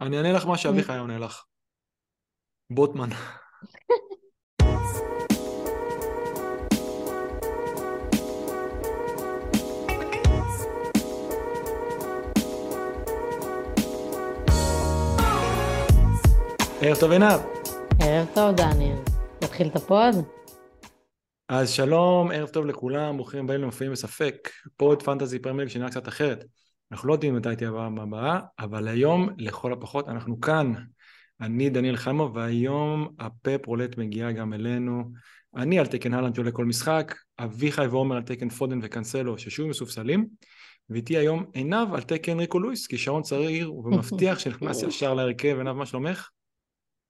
אני 0.00 0.16
אענה 0.16 0.32
לך 0.32 0.46
מה 0.46 0.58
שאביחי 0.58 0.98
עונה 0.98 1.18
לך. 1.18 1.44
בוטמן. 2.70 3.08
ערב 16.82 16.96
טוב 17.00 17.10
עינב. 17.10 17.40
ערב 18.00 18.26
טוב, 18.34 18.56
דניאל. 18.56 18.96
נתחיל 19.42 19.68
את 19.68 19.76
ה 19.76 19.84
pod? 19.84 20.14
אז 21.48 21.70
שלום, 21.70 22.30
ערב 22.30 22.48
טוב 22.48 22.66
לכולם, 22.66 23.16
ברוכים 23.16 23.44
הבאים 23.44 23.60
למופיעים 23.60 23.92
בספק. 23.92 24.48
pod 24.76 25.02
fantasy 25.02 25.38
premier 25.38 25.68
שנראה 25.68 25.90
קצת 25.90 26.08
אחרת. 26.08 26.44
אנחנו 26.92 27.08
לא 27.08 27.12
יודעים 27.12 27.36
מתי 27.36 27.56
תהיה 27.56 27.70
הבאה 27.70 27.86
הבאה, 27.86 28.40
אבל 28.58 28.88
היום, 28.88 29.28
לכל 29.38 29.72
הפחות, 29.72 30.08
אנחנו 30.08 30.40
כאן. 30.40 30.72
אני 31.40 31.70
דניאל 31.70 31.96
חיימוב, 31.96 32.36
והיום 32.36 33.08
הפפ 33.18 33.66
רולט 33.66 33.98
מגיעה 33.98 34.32
גם 34.32 34.52
אלינו. 34.52 35.12
אני 35.56 35.78
על 35.78 35.86
תקן 35.86 36.14
הלנד 36.14 36.34
שעולה 36.34 36.52
כל 36.52 36.64
משחק, 36.64 37.14
אביחי 37.38 37.86
ועומר 37.86 38.16
על 38.16 38.22
תקן 38.22 38.48
פודן 38.48 38.78
וקנסלו 38.82 39.38
ששוב 39.38 39.68
מסופסלים, 39.68 40.26
ואיתי 40.90 41.16
היום 41.16 41.44
עינב 41.52 41.94
על 41.94 42.02
תקן 42.02 42.38
ריקו 42.38 42.60
לואיס, 42.60 42.86
כישרון 42.86 43.22
צעיר 43.22 43.74
ומבטיח 43.74 44.38
שנכנס 44.38 44.82
ישר 44.88 45.14
להרכב. 45.14 45.56
עינב, 45.58 45.72
מה 45.72 45.86
שלומך? 45.86 46.28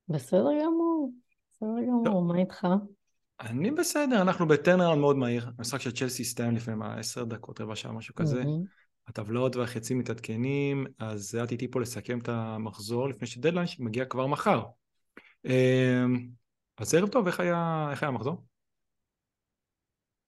בסדר 0.09 0.49
גמור, 0.65 1.13
בסדר 1.53 1.69
גמור, 2.05 2.25
מה 2.25 2.39
איתך? 2.39 2.67
אני 3.41 3.71
בסדר, 3.71 4.23
אנחנו 4.23 4.49
בטרנראונד 4.49 5.01
מאוד 5.01 5.17
מהיר. 5.17 5.51
המשחק 5.59 5.81
של 5.81 5.93
צ'לסי 5.93 6.23
הסתיים 6.23 6.55
לפני 6.55 6.75
מה, 6.75 6.95
עשר 6.95 7.25
דקות, 7.25 7.61
רבע 7.61 7.77
שעה, 7.77 7.93
משהו 7.93 8.15
כזה. 8.15 8.43
הטבלאות 9.09 9.57
והחצים 9.57 9.99
מתעדכנים, 9.99 10.87
אז 10.99 11.39
את 11.45 11.53
איתי 11.53 11.71
פה 11.71 11.81
לסכם 11.81 12.19
את 12.19 12.29
המחזור 12.29 13.09
לפני 13.09 13.27
שדדליין 13.27 13.67
שמגיע 13.67 14.05
כבר 14.05 14.27
מחר. 14.27 14.63
אמ, 15.45 16.27
אז 16.79 16.95
ערב 16.95 17.09
טוב, 17.09 17.27
איך 17.27 17.41
היה, 17.41 17.89
איך 17.91 18.03
היה 18.03 18.09
המחזור? 18.09 18.35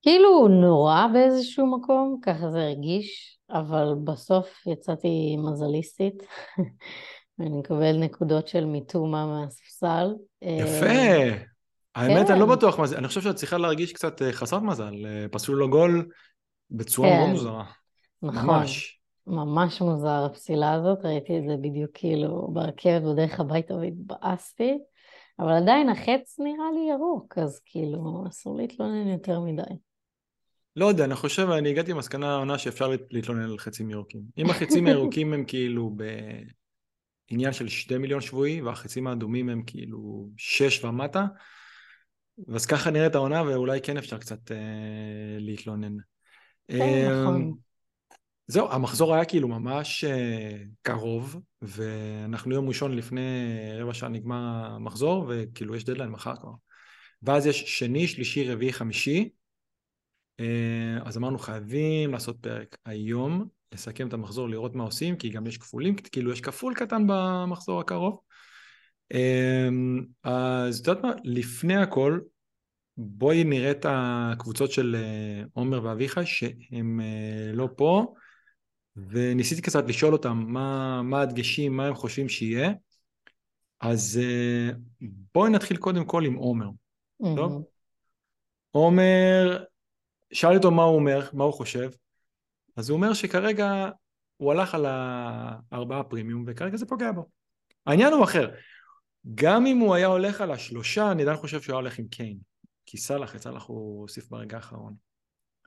כאילו 0.03 0.49
נורא 0.49 1.07
באיזשהו 1.13 1.79
מקום, 1.79 2.19
ככה 2.23 2.51
זה 2.51 2.59
הרגיש, 2.59 3.39
אבל 3.51 3.95
בסוף 4.05 4.67
יצאתי 4.67 5.37
מזליסטית. 5.39 6.23
אני 7.41 7.59
מקבל 7.59 7.97
נקודות 7.97 8.49
של 8.49 8.65
מיטומה 8.65 9.27
מהספסל. 9.27 10.15
יפה. 10.43 10.87
האמת, 11.95 12.27
כן. 12.27 12.33
אני 12.33 12.41
לא 12.41 12.47
בטוח 12.47 12.79
מה 12.79 12.87
זה, 12.87 12.99
אני 12.99 13.09
חושב 13.09 13.21
שאת 13.21 13.37
צריכה 13.37 13.59
להרגיש 13.59 13.93
קצת 13.93 14.23
אה, 14.23 14.33
חסרת 14.33 14.63
מזל. 14.63 14.95
אה, 15.07 15.27
פסלו 15.31 15.55
לו 15.55 15.71
גול 15.71 16.09
בצורה 16.71 17.09
כן. 17.09 17.17
מאוד 17.17 17.31
מוזרה. 17.31 17.65
נכון. 18.23 18.47
ממש. 18.47 18.99
ממש 19.27 19.81
מוזר 19.81 20.25
הפסילה 20.31 20.73
הזאת, 20.73 20.99
ראיתי 21.05 21.39
את 21.39 21.43
זה 21.49 21.57
בדיוק 21.57 21.91
כאילו 21.95 22.49
ברכבת 22.53 23.03
בדרך 23.03 23.41
הביתה 23.41 23.75
והתבאסתי, 23.75 24.79
אבל 25.39 25.53
עדיין 25.53 25.89
החץ 25.89 26.37
נראה 26.39 26.73
לי 26.75 26.91
ירוק, 26.91 27.39
אז 27.39 27.61
כאילו 27.65 28.25
אסור 28.29 28.57
להתלונן 28.57 29.09
יותר 29.09 29.41
מדי. 29.41 29.75
לא 30.77 30.87
יודע, 30.87 31.05
אני 31.05 31.15
חושב, 31.15 31.51
אני 31.51 31.71
הגעתי 31.71 31.93
למסקנה 31.93 32.35
העונה 32.35 32.59
שאפשר 32.59 32.93
להתלונן 33.11 33.43
על 33.43 33.59
חצים 33.59 33.91
ירוקים. 33.91 34.21
אם 34.39 34.51
החצים 34.51 34.87
הירוקים 34.87 35.33
הם 35.33 35.45
כאילו 35.45 35.97
בעניין 37.31 37.53
של 37.53 37.69
שתי 37.69 37.99
מיליון 37.99 38.21
שבועי, 38.21 38.63
והחצים 38.63 39.07
האדומים 39.07 39.49
הם 39.49 39.63
כאילו 39.67 40.29
שש 40.37 40.85
ומטה, 40.85 41.27
אז 42.55 42.67
ככה 42.67 42.91
נראית 42.91 43.15
העונה, 43.15 43.43
ואולי 43.43 43.81
כן 43.81 43.97
אפשר 43.97 44.19
קצת 44.19 44.53
אה, 44.53 45.37
להתלונן. 45.39 45.97
כן, 46.69 47.09
נכון. 47.11 47.68
זהו, 48.51 48.71
המחזור 48.71 49.15
היה 49.15 49.25
כאילו 49.25 49.49
ממש 49.49 50.05
uh, 50.05 50.09
קרוב, 50.83 51.37
ואנחנו 51.63 52.55
יום 52.55 52.69
ראשון 52.69 52.97
לפני 52.97 53.21
רבע 53.81 53.95
שעה 53.95 54.09
נגמר 54.09 54.67
המחזור, 54.67 55.27
וכאילו 55.29 55.77
יש 55.77 55.85
דדליין 55.85 56.11
מחר 56.11 56.37
כבר. 56.37 56.53
ואז 57.23 57.47
יש 57.47 57.79
שני, 57.79 58.09
שלישי, 58.09 58.53
רביעי, 58.53 58.73
חמישי. 58.73 59.29
Uh, 60.41 60.45
אז 61.05 61.17
אמרנו 61.17 61.39
חייבים 61.39 62.13
לעשות 62.13 62.37
פרק 62.41 62.77
היום, 62.85 63.49
לסכם 63.73 64.09
את 64.09 64.13
המחזור, 64.13 64.49
לראות 64.49 64.75
מה 64.75 64.85
עושים, 64.85 65.17
כי 65.17 65.29
גם 65.29 65.47
יש 65.47 65.59
כפולים, 65.59 65.97
כאילו 65.97 66.33
יש 66.33 66.41
כפול 66.41 66.75
קטן 66.75 67.03
במחזור 67.07 67.81
הקרוב. 67.81 68.21
Uh, 69.15 69.17
אז 70.23 70.81
את 70.81 70.87
יודעת 70.87 71.05
מה, 71.05 71.13
לפני 71.25 71.77
הכל, 71.77 72.21
בואי 72.97 73.45
נראה 73.45 73.71
את 73.71 73.87
הקבוצות 73.89 74.73
של 74.73 74.97
עומר 75.53 75.85
ואביחי, 75.85 76.27
שהם 76.27 77.01
לא 77.55 77.69
פה. 77.77 78.15
וניסיתי 79.07 79.63
קצת 79.63 79.85
לשאול 79.89 80.13
אותם 80.13 80.45
מה, 80.47 81.03
מה 81.03 81.21
הדגשים, 81.21 81.77
מה 81.77 81.87
הם 81.87 81.95
חושבים 81.95 82.29
שיהיה. 82.29 82.73
אז 83.81 84.21
uh, 84.23 84.77
בואי 85.35 85.51
נתחיל 85.51 85.77
קודם 85.77 86.05
כל 86.05 86.25
עם 86.25 86.35
עומר, 86.35 86.69
mm-hmm. 86.69 87.37
טוב? 87.37 87.65
עומר, 88.71 89.65
שאל 90.33 90.57
אותו 90.57 90.71
מה 90.71 90.83
הוא 90.83 90.97
אומר, 90.97 91.29
מה 91.33 91.45
הוא 91.45 91.53
חושב, 91.53 91.91
אז 92.77 92.91
הוא 92.91 92.97
אומר 92.97 93.15
שכרגע 93.15 93.89
הוא 94.37 94.53
הלך 94.53 94.75
על 94.75 94.87
הארבעה 94.89 96.05
פרימיום 96.05 96.45
וכרגע 96.47 96.77
זה 96.77 96.87
פוגע 96.87 97.13
בו. 97.13 97.27
העניין 97.87 98.13
הוא 98.13 98.25
אחר, 98.25 98.51
גם 99.35 99.67
אם 99.67 99.79
הוא 99.79 99.95
היה 99.95 100.07
הולך 100.07 100.41
על 100.41 100.51
השלושה, 100.51 101.13
אני 101.13 101.23
עדיין 101.23 101.37
חושב 101.37 101.61
שהוא 101.61 101.73
היה 101.73 101.81
הולך 101.81 101.99
עם 101.99 102.09
קיין, 102.09 102.39
כי 102.87 102.99
סאלח, 102.99 103.37
את 103.37 103.41
סאלח 103.41 103.65
הוא 103.67 104.01
הוסיף 104.01 104.29
ברגע 104.29 104.57
האחרון. 104.57 104.95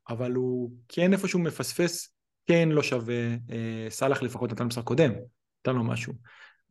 אבל 0.09 0.31
הוא 0.31 0.71
כן 0.87 1.13
איפשהו 1.13 1.39
מפספס 1.39 2.13
כן 2.51 2.69
לא 2.69 2.83
שווה, 2.83 3.27
אה, 3.51 3.89
סאלח 3.89 4.23
לפחות 4.23 4.51
נתן 4.51 4.63
משחק 4.63 4.83
קודם, 4.83 5.11
נתן 5.61 5.75
לו 5.75 5.83
משהו. 5.83 6.13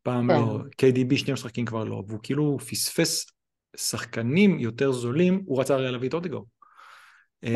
פעם 0.02 0.28
כן. 0.28 0.41
לא, 0.41 0.58
KDB 0.82 1.16
שני 1.16 1.32
משחקים 1.32 1.66
כבר 1.66 1.84
לא, 1.84 2.02
והוא 2.08 2.20
כאילו 2.22 2.58
פספס 2.58 3.26
שחקנים 3.76 4.58
יותר 4.58 4.92
זולים, 4.92 5.42
הוא 5.46 5.60
רצה 5.60 5.74
הרי 5.74 5.92
להביא 5.92 6.08
את 6.08 6.14
אודיגו. 6.14 6.44
כן. 7.42 7.54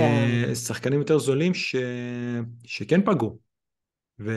אה, 0.48 0.54
שחקנים 0.54 0.98
יותר 0.98 1.18
זולים 1.18 1.54
ש... 1.54 1.76
שכן 2.64 3.02
פגעו, 3.04 3.38
ו... 4.20 4.30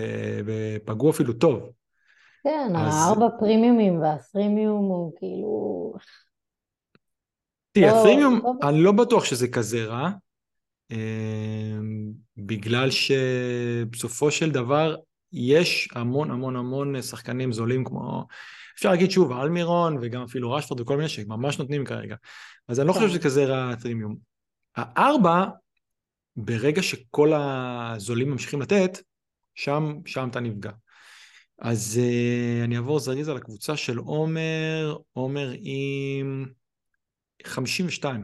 ופגעו 0.46 1.10
אפילו 1.10 1.34
טוב. 1.34 1.72
כן, 2.44 2.76
אז... 2.76 2.94
הארבע 2.96 3.28
פרימיומים 3.40 4.02
והפרימיום 4.02 4.86
הוא 4.86 5.14
כאילו... 5.20 5.94
תראי, 7.72 7.88
לא, 7.88 8.00
הפרימיום, 8.00 8.42
לא... 8.44 8.70
אני 8.70 8.84
לא 8.84 8.92
בטוח 8.92 9.26
שזה 9.26 9.48
כזה 9.48 9.86
רע, 9.86 10.10
אמ, 10.92 12.27
בגלל 12.38 12.90
שבסופו 12.92 14.32
של 14.32 14.52
דבר 14.52 14.96
יש 15.34 15.90
המון 15.96 16.32
המון 16.32 16.56
המון 16.56 17.02
שחקנים 17.02 17.52
זולים 17.52 17.84
כמו, 17.84 18.28
אפשר 18.76 18.90
להגיד 18.90 19.12
שוב, 19.12 19.32
אלמירון 19.32 19.98
וגם 20.02 20.24
אפילו 20.24 20.52
רשפורד 20.52 20.80
וכל 20.80 20.98
מיני 20.98 21.10
שממש 21.10 21.60
נותנים 21.60 21.86
כרגע. 21.86 22.16
אז 22.68 22.80
אני 22.80 22.88
לא 22.88 22.94
חושב 22.94 23.06
כן. 23.06 23.12
שזה 23.12 23.20
כזה 23.20 23.46
רע 23.46 23.76
three 23.76 23.91
premium. 23.91 24.16
הארבע, 24.76 25.46
ברגע 26.36 26.82
שכל 26.82 27.34
הזולים 27.34 28.32
ממשיכים 28.32 28.62
לתת, 28.62 28.98
שם, 29.56 29.94
שם 30.06 30.28
אתה 30.30 30.40
נפגע. 30.40 30.72
אז 31.60 32.00
uh, 32.02 32.66
אני 32.66 32.78
אעבור 32.78 33.00
זריז 33.00 33.30
על 33.30 33.38
הקבוצה 33.38 33.78
של 33.78 33.98
עומר, 33.98 34.98
עומר 35.14 35.52
עם 35.62 36.46
52. 37.46 38.24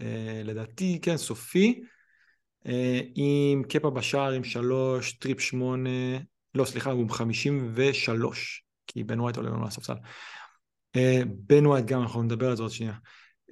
Uh, 0.00 0.04
לדעתי, 0.44 0.98
כן, 1.02 1.16
סופי. 1.16 1.82
אה, 2.66 3.00
עם 3.14 3.62
קפה 3.68 3.90
בשער 3.90 4.32
עם 4.32 4.44
שלוש, 4.44 5.12
טריפ 5.12 5.40
שמונה, 5.40 6.18
לא 6.54 6.64
סליחה, 6.64 6.90
הוא 6.90 7.02
עם 7.02 7.10
חמישים 7.10 7.70
ושלוש, 7.74 8.64
כי 8.86 9.04
בן 9.04 9.20
ווייט 9.20 9.36
עולה 9.36 9.50
לנו 9.50 9.64
לספסל. 9.64 9.94
אה, 10.96 11.22
בן 11.26 11.66
ווייט 11.66 11.86
גם, 11.86 12.02
אנחנו 12.02 12.22
נדבר 12.22 12.50
על 12.50 12.56
זה 12.56 12.62
עוד 12.62 12.72
שנייה. 12.72 12.94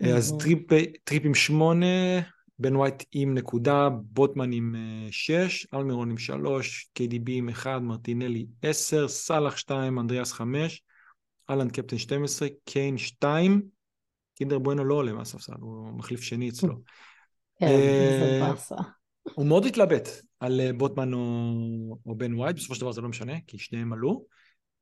אה, 0.03 0.17
אז 0.17 0.35
טריפ, 0.41 0.59
טריפ 1.05 1.25
עם 1.25 1.35
שמונה, 1.35 2.21
בן 2.59 2.77
ווייט 2.77 3.03
עם 3.13 3.35
נקודה, 3.35 3.89
בוטמן 3.89 4.53
עם 4.53 4.75
שש, 5.11 5.67
אלמירון 5.75 6.11
עם 6.11 6.19
שלוש, 6.19 6.91
KDB 6.99 7.31
עם 7.31 7.49
אחד, 7.49 7.79
מרטינלי 7.83 8.47
עשר, 8.63 9.09
סאלח 9.09 9.57
שתיים, 9.57 9.99
אנדריאס 9.99 10.33
חמש, 10.33 10.83
הולנד 11.51 11.71
קפטן 11.71 11.99
12, 11.99 12.49
קיין 12.65 12.99
שתיים, 12.99 13.63
קינדר 14.35 14.59
בואנו 14.59 14.85
לא 14.85 14.95
עולה 14.95 15.13
מהספסל, 15.13 15.53
הוא 15.61 15.93
מחליף 15.93 16.21
שני 16.21 16.49
אצלו. 16.49 16.75
כן, 17.59 17.67
זה 17.67 18.41
באסה. 18.41 18.75
הוא 19.35 19.47
מאוד 19.47 19.67
התלבט 19.67 20.09
על 20.41 20.61
אה, 20.61 20.73
בוטמן 20.73 21.13
או, 21.15 21.21
או 22.07 22.15
בן 22.15 22.35
ווייט, 22.35 22.57
בסופו 22.57 22.75
של 22.75 22.81
דבר 22.81 22.93
זה 22.93 23.01
לא 23.01 23.09
משנה, 23.09 23.33
כי 23.47 23.59
שניהם 23.59 23.93
עלו, 23.93 24.25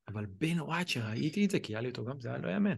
אבל 0.09 0.27
בן 0.27 0.61
ווייט, 0.61 0.89
שראיתי 0.89 1.45
את 1.45 1.51
זה, 1.51 1.61
כי 1.61 1.73
היה 1.73 1.81
לי 1.81 1.89
אותו 1.89 2.05
גם, 2.05 2.21
זה 2.21 2.29
היה 2.29 2.39
לא 2.39 2.49
יאמן. 2.49 2.75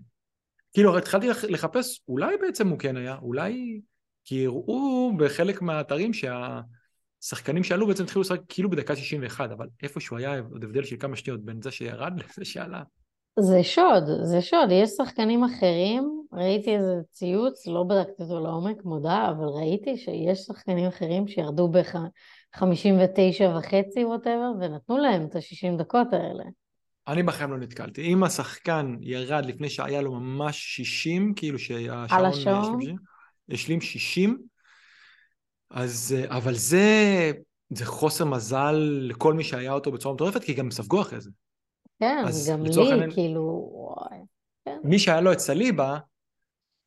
כאילו, 0.72 0.98
התחלתי 0.98 1.28
לחפש, 1.48 2.00
אולי 2.08 2.36
בעצם 2.40 2.68
הוא 2.68 2.78
כן 2.78 2.96
היה, 2.96 3.16
אולי... 3.16 3.80
כי 4.24 4.46
הראו 4.46 5.12
בחלק 5.16 5.62
מהאתרים 5.62 6.12
שהשחקנים 6.12 7.64
שעלו 7.64 7.86
בעצם 7.86 8.04
התחילו 8.04 8.20
לשחק 8.20 8.40
כאילו 8.48 8.70
בדקה 8.70 8.96
61, 8.96 9.50
אבל 9.50 9.66
איפשהו 9.82 10.16
היה 10.16 10.40
עוד 10.52 10.64
הבדל 10.64 10.84
של 10.84 10.96
כמה 10.96 11.16
שניות 11.16 11.44
בין 11.44 11.62
זה 11.62 11.70
שירד 11.70 12.12
לזה 12.20 12.44
שעלה. 12.44 12.82
זה 13.40 13.62
שוד, 13.62 14.04
זה 14.22 14.42
שוד. 14.42 14.68
יש 14.72 14.90
שחקנים 14.90 15.44
אחרים, 15.44 16.19
ראיתי 16.32 16.76
איזה 16.76 16.94
ציוץ, 17.10 17.66
לא 17.66 17.82
בדקתי 17.82 18.22
אותו 18.22 18.40
לעומק, 18.40 18.84
מודה, 18.84 19.28
אבל 19.30 19.44
ראיתי 19.44 19.96
שיש 19.96 20.38
שחקנים 20.38 20.86
אחרים 20.86 21.28
שירדו 21.28 21.68
ב-59 21.68 23.44
וחצי, 23.58 24.04
ווטאבר, 24.04 24.52
ונתנו 24.60 24.98
להם 24.98 25.26
את 25.26 25.36
ה-60 25.36 25.78
דקות 25.78 26.12
האלה. 26.12 26.44
אני 27.08 27.22
בחיים 27.22 27.50
לא 27.50 27.58
נתקלתי. 27.58 28.02
אם 28.02 28.24
השחקן 28.24 28.96
ירד 29.00 29.46
לפני 29.46 29.70
שהיה 29.70 30.00
לו 30.00 30.12
ממש 30.12 30.76
60, 30.76 31.32
כאילו 31.36 31.58
שהשעון... 31.58 32.06
על 32.10 32.26
השעון? 32.26 32.80
השלים 33.50 33.80
60, 33.80 34.38
אז... 35.70 36.16
אבל 36.28 36.54
זה, 36.54 36.86
זה 37.70 37.86
חוסר 37.86 38.24
מזל 38.24 38.74
לכל 39.00 39.34
מי 39.34 39.44
שהיה 39.44 39.72
אותו 39.72 39.92
בצורה 39.92 40.14
מטורפת, 40.14 40.44
כי 40.44 40.54
גם 40.54 40.70
ספגו 40.70 41.00
אחרי 41.00 41.20
זה. 41.20 41.30
כן, 42.00 42.24
גם 42.50 42.64
לי, 42.64 42.92
אני... 42.92 43.14
כאילו... 43.14 43.70
כן. 44.64 44.76
מי 44.84 44.98
שהיה 44.98 45.20
לו 45.20 45.32
את 45.32 45.38
סליבה, 45.38 45.98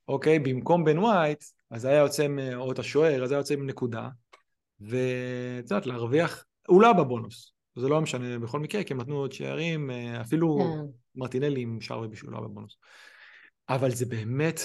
אוקיי, 0.08 0.40
במקום 0.40 0.86
בן 0.86 0.98
ווייט, 0.98 1.44
אז 1.70 1.86
היה 1.86 2.00
יוצא, 2.00 2.28
או 2.56 2.72
את 2.72 2.80
השוער, 2.80 3.24
אז 3.24 3.32
היה 3.32 3.40
יוצא 3.40 3.54
עם 3.54 3.68
נקודה, 3.68 4.10
ואת 4.80 5.64
יודעת, 5.64 5.86
להרוויח, 5.86 6.46
הוא 6.68 6.82
לא 6.82 6.88
היה 6.88 6.94
בבונוס, 6.94 7.54
זה 7.76 7.88
לא 7.88 8.02
משנה 8.02 8.40
בכל 8.40 8.60
מקרה, 8.60 8.84
כי 8.84 8.94
הם 8.94 9.02
נתנו 9.02 9.16
עוד 9.16 9.32
שערים, 9.32 9.92
אה, 9.92 10.22
אפילו 10.22 10.58
כן. 10.60 10.92
מרטינלי 11.16 11.62
עם 11.62 11.82
שער 11.82 12.00
ובישול 12.00 12.32
לא 12.32 12.38
היה 12.38 12.48
בבונוס. 12.48 12.78
אבל 13.70 13.92
זה 13.92 14.06
באמת 14.06 14.60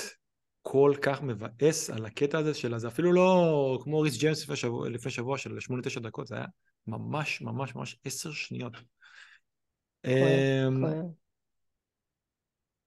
כל 0.63 0.95
כך 1.03 1.23
מבאס 1.23 1.91
על 1.91 2.07
הקטע 2.07 2.39
הזה 2.39 2.55
של, 2.55 2.79
זה 2.79 2.89
אפילו 2.89 3.13
לא 3.13 3.79
כמו 3.83 4.01
ריס 4.01 4.19
ג'יימס 4.19 4.43
לפני 4.43 4.57
שבוע, 4.57 4.89
לפני 4.89 5.11
שבוע 5.11 5.39
של 5.39 5.59
8-9 5.97 6.01
דקות, 6.01 6.27
זה 6.27 6.35
היה 6.35 6.45
ממש 6.87 7.43
ממש 7.43 7.75
ממש 7.75 7.97
10 8.05 8.33
שניות. 8.33 8.73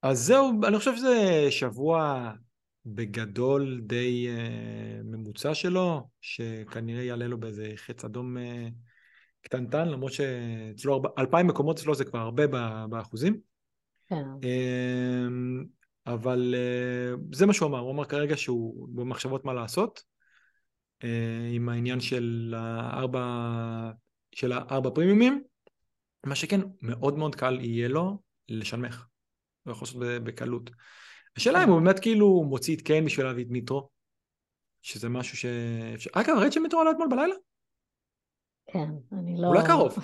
אז 0.02 0.20
זהו, 0.20 0.52
אני 0.68 0.78
חושב 0.78 0.96
שזה 0.96 1.48
שבוע 1.50 2.32
בגדול 2.86 3.82
די 3.84 4.28
uh, 4.28 5.04
ממוצע 5.04 5.54
שלו, 5.54 6.08
שכנראה 6.22 7.04
יעלה 7.04 7.28
לו 7.28 7.40
באיזה 7.40 7.72
חץ 7.76 8.06
אדום 8.06 8.38
uh, 8.38 8.42
קטנטן, 9.42 9.88
למרות 9.88 10.14
שאצלו 10.14 11.02
אלפיים 11.18 11.48
מקומות 11.48 11.80
אצלו 11.80 11.96
זה 11.96 12.06
כבר 12.06 12.20
הרבה 12.20 12.48
באחוזים. 12.90 13.40
כן. 14.08 14.24
Uh, 14.42 15.66
אבל 16.08 16.56
uh, 16.56 17.36
זה 17.36 17.46
מה 17.46 17.54
שהוא 17.54 17.70
אמר, 17.70 17.80
הוא 17.80 17.92
אמר 17.92 18.06
כרגע 18.06 18.38
שהוא 18.38 18.88
במחשבות 18.96 19.46
מה 19.46 19.54
לעשות, 19.54 20.04
uh, 21.04 21.06
עם 21.52 21.70
העניין 21.70 22.00
של 22.00 22.54
הארבע, 22.58 23.26
של 24.36 24.52
הארבע 24.52 24.90
פרימיומים, 24.90 25.44
מה 26.26 26.36
שכן, 26.36 26.60
מאוד 26.82 27.18
מאוד 27.18 27.36
קל 27.36 27.60
יהיה 27.62 27.88
לו 27.88 28.20
לשנמך. 28.50 29.11
הוא 29.64 29.72
יכול 29.72 29.86
לעשות 29.86 30.24
בקלות. 30.24 30.70
השאלה 31.38 31.64
אם 31.64 31.70
הוא 31.70 31.82
באמת 31.82 32.00
כאילו 32.00 32.44
מוציא 32.44 32.76
את 32.76 32.82
קיין 32.82 33.06
בשביל 33.06 33.26
להביא 33.26 33.46
את 33.46 33.50
מיטרו, 33.50 33.90
שזה 34.82 35.10
משהו 35.10 35.38
ש... 35.38 35.46
אגב, 36.14 36.38
ראית 36.38 36.54
שמיטרו 36.54 36.82
עלה 36.82 36.92
אתמול 36.92 37.08
בלילה? 37.08 37.36
כן, 38.68 38.90
אני 39.12 39.42
לא... 39.42 39.48
הוא 39.48 39.56
לא 39.56 39.62
קרוב. 39.68 39.96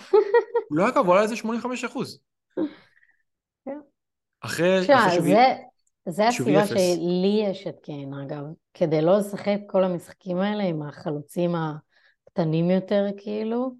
הוא 0.69 0.77
לא 0.77 0.91
קרוב, 0.91 1.05
הוא 1.05 1.13
עלה 1.13 1.23
איזה 1.23 1.35
85 1.35 1.83
אחוז. 1.83 2.21
כן. 3.65 3.79
אחרי... 4.41 4.81
זה... 5.21 5.55
זה 6.09 6.27
הסיבה 6.27 6.67
שלי 6.67 7.43
יש 7.49 7.67
את 7.67 7.79
קיין, 7.83 8.13
אגב, 8.13 8.43
כדי 8.73 9.01
לא 9.01 9.17
לשחק 9.17 9.57
כל 9.67 9.83
המשחקים 9.83 10.37
האלה 10.37 10.63
עם 10.63 10.81
החלוצים 10.81 11.51
הקטנים 11.55 12.69
יותר, 12.69 13.05
כאילו, 13.17 13.75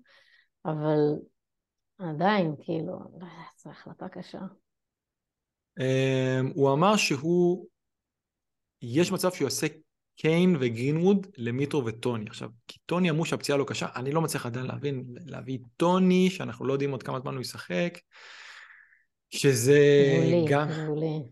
אבל 0.65 0.99
עדיין, 1.99 2.55
כאילו, 2.59 2.93
לא 3.19 3.27
זו 3.57 3.69
החלטה 3.69 4.09
קשה. 4.09 4.41
אמ, 5.79 6.51
הוא 6.55 6.73
אמר 6.73 6.95
שהוא, 6.95 7.67
יש 8.81 9.11
מצב 9.11 9.31
שהוא 9.31 9.45
יעשה 9.45 9.67
קיין 10.15 10.55
וגרינווד 10.59 11.27
למיטרו 11.37 11.85
וטוני. 11.85 12.25
עכשיו, 12.27 12.49
כי 12.67 12.79
טוני 12.85 13.09
אמרו 13.09 13.25
שהפציעה 13.25 13.57
לא 13.57 13.65
קשה, 13.67 13.87
אני 13.95 14.11
לא 14.11 14.21
מצליח 14.21 14.45
עדיין 14.45 14.65
להבין, 14.65 15.05
להביא 15.25 15.59
טוני, 15.77 16.29
שאנחנו 16.29 16.65
לא 16.65 16.73
יודעים 16.73 16.91
עוד 16.91 17.03
כמה 17.03 17.19
זמן 17.19 17.33
הוא 17.33 17.41
ישחק, 17.41 17.99
שזה 19.29 19.79
מעולי, 20.19 20.45
גם... 20.49 20.69
מעולי. 20.69 21.23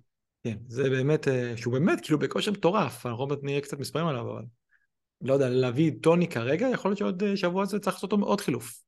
כן, 0.44 0.58
זה 0.68 0.90
באמת, 0.90 1.28
אה, 1.28 1.58
שהוא 1.58 1.74
באמת 1.74 2.02
כאילו 2.02 2.20
בכושר 2.20 2.52
מטורף, 2.52 3.06
אנחנו 3.06 3.24
עוד 3.24 3.40
נראה 3.44 3.62
קצת 3.62 3.80
מספרים 3.80 4.08
עליו, 4.08 4.32
אבל 4.32 4.44
לא 5.22 5.34
יודע, 5.34 5.50
להביא 5.50 5.92
טוני 6.02 6.28
כרגע, 6.28 6.68
יכול 6.74 6.90
להיות 6.90 6.98
שעוד 6.98 7.24
אה, 7.24 7.38
שבוע 7.38 7.66
זה 7.66 7.80
צריך 7.80 7.96
לעשות 7.96 8.12
אותו 8.12 8.26
עוד 8.26 8.42
חילוף. 8.42 8.85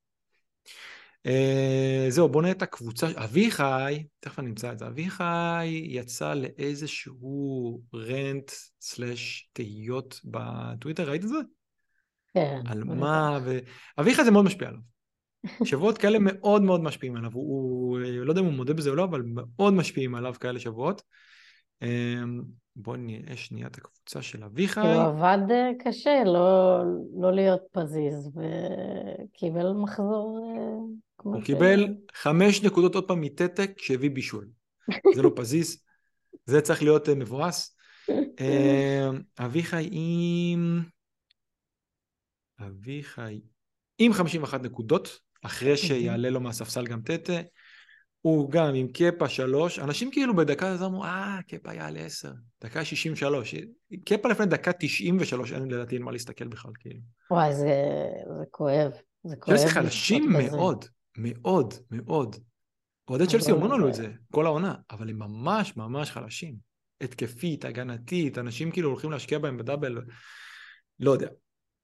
Uh, 1.27 2.09
זהו, 2.09 2.29
בוא 2.29 2.41
נראה 2.41 2.51
את 2.51 2.61
הקבוצה, 2.61 3.07
אביחי, 3.15 4.03
תכף 4.19 4.39
אני 4.39 4.49
אמצא 4.49 4.71
את 4.71 4.79
זה, 4.79 4.87
אביחי 4.87 5.83
יצא 5.85 6.33
לאיזשהו 6.33 7.81
רנט 7.93 8.51
סלאש 8.81 9.49
תהיות 9.53 10.19
בטוויטר, 10.25 11.09
ראית 11.09 11.23
את 11.23 11.29
זה? 11.29 11.37
כן. 12.33 12.61
על 12.65 12.83
מה, 12.83 13.39
ו... 13.43 13.57
אביחי 13.99 14.23
זה 14.23 14.31
מאוד 14.31 14.45
משפיע 14.45 14.67
עליו. 14.67 14.79
שבועות 15.63 15.97
כאלה 15.97 16.17
מאוד 16.21 16.61
מאוד 16.61 16.83
משפיעים 16.83 17.15
עליו, 17.15 17.31
הוא, 17.33 17.49
הוא, 17.49 17.99
לא 17.99 18.31
יודע 18.31 18.41
אם 18.41 18.45
הוא 18.45 18.53
מודה 18.53 18.73
בזה 18.73 18.89
או 18.89 18.95
לא, 18.95 19.03
אבל 19.03 19.21
מאוד 19.25 19.73
משפיעים 19.73 20.15
עליו 20.15 20.33
כאלה 20.39 20.59
שבועות. 20.59 21.01
אמ, 21.81 22.41
בואו 22.75 22.95
נראה 22.95 23.37
שנייה 23.37 23.67
את 23.67 23.77
הקבוצה 23.77 24.21
של 24.21 24.43
אביחי. 24.43 24.79
הוא 24.79 25.01
עבד 25.01 25.51
אה, 25.51 25.71
קשה 25.79 26.23
לא, 26.25 26.79
לא 27.19 27.31
להיות 27.31 27.61
פזיז, 27.71 28.31
וקיבל 28.35 29.73
מחזור 29.73 30.53
אה, 30.55 31.06
הוא. 31.21 31.35
הוא 31.35 31.43
קיבל 31.43 31.87
חמש 32.13 32.63
נקודות 32.63 32.95
עוד 32.95 33.07
פעם 33.07 33.21
מטטק 33.21 33.71
שהביא 33.77 34.11
בישול. 34.11 34.47
זה 35.15 35.21
לא 35.21 35.31
פזיז, 35.35 35.83
זה 36.45 36.61
צריך 36.61 36.83
להיות 36.83 37.09
אה, 37.09 37.15
מבואס. 37.15 37.77
אמ, 38.09 39.21
אביחי 39.39 39.89
עם... 39.91 40.83
אביחי 42.59 43.41
עם 43.97 44.13
51 44.13 44.61
נקודות, 44.61 45.19
אחרי 45.41 45.77
שיעלה 45.77 46.29
לו 46.29 46.39
מהספסל 46.39 46.85
גם 46.85 47.01
טטה. 47.01 47.41
הוא 48.21 48.51
גם 48.51 48.75
עם 48.75 48.87
קפה 48.87 49.29
שלוש, 49.29 49.79
אנשים 49.79 50.11
כאילו 50.11 50.35
בדקה 50.35 50.67
הזו 50.67 50.85
אמרו, 50.85 51.03
אה, 51.03 51.39
קפה 51.47 51.73
יעלה 51.73 51.99
עשר, 51.99 52.31
דקה 52.63 52.85
שישים 52.85 53.13
ושלוש. 53.13 53.55
קפה 54.05 54.29
לפני 54.29 54.45
דקה 54.45 54.71
תשעים 54.79 55.17
ושלוש, 55.19 55.51
אין 55.53 55.71
לדעתי 55.71 55.95
אין 55.95 56.03
מה 56.03 56.11
להסתכל 56.11 56.47
בכלל, 56.47 56.71
כאילו. 56.79 56.99
וואי, 57.31 57.55
זה, 57.55 57.73
זה 58.39 58.45
כואב. 58.51 58.91
זה 59.23 59.35
כואב. 59.35 59.57
צ'לסי 59.57 59.69
חלשים 59.69 60.29
מאוד, 60.31 60.85
מאוד, 61.17 61.73
מאוד. 61.91 62.35
אוהדי 63.09 63.27
צ'לסי 63.27 63.51
אומרים 63.51 63.71
לנו 63.71 63.89
את 63.89 63.93
זה 63.93 64.11
כל 64.31 64.45
העונה, 64.45 64.75
אבל 64.91 65.09
הם 65.09 65.19
ממש 65.19 65.77
ממש 65.77 66.11
חלשים. 66.11 66.55
התקפית, 67.01 67.65
הגנתית, 67.65 68.37
אנשים 68.37 68.71
כאילו 68.71 68.89
הולכים 68.89 69.11
להשקיע 69.11 69.39
בהם 69.39 69.57
ב 69.57 69.63
double, 69.63 70.01
לא 70.99 71.11
יודע, 71.11 71.27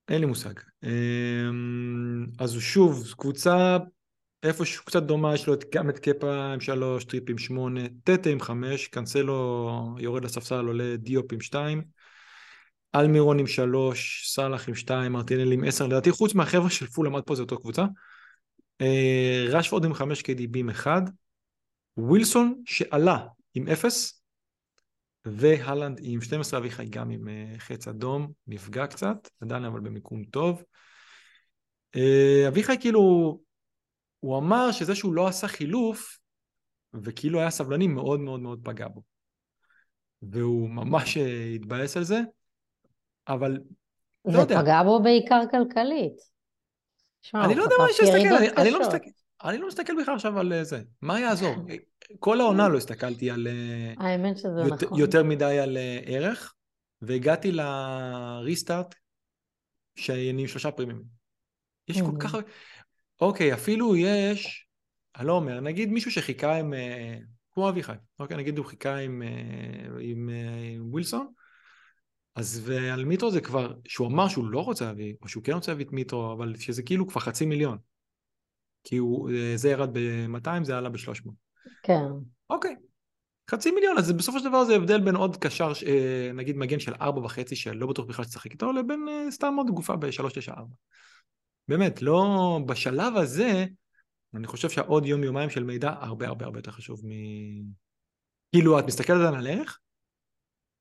אין 0.10 0.22
לי 0.22 0.26
מושג. 0.26 0.54
אמ, 0.84 2.26
אז 2.40 2.58
שוב, 2.60 3.14
קבוצה 3.18 3.78
איפשהו 4.44 4.86
קצת 4.86 5.04
דומה, 5.04 5.34
יש 5.34 5.48
לו 5.48 5.54
גם 5.74 5.90
את 5.90 6.00
קפה 6.00 6.46
עם 6.54 6.60
שלוש, 6.60 7.06
טריפ 7.06 7.30
עם 7.30 7.38
שמונה, 7.38 7.82
טטה 8.04 8.30
עם 8.30 8.40
חמש, 8.40 8.88
קנסלו 8.88 9.96
יורד 10.00 10.26
לספסל, 10.26 10.66
עולה 10.66 10.96
דיופ 10.98 11.34
עם 11.34 11.42
שתיים, 11.42 11.84
אלמירון 12.96 13.40
עם 13.40 13.48
שלוש, 13.48 14.32
סאלח 14.36 14.68
עם 14.68 14.76
שתיים, 14.76 15.12
מרטינלי 15.12 15.52
עם 15.52 15.64
עשר, 15.64 15.88
לדעתי 15.88 16.12
חוץ 16.12 16.36
מהחבר'ה 16.36 16.70
של 16.70 16.88
פולהאם 16.88 17.22
פה 17.22 17.36
זה 17.36 17.42
אותו 17.42 17.58
קבוצה. 17.58 17.86
אה, 18.82 19.46
רשפורד 19.50 19.86
עם 19.86 19.94
חמש 19.94 20.22
KDB 20.22 20.58
עם 20.58 20.70
אחד, 20.70 21.02
ווילסון 21.98 22.62
שעלה 22.66 23.28
עם 23.54 23.68
אפס, 23.68 24.24
והלנד 25.26 26.00
עם 26.04 26.22
12, 26.22 26.60
אביחי 26.60 26.86
גם 26.86 27.10
עם 27.10 27.28
אה, 27.28 27.54
חץ 27.58 27.88
אדום, 27.88 28.32
נפגע 28.48 28.88
קצת, 28.88 29.30
עדיין 29.42 29.66
אבל 29.66 29.80
במיקום 29.80 30.24
טוב. 30.24 30.64
אה, 31.96 32.46
אביחי 32.48 32.80
כאילו 32.80 33.02
הוא 34.20 34.38
אמר 34.38 34.72
שזה 34.72 34.96
שהוא 34.96 35.14
לא 35.14 35.28
עשה 35.28 35.48
חילוף, 35.48 36.18
וכאילו 36.94 37.40
היה 37.40 37.50
סבלני, 37.50 37.88
מאוד 37.88 38.20
מאוד 38.20 38.40
מאוד 38.40 38.60
פגע 38.64 38.88
בו. 38.88 39.02
והוא 40.22 40.70
ממש 40.70 41.18
התבאס 41.56 41.98
על 41.98 42.04
זה, 42.04 42.22
אבל 43.28 43.58
לא 44.26 44.40
יודע. 44.40 44.56
זה 44.56 44.62
פגע 44.62 44.84
בו 44.84 45.04
בעיקר 45.04 45.42
כלכלית. 45.52 46.33
אני 47.36 47.56
לא 47.56 47.64
יודע 47.64 47.76
מה 47.80 47.90
יש 47.90 48.00
להסתכל, 48.00 48.62
אני 48.62 48.72
לא 48.72 48.80
מסתכל. 48.80 49.10
אני 49.44 49.58
לא 49.58 49.68
מסתכל 49.68 49.94
בכלל 50.02 50.16
עכשיו 50.16 50.40
על 50.40 50.54
אה, 50.54 50.64
זה. 50.64 50.82
מה 51.02 51.20
יעזור? 51.20 51.56
כל 52.20 52.42
העונה 52.42 52.68
לא 52.68 52.78
הסתכלתי 52.78 53.32
על... 53.32 53.48
אה, 53.48 54.06
האמת 54.06 54.38
שזה 54.38 54.64
נכון. 54.70 55.00
יותר 55.00 55.24
מדי 55.24 55.60
על 55.60 55.78
ערך, 56.06 56.54
והגעתי 57.02 57.52
לריסטארט 57.52 58.96
שאני 59.96 60.42
עם 60.42 60.48
שלושה 60.48 60.72
פרימים. 60.72 61.04
יש 61.88 62.02
כל 62.02 62.18
כך... 62.20 62.36
אוקיי, 63.22 63.54
אפילו 63.54 63.96
יש, 63.96 64.68
אני 65.16 65.28
לא 65.28 65.34
אומר, 65.34 65.60
נגיד 65.60 65.90
מישהו 65.92 66.12
שחיכה 66.12 66.56
עם, 66.56 66.74
אה, 66.74 67.18
כמו 67.52 67.70
אביחי, 67.70 67.94
אוקיי, 68.20 68.38
נגיד 68.38 68.58
הוא 68.58 68.66
חיכה 68.66 68.96
עם, 68.96 69.24
אה, 69.24 69.30
עם, 70.00 70.30
אה, 70.30 70.76
עם 70.76 70.90
ווילסון, 70.92 71.28
אז 72.36 72.62
ועל 72.66 73.06
מיטרו 73.06 73.32
זה 73.32 73.42
כבר, 73.42 73.74
שהוא 73.88 74.08
אמר 74.08 74.28
שהוא 74.28 74.46
לא 74.48 74.60
רוצה 74.60 74.86
להביא, 74.86 75.14
או 75.22 75.28
שהוא 75.28 75.44
כן 75.44 75.52
רוצה 75.54 75.72
להביא 75.72 75.86
את 75.86 75.92
מיטרו, 75.92 76.34
אבל 76.34 76.56
שזה 76.58 76.84
כאילו 76.84 77.08
כבר 77.08 77.22
חצי 77.22 77.46
מיליון. 77.46 77.78
כי 78.84 78.98
הוא, 78.98 79.30
זה 79.56 79.70
ירד 79.70 79.90
ב-200, 79.94 80.64
זה 80.64 80.78
עלה 80.78 80.90
ב-300. 80.90 81.30
כן. 81.84 82.02
אוקיי, 82.50 82.76
חצי 83.52 83.72
מיליון, 83.72 83.98
אז 83.98 84.12
בסופו 84.12 84.40
של 84.40 84.46
דבר 84.46 84.66
זה 84.66 84.76
הבדל 84.76 85.02
בין 85.02 85.16
עוד 85.16 85.38
קשר, 85.38 85.72
נגיד 86.34 86.58
מגן 86.58 86.80
של 86.80 86.94
ארבע 87.02 87.20
וחצי, 87.20 87.56
שלא 87.56 87.88
בטוח 87.88 88.06
בכלל 88.06 88.26
שתשחק 88.26 88.52
איתו, 88.52 88.74
לבין 88.74 89.08
סתם 89.30 89.54
עוד 89.58 89.68
גופה 89.68 89.96
ב-394. 89.96 90.62
באמת, 91.68 92.02
לא, 92.02 92.60
בשלב 92.66 93.18
הזה, 93.18 93.66
אני 94.36 94.48
חושב 94.48 94.70
שהעוד 94.70 95.06
יום 95.06 95.24
יומיים 95.24 95.50
של 95.50 95.64
מידע 95.64 95.94
הרבה 96.00 96.28
הרבה 96.28 96.46
הרבה 96.46 96.60
יותר 96.60 96.72
חשוב 96.72 97.02
מ... 97.06 97.10
כאילו, 98.52 98.80
את 98.80 98.86
מסתכלת 98.86 99.34
על 99.34 99.48
הערך? 99.48 99.80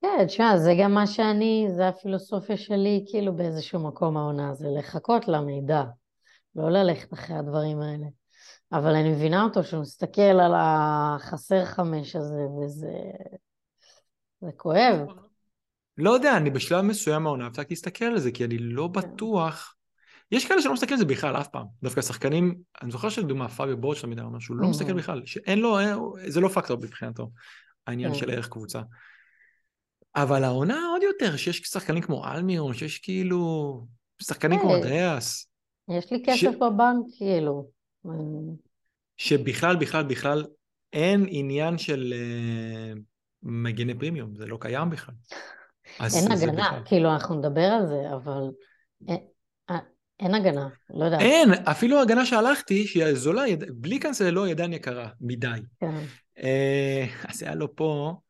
כן, 0.03 0.27
תשמע, 0.27 0.59
זה 0.59 0.73
גם 0.81 0.95
מה 0.95 1.07
שאני, 1.07 1.67
זה 1.77 1.89
הפילוסופיה 1.89 2.57
שלי, 2.57 3.05
כאילו 3.11 3.37
באיזשהו 3.37 3.81
מקום 3.81 4.17
העונה, 4.17 4.55
זה 4.55 4.69
לחכות 4.79 5.29
למידע, 5.29 5.83
לא 6.57 6.71
ללכת 6.71 7.13
אחרי 7.13 7.37
הדברים 7.37 7.81
האלה. 7.81 8.07
אבל 8.73 8.95
אני 8.95 9.13
מבינה 9.13 9.45
אותו 9.45 9.65
שהוא 9.65 9.81
מסתכל 9.81 10.21
על 10.21 10.53
החסר 10.57 11.65
חמש 11.65 12.17
הזה, 12.17 12.41
וזה 12.41 12.93
זה 14.41 14.51
כואב. 14.57 15.07
לא 15.99 16.11
יודע, 16.11 16.37
אני 16.37 16.51
בשלב 16.51 16.81
מסוים 16.81 17.23
מהעונה 17.23 17.47
הפסקתי 17.47 17.75
להסתכל 17.75 18.05
על 18.05 18.19
זה, 18.19 18.33
כי 18.33 18.45
אני 18.45 18.59
לא 18.59 18.91
כן. 18.95 19.01
בטוח... 19.01 19.75
יש 20.33 20.47
כאלה 20.47 20.63
שלא 20.63 20.73
מסתכלים 20.73 20.93
על 20.95 20.99
זה 20.99 21.05
בכלל, 21.05 21.37
אף 21.37 21.49
פעם. 21.49 21.67
דווקא 21.83 22.03
שחקנים, 22.03 22.59
אני 22.83 22.91
זוכר 22.91 23.09
שלדוגמה 23.09 23.49
פאביו 23.49 23.77
בורד 23.77 23.97
של 23.97 24.07
המידע, 24.07 24.23
שהוא 24.41 24.57
לא 24.57 24.69
מסתכל 24.69 24.93
בכלל, 24.93 25.23
שאין 25.25 25.59
לו, 25.59 25.79
זה 26.27 26.41
לא 26.41 26.49
פקטור 26.49 26.77
מבחינתו, 26.77 27.31
העניין 27.87 28.13
כן. 28.13 28.19
של 28.19 28.31
ערך 28.31 28.49
קבוצה. 28.49 28.81
אבל 30.17 30.45
העונה 30.45 30.81
עוד 30.93 31.03
יותר, 31.03 31.37
שיש 31.37 31.59
שחקנים 31.59 32.03
כמו 32.03 32.25
אלמיון, 32.27 32.75
שיש 32.75 32.99
כאילו, 32.99 33.81
שחקנים 34.23 34.61
כמו 34.61 34.77
אנדריאס. 34.77 35.47
יש 35.89 36.13
לי 36.13 36.23
כסף 36.27 36.55
בבנק, 36.57 37.07
כאילו. 37.17 37.69
שבכלל, 39.17 39.77
בכלל, 39.77 40.05
בכלל, 40.05 40.45
אין 40.93 41.27
עניין 41.29 41.79
של 41.79 42.15
uh, 42.15 42.99
מגני 43.43 43.95
פרימיום, 43.95 44.37
זה 44.37 44.47
לא 44.47 44.59
קיים 44.61 44.91
בכלל. 44.91 45.15
אין 46.01 46.33
הגנה, 46.33 46.53
בכלל... 46.53 46.83
כאילו, 46.85 47.13
אנחנו 47.13 47.35
נדבר 47.35 47.65
על 47.65 47.87
זה, 47.87 48.15
אבל 48.15 48.51
אין, 49.09 49.19
אה, 49.71 49.79
אין 50.21 50.35
הגנה, 50.35 50.69
לא 50.91 51.05
יודעת. 51.05 51.21
אין, 51.21 51.53
אפילו 51.53 52.01
הגנה 52.01 52.27
שהלכתי, 52.27 52.87
שהיא 52.87 53.15
זולה, 53.15 53.49
יד... 53.49 53.65
בלי 53.75 53.99
קאנסלו 53.99 54.47
ידן 54.47 54.73
יקרה, 54.73 55.09
מדי. 55.21 55.61
כן. 55.81 55.95
Uh, 56.39 57.29
אז 57.29 57.43
היה 57.43 57.55
לו 57.55 57.77
פה, 57.77 58.15
uh, 58.17 58.22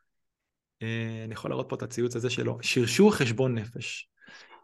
אני 1.25 1.35
יכול 1.35 1.51
להראות 1.51 1.67
פה 1.69 1.77
את 1.77 1.83
הציוץ 1.83 2.17
הזה 2.17 2.31
שלו, 2.31 2.59
שרשור 2.63 3.15
חשבון 3.15 3.55
נפש. 3.55 4.09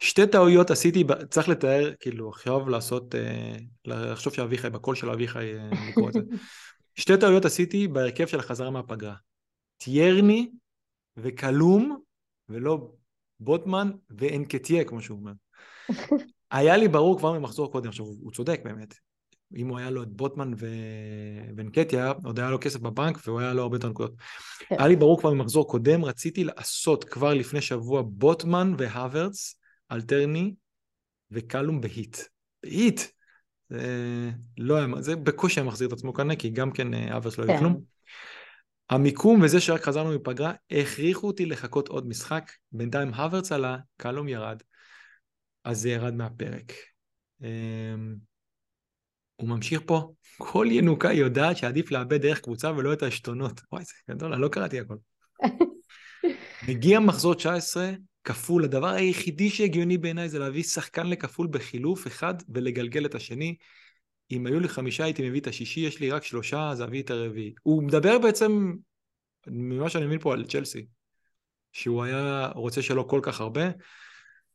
שתי 0.01 0.27
טעויות 0.27 0.71
עשיתי, 0.71 1.05
צריך 1.31 1.49
לתאר, 1.49 1.93
כאילו, 2.01 2.29
עכשיו 2.29 2.69
לעשות, 2.69 3.15
אה, 3.15 3.57
לחשוב 3.85 4.35
שאביחי, 4.35 4.71
בקול 4.71 4.95
של 4.95 5.11
אביחי 5.11 5.55
אה, 5.55 5.71
לקרוא 5.89 6.09
את 6.09 6.15
זה. 6.15 6.21
שתי 7.01 7.17
טעויות 7.21 7.45
עשיתי 7.45 7.89
בהרכב 7.89 8.27
של 8.27 8.39
החזרה 8.39 8.71
מהפגרה. 8.71 9.15
טיירני 9.77 10.51
וקלום, 11.17 12.01
ולא 12.49 12.91
בוטמן 13.41 13.91
ואנקטיה, 14.11 14.85
כמו 14.85 15.03
שהוא 15.03 15.19
אומר. 15.19 15.33
היה 16.51 16.77
לי 16.77 16.89
ברור 16.89 17.19
כבר 17.19 17.39
ממחזור 17.39 17.73
קודם, 17.73 17.89
עכשיו 17.89 18.05
הוא 18.05 18.33
צודק 18.33 18.61
באמת. 18.65 18.95
אם 19.57 19.69
הוא 19.69 19.79
היה 19.79 19.91
לו 19.91 20.03
את 20.03 20.09
בוטמן 20.09 20.53
ו... 20.59 20.67
ואנקטיה, 21.57 22.13
עוד 22.25 22.39
היה 22.39 22.51
לו 22.51 22.59
כסף 22.61 22.81
בבנק 22.81 23.19
והוא 23.27 23.41
היה 23.41 23.53
לו 23.53 23.63
הרבה 23.63 23.77
יותר 23.77 23.89
נקודות. 23.89 24.15
כן. 24.59 24.77
היה 24.79 24.89
לי 24.89 24.97
ברור 24.97 25.21
כבר 25.21 25.33
ממחזור 25.33 25.69
קודם, 25.69 26.05
רציתי 26.05 26.45
לעשות 26.45 27.05
כבר 27.05 27.35
לפני 27.35 27.61
שבוע 27.61 28.03
בוטמן 28.07 28.75
והוורץ, 28.79 29.55
אלטרני 29.93 30.55
וקלום 31.31 31.81
בהיט. 31.81 32.17
בהיט! 32.63 33.01
זה 33.71 34.31
לא 34.59 34.77
היה, 34.77 34.87
זה 34.99 35.17
בקושי 35.17 35.61
היה 35.61 35.69
מחזיר 35.69 35.89
את 35.89 35.93
עצמו 35.93 36.15
כאן, 36.15 36.37
כי 36.37 36.51
גם 36.51 36.71
כן 36.71 36.95
אה, 36.95 37.17
אברס 37.17 37.39
לא 37.39 37.45
היה 37.45 37.53
כן. 37.53 37.59
כלום. 37.59 37.81
המיקום 38.91 39.43
וזה 39.43 39.61
שרק 39.61 39.83
חזרנו 39.83 40.15
מפגרה, 40.15 40.53
הכריחו 40.71 41.27
אותי 41.27 41.47
לחכות 41.47 41.89
עוד 41.89 42.09
משחק. 42.09 42.53
בינתיים 42.73 43.15
הוורץ 43.15 43.53
עלה, 43.53 43.77
קלום 43.97 44.29
ירד, 44.29 44.63
אז 45.65 45.81
זה 45.81 45.91
ירד 45.91 46.15
מהפרק. 46.15 46.73
הוא 49.41 49.49
ממשיך 49.49 49.81
פה, 49.87 50.13
כל 50.39 50.67
ינוקה 50.71 51.13
יודעת 51.13 51.57
שעדיף 51.57 51.91
לאבד 51.91 52.23
דרך 52.23 52.41
קבוצה 52.41 52.73
ולא 52.73 52.93
את 52.93 53.03
העשתונות. 53.03 53.61
וואי, 53.73 53.85
זה 53.85 53.93
גדול, 54.11 54.33
אני 54.33 54.43
לא 54.43 54.49
קראתי 54.49 54.81
הכל. 54.81 54.95
מגיע 56.69 57.01
מחזור 57.01 57.35
19, 57.35 57.91
כפול, 58.25 58.65
הדבר 58.65 58.89
היחידי 58.89 59.51
שהגיוני 59.51 59.99
בעיניי 59.99 60.29
זה 60.29 60.39
להביא 60.39 60.63
שחקן 60.63 61.07
לכפול 61.07 61.47
בחילוף 61.51 62.07
אחד 62.07 62.35
ולגלגל 62.49 63.07
את 63.07 63.15
השני. 63.15 63.57
אם 64.31 64.47
היו 64.47 64.61
לי 64.61 64.69
חמישה 64.69 65.05
הייתי 65.05 65.29
מביא 65.29 65.41
את 65.41 65.47
השישי, 65.47 65.81
יש 65.81 66.01
לי 66.01 66.11
רק 66.11 66.25
שלושה, 66.25 66.71
אז 66.71 66.83
אביא 66.83 67.03
את 67.03 67.11
הרביעי. 67.11 67.55
הוא 67.63 67.83
מדבר 67.83 68.19
בעצם, 68.19 68.73
ממה 69.47 69.89
שאני 69.89 70.07
מבין 70.07 70.19
פה, 70.19 70.33
על 70.33 70.45
צ'לסי, 70.45 70.87
שהוא 71.73 72.03
היה 72.03 72.49
רוצה 72.55 72.83
שלא 72.83 73.03
כל 73.03 73.21
כך 73.23 73.41
הרבה. 73.41 73.71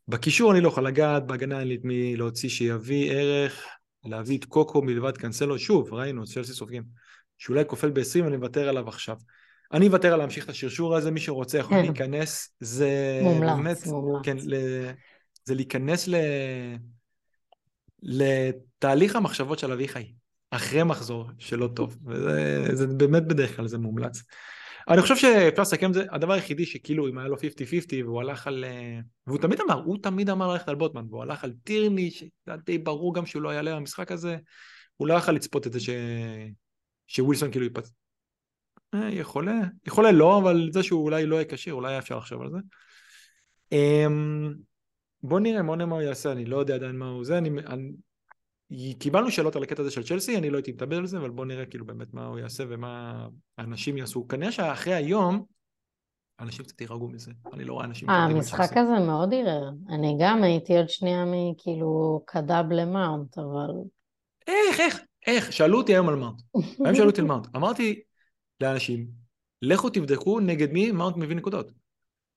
בקישור 0.08 0.52
אני 0.52 0.62
לא 0.62 0.68
יכול 0.68 0.88
לגעת, 0.88 1.28
בהגנה 1.28 1.60
אין 1.60 1.68
לי 1.68 1.75
את 1.75 1.84
מי 1.84 2.16
להוציא 2.16 2.50
שיביא 2.50 3.12
ערך, 3.12 3.66
להביא 4.05 4.38
את 4.38 4.45
קוקו 4.45 4.81
מלבד 4.81 5.17
קנסלו, 5.17 5.60
שוב, 5.60 5.93
ראינו, 5.93 6.25
צ'לסי 6.25 6.53
סופגים. 6.53 6.83
שאולי 7.38 7.63
כופל 7.67 7.89
ב-20, 7.89 8.27
אני 8.27 8.38
מוותר 8.38 8.69
עליו 8.69 8.88
עכשיו. 8.89 9.17
אני 9.74 9.88
אוותר 9.88 10.13
על 10.13 10.19
להמשיך 10.19 10.45
את 10.45 10.50
השרשור 10.50 10.95
הזה, 10.95 11.12
מי 11.12 11.19
שרוצה 11.19 11.57
יכול 11.57 11.77
כן. 11.77 11.86
להיכנס, 11.86 12.55
זה 12.60 13.19
מומלץ, 13.24 13.57
באמת, 13.57 13.88
מומלץ. 13.88 14.25
כן, 14.25 14.38
ל, 14.45 14.55
זה 15.45 15.55
להיכנס 15.55 16.07
ל, 16.07 16.15
לתהליך 18.03 19.15
המחשבות 19.15 19.60
של 19.60 19.72
אביחי, 19.72 20.12
אחרי 20.51 20.83
מחזור 20.83 21.29
שלא 21.39 21.69
טוב, 21.75 21.98
וזה 22.05 22.88
באמת 22.88 23.27
בדרך 23.27 23.55
כלל 23.55 23.67
זה 23.67 23.77
מומלץ. 23.77 24.22
אני 24.90 25.02
חושב 25.02 25.16
שאפשר 25.16 25.62
לסכם 25.62 25.90
את 25.90 25.94
זה, 25.94 26.06
הדבר 26.12 26.34
היחידי 26.34 26.66
שכאילו 26.66 27.08
אם 27.08 27.18
היה 27.18 27.28
לו 27.28 27.36
50-50 27.36 27.40
והוא 28.04 28.22
הלך 28.22 28.48
על... 28.48 28.66
והוא 29.28 29.40
תמיד 29.40 29.60
אמר, 29.62 29.84
הוא 29.84 29.98
תמיד 30.02 30.30
אמר 30.30 30.54
ללכת 30.54 30.70
על 30.70 30.75
בוטמן, 30.75 31.06
והוא 31.10 31.22
הלך 31.22 31.44
על 31.44 31.54
טירני, 31.63 32.12
שזה 32.12 32.30
די 32.66 32.78
ברור 32.78 33.16
גם 33.16 33.25
שהוא 33.25 33.42
לא 33.42 33.50
יעלה 33.50 33.75
במשחק 33.75 34.12
הזה, 34.12 34.38
הוא 34.98 35.08
לא 35.08 35.13
יכול 35.13 35.36
לצפות 35.36 35.68
את 35.68 35.74
זה 35.74 35.80
ש... 35.80 35.90
שווילסון 37.08 37.52
כאילו 37.52 37.66
ייפצע. 37.66 37.92
אה, 38.94 39.10
יכולה, 39.10 39.54
יכולה 39.88 40.12
לא, 40.12 40.38
אבל 40.38 40.70
זה 40.72 40.84
שהוא 40.84 41.04
אולי 41.04 41.25
לא 41.25 41.36
יהיה 41.36 41.46
כשיר, 41.46 41.74
אולי 41.74 41.98
אפשר 41.98 42.18
לחשוב 42.18 42.42
על 42.42 42.50
זה. 42.52 42.58
אמ, 43.72 44.54
בוא 45.24 45.40
נראה 45.40 45.62
מה 45.62 45.96
הוא 45.96 46.02
יעשה, 46.02 46.32
אני 46.32 46.46
לא 46.46 46.58
יודע 46.58 46.75
עדיין 46.75 46.96
מה 46.96 47.10
הוא 47.10 47.25
זה, 47.25 47.38
אני, 47.38 47.50
אני, 47.50 47.92
קיבלנו 49.00 49.32
שאלות 49.32 49.56
על 49.56 49.63
הקטע 49.63 49.82
הזה 49.82 49.92
של 49.92 50.03
צ'לסי, 50.03 50.38
אני 50.38 50.50
לא 50.50 50.58
הייתי 50.58 50.72
מדבר 50.72 50.98
על 50.98 51.06
זה, 51.06 51.18
אבל 51.18 51.30
בוא 51.30 51.46
נראה 51.46 51.65
כאילו 51.65 51.86
באמת 51.86 52.13
מה 52.13 52.25
הוא 52.25 52.39
יעשה 52.39 52.63
ומה 52.70 53.27
האנשים 53.58 53.98
יעשו. 53.98 54.27
כנראה 54.27 54.51
שאחרי 54.51 54.94
היום, 54.94 55.46
אנשים 56.39 56.65
קצת 56.65 56.82
יירגעו 56.82 57.08
מזה, 57.08 57.32
אני 57.53 57.65
לא 57.65 57.74
רואה 57.74 57.86
אנשים... 57.86 58.10
המשחק 58.10 58.77
הזה 58.77 59.06
מאוד 59.06 59.34
ערער. 59.34 59.70
אני 59.89 60.18
גם 60.20 60.44
הייתי 60.44 60.77
עוד 60.77 60.89
שנייה 60.89 61.25
מכאילו 61.25 62.24
קדאב 62.25 62.72
למאונט, 62.72 63.38
אבל... 63.38 63.72
איך, 64.48 64.80
איך, 64.80 65.00
איך? 65.27 65.53
שאלו 65.53 65.77
אותי 65.77 65.92
היום 65.92 66.10
על 66.10 66.15
מאונט. 66.15 66.42
היום 66.86 66.96
שאלו 66.96 67.10
אותי 67.10 67.22
על 67.22 67.27
מאונט. 67.27 67.48
אמרתי, 67.56 68.01
לאנשים, 68.62 69.08
לכו 69.62 69.89
תבדקו 69.89 70.39
נגד 70.39 70.72
מי 70.72 70.92
מאונט 70.92 71.18
מביא 71.18 71.36
נקודות. 71.36 71.72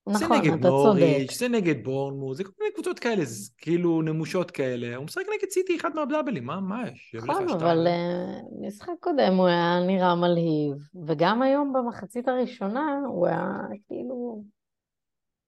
נכון, 0.09 0.37
אתה 0.59 0.67
צודק. 0.67 0.99
זה 0.99 1.07
נגד 1.07 1.07
נוריץ', 1.07 1.37
זה 1.39 1.47
נגד 1.47 1.83
בורנמוט, 1.83 2.37
זה 2.37 2.43
כל 2.43 2.51
מיני 2.59 2.73
קבוצות 2.73 2.99
כאלה, 2.99 3.23
כאילו 3.57 4.01
נמושות 4.01 4.51
כאלה. 4.51 4.95
הוא 4.95 5.05
משחק 5.05 5.23
נגד 5.37 5.51
סיטי 5.51 5.75
אחד 5.75 5.89
מהדאבלים, 5.95 6.45
מה, 6.45 6.59
מה 6.59 6.83
יש? 6.91 7.15
נכון, 7.15 7.49
אבל 7.49 7.87
uh, 7.87 8.67
משחק 8.67 8.93
קודם 8.99 9.33
הוא 9.37 9.47
היה 9.47 9.79
נראה 9.87 10.15
מלהיב, 10.15 10.75
וגם 11.07 11.41
היום 11.41 11.73
במחצית 11.73 12.27
הראשונה 12.27 12.99
הוא 13.07 13.27
היה 13.27 13.51
כאילו, 13.87 14.43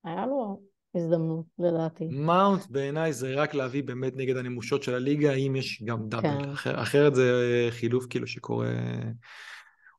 היה 0.04 0.26
לו 0.26 0.62
הזדמנות 0.96 1.46
לדעתי. 1.60 2.08
מאונט 2.12 2.62
בעיניי 2.70 3.14
זה 3.14 3.34
רק 3.36 3.54
להביא 3.54 3.84
באמת 3.84 4.14
נגד 4.16 4.38
הנמושות 4.38 4.84
של 4.84 4.94
הליגה, 4.94 5.34
אם 5.34 5.56
יש 5.56 5.84
גם 5.86 6.10
דאבל. 6.10 6.44
כן. 6.44 6.50
אחר, 6.50 6.82
אחרת 6.82 7.16
זה 7.16 7.68
חילוף 7.70 8.06
כאילו 8.10 8.28
שקורה... 8.28 8.68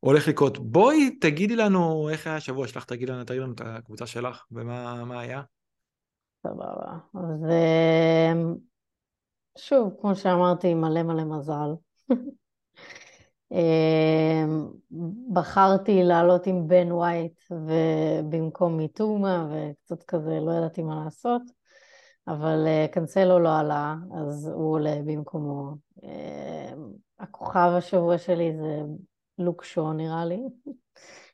הולך 0.00 0.28
לקרות. 0.28 0.58
בואי 0.58 1.10
תגידי 1.10 1.56
לנו 1.56 2.08
איך 2.08 2.26
היה 2.26 2.36
השבוע 2.36 2.68
שלך, 2.68 2.84
תגידי 2.84 3.12
לנו, 3.12 3.24
תגידי 3.24 3.42
לנו 3.42 3.52
את 3.52 3.60
הקבוצה 3.64 4.06
שלך 4.06 4.44
ומה 4.50 5.20
היה. 5.20 5.42
סבבה. 6.42 6.98
אז 7.14 7.44
אמ, 7.44 8.54
שוב, 9.58 9.96
כמו 10.00 10.16
שאמרתי, 10.16 10.74
מלא 10.74 11.02
מלא 11.02 11.24
מזל. 11.24 11.70
אמ, 13.52 14.68
בחרתי 15.32 16.02
לעלות 16.02 16.46
עם 16.46 16.68
בן 16.68 16.92
ווייט 16.92 17.40
ובמקום 17.50 18.76
מיטומה 18.76 19.48
וקצת 19.50 20.02
כזה 20.02 20.40
לא 20.40 20.52
ידעתי 20.52 20.82
מה 20.82 21.04
לעשות, 21.04 21.42
אבל 22.28 22.66
אה, 22.66 22.86
קנסלו 22.92 23.38
לא 23.38 23.58
עלה, 23.58 23.94
אז 24.14 24.48
הוא 24.48 24.72
עולה 24.72 24.96
במקומו. 25.06 25.74
הכוכב 27.20 27.72
השבוע 27.76 28.18
שלי 28.18 28.52
זה 28.56 28.82
לוק 29.40 29.64
שו 29.64 29.92
נראה 29.92 30.24
לי, 30.24 30.40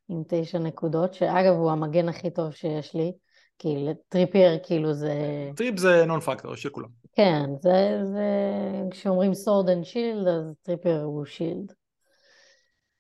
עם 0.09 0.23
תשע 0.29 0.59
נקודות, 0.59 1.15
שאגב 1.15 1.55
הוא 1.55 1.71
המגן 1.71 2.09
הכי 2.09 2.31
טוב 2.31 2.51
שיש 2.51 2.95
לי, 2.95 3.13
כי 3.59 3.87
טריפייר 4.09 4.59
כאילו 4.63 4.95
זה... 4.95 5.15
טריפ 5.57 5.79
זה 5.79 6.05
non 6.07 6.21
factor 6.21 6.57
של 6.57 6.71
כולם. 6.71 6.89
כן, 7.13 7.45
זה, 7.61 8.01
זה... 8.13 8.29
כשאומרים 8.91 9.35
sword 9.35 9.69
and 9.69 9.85
shield, 9.85 10.29
אז 10.29 10.55
טריפייר 10.63 11.03
הוא 11.03 11.25
shield. 11.25 11.73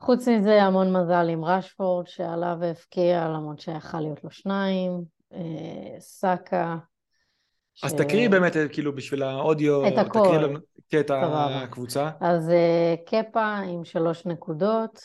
חוץ 0.01 0.29
מזה 0.29 0.63
המון 0.63 0.97
מזל 0.97 1.29
עם 1.29 1.45
רשפורד 1.45 2.07
שעלה 2.07 2.57
והבקיע, 2.61 3.29
למרות 3.29 3.61
שיכל 3.61 4.01
להיות 4.01 4.25
לו 4.25 4.31
שניים, 4.31 5.03
אה, 5.33 6.01
סאקה, 6.01 6.77
אז 7.83 7.95
תקריאי 7.95 8.29
באמת, 8.29 8.53
כאילו, 8.73 8.95
בשביל 8.95 9.23
האודיו, 9.23 9.89
את 9.89 9.99
הכל. 9.99 10.21
תקריאי 10.21 10.43
לנו 10.43 10.59
את 11.01 11.11
הקבוצה. 11.11 12.11
אז 12.21 12.51
קפה 13.07 13.57
עם 13.57 13.85
שלוש 13.85 14.27
נקודות, 14.27 15.01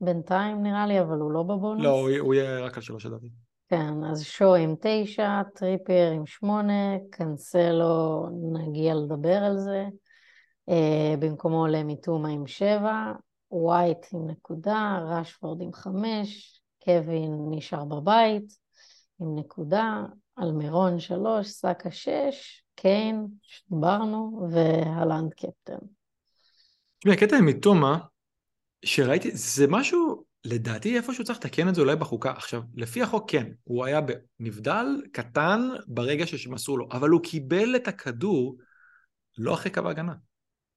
בינתיים 0.00 0.62
נראה 0.62 0.86
לי, 0.86 1.00
אבל 1.00 1.16
הוא 1.16 1.32
לא 1.32 1.42
בבונוס. 1.42 1.84
לא, 1.84 2.00
הוא, 2.00 2.10
הוא 2.18 2.34
יהיה 2.34 2.60
רק 2.60 2.76
על 2.76 2.82
שלוש 2.82 3.06
לדעתי. 3.06 3.28
כן, 3.68 4.04
אז 4.10 4.22
שו 4.24 4.54
עם 4.54 4.74
תשע, 4.80 5.42
טריפר 5.54 6.10
עם 6.14 6.26
שמונה, 6.26 6.96
קנסלו, 7.10 8.26
נגיע 8.52 8.94
לדבר 8.94 9.36
על 9.36 9.58
זה. 9.58 9.84
Uh, 10.70 11.16
במקומו 11.18 11.60
עולה 11.60 11.82
מיטומה 11.82 12.28
עם 12.28 12.46
שבע, 12.46 13.12
ווייט 13.50 14.06
עם 14.12 14.30
נקודה, 14.30 14.98
רשפורד 15.08 15.62
עם 15.62 15.72
חמש, 15.72 16.60
קווין 16.84 17.46
נשאר 17.50 17.84
בבית 17.84 18.52
עם 19.20 19.38
נקודה, 19.38 20.02
אלמירון 20.42 21.00
שלוש, 21.00 21.48
סאקה 21.48 21.90
שש, 21.90 22.62
קיין, 22.74 23.26
שדיברנו, 23.42 24.48
והלנד 24.50 25.34
קפטן. 25.34 25.86
תשמעי, 26.98 27.16
הקטע 27.16 27.36
עם 27.36 27.44
מיטומה, 27.44 27.98
שראיתי, 28.84 29.30
זה 29.30 29.66
משהו, 29.68 30.24
לדעתי 30.44 30.96
איפשהו 30.96 31.24
צריך 31.24 31.38
לתקן 31.38 31.68
את 31.68 31.74
זה 31.74 31.80
אולי 31.80 31.96
בחוקה. 31.96 32.30
עכשיו, 32.30 32.62
לפי 32.74 33.02
החוק 33.02 33.30
כן, 33.30 33.46
הוא 33.64 33.84
היה 33.84 34.00
נבדל 34.40 34.86
קטן 35.12 35.60
ברגע 35.86 36.26
שמסרו 36.26 36.76
לו, 36.76 36.88
אבל 36.92 37.10
הוא 37.10 37.20
קיבל 37.22 37.76
את 37.76 37.88
הכדור 37.88 38.56
לא 39.38 39.54
אחרי 39.54 39.72
קו 39.72 39.80
ההגנה. 39.86 40.14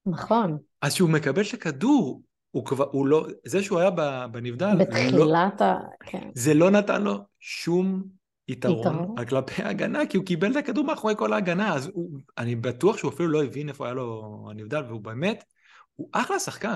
נכון. 0.05 0.57
אז 0.81 0.93
כשהוא 0.93 1.09
מקבל 1.09 1.41
את 1.41 1.53
הכדור, 1.53 2.21
הוא 2.51 2.65
כבר, 2.65 2.85
הוא 2.91 3.07
לא, 3.07 3.27
זה 3.45 3.63
שהוא 3.63 3.79
היה 3.79 3.89
בנבדל, 4.27 4.73
לא- 4.73 4.85
בתחילת 4.85 5.61
לא, 5.61 5.65
ה... 5.65 5.79
כן. 6.05 6.29
זה 6.35 6.53
לא 6.53 6.71
נתן 6.71 7.01
לו 7.01 7.17
שום 7.39 8.03
יתרון, 8.47 8.79
יתרון 8.79 9.17
על 9.17 9.25
כלפי 9.25 9.63
ההגנה, 9.63 10.05
כי 10.05 10.17
הוא 10.17 10.25
קיבל 10.25 10.51
את 10.51 10.55
הכדור 10.55 10.83
מאחורי 10.83 11.13
כל 11.17 11.33
ההגנה, 11.33 11.73
אז 11.75 11.89
הוא, 11.93 12.09
אני 12.37 12.55
בטוח 12.55 12.97
שהוא 12.97 13.11
אפילו 13.11 13.29
לא 13.29 13.43
הבין 13.43 13.69
איפה 13.69 13.85
היה 13.85 13.93
לו 13.93 14.47
הנבדל, 14.49 14.83
והוא 14.87 15.01
באמת, 15.01 15.43
הוא 15.95 16.09
אחלה 16.11 16.39
שחקן. 16.39 16.75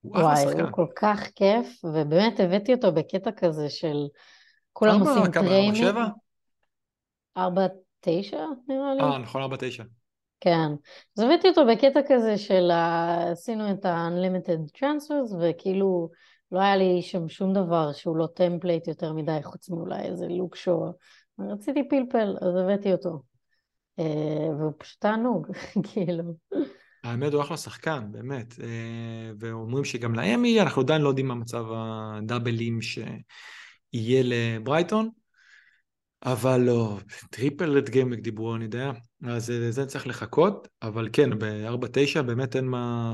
הוא 0.00 0.16
אחלה 0.16 0.24
וואי, 0.24 0.42
שחקן. 0.42 0.60
הוא 0.60 0.68
כל 0.72 0.86
כך 0.96 1.20
כיף, 1.34 1.84
ובאמת 1.84 2.40
הבאתי 2.40 2.74
אותו 2.74 2.92
בקטע 2.92 3.30
כזה 3.36 3.70
של 3.70 3.96
כולם 4.72 4.94
ארבע, 4.94 5.10
עושים 5.10 5.32
כמה, 5.32 5.44
טריינים. 5.44 5.84
ארבע 5.86 5.90
שבע? 5.90 6.06
ארבע 7.36 7.66
תשע 8.00 8.44
נראה 8.68 8.94
לי. 8.94 9.02
אה, 9.02 9.18
נכון, 9.18 9.42
ארבע 9.42 9.56
תשע. 9.58 9.84
כן. 10.40 10.68
אז 11.18 11.24
הבאתי 11.24 11.48
אותו 11.48 11.66
בקטע 11.66 12.00
כזה 12.08 12.38
של 12.38 12.70
עשינו 13.32 13.70
את 13.70 13.84
ה-unlimited 13.84 14.78
transfers, 14.78 15.34
וכאילו 15.40 16.10
לא 16.52 16.60
היה 16.60 16.76
לי 16.76 17.02
שם 17.02 17.28
שום 17.28 17.52
דבר 17.52 17.92
שהוא 17.92 18.16
לא 18.16 18.28
template 18.34 18.88
יותר 18.88 19.12
מדי, 19.12 19.38
חוץ 19.42 19.70
מאולי 19.70 20.02
איזה 20.02 20.26
לוק 20.28 20.56
שואו. 20.56 20.92
רציתי 21.38 21.88
פלפל, 21.88 22.36
אז 22.40 22.56
הבאתי 22.56 22.92
אותו. 22.92 23.22
אה, 23.98 24.48
והוא 24.58 24.72
פשוט 24.78 25.00
תענוג, 25.00 25.46
כאילו. 25.92 26.24
האמת 27.04 27.32
הוא 27.32 27.42
אחלה 27.42 27.56
שחקן, 27.56 28.06
באמת. 28.10 28.54
אה, 28.62 29.30
ואומרים 29.38 29.84
שגם 29.84 30.14
להם 30.14 30.44
יהיה, 30.44 30.62
אנחנו 30.62 30.82
עדיין 30.82 31.02
לא 31.02 31.08
יודעים 31.08 31.28
מה 31.28 31.34
מצב 31.34 31.64
הדאבלים 31.72 32.78
שיהיה 32.82 34.22
לברייטון, 34.24 35.10
אבל 36.24 36.60
לא, 36.60 36.98
triple 37.30 37.78
game 37.78 37.90
week 37.90 38.18
דיברו, 38.18 38.56
אני 38.56 38.64
יודע, 38.64 38.90
אז 39.26 39.50
אה, 39.50 39.70
זה 39.70 39.86
צריך 39.86 40.06
לחכות, 40.06 40.68
אבל 40.82 41.08
כן, 41.12 41.38
ב-4-9 41.38 42.22
באמת 42.22 42.56
אין 42.56 42.64
מה, 42.64 43.12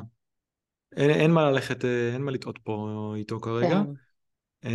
אין, 0.96 1.10
אין 1.10 1.30
מה 1.30 1.50
ללכת, 1.50 1.84
אה, 1.84 2.12
אין 2.14 2.22
מה 2.22 2.30
לטעות 2.30 2.58
פה 2.62 3.12
איתו 3.16 3.40
כרגע. 3.40 3.82
כן. 4.62 4.70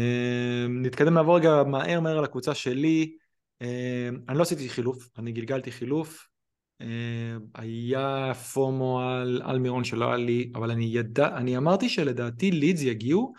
נתקדם 0.69 1.13
לעבור 1.13 1.37
רגע 1.37 1.63
מהר 1.63 1.99
מהר 1.99 2.17
על 2.17 2.23
הקבוצה 2.23 2.55
שלי. 2.55 3.17
אני 4.29 4.37
לא 4.37 4.41
עשיתי 4.41 4.69
חילוף, 4.69 5.09
אני 5.17 5.31
גלגלתי 5.31 5.71
חילוף. 5.71 6.27
היה 7.55 8.33
פומו 8.53 9.01
על, 9.01 9.41
על 9.45 9.59
מירון 9.59 9.83
שלא 9.83 10.07
היה 10.07 10.17
לי, 10.17 10.51
אבל 10.55 10.71
אני 10.71 10.85
ידע, 10.85 11.37
אני 11.37 11.57
אמרתי 11.57 11.89
שלדעתי 11.89 12.51
לידס 12.51 12.81
יגיעו, 12.81 13.33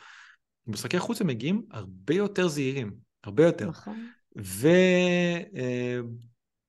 משחקי 0.66 0.98
חוץ 0.98 1.20
הם 1.20 1.26
מגיעים 1.26 1.62
הרבה 1.70 2.14
יותר 2.14 2.48
זהירים, 2.48 2.92
הרבה 3.24 3.44
יותר. 3.46 3.68
נכון. 3.68 4.06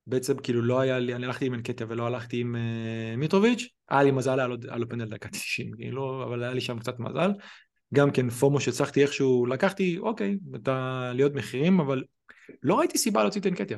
ובעצם 0.08 0.38
כאילו 0.38 0.62
לא 0.62 0.80
היה 0.80 1.00
לי, 1.00 1.15
אני 1.15 1.26
הלכתי 1.26 1.46
עם 1.46 1.54
אנקטיה 1.54 1.86
ולא 1.89 2.08
הלכתי 2.08 2.39
עם 2.39 2.56
uh, 2.56 3.17
מיטרוביץ', 3.17 3.67
היה 3.89 4.04
לי 4.04 4.12
מזל, 4.12 4.39
היה 4.39 4.48
לו, 4.48 4.56
היה 4.67 4.78
לו 4.78 4.89
פנדל 4.89 5.10
דקה 5.10 5.30
90, 5.30 5.72
כאילו, 5.78 6.24
אבל 6.24 6.43
היה 6.43 6.54
לי 6.54 6.62
שם 6.62 6.80
קצת 6.80 7.00
מזל. 7.00 7.32
גם 7.93 8.12
כן 8.12 8.30
פומו 8.30 8.60
שהצלחתי 8.60 9.02
איכשהו, 9.02 9.46
לקחתי, 9.46 9.98
אוקיי, 9.98 10.38
את 10.56 10.67
העליות 10.67 11.34
מחירים, 11.34 11.80
אבל 11.80 12.04
לא 12.63 12.80
ראיתי 12.80 12.98
סיבה 12.98 13.24
להוציא 13.24 13.41
את 13.41 13.48
אנקטיה. 13.48 13.78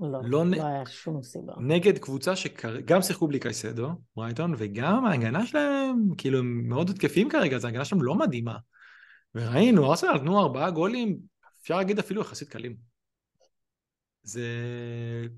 לא, 0.00 0.08
לא, 0.24 0.44
לא 0.46 0.66
היה 0.66 0.86
שום 0.86 1.22
סיבה. 1.22 1.52
נגד 1.60 1.98
קבוצה 1.98 2.36
שגם 2.36 3.02
שיחקו 3.02 3.28
בלי 3.28 3.40
קייסדו, 3.40 3.88
ברייטון, 4.16 4.54
וגם 4.58 5.04
ההגנה 5.04 5.46
שלהם, 5.46 5.96
כאילו, 6.18 6.38
הם 6.38 6.68
מאוד 6.68 6.90
התקפיים 6.90 7.28
כרגע, 7.28 7.56
אז 7.56 7.64
ההגנה 7.64 7.84
שלהם 7.84 8.02
לא 8.02 8.14
מדהימה. 8.14 8.56
וראינו, 9.34 9.90
ארסנל 9.90 10.12
נתנו 10.12 10.40
ארבעה 10.40 10.70
גולים, 10.70 11.18
אפשר 11.62 11.76
להגיד 11.76 11.98
אפילו 11.98 12.20
יחסית 12.20 12.48
קלים. 12.48 12.89
זה... 14.22 14.46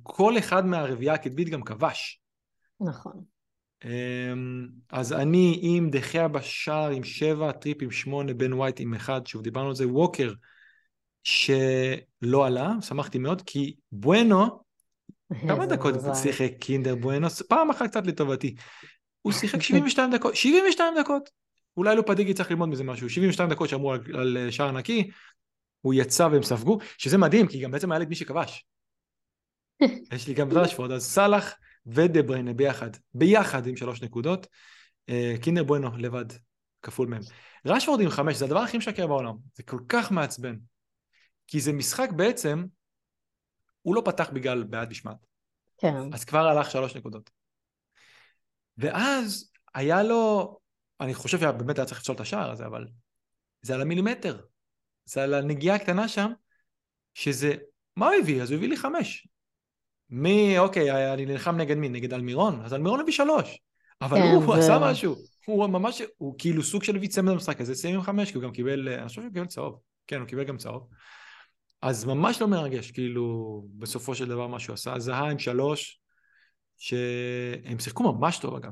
כל 0.02 0.38
אחד 0.38 0.66
מהרביעייה 0.66 1.14
הקדמית 1.14 1.48
גם 1.48 1.62
כבש. 1.62 2.20
נכון. 2.80 3.24
אמ, 3.84 4.68
אז 4.90 5.12
אני 5.12 5.58
עם 5.62 5.90
דחאה 5.90 6.28
בשער 6.28 6.90
עם 6.90 7.04
שבע, 7.04 7.52
טריפ 7.52 7.82
עם 7.82 7.90
שמונה, 7.90 8.34
בן 8.34 8.52
ווייט 8.52 8.80
עם 8.80 8.94
אחד, 8.94 9.26
שוב 9.26 9.42
דיברנו 9.42 9.68
על 9.68 9.74
זה, 9.74 9.88
ווקר 9.88 10.32
שלא 11.24 12.46
עלה, 12.46 12.70
שמחתי 12.80 13.18
מאוד, 13.18 13.42
כי 13.42 13.74
בואנו, 13.92 14.62
כמה 15.40 15.66
דקות 15.66 15.94
שיחק 16.22 16.50
קינדר 16.60 16.94
בואנו? 16.94 17.30
פעם 17.30 17.70
אחת 17.70 17.90
קצת 17.90 18.06
לטובתי. 18.06 18.54
הוא 19.22 19.32
שיחק 19.32 19.62
72 19.72 20.10
דקות, 20.10 20.36
72 20.36 20.94
דקות. 21.00 21.30
אולי 21.76 21.96
לא 21.96 22.02
פדיגי 22.06 22.34
צריך 22.34 22.50
ללמוד 22.50 22.68
מזה 22.68 22.84
משהו, 22.84 23.08
72 23.08 23.50
דקות 23.50 23.68
שאמרו 23.68 23.92
על, 23.92 24.00
על 24.14 24.50
שער 24.50 24.72
נקי, 24.72 25.10
הוא 25.80 25.94
יצא 25.94 26.28
והם 26.32 26.42
ספגו, 26.42 26.78
שזה 26.98 27.18
מדהים, 27.18 27.46
כי 27.46 27.60
גם 27.60 27.70
בעצם 27.70 27.92
היה 27.92 27.98
לי 27.98 28.06
מי 28.06 28.14
שכבש. 28.14 28.66
יש 30.12 30.28
לי 30.28 30.34
גם 30.34 30.48
את 30.48 30.52
רשפורד, 30.52 30.90
אז 30.90 31.04
סאלח 31.04 31.54
ודה 31.86 32.22
בריינה 32.22 32.52
ביחד, 32.52 32.90
ביחד 33.14 33.66
עם 33.66 33.76
שלוש 33.76 34.02
נקודות, 34.02 34.46
אה, 35.08 35.34
קינדר 35.42 35.64
בואנו 35.64 35.96
לבד, 35.96 36.24
כפול 36.82 37.08
מהם. 37.08 37.22
רשפורד 37.66 38.00
עם 38.00 38.10
חמש, 38.10 38.36
זה 38.36 38.44
הדבר 38.44 38.58
הכי 38.58 38.78
משקר 38.78 39.06
בעולם, 39.06 39.34
זה 39.54 39.62
כל 39.62 39.80
כך 39.88 40.12
מעצבן. 40.12 40.56
כי 41.46 41.60
זה 41.60 41.72
משחק 41.72 42.08
בעצם, 42.16 42.64
הוא 43.82 43.94
לא 43.94 44.02
פתח 44.04 44.30
בגלל 44.32 44.62
בעד 44.62 44.90
משמעת. 44.90 45.26
כן. 45.78 46.12
אז 46.12 46.24
כבר 46.24 46.46
הלך 46.46 46.70
שלוש 46.70 46.96
נקודות. 46.96 47.30
ואז 48.78 49.50
היה 49.74 50.02
לו, 50.02 50.58
אני 51.00 51.14
חושב 51.14 51.38
שבאמת 51.38 51.78
היה 51.78 51.86
צריך 51.86 52.00
לפסול 52.00 52.14
את 52.14 52.20
השער 52.20 52.50
הזה, 52.50 52.66
אבל 52.66 52.86
זה 53.62 53.74
על 53.74 53.80
המילימטר. 53.80 54.40
זה 55.04 55.22
על 55.22 55.34
הנגיעה 55.34 55.76
הקטנה 55.76 56.08
שם, 56.08 56.32
שזה, 57.14 57.54
מה 57.96 58.06
הוא 58.06 58.14
הביא? 58.22 58.42
אז 58.42 58.50
הוא 58.50 58.56
הביא 58.56 58.68
לי 58.68 58.76
חמש. 58.76 59.28
מי, 60.12 60.58
אוקיי, 60.58 61.12
אני 61.14 61.26
נלחם 61.26 61.56
נגד 61.56 61.76
מי? 61.76 61.88
נגד 61.88 62.12
אלמירון? 62.14 62.60
אז 62.64 62.74
אלמירון 62.74 63.00
הביא 63.00 63.12
שלוש. 63.12 63.58
אבל 64.02 64.18
כן, 64.18 64.32
הוא, 64.34 64.44
הוא 64.44 64.54
עשה 64.54 64.78
משהו. 64.78 65.14
הוא 65.46 65.66
ממש, 65.66 66.02
הוא 66.18 66.34
כאילו 66.38 66.62
סוג 66.62 66.82
של 66.82 66.96
הביא 66.96 67.08
צמד 67.08 67.32
במשחק 67.32 67.60
הזה, 67.60 67.74
סיים 67.74 67.94
עם 67.94 68.02
חמש, 68.02 68.30
כי 68.30 68.36
הוא 68.36 68.42
גם 68.42 68.52
קיבל, 68.52 68.88
אני 68.88 69.08
חושב 69.08 69.22
שהוא 69.22 69.32
קיבל 69.32 69.46
צהוב. 69.46 69.78
כן, 70.06 70.20
הוא 70.20 70.26
קיבל 70.26 70.44
גם 70.44 70.56
צהוב. 70.56 70.88
אז 71.82 72.04
ממש 72.04 72.40
לא 72.40 72.48
מרגש, 72.48 72.90
כאילו, 72.90 73.64
בסופו 73.78 74.14
של 74.14 74.28
דבר 74.28 74.46
מה 74.46 74.58
שהוא 74.58 74.74
עשה. 74.74 74.98
זהה 74.98 75.30
עם 75.30 75.38
שלוש, 75.38 76.00
שהם 76.76 77.78
שיחקו 77.78 78.12
ממש 78.12 78.38
טוב 78.38 78.54
אגב. 78.54 78.70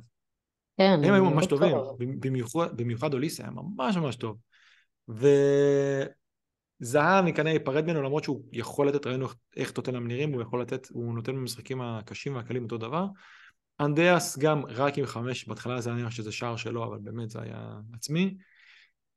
כן, 0.79 1.01
הם 1.05 1.15
היו 1.15 1.25
ממש 1.25 1.47
טובים, 1.47 1.77
במיוחד, 1.99 2.77
במיוחד 2.77 3.15
אוליסה 3.15 3.43
היה 3.43 3.53
ממש 3.53 3.97
ממש 3.97 4.17
טוב. 4.17 4.37
וזהה 6.81 7.19
אני 7.19 7.35
כנראה 7.35 7.53
ייפרד 7.53 7.85
ממנו 7.85 8.03
למרות 8.03 8.25
שהוא 8.25 8.43
יכול 8.53 8.89
לתת, 8.89 9.07
ראינו 9.07 9.27
איך 9.57 9.71
טוטנאם 9.71 10.07
נראים, 10.07 10.33
הוא 10.33 10.43
יכול 10.43 10.61
לתת, 10.63 10.89
הוא 10.91 11.15
נותן 11.15 11.33
במשחקים 11.33 11.81
הקשים 11.81 12.37
והקלים 12.37 12.65
אותו 12.65 12.79
דבר. 12.79 13.07
אנדריאס 13.81 14.39
גם 14.39 14.63
רק 14.67 14.99
עם 14.99 15.07
חמש, 15.07 15.49
בהתחלה 15.49 15.81
זה 15.81 15.91
היה 15.91 15.99
נראה 15.99 16.11
שזה 16.11 16.33
שער 16.33 16.57
שלו, 16.57 16.85
אבל 16.85 16.99
באמת 17.03 17.31
זה 17.31 17.43
היה 17.43 17.73
עצמי. 17.95 18.35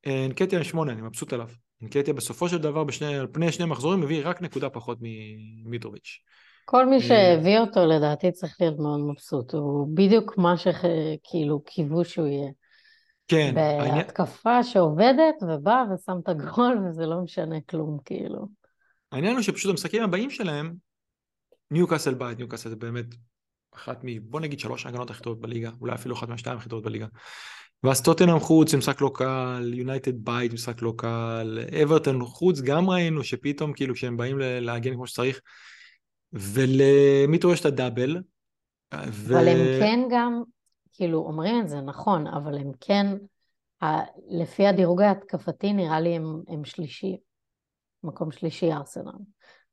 אנקטיה 0.07 0.59
עם 0.59 0.63
שמונה, 0.63 0.91
אני 0.91 1.01
מבסוט 1.01 1.33
עליו. 1.33 1.49
אנקטיה 1.83 2.13
בסופו 2.13 2.49
של 2.49 2.57
דבר 2.57 2.83
בשני, 2.83 3.15
על 3.15 3.27
פני 3.31 3.51
שני 3.51 3.65
מחזורים 3.65 4.03
הביא 4.03 4.21
רק 4.25 4.41
נקודה 4.41 4.69
פחות 4.69 4.97
ממיטרוביץ'. 5.01 6.19
כל 6.65 6.85
מי 6.85 7.01
שהביא 7.01 7.59
אותו 7.59 7.85
לדעתי 7.85 8.31
צריך 8.31 8.57
להיות 8.59 8.79
מאוד 8.79 8.99
מבסוט, 8.99 9.53
הוא 9.53 9.87
בדיוק 9.93 10.37
מה 10.37 10.57
שכאילו 10.57 11.63
קיוו 11.65 12.05
שהוא 12.05 12.27
יהיה. 12.27 12.51
כן. 13.27 13.55
בהתקפה. 13.55 14.63
שעובדת 14.63 15.35
ובאה 15.41 15.83
ושם 15.93 16.17
את 16.23 16.29
הגול 16.29 16.77
וזה 16.87 17.05
לא 17.05 17.21
משנה 17.21 17.55
כלום 17.69 17.97
כאילו. 18.05 18.47
העניין 19.11 19.33
הוא 19.33 19.41
שפשוט 19.41 19.71
המשחקים 19.71 20.03
הבאים 20.03 20.29
שלהם, 20.29 20.73
ניוקאסל 21.71 22.13
בית, 22.13 22.37
ניוקאסל 22.37 22.69
זה 22.69 22.75
באמת 22.75 23.05
אחת 23.75 23.99
מ... 24.03 24.19
בוא 24.19 24.39
נגיד 24.39 24.59
שלוש 24.59 24.85
ההגנות 24.85 25.09
הכי 25.09 25.23
טובות 25.23 25.39
בליגה, 25.39 25.71
אולי 25.81 25.95
אפילו 25.95 26.15
אחת 26.15 26.29
מהשתיים 26.29 26.57
הכי 26.57 26.69
טובות 26.69 26.83
בליגה. 26.83 27.07
ואז 27.83 28.01
טוטנאם 28.01 28.39
חוץ, 28.39 28.73
משחק 28.73 29.01
לא 29.01 29.11
קל, 29.13 29.73
יונייטד 29.73 30.25
בית, 30.25 30.53
משחק 30.53 30.81
לא 30.81 30.93
קל, 30.97 31.59
אברטון 31.83 32.25
חוץ, 32.25 32.61
גם 32.61 32.89
ראינו 32.89 33.23
שפתאום 33.23 33.73
כאילו 33.73 33.93
כשהם 33.93 34.17
באים 34.17 34.37
להגן 34.39 34.93
כמו 34.93 35.07
שצריך, 35.07 35.41
ולמיטו 36.33 37.53
יש 37.53 37.59
את 37.59 37.65
הדאבל. 37.65 38.17
ו... 39.11 39.39
אבל 39.39 39.47
הם 39.47 39.57
כן 39.79 39.99
גם, 40.11 40.41
כאילו, 40.93 41.19
אומרים 41.19 41.61
את 41.61 41.69
זה 41.69 41.81
נכון, 41.81 42.27
אבל 42.27 42.57
הם 42.57 42.71
כן, 42.79 43.07
לפי 44.29 44.67
הדירוג 44.67 45.01
ההתקפתי 45.01 45.73
נראה 45.73 45.99
לי 45.99 46.15
הם, 46.15 46.41
הם 46.47 46.65
שלישי, 46.65 47.17
מקום 48.03 48.31
שלישי 48.31 48.73
ארסנל. 48.73 49.11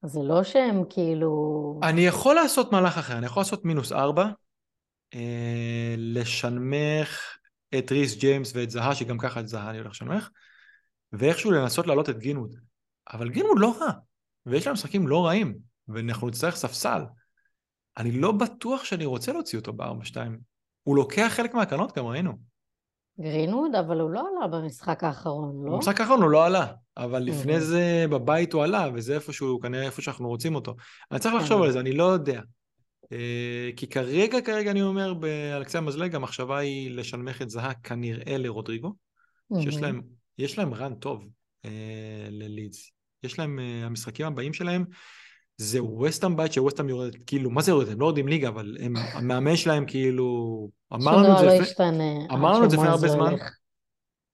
אז 0.03 0.11
זה 0.11 0.21
לא 0.23 0.45
שהם 0.45 0.83
כאילו... 0.91 1.81
אני 1.83 2.01
יכול 2.01 2.35
לעשות 2.35 2.73
מהלך 2.73 2.99
אחר, 2.99 3.19
אני 3.19 3.27
יכול 3.27 3.41
לעשות 3.41 3.65
מינוס 3.65 3.93
ארבע, 3.93 4.27
אה, 5.15 5.95
לשנמך 5.99 7.39
את 7.79 7.93
ריס 7.93 8.19
ג'יימס 8.19 8.53
ואת 8.55 8.71
זהה, 8.71 8.95
שגם 8.95 9.19
ככה 9.19 9.41
את 9.41 9.49
זהה 9.49 9.71
אני 9.71 9.79
הולך 9.79 9.91
לשנמך, 9.91 10.31
ואיכשהו 11.13 11.51
לנסות 11.51 11.87
להעלות 11.87 12.11
את 12.11 12.19
גינווד. 12.19 12.57
אבל 13.13 13.29
גינווד 13.29 13.59
לא 13.59 13.77
רע, 13.81 13.91
ויש 14.47 14.67
להם 14.67 14.75
משחקים 14.75 15.09
לא 15.09 15.27
רעים, 15.27 15.59
ואנחנו 15.89 16.29
נצטרך 16.29 16.57
ספסל. 16.57 17.03
אני 17.97 18.13
לא 18.13 18.33
בטוח 18.33 18.85
שאני 18.85 19.05
רוצה 19.05 19.33
להוציא 19.33 19.59
אותו 19.59 19.73
ב-4-2. 19.73 20.17
הוא 20.83 20.97
לוקח 20.97 21.33
חלק 21.37 21.55
מהקרנות, 21.55 21.99
גם 21.99 22.07
ראינו. 22.07 22.33
גרינווד, 23.21 23.75
אבל 23.75 24.01
הוא 24.01 24.11
לא 24.11 24.21
עלה 24.21 24.49
במשחק 24.49 25.05
האחרון, 25.05 25.67
לא? 25.67 25.73
במשחק 25.73 26.01
האחרון 26.01 26.23
הוא 26.23 26.31
לא 26.31 26.47
עלה, 26.47 26.67
אבל 26.97 27.23
לפני 27.23 27.61
זה 27.61 28.05
בבית 28.11 28.53
הוא 28.53 28.63
עלה, 28.63 28.89
וזה 28.95 29.15
איפשהו, 29.15 29.61
כנראה 29.61 29.85
איפה 29.85 30.03
שאנחנו 30.03 30.29
רוצים 30.29 30.55
אותו. 30.55 30.75
אני 31.11 31.21
צריך 31.21 31.35
לחשוב 31.35 31.63
על 31.63 31.73
זה, 31.73 31.81
אני 31.81 31.93
לא 31.93 32.05
יודע. 32.05 32.41
אה, 33.13 33.71
כי 33.77 33.87
כרגע, 33.87 34.41
כרגע 34.41 34.71
אני 34.71 34.83
אומר, 34.83 35.15
על 35.57 35.65
קצה 35.65 35.79
המזלג, 35.79 36.15
המחשבה 36.15 36.59
היא 36.59 36.91
לשנמך 36.91 37.43
את 37.43 37.51
זהה 37.51 37.75
כנראה 37.75 38.39
לרודריגו, 38.39 38.95
שיש 39.63 39.77
להם, 39.77 40.03
יש 40.39 40.59
להם 40.59 40.75
רן 40.75 40.95
טוב 40.95 41.29
אה, 41.65 42.29
ללידס. 42.31 42.91
יש 43.23 43.39
להם, 43.39 43.59
אה, 43.59 43.87
המשחקים 43.87 44.27
הבאים 44.27 44.53
שלהם, 44.53 44.85
זה 45.63 45.83
ווסטהאם 45.83 46.37
בית 46.37 46.53
שווסטהאם 46.53 46.89
יורדת, 46.89 47.17
כאילו, 47.27 47.51
מה 47.51 47.63
זה 47.63 47.71
יורדת? 47.71 47.93
הם 47.93 48.01
לא 48.01 48.07
יורדים 48.07 48.29
ליגה, 48.29 48.49
אבל 48.49 48.77
הם, 48.81 48.95
המאמן 48.97 49.57
שלהם 49.57 49.87
כאילו... 49.87 50.69
אמרנו 50.95 51.33
את 51.33 51.39
זה, 51.39 51.47
לא 51.47 51.53
ישתנה, 51.53 52.27
אמרנו 52.33 52.65
את 52.65 52.71
זה 52.71 52.77
לפני 52.77 52.89
הרבה 52.89 53.09
זמן. 53.09 53.35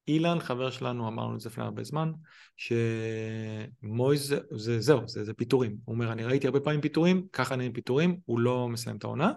אילן, 0.09 0.41
חבר 0.41 0.71
שלנו, 0.71 1.09
אמרנו 1.09 1.35
את 1.35 1.41
זה 1.41 1.49
לפני 1.49 1.65
הרבה 1.65 1.85
זמן, 1.85 2.13
שמויז, 2.57 4.35
זה, 4.51 4.81
זהו, 4.81 5.09
זה, 5.09 5.25
זה 5.25 5.35
פיטורים. 5.35 5.77
הוא 5.85 5.95
אומר, 5.95 6.13
אני 6.13 6.25
ראיתי 6.25 6.47
הרבה 6.47 6.61
פעמים 6.61 6.81
פיטורים, 6.81 7.27
ככה 7.33 7.57
נראים 7.57 7.73
פיטורים, 7.73 8.17
הוא 8.25 8.41
לא 8.41 8.69
מסיים 8.69 8.97
את 8.97 9.05
העונה, 9.05 9.33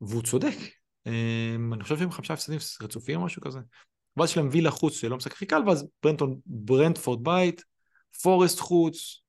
והוא 0.00 0.22
צודק. 0.22 0.56
אמ, 1.06 1.72
אני 1.74 1.82
חושב 1.82 1.98
שהם 1.98 2.10
חמישה 2.10 2.34
הפסדים 2.34 2.58
רצופים 2.82 3.20
או 3.20 3.24
משהו 3.24 3.42
כזה. 3.42 3.58
ואז 4.16 4.30
יש 4.30 4.36
להם 4.36 4.48
וילה 4.52 4.70
חוץ 4.70 4.94
שלא 4.94 5.16
משחק 5.16 5.32
הכי 5.32 5.46
קל, 5.46 5.62
ואז 5.66 5.86
ברנטון, 6.02 6.38
ברנטפורד 6.46 7.24
בית, 7.24 7.64
פורסט 8.22 8.60
חוץ, 8.60 9.23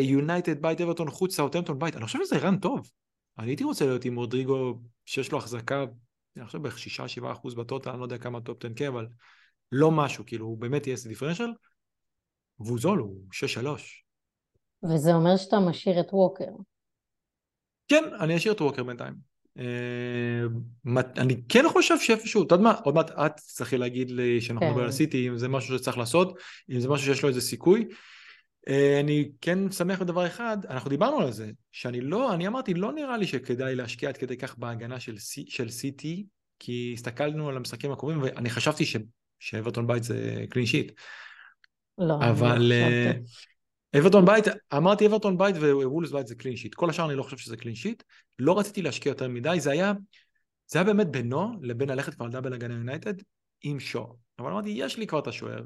יונייטד 0.00 0.62
בית, 0.62 0.80
אברטון 0.80 1.10
חוץ, 1.10 1.36
סאוטמפטון 1.36 1.78
בית. 1.78 1.96
אני 1.96 2.04
חושב 2.04 2.18
שזה 2.24 2.38
run 2.38 2.56
טוב. 2.56 2.90
אני 3.38 3.50
הייתי 3.50 3.64
רוצה 3.64 3.86
להיות 3.86 4.04
עם 4.04 4.16
רודריגו, 4.16 4.78
שיש 5.04 5.32
לו 5.32 5.38
החזקה, 5.38 5.84
אני 6.36 6.46
חושב 6.46 6.62
בערך 6.62 6.78
6-7 7.20 7.32
אחוז 7.32 7.54
ב 7.54 7.59
total, 7.59 7.90
אני 7.90 7.98
לא 7.98 8.04
יודע 8.04 8.18
כמה 8.18 8.40
top 8.40 8.64
10 8.64 8.88
אבל 8.88 9.06
לא 9.72 9.90
משהו, 9.90 10.26
כאילו 10.26 10.46
הוא 10.46 10.58
באמת 10.58 10.86
יהיה 10.86 10.96
דיפרנציאל, 11.08 11.52
והוא 12.60 12.78
זול, 12.78 12.98
הוא 12.98 13.24
6-3. 13.32 13.66
וזה 14.82 15.14
אומר 15.14 15.36
שאתה 15.36 15.56
משאיר 15.60 16.00
את 16.00 16.08
ווקר. 16.12 16.50
כן, 17.88 18.04
אני 18.20 18.36
אשאיר 18.36 18.54
את 18.54 18.60
ווקר 18.60 18.84
בינתיים. 18.84 19.14
אה, 19.58 20.42
אני 20.96 21.42
כן 21.48 21.64
חושב 21.68 21.98
שאיפשהו, 22.00 22.46
אתה 22.46 22.54
יודע 22.54 22.64
מה, 22.64 22.74
עוד 22.84 22.94
מעט 22.94 23.10
תצטרכי 23.10 23.78
להגיד 23.78 24.10
לי 24.10 24.40
שאנחנו 24.40 24.60
כן. 24.60 24.66
מדברים 24.66 24.86
על 24.86 24.92
סיטי, 24.92 25.28
אם 25.28 25.38
זה 25.38 25.48
משהו 25.48 25.78
שצריך 25.78 25.98
לעשות, 25.98 26.38
אם 26.70 26.80
זה 26.80 26.88
משהו 26.88 27.06
שיש 27.06 27.22
לו 27.22 27.28
איזה 27.28 27.40
סיכוי. 27.40 27.88
אה, 28.68 29.00
אני 29.00 29.30
כן 29.40 29.70
שמח 29.70 30.00
בדבר 30.00 30.26
אחד, 30.26 30.58
אנחנו 30.70 30.90
דיברנו 30.90 31.20
על 31.20 31.32
זה, 31.32 31.50
שאני 31.72 32.00
לא, 32.00 32.34
אני 32.34 32.46
אמרתי, 32.46 32.74
לא 32.74 32.92
נראה 32.92 33.16
לי 33.16 33.26
שכדאי 33.26 33.74
להשקיע 33.74 34.08
עד 34.08 34.16
כדי 34.16 34.36
כך 34.36 34.58
בהגנה 34.58 35.00
של, 35.00 35.14
של 35.48 35.70
סיטי, 35.70 36.26
כי 36.58 36.92
הסתכלנו 36.94 37.48
על 37.48 37.56
המשחקים 37.56 37.92
הקרובים 37.92 38.22
ואני 38.22 38.50
חשבתי 38.50 38.84
ש, 38.84 38.96
שאברטון 39.38 39.86
בית 39.86 40.04
זה 40.04 40.44
קלין 40.50 40.66
שיט. 40.66 40.92
לא, 41.98 42.14
אבל 42.14 42.58
לא 42.58 42.74
אה, 42.74 43.12
אברטון 43.98 44.24
בית, 44.24 44.44
אמרתי 44.76 45.06
אברטון 45.06 45.38
בית 45.38 45.56
וולבס 45.56 46.10
בית 46.10 46.26
זה 46.26 46.34
clean 46.34 46.56
sheet. 46.56 46.74
כל 46.74 46.90
השאר 46.90 47.06
אני 47.06 47.14
לא 47.14 47.22
חושב 47.22 47.36
שזה 47.36 47.56
clean 47.56 47.74
sheet. 47.74 48.02
לא 48.38 48.58
רציתי 48.58 48.82
להשקיע 48.82 49.10
יותר 49.10 49.28
מדי, 49.28 49.60
זה 49.60 49.70
היה, 49.70 49.92
זה 50.66 50.78
היה 50.78 50.84
באמת 50.84 51.06
בינו 51.06 51.52
לבין 51.62 51.88
ללכת 51.88 52.14
כבר 52.14 52.24
על 52.24 52.32
double 52.32 52.52
הגנה 52.52 52.74
יונייטד 52.74 53.14
עם 53.62 53.80
שואו. 53.80 54.16
אבל 54.38 54.50
אמרתי, 54.50 54.68
יש 54.68 54.98
לי 54.98 55.06
כבר 55.06 55.18
את 55.18 55.26
השוער. 55.26 55.64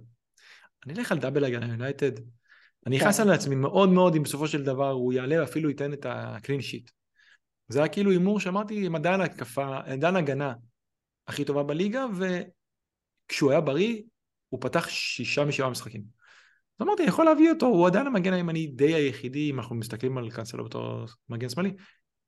אני 0.87 0.95
אלך 0.95 1.13
על 1.13 1.19
double 1.19 1.45
הגנה 1.45 1.67
יונייטד. 1.67 2.13
אני 2.87 2.97
נכנס 2.97 3.17
כן. 3.17 3.23
על 3.23 3.35
עצמי 3.35 3.55
מאוד 3.55 3.89
מאוד 3.89 4.15
אם 4.15 4.23
בסופו 4.23 4.49
של 4.49 4.65
דבר 4.65 4.91
הוא 4.91 5.13
יעלה 5.13 5.41
ואפילו 5.41 5.69
ייתן 5.69 5.93
את 5.93 6.07
ה 6.09 6.17
clean 6.17 6.61
sheet. 6.61 6.91
זה 7.69 7.79
היה 7.79 7.89
כאילו 7.89 8.11
הימור 8.11 8.41
שאמרתי 8.41 8.87
עם 8.87 8.95
עדיין 8.95 9.21
התקפה, 9.21 9.79
עדיין 9.85 10.17
הגנה 10.17 10.55
הכי 11.27 11.45
טובה 11.45 11.63
בליגה, 11.63 12.07
וכשהוא 13.29 13.51
היה 13.51 13.61
בריא, 13.61 14.03
הוא 14.49 14.61
פתח 14.61 14.89
שישה 14.89 15.45
משבעה 15.45 15.71
משחקים. 15.71 16.03
אז 16.79 16.87
אמרתי, 16.87 17.03
אני 17.03 17.09
יכול 17.09 17.25
להביא 17.25 17.51
אותו, 17.51 17.67
הוא 17.67 17.87
עדיין 17.87 18.07
המגן 18.07 18.33
הימני 18.33 18.67
די 18.67 18.95
היחידי, 18.95 19.51
אם 19.51 19.59
אנחנו 19.59 19.77
מסתכלים 19.77 20.19
על 20.19 20.31
קאנסלו 20.31 20.65
בתור 20.65 21.05
מגן 21.29 21.49
שמאלי, 21.49 21.73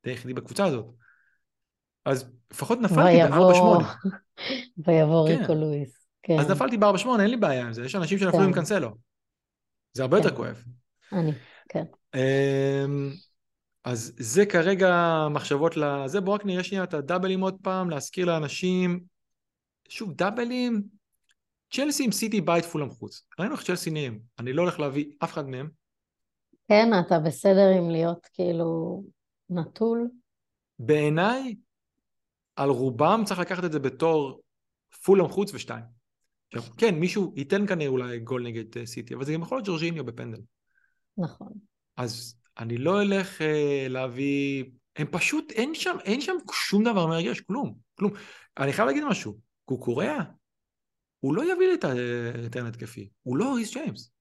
די 0.05 0.11
היחידי 0.11 0.35
בקבוצה 0.35 0.65
הזאת. 0.65 0.87
אז 2.05 2.33
לפחות 2.53 2.79
נפלתי 2.81 3.19
ב-4-8. 3.23 3.85
ויבוא 4.87 5.29
כן. 5.29 5.39
ריקו 5.39 5.55
לואיס. 5.55 6.07
כן. 6.23 6.39
אז 6.39 6.51
נפלתי 6.51 6.77
ב-4-8, 6.77 7.09
אין 7.21 7.31
לי 7.31 7.37
בעיה 7.37 7.67
עם 7.67 7.73
זה, 7.73 7.85
יש 7.85 7.95
אנשים 7.95 8.19
שנפלו 8.19 8.39
כן. 8.39 8.45
עם 8.45 8.53
קאנסלו. 8.53 9.12
זה 9.93 10.03
הרבה 10.03 10.17
כן. 10.19 10.25
יותר 10.25 10.37
כואב. 10.37 10.65
אני, 11.13 11.33
כן. 11.69 11.85
אמ, 12.15 13.11
אז 13.85 14.13
זה 14.19 14.47
כרגע 14.47 15.19
מחשבות 15.31 15.77
לזה, 15.77 16.21
בואו 16.21 16.35
רק 16.35 16.45
נראה 16.45 16.65
שנייה 16.65 16.85
את 16.85 16.95
הדאבלים 16.95 17.41
עוד 17.41 17.57
פעם, 17.63 17.91
להזכיר 17.91 18.27
לאנשים, 18.27 19.01
שוב, 19.89 20.13
דאבלים, 20.13 20.83
צ'לסי 21.73 22.05
עם 22.05 22.13
סיטי 22.13 22.41
בית 22.41 22.65
פולאם 22.65 22.91
חוץ. 22.91 23.27
ראינו 23.39 23.55
איך 23.55 23.63
צ'לסי 23.63 23.91
נהיים, 23.91 24.21
אני 24.39 24.53
לא 24.53 24.63
הולך 24.63 24.81
להביא 24.81 25.13
אף 25.25 25.33
אחד 25.33 25.49
מהם. 25.49 25.69
כן, 26.69 26.91
אתה 27.01 27.19
בסדר 27.19 27.69
עם 27.79 27.91
להיות 27.91 28.29
כאילו 28.33 29.03
נטול? 29.51 30.09
בעיניי, 30.79 31.55
על 32.57 32.69
רובם 32.69 33.23
צריך 33.27 33.41
לקחת 33.41 33.65
את 33.65 33.73
זה 33.73 33.79
בתור 33.79 34.41
פולאם 35.05 35.29
חוץ 35.29 35.55
ושתיים. 35.55 36.02
עכשיו, 36.55 36.75
כן, 36.77 36.95
מישהו 36.95 37.33
ייתן 37.37 37.67
כנראה 37.67 37.89
אולי 37.89 38.19
גול 38.19 38.43
נגד 38.43 38.79
אה, 38.79 38.87
סיטי, 38.87 39.15
אבל 39.15 39.25
זה 39.25 39.33
גם 39.33 39.43
יכול 39.43 39.59
להיות 39.59 39.69
ג'ורג'יניו 39.69 40.05
בפנדל. 40.05 40.41
נכון. 41.19 41.53
אז 41.97 42.35
אני 42.59 42.77
לא 42.77 43.03
אלך 43.03 43.41
uh, 43.41 43.45
להביא... 43.89 44.65
הם 44.97 45.07
פשוט, 45.11 45.53
אין 45.53 45.75
שם, 45.75 45.97
אין 46.05 46.21
שם 46.21 46.33
שום 46.53 46.85
דבר 46.85 47.07
מרגש, 47.07 47.41
כלום, 47.41 47.75
כלום. 47.95 48.13
אני 48.59 48.73
חייב 48.73 48.89
להגיד 48.89 49.05
משהו, 49.05 49.39
קוקוריאה, 49.65 50.19
הוא 51.21 51.35
לא 51.35 51.53
יביא 51.53 51.67
לי 51.69 51.75
את 51.75 51.85
היתרון 52.43 52.67
התקפי, 52.67 53.09
הוא 53.23 53.37
לא 53.37 53.55
ריס 53.55 53.73
ג'יימס. 53.73 54.13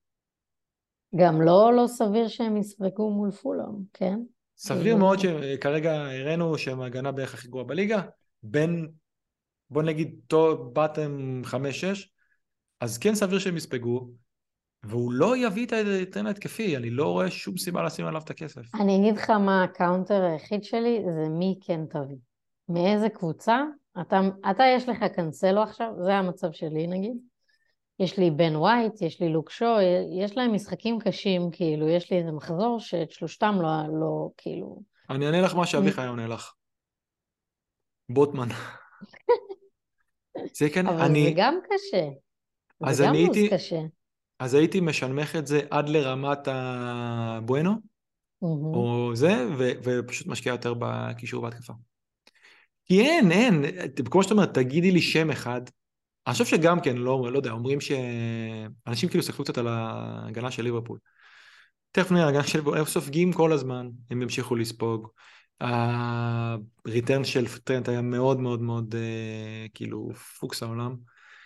גם 1.16 1.42
לא, 1.42 1.72
לא 1.76 1.86
סביר 1.86 2.28
שהם 2.28 2.56
יספגו 2.56 3.10
מול 3.10 3.30
פולאם, 3.30 3.74
כן? 3.92 4.18
סביר 4.56 4.96
מאוד 4.96 5.18
שכרגע 5.18 5.92
הראינו 5.92 6.58
שהם 6.58 6.80
ההגנה 6.80 7.12
בערך 7.12 7.34
הכי 7.34 7.48
גרועה 7.48 7.64
בליגה, 7.64 8.02
בין, 8.42 8.88
בוא 9.70 9.82
נגיד, 9.82 10.20
טוב, 10.26 10.74
bottom 10.74 11.42
5-6, 11.44 11.54
אז 12.82 12.98
כן 12.98 13.14
סביר 13.14 13.38
שהם 13.38 13.56
יספגו, 13.56 14.08
והוא 14.82 15.12
לא 15.12 15.36
יביא 15.36 15.66
את 15.66 15.72
היתרון 15.72 16.26
ההתקפי, 16.26 16.76
אני 16.76 16.90
לא 16.90 17.08
רואה 17.08 17.30
שום 17.30 17.56
סיבה 17.56 17.82
לשים 17.82 18.06
עליו 18.06 18.22
את 18.24 18.30
הכסף. 18.30 18.74
אני 18.74 18.96
אגיד 18.96 19.16
לך 19.16 19.30
מה 19.30 19.64
ה 19.64 19.71
counter 19.71 20.22
היחיד 20.22 20.64
שלי, 20.64 21.02
זה 21.14 21.28
מי 21.28 21.58
כן 21.60 21.80
תביא. 21.86 22.16
מאיזה 22.68 23.08
קבוצה? 23.08 23.62
אתה, 24.00 24.20
אתה 24.50 24.64
יש 24.76 24.88
לך 24.88 25.04
קנסלו 25.16 25.62
עכשיו, 25.62 25.92
זה 26.04 26.14
המצב 26.14 26.52
שלי 26.52 26.86
נגיד. 26.86 27.16
יש 27.98 28.18
לי 28.18 28.30
בן 28.30 28.56
ווייט, 28.56 29.02
יש 29.02 29.20
לי 29.20 29.28
לוק 29.28 29.50
שו, 29.50 29.74
יש 30.22 30.36
להם 30.36 30.54
משחקים 30.54 30.98
קשים, 30.98 31.50
כאילו, 31.52 31.88
יש 31.88 32.10
לי 32.12 32.18
איזה 32.18 32.32
מחזור 32.32 32.80
שאת 32.80 33.10
שלושתם 33.10 33.54
לא, 33.60 33.68
לא 34.00 34.30
כאילו... 34.36 34.82
אני 35.10 35.26
אענה 35.26 35.40
לך 35.40 35.54
מה 35.54 35.66
שאביחי 35.66 36.06
עונה 36.06 36.26
לך. 36.26 36.52
בוטמן. 38.08 38.48
זה 40.58 40.70
כן, 40.74 40.86
אבל 40.86 41.00
אני... 41.00 41.24
זה 41.24 41.32
גם 41.36 41.54
קשה. 41.64 42.08
אז 42.84 43.00
גם 43.00 43.12
הייתי... 43.12 43.48
קשה. 43.50 43.80
אז 44.38 44.54
הייתי 44.54 44.80
משנמך 44.80 45.36
את 45.36 45.46
זה 45.46 45.60
עד 45.70 45.88
לרמת 45.88 46.48
הבואנו, 46.50 47.70
mm-hmm. 47.70 48.46
או 48.46 49.10
זה, 49.14 49.46
ו, 49.58 49.70
ופשוט 49.84 50.26
משקיע 50.26 50.52
יותר 50.52 50.74
בקישור 50.78 51.42
בהתקפה. 51.42 51.72
כי 52.84 53.00
אין, 53.00 53.32
אין, 53.32 53.64
כמו 54.10 54.22
שאתה 54.22 54.34
אומר, 54.34 54.46
תגידי 54.46 54.90
לי 54.90 55.00
שם 55.00 55.30
אחד. 55.30 55.60
אני 56.26 56.32
חושב 56.32 56.44
שגם 56.44 56.80
כן, 56.80 56.96
לא, 56.96 57.32
לא 57.32 57.36
יודע, 57.36 57.50
אומרים 57.50 57.78
שאנשים 57.80 59.08
כאילו 59.08 59.22
סתכלו 59.22 59.44
קצת 59.44 59.58
על 59.58 59.68
ההגנה 59.68 60.50
של 60.50 60.62
ליברפול. 60.62 60.98
תכף 61.90 62.10
נראה, 62.10 62.24
ההגנה 62.24 62.46
של 62.46 62.58
ליברפול, 62.58 62.78
הם 62.78 62.84
סופגים 62.84 63.32
כל 63.32 63.52
הזמן, 63.52 63.88
הם 64.10 64.22
ימשיכו 64.22 64.54
לספוג. 64.56 65.08
הריטרן 65.60 67.24
של 67.24 67.58
טרנט 67.64 67.88
היה 67.88 68.02
מאוד 68.02 68.40
מאוד 68.40 68.62
מאוד 68.62 68.94
אה, 68.94 69.66
כאילו 69.74 70.10
פוקס 70.40 70.62
העולם. 70.62 70.96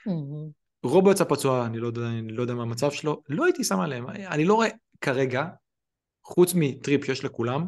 Mm-hmm. 0.09 0.66
רובו 0.83 1.11
יצא 1.11 1.25
פצוע, 1.25 1.67
אני 1.67 1.79
לא 1.79 1.87
יודע, 1.87 2.09
אני 2.09 2.33
לא 2.33 2.43
יודע 2.43 2.55
מה 2.55 2.63
המצב 2.63 2.91
שלו, 2.91 3.23
לא 3.29 3.45
הייתי 3.45 3.65
שם 3.65 3.81
עליהם, 3.81 4.09
אני 4.09 4.45
לא 4.45 4.55
רואה 4.55 4.69
כרגע, 5.01 5.47
חוץ 6.25 6.53
מטריפ 6.55 7.05
שיש 7.05 7.25
לכולם, 7.25 7.67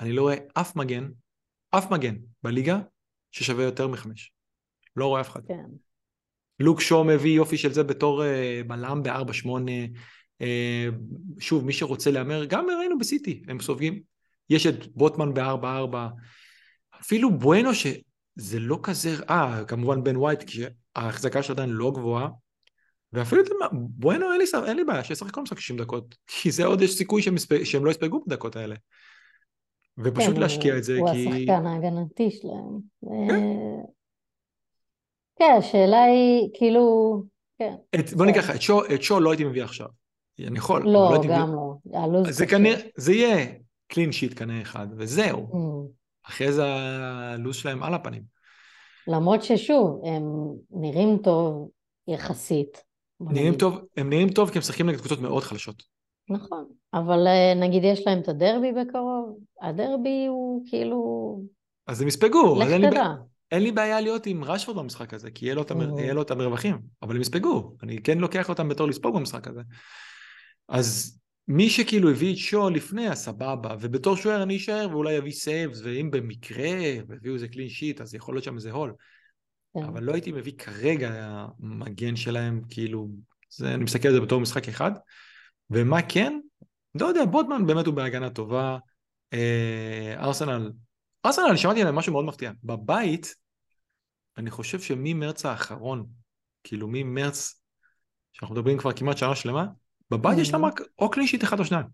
אני 0.00 0.12
לא 0.12 0.22
רואה 0.22 0.36
אף 0.54 0.76
מגן, 0.76 1.08
אף 1.70 1.90
מגן 1.90 2.16
בליגה 2.42 2.78
ששווה 3.30 3.64
יותר 3.64 3.88
מחמש. 3.88 4.32
לא 4.96 5.06
רואה 5.06 5.20
אף 5.20 5.28
אחד. 5.28 5.40
כן. 5.48 5.64
לוק 6.60 6.80
שו 6.80 7.04
מביא 7.04 7.36
יופי 7.36 7.56
של 7.56 7.72
זה 7.72 7.82
בתור 7.82 8.22
uh, 8.22 8.68
בלם 8.68 9.02
ב-4-8. 9.02 9.46
Uh, 10.42 10.46
שוב, 11.38 11.64
מי 11.64 11.72
שרוצה 11.72 12.10
להמר, 12.10 12.44
גם 12.44 12.66
ראינו 12.78 12.98
בסיטי, 12.98 13.42
הם 13.48 13.60
סופגים. 13.60 14.02
יש 14.50 14.66
את 14.66 14.86
בוטמן 14.86 15.34
ב-4-4. 15.34 15.96
אפילו 17.00 17.38
בואנו 17.38 17.74
שזה 17.74 18.58
לא 18.58 18.78
כזה, 18.82 19.16
אה, 19.30 19.64
כמובן 19.64 20.04
בן 20.04 20.16
ווייט, 20.16 20.42
כי 20.42 20.62
ההחזקה 20.96 21.42
שלו 21.42 21.54
עדיין 21.54 21.70
לא 21.70 21.90
גבוהה. 21.94 22.28
ואפילו, 23.12 23.42
בואנו, 23.72 24.32
אין 24.32 24.40
לי, 24.40 24.44
אין 24.66 24.76
לי 24.76 24.84
בעיה 24.84 25.04
שישחק 25.04 25.30
כל 25.30 25.42
משחק 25.42 25.58
60 25.58 25.76
דקות, 25.76 26.14
כי 26.26 26.50
זה 26.50 26.64
עוד 26.64 26.82
יש 26.82 26.96
סיכוי 26.96 27.22
שהם, 27.22 27.34
שהם 27.64 27.84
לא 27.84 27.90
יספגו 27.90 28.24
בדקות 28.26 28.56
האלה. 28.56 28.74
ופשוט 29.98 30.34
כן, 30.34 30.40
להשקיע 30.40 30.78
את 30.78 30.84
זה, 30.84 30.98
הוא 30.98 31.10
כי... 31.12 31.24
הוא 31.24 31.34
השחקן 31.34 31.66
ההגנתי 31.66 32.30
שלהם. 32.30 32.78
כן. 33.28 33.40
כן, 35.38 35.54
השאלה 35.58 36.04
היא, 36.04 36.48
כאילו, 36.54 37.22
כן. 37.58 37.74
את, 37.94 38.12
בוא 38.12 38.26
ניקח, 38.26 38.50
את 38.50 38.62
שו, 38.62 38.80
את 38.94 39.02
שו 39.02 39.20
לא 39.20 39.30
הייתי 39.30 39.44
מביא 39.44 39.64
עכשיו. 39.64 39.86
אני 40.40 40.58
יכול. 40.58 40.82
לא, 40.82 40.92
לא 40.92 41.10
גם 41.16 41.18
מביא... 41.20 41.36
לא. 41.36 42.02
הלו"ז 42.02 42.36
זה 42.36 42.46
כנראה, 42.46 42.80
זה 42.96 43.12
יהיה 43.12 43.46
קלין 43.86 44.12
שיט 44.12 44.38
כנראה 44.38 44.62
אחד, 44.62 44.86
וזהו. 44.96 45.48
Mm. 45.52 45.90
אחרי 46.28 46.52
זה 46.52 46.64
הלו"ז 46.64 47.56
שלהם 47.56 47.82
על 47.82 47.94
הפנים. 47.94 48.35
למרות 49.06 49.42
ששוב, 49.42 50.00
הם 50.04 50.22
נראים 50.70 51.18
טוב 51.22 51.68
יחסית. 52.08 52.84
נראים 53.20 53.54
טוב, 53.54 53.78
הם 53.96 54.10
נראים 54.10 54.28
טוב 54.28 54.50
כי 54.50 54.58
הם 54.58 54.60
משחקים 54.60 54.88
נגד 54.88 54.98
קבוצות 54.98 55.20
מאוד 55.20 55.42
חלשות. 55.42 55.82
נכון, 56.28 56.64
אבל 56.94 57.26
אה, 57.26 57.54
נגיד 57.54 57.84
יש 57.84 58.06
להם 58.06 58.20
את 58.20 58.28
הדרבי 58.28 58.72
בקרוב, 58.72 59.38
הדרבי 59.62 60.26
הוא 60.28 60.62
כאילו... 60.66 61.40
אז 61.86 62.02
הם 62.02 62.08
יספגו. 62.08 62.56
לך 62.60 62.68
תדע. 62.68 63.12
אין 63.52 63.62
לי 63.62 63.72
בעיה 63.72 64.00
להיות 64.00 64.26
עם 64.26 64.44
רשפורד 64.44 64.78
במשחק 64.78 65.14
הזה, 65.14 65.30
כי 65.30 65.44
יהיה 65.44 65.54
לו, 65.54 65.62
את, 65.62 65.70
המר... 65.70 66.00
יהיה 66.00 66.14
לו 66.14 66.22
את 66.22 66.30
המרווחים, 66.30 66.78
אבל 67.02 67.14
הם 67.14 67.20
יספגו, 67.20 67.76
אני 67.82 68.02
כן 68.02 68.18
לוקח 68.18 68.48
אותם 68.48 68.68
בתור 68.68 68.88
לספוג 68.88 69.16
במשחק 69.16 69.48
הזה. 69.48 69.60
אז 70.68 71.18
מי 71.48 71.70
שכאילו 71.70 72.10
הביא 72.10 72.32
את 72.32 72.38
שואו 72.38 72.70
לפני, 72.70 73.08
אז 73.08 73.18
סבבה, 73.24 73.76
ובתור 73.80 74.16
שוער 74.16 74.42
אני 74.42 74.56
אשאר 74.56 74.88
ואולי 74.90 75.12
יביא 75.12 75.32
saves, 75.32 75.80
ואם 75.84 76.10
במקרה 76.10 76.68
הביאו 77.10 77.34
איזה 77.34 77.48
clean 77.48 77.68
sheet, 77.68 78.00
אז 78.00 78.14
יכול 78.14 78.34
להיות 78.34 78.44
שם 78.44 78.54
איזה 78.54 78.70
haul. 78.70 78.94
כן. 79.74 79.84
אבל 79.84 80.02
לא 80.02 80.12
הייתי 80.12 80.32
מביא 80.32 80.52
כרגע 80.58 81.46
מגן 81.58 82.16
שלהם, 82.16 82.60
כאילו, 82.68 83.08
זה, 83.50 83.74
אני 83.74 83.84
מסתכל 83.84 84.08
על 84.08 84.14
זה 84.14 84.20
בתור 84.20 84.40
משחק 84.40 84.68
אחד. 84.68 84.90
ומה 85.70 86.02
כן? 86.02 86.40
לא 86.94 87.06
יודע, 87.06 87.24
בוטמן 87.24 87.66
באמת 87.66 87.86
הוא 87.86 87.94
בהגנה 87.94 88.30
טובה. 88.30 88.78
אה, 89.32 90.14
ארסנל, 90.18 90.72
ארסנל, 91.26 91.56
שמעתי 91.56 91.80
עליהם 91.80 91.96
משהו 91.96 92.12
מאוד 92.12 92.24
מפתיע. 92.24 92.52
בבית, 92.64 93.34
אני 94.38 94.50
חושב 94.50 94.80
שממרץ 94.80 95.46
האחרון, 95.46 96.06
כאילו 96.64 96.88
ממרץ, 96.90 97.60
שאנחנו 98.32 98.54
מדברים 98.54 98.78
כבר 98.78 98.92
כמעט 98.92 99.16
שנה 99.16 99.36
שלמה, 99.36 99.66
בבית 100.10 100.38
יש 100.38 100.52
להם 100.52 100.64
רק 100.64 100.80
או 100.98 101.10
כלי 101.10 101.26
שיט 101.26 101.44
אחד 101.44 101.58
או 101.58 101.64
שניים. 101.64 101.86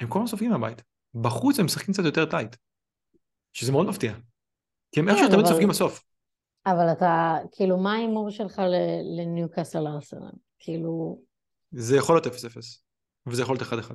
הם 0.00 0.08
כל 0.08 0.18
הזמן 0.18 0.26
סופגים 0.26 0.50
מהבית. 0.50 0.82
בחוץ 1.14 1.58
הם 1.58 1.64
משחקים 1.64 1.94
קצת 1.94 2.04
יותר 2.04 2.24
טייט. 2.24 2.56
שזה 3.52 3.72
מאוד 3.72 3.86
מפתיע. 3.86 4.14
כי 4.92 5.00
הם 5.00 5.08
איכשהו 5.08 5.26
כן, 5.26 5.32
תמיד 5.32 5.46
סופגים 5.46 5.68
בסוף. 5.68 6.04
אבל 6.66 6.92
אתה, 6.92 7.36
כאילו, 7.52 7.78
מה 7.78 7.92
ההימור 7.92 8.30
שלך 8.30 8.62
לניוקאסל 9.18 9.86
ארסנל? 9.86 10.30
כאילו... 10.58 11.22
זה 11.72 11.96
יכול 11.96 12.14
להיות 12.14 12.26
0-0, 12.26 12.30
וזה 13.26 13.42
יכול 13.42 13.56
להיות 13.56 13.84
1-1. 13.84 13.92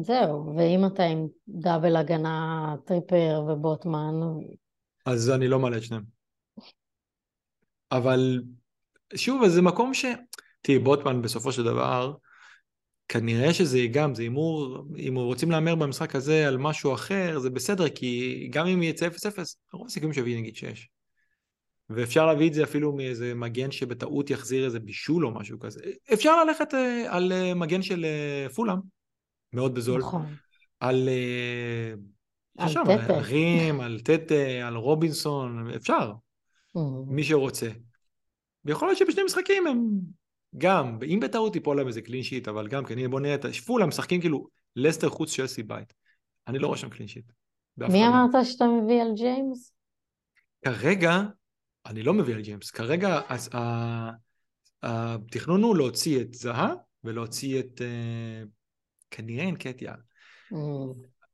זהו, 0.00 0.56
ואם 0.56 0.86
אתה 0.86 1.02
עם 1.02 1.26
דאבל 1.48 1.96
הגנה, 1.96 2.74
טריפר 2.86 3.44
ובוטמן... 3.48 4.14
אז 5.06 5.30
אני 5.30 5.48
לא 5.48 5.58
מעלה 5.58 5.76
את 5.76 5.82
שניהם. 5.82 6.04
אבל 7.92 8.42
שוב, 9.14 9.48
זה 9.48 9.62
מקום 9.62 9.94
ש... 9.94 10.04
תראי, 10.62 10.78
בוטמן 10.78 11.22
בסופו 11.22 11.52
של 11.52 11.64
דבר, 11.64 12.14
כנראה 13.12 13.54
שזה 13.54 13.78
גם, 13.92 14.14
זה 14.14 14.22
הימור, 14.22 14.84
אם 15.08 15.14
רוצים 15.16 15.50
להמר 15.50 15.74
במשחק 15.74 16.14
הזה 16.14 16.48
על 16.48 16.58
משהו 16.58 16.94
אחר, 16.94 17.38
זה 17.38 17.50
בסדר, 17.50 17.88
כי 17.88 18.48
גם 18.52 18.66
אם 18.66 18.82
יצא 18.82 19.08
0-0, 19.08 19.10
רוב 19.72 19.86
הסיכויים 19.86 20.12
שיביא 20.12 20.38
נגיד 20.38 20.56
6. 20.56 20.88
ואפשר 21.90 22.26
להביא 22.26 22.48
את 22.48 22.54
זה 22.54 22.62
אפילו 22.62 22.92
מאיזה 22.92 23.34
מגן 23.34 23.70
שבטעות 23.70 24.30
יחזיר 24.30 24.64
איזה 24.64 24.80
בישול 24.80 25.26
או 25.26 25.30
משהו 25.30 25.58
כזה. 25.58 25.80
אפשר 26.12 26.44
ללכת 26.44 26.74
אה, 26.74 27.16
על 27.16 27.32
אה, 27.32 27.54
מגן 27.54 27.82
של 27.82 28.04
אה, 28.04 28.48
פולאם, 28.54 28.78
מאוד 29.52 29.74
בזול. 29.74 30.00
נכון. 30.00 30.26
על... 30.80 31.08
על 32.58 32.68
טטה. 32.68 33.14
על 33.14 33.22
רים, 33.22 33.80
על 33.80 34.00
טטה, 34.00 34.66
על 34.66 34.76
רובינסון, 34.76 35.70
אפשר. 35.76 36.12
מי 37.06 37.24
שרוצה. 37.24 37.68
ויכול 38.64 38.88
להיות 38.88 38.98
שבשני 38.98 39.22
משחקים 39.22 39.66
הם 39.66 40.00
גם, 40.58 40.98
אם 41.06 41.20
בטעות 41.20 41.54
ייפול 41.54 41.76
להם 41.76 41.86
איזה 41.86 42.02
clean 42.02 42.22
sheet, 42.22 42.48
אבל 42.48 42.68
גם 42.68 42.84
כן, 42.84 43.10
בוא 43.10 43.20
נראה 43.20 43.34
את 43.34 43.46
פולאם 43.66 43.88
משחקים 43.88 44.20
כאילו 44.20 44.46
לסטר 44.76 45.08
חוץ 45.08 45.36
צ'לסי 45.36 45.62
בית. 45.62 45.92
אני 46.46 46.58
לא 46.58 46.66
רואה 46.66 46.78
שם 46.78 46.88
clean 46.88 47.08
sheet. 47.08 47.32
מי 47.78 47.88
לא. 47.88 48.08
אמרת 48.08 48.46
שאתה 48.46 48.64
מביא 48.64 49.02
על 49.02 49.12
ג'יימס? 49.16 49.72
כרגע 50.64 51.22
אני 51.86 52.02
לא 52.02 52.14
מביא 52.14 52.34
על 52.34 52.40
ג'יימס. 52.40 52.70
כרגע 52.70 53.20
התכנון 54.82 55.62
הוא 55.62 55.76
להוציא 55.76 56.20
את 56.20 56.34
זהה 56.34 56.74
ולהוציא 57.04 57.60
את 57.60 57.80
uh, 57.80 58.48
כנראה 59.10 59.44
אינקטיה. 59.44 59.94
Mm. 60.52 60.56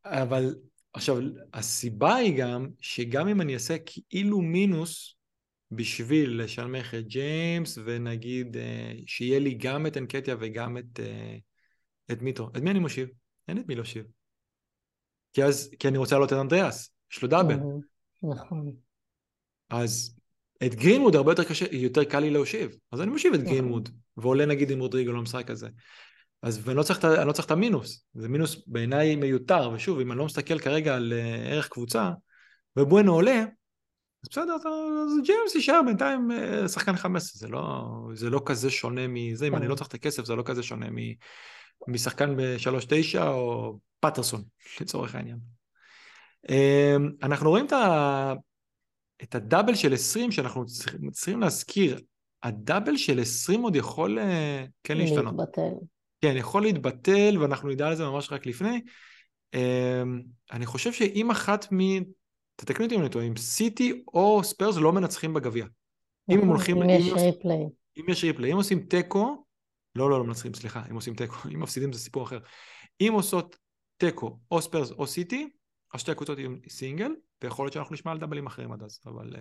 אבל 0.04 0.54
עכשיו, 0.92 1.16
הסיבה 1.54 2.14
היא 2.14 2.38
גם 2.38 2.68
שגם 2.80 3.28
אם 3.28 3.40
אני 3.40 3.54
אעשה 3.54 3.76
כאילו 4.08 4.40
מינוס 4.40 5.15
בשביל 5.70 6.42
לשלמך 6.42 6.94
את 6.94 7.06
ג'יימס 7.06 7.78
ונגיד 7.84 8.56
uh, 8.56 8.58
שיהיה 9.06 9.38
לי 9.38 9.54
גם 9.54 9.86
את 9.86 9.96
אנקטיה 9.96 10.36
וגם 10.40 10.78
את, 10.78 11.00
uh, 11.00 12.12
את 12.12 12.22
מיטרו, 12.22 12.48
את 12.48 12.62
מי 12.62 12.70
אני 12.70 12.78
מושיב? 12.78 13.08
אין 13.48 13.58
את 13.58 13.68
מי 13.68 13.74
להושיב. 13.74 14.04
כי 15.32 15.44
אז, 15.44 15.70
כי 15.78 15.88
אני 15.88 15.98
רוצה 15.98 16.14
להעלות 16.14 16.32
את 16.32 16.38
אנדריאס, 16.38 16.90
יש 17.12 17.22
לו 17.22 17.28
דאבל. 17.28 17.56
נכון. 18.22 18.72
אז 19.70 20.16
את 20.66 20.74
גרינווד 20.74 21.16
הרבה 21.16 21.32
יותר 21.32 21.44
קשה, 21.44 21.64
יותר 21.72 22.04
קל 22.04 22.20
לי 22.20 22.30
להושיב. 22.30 22.76
אז 22.92 23.00
אני 23.00 23.10
מושיב 23.10 23.34
את 23.34 23.40
נכון. 23.40 23.52
גרינווד, 23.52 23.88
ועולה 24.16 24.46
נגיד 24.46 24.70
עם 24.70 24.80
רודריגו 24.80 25.12
למשחק 25.12 25.50
הזה. 25.50 25.68
אז 26.42 26.60
ואני 26.62 26.76
לא 26.76 26.82
צריך, 26.82 27.04
לא 27.04 27.32
צריך 27.32 27.46
את 27.46 27.50
המינוס, 27.50 28.06
זה 28.14 28.28
מינוס 28.28 28.62
בעיניי 28.66 29.16
מיותר, 29.16 29.70
ושוב, 29.74 30.00
אם 30.00 30.12
אני 30.12 30.18
לא 30.18 30.24
מסתכל 30.24 30.58
כרגע 30.58 30.96
על 30.96 31.12
uh, 31.12 31.50
ערך 31.50 31.68
קבוצה, 31.68 32.10
ובואנו 32.76 33.14
עולה, 33.14 33.44
אז 34.26 34.30
בסדר, 34.30 34.54
אז 34.54 35.24
ג'יימס 35.24 35.54
יישאר 35.54 35.80
בינתיים 35.86 36.30
uh, 36.30 36.68
שחקן 36.68 36.96
15, 36.96 37.48
זה 37.48 37.48
לא, 37.48 37.84
זה 38.14 38.30
לא 38.30 38.42
כזה 38.44 38.70
שונה 38.70 39.06
מזה, 39.08 39.46
אם 39.46 39.56
אני 39.56 39.68
לא 39.68 39.74
כן. 39.74 39.76
צריך 39.76 39.88
את 39.88 39.94
הכסף, 39.94 40.24
זה 40.24 40.34
לא 40.34 40.42
כזה 40.46 40.62
שונה 40.62 40.86
מ, 40.90 40.96
משחקן 41.88 42.36
ב-3-9 42.36 43.22
או 43.22 43.78
פטרסון, 44.00 44.42
לצורך 44.80 45.14
העניין. 45.14 45.38
אה, 46.46 46.50
אנחנו 47.22 47.50
רואים 47.50 47.66
את 47.66 47.72
ה... 47.72 48.32
את 49.22 49.34
ה 49.34 49.40
double 49.40 49.74
של 49.74 49.94
20 49.94 50.32
שאנחנו 50.32 50.66
צריכים 51.12 51.40
להזכיר, 51.40 52.00
ה 52.42 52.50
double 52.50 52.96
של 52.96 53.20
20 53.20 53.62
עוד 53.62 53.76
יכול 53.76 54.18
אה, 54.18 54.64
כן 54.84 54.98
להשתנות. 54.98 55.34
להתבטל. 55.38 55.86
כן, 56.20 56.36
יכול 56.36 56.62
להתבטל, 56.62 57.38
ואנחנו 57.40 57.68
נדע 57.68 57.88
על 57.88 57.94
זה 57.94 58.04
ממש 58.04 58.32
רק 58.32 58.46
לפני. 58.46 58.80
אמ, 59.54 60.22
אני 60.52 60.66
חושב 60.66 60.92
שאם 60.92 61.30
אחת 61.30 61.72
מ... 61.72 61.78
תתקנו 62.56 62.84
אותי 62.84 62.94
אם 62.94 63.00
אני 63.00 63.08
טועה, 63.08 63.24
אם 63.24 63.36
סיטי 63.36 64.02
או 64.14 64.40
ספרס 64.44 64.76
לא 64.76 64.92
מנצחים 64.92 65.34
בגביע. 65.34 65.64
אם 65.64 66.34
הם 66.34 66.38
נכון, 66.38 66.48
הולכים... 66.48 66.82
אם 66.82 66.90
יש 66.90 67.12
replay. 67.12 67.66
אם 67.98 68.04
יש 68.08 68.24
replay. 68.24 68.52
אם 68.52 68.56
עושים 68.56 68.80
תיקו, 68.80 69.44
לא, 69.94 70.10
לא, 70.10 70.18
לא 70.18 70.24
מנצחים, 70.24 70.54
סליחה, 70.54 70.82
אם 70.90 70.94
עושים 70.94 71.14
תיקו, 71.14 71.36
אם 71.54 71.60
מפסידים 71.60 71.92
זה 71.92 71.98
סיפור 71.98 72.22
אחר. 72.22 72.38
אם 73.00 73.12
עושות 73.12 73.56
תיקו 73.96 74.38
או 74.50 74.62
ספרס 74.62 74.90
או 74.90 75.06
סיטי, 75.06 75.48
אז 75.94 76.00
שתי 76.00 76.10
הקבוצות 76.10 76.38
יהיו 76.38 76.50
סינגל, 76.68 77.12
ויכול 77.42 77.64
להיות 77.64 77.72
שאנחנו 77.72 77.94
נשמע 77.94 78.12
על 78.12 78.18
double 78.18 78.39
ים 78.39 78.46
אחרים 78.46 78.72
עד 78.72 78.82
אז, 78.82 79.00
אבל 79.06 79.32
אה, 79.32 79.38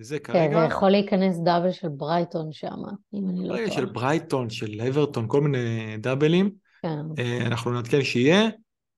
זה 0.00 0.18
כן, 0.18 0.32
כרגע... 0.32 0.50
כן, 0.50 0.56
ויכול 0.56 0.90
להיכנס 0.90 1.38
double 1.44 1.72
של 1.72 1.88
ברייטון 1.88 2.52
שם, 2.52 2.76
אם 3.14 3.28
אני 3.30 3.48
לא 3.48 3.56
טועה. 3.56 3.70
של 3.70 3.84
ברייטון, 3.84 4.50
של 4.50 4.80
אברטון, 4.80 5.24
כל 5.28 5.40
מיני 5.40 5.96
double 5.98 6.33
ים. 6.33 6.50
כן. 6.82 6.98
אה, 7.16 7.46
אנחנו 7.46 7.72
נעדכן 7.72 8.02
שיהיה, 8.02 8.48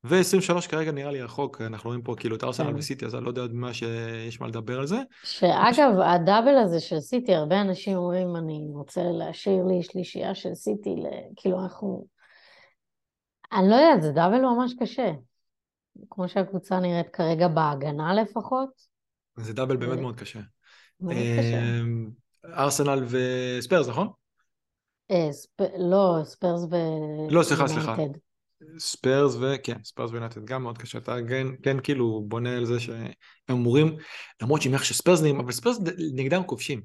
ו-23 0.05 0.69
כרגע 0.69 0.93
נראה 0.93 1.11
לי 1.11 1.23
רחוק, 1.23 1.61
אנחנו 1.61 1.89
רואים 1.89 2.03
פה 2.03 2.15
כאילו 2.19 2.37
את 2.37 2.45
ארסנל 2.45 2.73
כן. 2.73 2.77
וסיטי, 2.77 3.07
אז 3.07 3.15
אני 3.15 3.25
לא 3.25 3.29
יודע 3.29 3.43
עוד 3.43 3.55
מה 3.55 3.75
שיש 3.75 4.41
מה 4.41 4.47
לדבר 4.47 4.79
על 4.79 4.87
זה. 4.87 4.99
שאגב, 5.25 6.01
ה 6.05 6.12
double 6.12 6.57
הזה 6.57 6.81
של 6.81 7.01
סיטי, 7.01 7.35
הרבה 7.35 7.61
אנשים 7.61 7.97
אומרים, 7.97 8.37
אני 8.37 8.67
רוצה 8.73 9.03
להשאיר 9.03 9.65
לי 9.65 9.83
שלישייה 9.83 10.35
של 10.35 10.55
סיטי, 10.55 10.95
כאילו 11.37 11.61
אנחנו... 11.63 12.07
אני 13.53 13.69
לא 13.71 13.75
יודעת, 13.75 14.03
זה 14.03 14.13
double 14.13 14.41
ממש 14.41 14.75
קשה. 14.81 15.13
כמו 16.11 16.29
שהקבוצה 16.29 16.81
נראית 16.81 17.09
כרגע 17.09 17.49
בהגנה 17.49 18.15
לפחות. 18.15 18.69
זה 19.37 19.53
double 19.53 19.77
באמת 19.77 19.99
מאוד 19.99 20.21
קשה. 20.21 20.41
מאוד 21.01 21.15
קשה. 21.39 21.61
אמ, 21.61 22.11
ארסנל 22.45 23.05
וספרס, 23.09 23.89
נכון? 23.89 24.09
אה, 25.11 25.29
לא, 25.79 26.21
ספרס 26.25 26.63
ו... 26.71 26.77
לא, 27.31 27.43
סליחה, 27.43 27.69
סליחה. 27.69 27.97
ספרס 28.79 29.37
וכן, 29.41 29.85
ספרס 29.85 30.11
ויונייטד 30.11 30.45
גם 30.45 30.63
מאוד 30.63 30.79
קשה, 30.79 30.99
אתה 30.99 31.17
כן, 31.29 31.47
כן 31.63 31.81
כאילו 31.81 32.25
בונה 32.29 32.57
על 32.57 32.65
זה 32.65 32.81
שהם 32.81 33.11
אמורים, 33.51 33.97
למרות 34.43 34.63
שהם 34.63 34.75
איך 34.75 34.85
שספרס 34.85 35.21
נראים, 35.21 35.41
אבל 35.41 35.53
ספרס 35.53 35.79
נגדם 36.15 36.43
כובשים. 36.47 36.83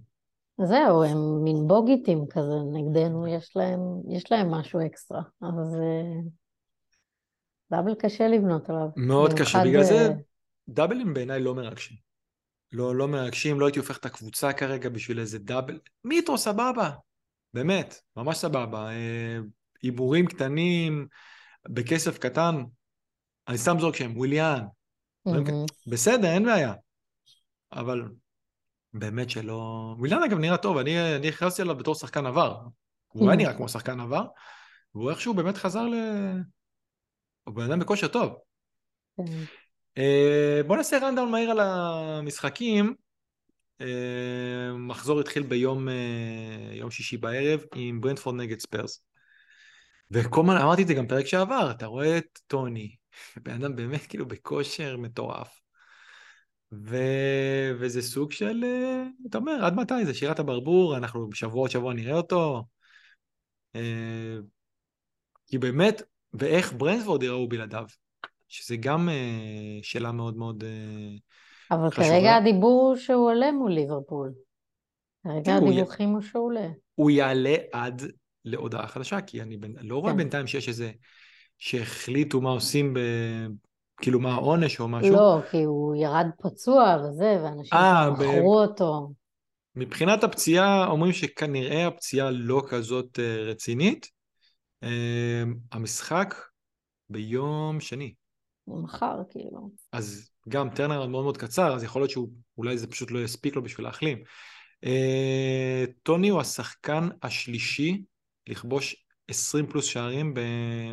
זהו, 0.61 1.03
הם 1.03 1.43
מין 1.43 1.67
בוגיטים 1.67 2.25
כזה 2.29 2.55
נגדנו, 2.73 3.27
יש 3.27 3.51
להם, 3.55 3.79
יש 4.09 4.31
להם 4.31 4.51
משהו 4.51 4.79
אקסטרה, 4.85 5.21
אז 5.41 5.77
דאבל 7.71 7.95
קשה 7.95 8.27
לבנות 8.27 8.69
עליו. 8.69 8.87
מאוד 8.95 9.33
קשה, 9.33 9.63
בגלל 9.65 9.83
זה 9.83 10.13
דאבלים 10.69 11.13
בעיניי 11.13 11.39
לא 11.39 11.55
מרגשים. 11.55 11.97
לא, 12.71 12.95
לא 12.95 13.07
מרגשים, 13.07 13.59
לא 13.59 13.65
הייתי 13.65 13.79
הופך 13.79 13.97
את 13.97 14.05
הקבוצה 14.05 14.53
כרגע 14.53 14.89
בשביל 14.89 15.19
איזה 15.19 15.39
דאבל. 15.39 15.79
מיטרו 16.03 16.37
סבבה, 16.37 16.89
באמת, 17.53 18.01
ממש 18.17 18.37
סבבה. 18.37 18.89
אה, 18.89 19.39
הימורים 19.83 20.25
קטנים, 20.25 21.07
בכסף 21.69 22.17
קטן, 22.17 22.55
אני 23.47 23.57
סתם 23.57 23.79
זורק 23.79 23.95
שם, 23.95 24.17
וויליאן. 24.17 24.59
Mm-hmm. 25.27 25.91
בסדר, 25.91 26.27
אין 26.27 26.45
בעיה. 26.45 26.73
אבל 27.73 28.03
באמת 28.93 29.29
שלא... 29.29 29.95
וויליאן 29.97 30.23
אגב 30.23 30.37
נראה 30.37 30.57
טוב, 30.57 30.77
אני, 30.77 31.27
הכרזתי 31.29 31.61
עליו 31.61 31.75
בתור 31.75 31.95
שחקן 31.95 32.25
עבר. 32.25 32.59
הוא 33.07 33.29
היה 33.29 33.37
נראה 33.37 33.53
כמו 33.53 33.69
שחקן 33.69 33.99
עבר, 33.99 34.25
והוא 34.95 35.09
איכשהו 35.09 35.33
באמת 35.33 35.57
חזר 35.57 35.83
ל... 35.83 35.95
הוא 37.43 37.55
בן 37.55 37.63
אדם 37.63 37.79
בכושר 37.79 38.07
טוב. 38.07 38.35
אה, 39.19 40.67
בוא 40.67 40.77
נעשה 40.77 40.97
rundown 40.97 41.31
מהיר 41.31 41.51
על 41.51 41.59
המשחקים. 41.59 42.95
Uh, 43.79 43.85
מחזור 44.77 45.19
התחיל 45.19 45.43
ביום 45.43 45.87
יום 46.71 46.91
שישי 46.91 47.17
בערב 47.17 47.61
עם 47.75 48.01
ברנטפורד 48.01 48.35
נגד 48.35 48.59
ספרס. 48.59 49.03
וכל 50.11 50.41
הזמן 50.41 50.57
אמרתי 50.57 50.81
את 50.81 50.87
זה 50.87 50.93
גם 50.93 51.07
פרק 51.07 51.25
שעבר, 51.25 51.71
אתה 51.71 51.85
רואה 51.85 52.17
את 52.17 52.39
טוני, 52.47 52.95
בן 53.35 53.51
אדם 53.51 53.75
באמת 53.75 54.05
כאילו 54.05 54.27
בכושר 54.27 54.97
מטורף. 54.97 55.63
ו... 56.73 56.97
וזה 57.79 58.01
סוג 58.01 58.31
של, 58.31 58.63
אה, 58.63 59.03
אתה 59.29 59.37
אומר, 59.37 59.65
עד 59.65 59.75
מתי? 59.75 60.05
זה 60.05 60.13
שירת 60.13 60.39
הברבור, 60.39 60.97
אנחנו 60.97 61.29
בשבוע 61.29 61.61
עוד 61.61 61.69
שבוע 61.69 61.93
נראה 61.93 62.17
אותו. 62.17 62.63
אה, 63.75 64.37
כי 65.47 65.57
באמת, 65.57 66.01
ואיך 66.33 66.73
ברנדפורד 66.73 67.23
יראו 67.23 67.47
בלעדיו, 67.47 67.85
שזה 68.47 68.75
גם 68.75 69.09
אה, 69.09 69.79
שאלה 69.81 70.11
מאוד 70.11 70.37
מאוד 70.37 70.63
אבל 71.71 71.89
חשובה. 71.89 72.07
אבל 72.07 72.15
כרגע 72.15 72.35
הדיבור 72.35 72.87
הוא 72.87 72.95
שהוא 72.95 73.29
עולה 73.29 73.51
מול 73.51 73.71
ליברפול. 73.71 74.33
כרגע 75.23 75.41
כן, 75.45 75.67
הדיווחים 75.67 76.09
הוא, 76.09 76.19
י... 76.19 76.23
הוא 76.23 76.31
שהוא 76.31 76.45
עולה. 76.45 76.67
הוא 76.95 77.11
יעלה 77.11 77.55
עד 77.71 78.01
להודעה 78.45 78.87
חדשה, 78.87 79.21
כי 79.21 79.41
אני 79.41 79.57
בין, 79.57 79.75
לא 79.81 79.97
רואה 79.97 80.11
כן. 80.11 80.17
בינתיים 80.17 80.47
שיש 80.47 80.67
איזה, 80.67 80.91
שהחליטו 81.57 82.41
מה 82.41 82.49
עושים, 82.49 82.93
ב, 82.93 82.99
כאילו 84.01 84.19
מה 84.19 84.33
העונש 84.33 84.79
או 84.79 84.87
משהו. 84.87 85.13
לא, 85.13 85.39
כי 85.51 85.63
הוא 85.63 85.95
ירד 85.95 86.25
פצוע 86.43 86.97
וזה, 86.99 87.43
ואנשים 87.43 87.73
אה, 87.73 88.11
מכרו 88.11 88.53
ב... 88.53 88.69
אותו. 88.69 89.11
מבחינת 89.75 90.23
הפציעה, 90.23 90.87
אומרים 90.87 91.13
שכנראה 91.13 91.87
הפציעה 91.87 92.31
לא 92.31 92.61
כזאת 92.69 93.19
uh, 93.19 93.49
רצינית. 93.49 94.07
Uh, 94.83 94.87
המשחק 95.71 96.35
ביום 97.09 97.79
שני. 97.79 98.13
מחר, 98.67 99.15
כאילו. 99.29 99.69
אז 99.91 100.29
גם 100.49 100.69
טרנר 100.69 101.07
מאוד 101.07 101.23
מאוד 101.23 101.37
קצר, 101.37 101.75
אז 101.75 101.83
יכול 101.83 102.01
להיות 102.01 102.11
שאולי 102.11 102.77
זה 102.77 102.87
פשוט 102.87 103.11
לא 103.11 103.19
יספיק 103.19 103.55
לו 103.55 103.63
בשביל 103.63 103.85
להחלים. 103.85 104.23
Uh, 104.85 105.91
טוני 106.03 106.29
הוא 106.29 106.41
השחקן 106.41 107.07
השלישי 107.23 108.01
לכבוש 108.47 109.05
20 109.27 109.67
פלוס 109.67 109.85
שערים 109.85 110.33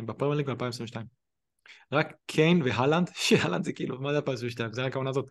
בפרמייר 0.05 0.37
ליג 0.37 0.49
ב-2022. 0.49 0.97
רק 1.91 2.13
קיין 2.25 2.61
והלנד, 2.61 3.09
שהלנד 3.27 3.63
זה 3.63 3.73
כאילו, 3.73 4.01
מה 4.01 4.11
זה 4.11 4.17
2022? 4.17 4.73
זה 4.73 4.83
רק 4.83 4.95
העונה 4.95 5.09
הזאת. 5.09 5.25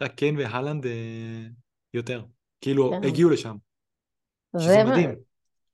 רק 0.00 0.14
קיין 0.14 0.36
והלנד 0.38 0.86
אה, 0.86 1.46
יותר. 1.94 2.24
כאילו, 2.60 2.90
כן. 2.90 3.08
הגיעו 3.08 3.30
לשם. 3.30 3.56
שזה 4.58 4.84
מדהים. 4.84 5.14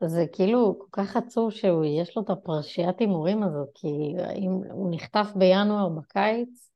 זה 0.04 0.24
כאילו 0.32 0.78
כל 0.78 1.02
כך 1.02 1.16
עצוב 1.16 1.50
שיש 1.50 2.16
לו 2.16 2.22
את 2.22 2.30
הפרשיית 2.30 3.00
הימורים 3.00 3.42
הזאת, 3.42 3.68
כי 3.74 3.88
אם 4.36 4.50
הוא 4.70 4.94
נחטף 4.94 5.28
בינואר 5.34 5.88
בקיץ. 5.88 6.70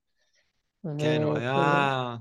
כן, 0.98 1.20
ו... 1.24 1.26
הוא 1.26 1.38
היה... 1.38 2.16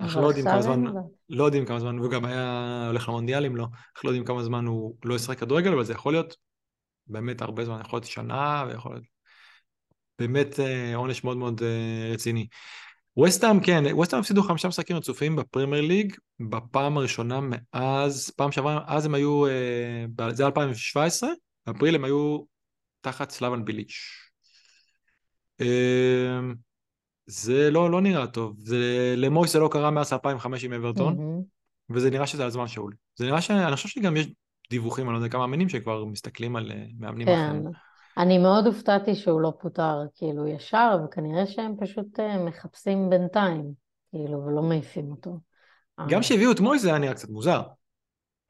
אנחנו 0.00 0.22
לא 0.22 0.26
יודעים 0.26 0.46
כמה 0.46 0.62
זמן, 0.62 0.84
לא 1.28 1.44
יודעים 1.44 1.66
כמה 1.66 1.80
זמן, 1.80 1.98
הוא 1.98 2.10
גם 2.10 2.24
היה 2.24 2.84
הולך 2.86 3.08
למונדיאלים, 3.08 3.56
לא, 3.56 3.62
אנחנו 3.62 4.00
לא 4.04 4.08
יודעים 4.08 4.24
כמה 4.24 4.44
זמן 4.44 4.66
הוא 4.66 4.96
לא 5.04 5.14
ישחק 5.14 5.38
כדורגל, 5.38 5.72
אבל 5.72 5.84
זה 5.84 5.92
יכול 5.92 6.12
להיות 6.12 6.36
באמת 7.06 7.42
הרבה 7.42 7.64
זמן, 7.64 7.80
יכול 7.80 7.96
להיות 7.96 8.06
שנה, 8.06 8.64
ויכול 8.68 8.92
להיות 8.92 9.04
באמת 10.18 10.60
אה, 10.60 10.96
עונש 10.96 11.24
מאוד 11.24 11.36
מאוד 11.36 11.62
אה, 11.62 12.12
רציני. 12.12 12.46
ווסטהאם, 13.16 13.60
כן, 13.60 13.84
ווסטהאם 13.92 14.20
הפסידו 14.20 14.42
חמישה 14.42 14.68
משחקים 14.68 14.96
רצופים 14.96 15.36
בפרמייר 15.36 15.82
ליג, 15.82 16.16
בפעם 16.50 16.96
הראשונה 16.96 17.40
מאז, 17.40 18.30
פעם 18.30 18.52
שעברה, 18.52 18.84
אז 18.86 19.06
הם 19.06 19.14
היו, 19.14 19.46
אה, 19.46 20.32
זה 20.32 20.46
2017, 20.46 21.30
באפריל 21.66 21.94
הם 21.94 22.04
היו 22.04 22.38
תחת 23.00 23.30
סלאבן 23.30 23.64
ביליץ'. 23.64 24.30
זה 27.30 27.70
לא, 27.70 27.90
לא 27.90 28.00
נראה 28.00 28.26
טוב. 28.26 28.56
זה, 28.58 29.14
למויס 29.16 29.52
זה 29.52 29.58
לא 29.58 29.68
קרה 29.72 29.90
מאז 29.90 30.12
2005 30.12 30.64
עם 30.64 30.72
אברטון, 30.72 31.16
mm-hmm. 31.18 31.94
וזה 31.94 32.10
נראה 32.10 32.26
שזה 32.26 32.44
על 32.44 32.50
זמן 32.50 32.68
שאול. 32.68 32.94
זה 33.16 33.26
נראה 33.26 33.40
ש... 33.40 33.50
אני 33.50 33.76
חושב 33.76 33.88
שגם 33.88 34.16
יש 34.16 34.26
דיווחים, 34.70 35.06
אני 35.06 35.12
לא 35.12 35.18
יודע 35.18 35.28
כמה 35.28 35.40
מאמינים, 35.40 35.68
שכבר 35.68 36.04
מסתכלים 36.04 36.56
על 36.56 36.72
אה, 36.72 36.84
מאמנים 36.98 37.26
כן. 37.26 37.46
אחרים. 37.46 37.64
אני 38.18 38.38
מאוד 38.38 38.66
הופתעתי 38.66 39.14
שהוא 39.14 39.40
לא 39.40 39.52
פוטר 39.60 39.98
כאילו 40.14 40.46
ישר, 40.46 40.98
וכנראה 41.04 41.46
שהם 41.46 41.74
פשוט 41.80 42.20
אה, 42.20 42.44
מחפשים 42.44 43.10
בינתיים, 43.10 43.72
כאילו, 44.10 44.44
ולא 44.46 44.62
מעיפים 44.62 45.10
אותו. 45.10 45.38
גם 46.08 46.20
כשהביאו 46.20 46.52
את 46.52 46.60
מויס 46.60 46.82
זה 46.82 46.88
היה 46.88 46.98
נראה 46.98 47.14
קצת 47.14 47.28
מוזר. 47.28 47.62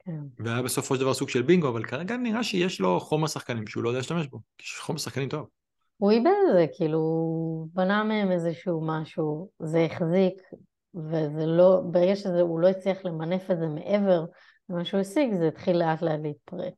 כן. 0.05 0.19
והיה 0.39 0.61
בסופו 0.61 0.95
של 0.95 1.01
דבר 1.01 1.13
סוג 1.13 1.29
של 1.29 1.41
בינגו, 1.41 1.69
אבל 1.69 1.83
כרגע 1.83 2.17
נראה 2.17 2.43
שיש 2.43 2.79
לו 2.79 2.99
חומר 2.99 3.27
שחקנים 3.27 3.67
שהוא 3.67 3.83
לא 3.83 3.89
יודע 3.89 3.99
להשתמש 3.99 4.27
בו, 4.27 4.39
יש 4.61 4.79
חומר 4.79 4.99
שחקנים 4.99 5.29
טוב. 5.29 5.47
הוא 6.01 6.11
איבד 6.11 6.25
את 6.25 6.53
זה, 6.53 6.65
כאילו, 6.77 6.97
הוא 6.97 7.67
בנה 7.73 8.03
מהם 8.03 8.31
איזשהו 8.31 8.87
משהו, 8.87 9.49
זה 9.59 9.85
החזיק, 9.85 10.41
וזה 10.95 11.45
לא, 11.45 11.81
ברגע 11.91 12.15
שהוא 12.15 12.59
לא 12.59 12.67
הצליח 12.67 12.97
למנף 13.05 13.51
את 13.51 13.57
זה 13.59 13.67
מעבר 13.67 14.25
למה 14.69 14.85
שהוא 14.85 14.99
השיג, 15.01 15.33
זה 15.39 15.47
התחיל 15.47 15.77
לאט 15.77 16.01
לאט 16.01 16.19
להתפרק. 16.23 16.73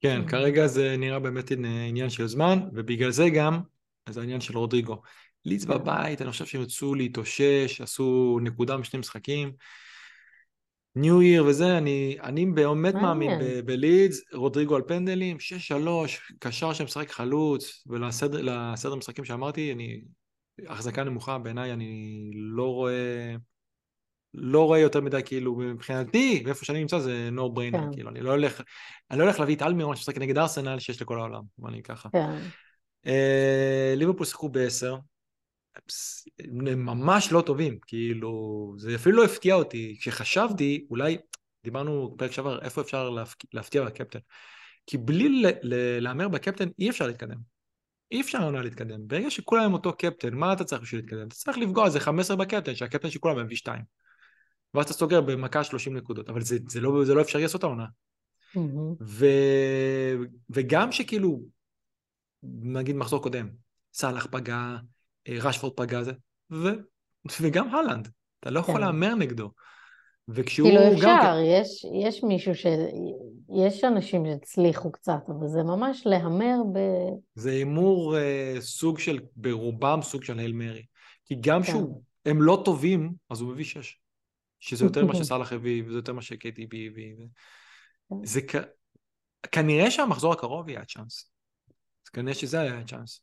כן, 0.00 0.20
mm. 0.26 0.30
כרגע 0.30 0.66
זה 0.66 0.96
נראה 0.98 1.18
באמת 1.18 1.50
עניין 1.88 2.10
של 2.10 2.26
זמן, 2.26 2.58
ובגלל 2.72 3.10
זה 3.10 3.30
גם, 3.30 3.60
זה 4.08 4.20
העניין 4.20 4.40
של 4.40 4.58
רודריגו. 4.58 5.02
ליץ 5.44 5.64
כן. 5.64 5.70
בבית, 5.70 6.22
אני 6.22 6.30
חושב 6.30 6.46
שהם 6.46 6.62
יצאו 6.62 6.94
להתאושש, 6.94 7.80
עשו 7.80 8.38
נקודה 8.42 8.76
משני 8.76 9.00
משחקים. 9.00 9.52
ניו 10.96 11.22
ייר 11.22 11.44
וזה, 11.44 11.78
אני, 11.78 12.16
אני 12.22 12.46
באמת 12.46 12.94
מאמין 12.94 13.30
בלידס, 13.64 14.20
רודריגו 14.32 14.76
על 14.76 14.82
פנדלים, 14.86 15.36
6-3, 15.40 16.18
קשר 16.38 16.72
שמשחק 16.72 17.10
חלוץ, 17.10 17.84
ולסדר 17.86 18.92
המשחקים 18.92 19.24
שאמרתי, 19.24 19.72
אני, 19.72 20.00
החזקה 20.68 21.04
נמוכה 21.04 21.38
בעיניי, 21.38 21.72
אני 21.72 22.30
לא 22.34 22.72
רואה, 22.72 23.34
לא 24.34 24.64
רואה 24.64 24.78
יותר 24.78 25.00
מדי, 25.00 25.20
כאילו, 25.24 25.56
מבחינתי, 25.56 26.42
ואיפה 26.46 26.64
שאני 26.64 26.80
נמצא 26.80 26.98
זה 26.98 27.28
no 27.36 27.58
brainer, 27.58 27.78
כן. 27.78 27.92
כאילו, 27.92 28.10
אני 28.10 28.20
לא 28.20 28.30
הולך, 28.30 28.62
אני 29.10 29.18
לא 29.18 29.24
הולך 29.24 29.40
להביא 29.40 29.56
את 29.56 29.62
אלמירון 29.62 29.96
שמשחק 29.96 30.18
נגד 30.18 30.38
ארסנל 30.38 30.78
שיש 30.78 31.02
לכל 31.02 31.18
העולם, 31.18 31.42
אני 31.68 31.82
ככה. 31.82 32.08
כן. 32.12 32.38
אה, 33.06 33.94
ליברפול 33.96 34.26
שיחקו 34.26 34.48
בעשר, 34.48 34.96
הם 36.40 36.86
ממש 36.86 37.32
לא 37.32 37.40
טובים, 37.40 37.78
כאילו, 37.86 38.74
זה 38.78 38.94
אפילו 38.94 39.16
לא 39.16 39.24
הפתיע 39.24 39.54
אותי. 39.54 39.96
כשחשבתי, 40.00 40.86
אולי, 40.90 41.18
דיברנו 41.64 42.10
בפרק 42.10 42.32
שעבר, 42.32 42.62
איפה 42.62 42.80
אפשר 42.80 43.10
להפתיע 43.52 43.84
בקפטן. 43.84 44.18
כי 44.86 44.98
בלי 44.98 45.42
להמר 46.00 46.28
בקפטן 46.28 46.68
אי 46.78 46.90
אפשר 46.90 47.06
להתקדם. 47.06 47.38
אי 48.12 48.20
אפשר 48.20 48.42
עונה 48.42 48.62
להתקדם. 48.62 49.08
ברגע 49.08 49.30
שכולם 49.30 49.64
עם 49.64 49.72
אותו 49.72 49.92
קפטן, 49.92 50.34
מה 50.34 50.52
אתה 50.52 50.64
צריך 50.64 50.82
בשביל 50.82 51.00
להתקדם? 51.00 51.26
אתה 51.26 51.34
צריך 51.34 51.58
לפגוע 51.58 51.86
איזה 51.86 52.00
15 52.00 52.36
בקפטן, 52.36 52.74
שהקפטן 52.74 53.10
של 53.10 53.18
כולם 53.18 53.44
מביא 53.44 53.56
2. 53.56 53.82
ואז 54.74 54.84
אתה 54.84 54.94
סוגר 54.94 55.20
במכה 55.20 55.64
30 55.64 55.96
נקודות, 55.96 56.28
אבל 56.28 56.40
זה, 56.40 56.58
זה, 56.68 56.80
לא, 56.80 57.04
זה 57.04 57.14
לא 57.14 57.20
אפשרי 57.20 57.42
לעשות 57.42 57.62
העונה. 57.62 57.86
Mm-hmm. 58.56 59.02
ו... 59.02 59.26
וגם 60.50 60.92
שכאילו, 60.92 61.40
נגיד 62.42 62.96
מחזור 62.96 63.22
קודם, 63.22 63.48
סאלח 63.92 64.26
פגע, 64.30 64.76
רשפורד 65.28 65.72
פגע 65.76 66.02
זה, 66.02 66.12
ו... 66.52 66.68
וגם 67.40 67.74
הלנד, 67.74 68.08
אתה 68.40 68.50
לא 68.50 68.60
יכול 68.60 68.74
כן. 68.74 68.80
להמר 68.80 69.14
נגדו. 69.14 69.50
וכשהוא 70.28 70.68
כאילו 70.68 70.92
אפשר, 70.92 71.06
גם... 71.06 71.36
יש, 71.44 71.86
יש 72.04 72.24
מישהו 72.24 72.54
ש... 72.54 72.66
יש 73.66 73.84
אנשים 73.84 74.26
שהצליחו 74.26 74.92
קצת, 74.92 75.22
אבל 75.28 75.48
זה 75.48 75.62
ממש 75.62 76.02
להמר 76.06 76.56
ב... 76.74 76.78
זה 77.34 77.50
הימור 77.50 78.18
אה, 78.18 78.56
סוג 78.60 78.98
של, 78.98 79.18
ברובם 79.36 80.02
סוג 80.02 80.24
של 80.24 80.38
הייל 80.38 80.52
מרי. 80.52 80.84
כי 81.24 81.34
גם 81.40 81.62
כן. 81.62 81.72
שהוא, 81.72 82.02
הם 82.26 82.42
לא 82.42 82.62
טובים, 82.64 83.12
אז 83.30 83.40
הוא 83.40 83.50
מביא 83.50 83.64
שש. 83.64 84.00
שזה 84.60 84.84
יותר 84.84 85.04
ממה 85.04 85.14
שסאלח 85.24 85.52
הביא, 85.52 85.82
וזה 85.86 85.98
יותר 85.98 86.12
ממה 86.12 86.22
שקייטי 86.22 86.64
הביא. 86.64 86.90
ו... 86.90 87.22
כן. 88.08 88.24
זה 88.24 88.40
כ... 88.48 88.56
כנראה 89.52 89.90
שהמחזור 89.90 90.32
הקרוב 90.32 90.68
יהיה 90.68 90.80
הצ'אנס. 90.80 91.30
כנראה 92.12 92.34
שזה 92.34 92.60
היה 92.60 92.78
הצ'אנס. 92.78 93.20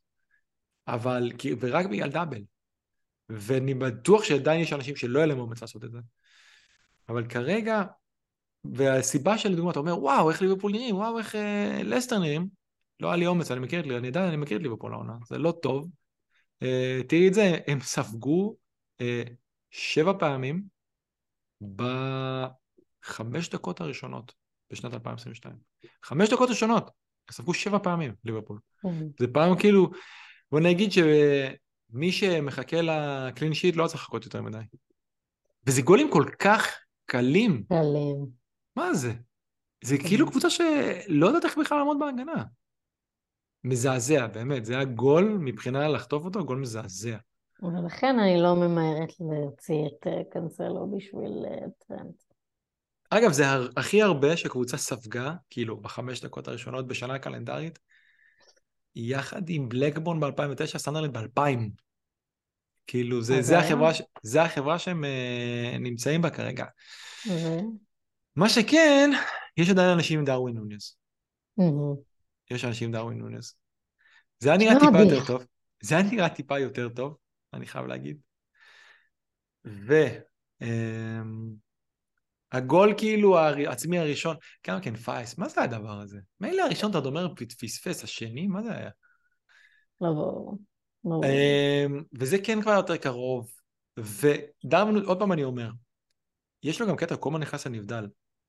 אבל, 0.88 1.32
ורק 1.60 1.86
בגלל 1.86 2.10
דאבל. 2.10 2.42
ואני 3.30 3.74
בטוח 3.74 4.24
שעדיין 4.24 4.62
יש 4.62 4.74
אנשים 4.74 4.96
שלא 4.96 5.20
יהיה 5.20 5.26
להם 5.26 5.40
אומץ 5.40 5.62
לעשות 5.62 5.84
את 5.84 5.92
זה. 5.92 6.00
אבל 7.10 7.28
כרגע, 7.28 7.84
והסיבה 8.64 9.38
שלדוגמה, 9.38 9.72
אתה 9.72 9.80
אומר, 9.80 10.00
וואו, 10.00 10.30
איך 10.30 10.42
ליברפול 10.42 10.72
נראים, 10.72 10.96
וואו, 10.96 11.18
איך 11.18 11.36
אה, 11.36 11.82
לסטר 11.84 12.20
נראים, 12.20 12.48
לא 13.00 13.08
היה 13.08 13.16
לי 13.16 13.28
אומץ, 13.28 13.52
אני 13.52 13.60
מכיר 13.60 13.80
את 13.80 13.86
לי, 13.86 13.98
אני 13.98 14.08
עדיין, 14.08 14.28
אני 14.28 14.38
מכיר 14.38 14.58
את 14.58 14.62
ליברפול 14.62 14.94
העונה, 14.94 15.14
זה 15.28 15.38
לא 15.38 15.52
טוב. 15.62 15.90
אה, 16.64 17.02
תראי 17.08 17.28
את 17.28 17.34
זה, 17.34 17.58
הם 17.68 17.80
ספגו 17.80 18.56
אה, 19.02 19.24
שבע 19.72 20.14
פעמים 20.20 20.64
בחמש 23.02 23.50
דקות 23.50 23.82
הראשונות 23.82 24.34
בשנת 24.72 24.94
2022. 24.94 25.56
חמש 26.04 26.30
דקות 26.30 26.50
ראשונות, 26.50 26.92
ספגו 27.32 27.54
שבע 27.54 27.80
פעמים 27.80 28.14
ליברפול. 28.26 28.60
Mm-hmm. 28.86 28.90
זה 29.20 29.28
פעם 29.34 29.60
כאילו, 29.60 29.92
בוא 30.54 30.60
נגיד 30.60 30.92
שמי 30.92 32.12
שמחכה 32.12 32.78
ל 32.82 32.94
clean 32.94 33.54
sheet 33.54 33.76
לא 33.76 33.88
צריך 33.88 34.02
לחכות 34.02 34.26
יותר 34.26 34.42
מדי. 34.42 34.58
וזה 35.68 35.82
גולים 35.82 36.12
כל 36.12 36.26
כך 36.40 36.68
קלים. 37.06 37.64
קלים. 37.70 38.26
מה 38.76 38.94
זה? 38.94 39.14
זה 39.84 39.98
כאילו 39.98 40.32
קבוצה 40.32 40.50
שלא 40.50 41.28
יודעת 41.28 41.46
איך 41.46 41.58
בכלל 41.58 41.78
לעמוד 41.78 41.98
בהגנה. 42.00 42.44
מזעזע, 43.64 44.28
באמת. 44.28 44.66
זה 44.66 44.74
היה 44.74 44.84
גול, 44.84 45.38
מבחינה 45.42 45.88
לחטוף 45.88 46.26
אותו, 46.26 46.46
גול 46.46 46.58
מזעזע. 46.58 47.18
ולכן 47.64 48.20
אני 48.20 48.42
לא 48.42 48.56
ממהרת 48.56 49.14
להוציא 49.20 49.76
את 49.88 50.08
אה, 50.08 50.22
קנסלו 50.32 50.92
בשביל 50.98 51.46
אה, 51.46 51.66
טרנד. 51.88 52.14
אגב, 53.10 53.32
זה 53.32 53.44
הכי 53.78 54.02
הרבה 54.02 54.38
שקבוצה 54.38 54.78
ספגה, 54.78 55.34
כאילו, 55.50 55.78
בחמש 55.78 56.22
דקות 56.22 56.48
הראשונות 56.48 56.88
בשנה 56.88 57.20
קלנדרית, 57.20 57.80
יחד 58.96 59.50
עם 59.50 59.70
בלקבון 59.70 60.20
ב-2009, 60.20 60.78
סנדרלנד 60.78 61.18
ב-2000. 61.18 61.60
כאילו, 62.88 63.22
זה, 63.22 63.42
זה, 63.42 63.60
החברה, 63.60 63.92
זה 64.24 64.44
החברה 64.44 64.80
שהם 64.80 65.04
uh, 65.04 65.80
נמצאים 65.80 66.22
בה 66.22 66.30
כרגע. 66.30 66.66
מה 68.36 68.50
שכן, 68.50 69.10
יש 69.58 69.70
עדיין 69.70 69.90
אנשים 69.90 70.20
עם 70.20 70.26
דרווין 70.26 70.56
נוניס. 70.56 70.98
יש 72.52 72.66
אנשים 72.66 72.88
עם 72.88 72.94
דרווין 72.94 73.18
נוניס. 73.18 73.56
זה 74.40 74.50
היה 74.50 74.58
נראה 74.58 74.80
טיפה 74.80 75.00
יותר 75.00 75.26
טוב. 75.26 75.46
זה 75.82 75.96
היה 75.96 76.04
נראה 76.04 76.30
טיפה 76.30 76.60
יותר 76.60 76.90
טוב, 76.90 77.18
אני 77.54 77.66
חייב 77.66 77.86
להגיד. 77.86 78.18
ו... 79.66 79.94
Um, 80.64 81.63
הגול 82.54 82.94
כאילו 82.98 83.38
העצמי 83.38 84.00
הראשון, 84.00 84.36
כמה 84.64 84.82
כן 84.82 84.96
פייס, 84.96 85.38
מה 85.38 85.50
זה 85.50 85.62
הדבר 85.62 86.00
הזה? 86.00 86.20
מילא 86.40 86.62
הראשון 86.62 86.92
אתה 86.92 86.98
אומר 86.98 87.34
פספס, 87.60 88.04
השני, 88.04 88.48
מה 88.48 88.64
זה 88.64 88.76
היה? 88.76 88.90
לא 90.02 90.10
ברור. 90.10 90.58
לא 91.06 91.22
אמ, 91.24 92.04
וזה 92.20 92.38
כן 92.44 92.62
כבר 92.62 92.72
יותר 92.72 92.98
קרוב, 92.98 93.52
ודרווין, 93.98 94.96
עוד 95.06 95.20
פעם 95.20 95.32
אני 95.32 95.44
אומר, 95.44 95.70
יש 96.64 96.82
לו 96.82 96.88
גם 96.88 96.96
קטע, 96.96 97.16
כל 97.16 97.30
הזמן 97.30 97.42
נכנס 97.42 97.68
לנבדל. 97.68 98.08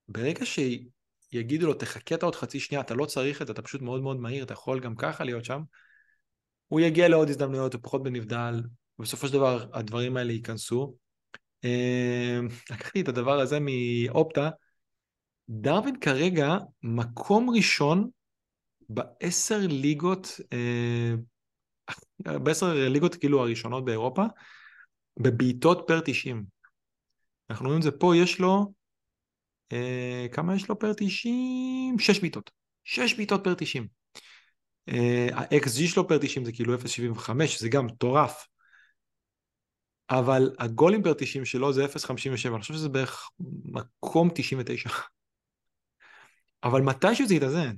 ברגע 0.08 0.44
שיגידו 0.46 1.66
לו, 1.66 1.74
תחכה 1.74 2.14
את 2.14 2.22
עוד 2.22 2.34
חצי 2.34 2.60
שנייה, 2.60 2.80
אתה 2.80 2.94
לא 2.94 3.06
צריך 3.06 3.42
את 3.42 3.46
זה, 3.46 3.52
אתה 3.52 3.62
פשוט 3.62 3.82
מאוד 3.82 4.02
מאוד 4.02 4.16
מהיר, 4.16 4.44
אתה 4.44 4.52
יכול 4.52 4.80
גם 4.80 4.96
ככה 4.96 5.24
להיות 5.24 5.44
שם, 5.44 5.62
הוא 6.68 6.80
יגיע 6.80 7.08
לעוד 7.08 7.28
הזדמנויות, 7.28 7.74
הוא 7.74 7.82
פחות 7.82 8.02
בנבדל, 8.02 8.62
ובסופו 8.98 9.26
של 9.26 9.32
דבר 9.32 9.66
הדברים 9.72 10.16
האלה 10.16 10.32
ייכנסו. 10.32 10.96
אמ, 11.64 12.48
לקחתי 12.70 13.00
את 13.00 13.08
הדבר 13.08 13.40
הזה 13.40 13.58
מאופטה, 13.60 14.50
דרווין 15.48 16.00
כרגע 16.00 16.56
מקום 16.82 17.50
ראשון 17.50 18.10
בעשר 18.88 19.58
ליגות, 19.68 20.40
אה, 20.52 21.14
בעשר 22.38 22.74
ליגות 22.74 23.14
כאילו 23.14 23.40
הראשונות 23.40 23.84
באירופה, 23.84 24.22
בבעיטות 25.16 25.84
פר 25.86 26.00
90. 26.04 26.44
אנחנו 27.50 27.66
רואים 27.66 27.78
את 27.78 27.82
זה 27.82 27.90
פה, 27.90 28.16
יש 28.16 28.38
לו, 28.38 28.72
אה, 29.72 30.26
כמה 30.32 30.54
יש 30.54 30.68
לו 30.68 30.78
פר 30.78 30.92
90? 30.92 31.98
שש 31.98 32.20
בעיטות. 32.20 32.50
שש 32.84 33.14
בעיטות 33.14 33.44
פר 33.44 33.54
90. 33.54 33.86
ה-XG 35.32 35.88
שלו 35.88 36.08
פר 36.08 36.18
90 36.18 36.44
זה 36.44 36.52
כאילו 36.52 36.74
0.75, 36.74 37.58
זה 37.58 37.68
גם 37.68 37.86
מטורף. 37.86 38.46
אבל 40.10 40.50
הגולים 40.58 41.02
פר 41.02 41.12
90 41.12 41.44
שלו 41.44 41.72
זה 41.72 41.84
0.57, 41.84 42.48
אני 42.48 42.60
חושב 42.60 42.74
שזה 42.74 42.88
בערך 42.88 43.30
מקום 43.64 44.30
99. 44.34 44.88
אבל 46.64 46.82
מתישהו 46.82 47.26
זה 47.26 47.34
יתאזן. 47.34 47.74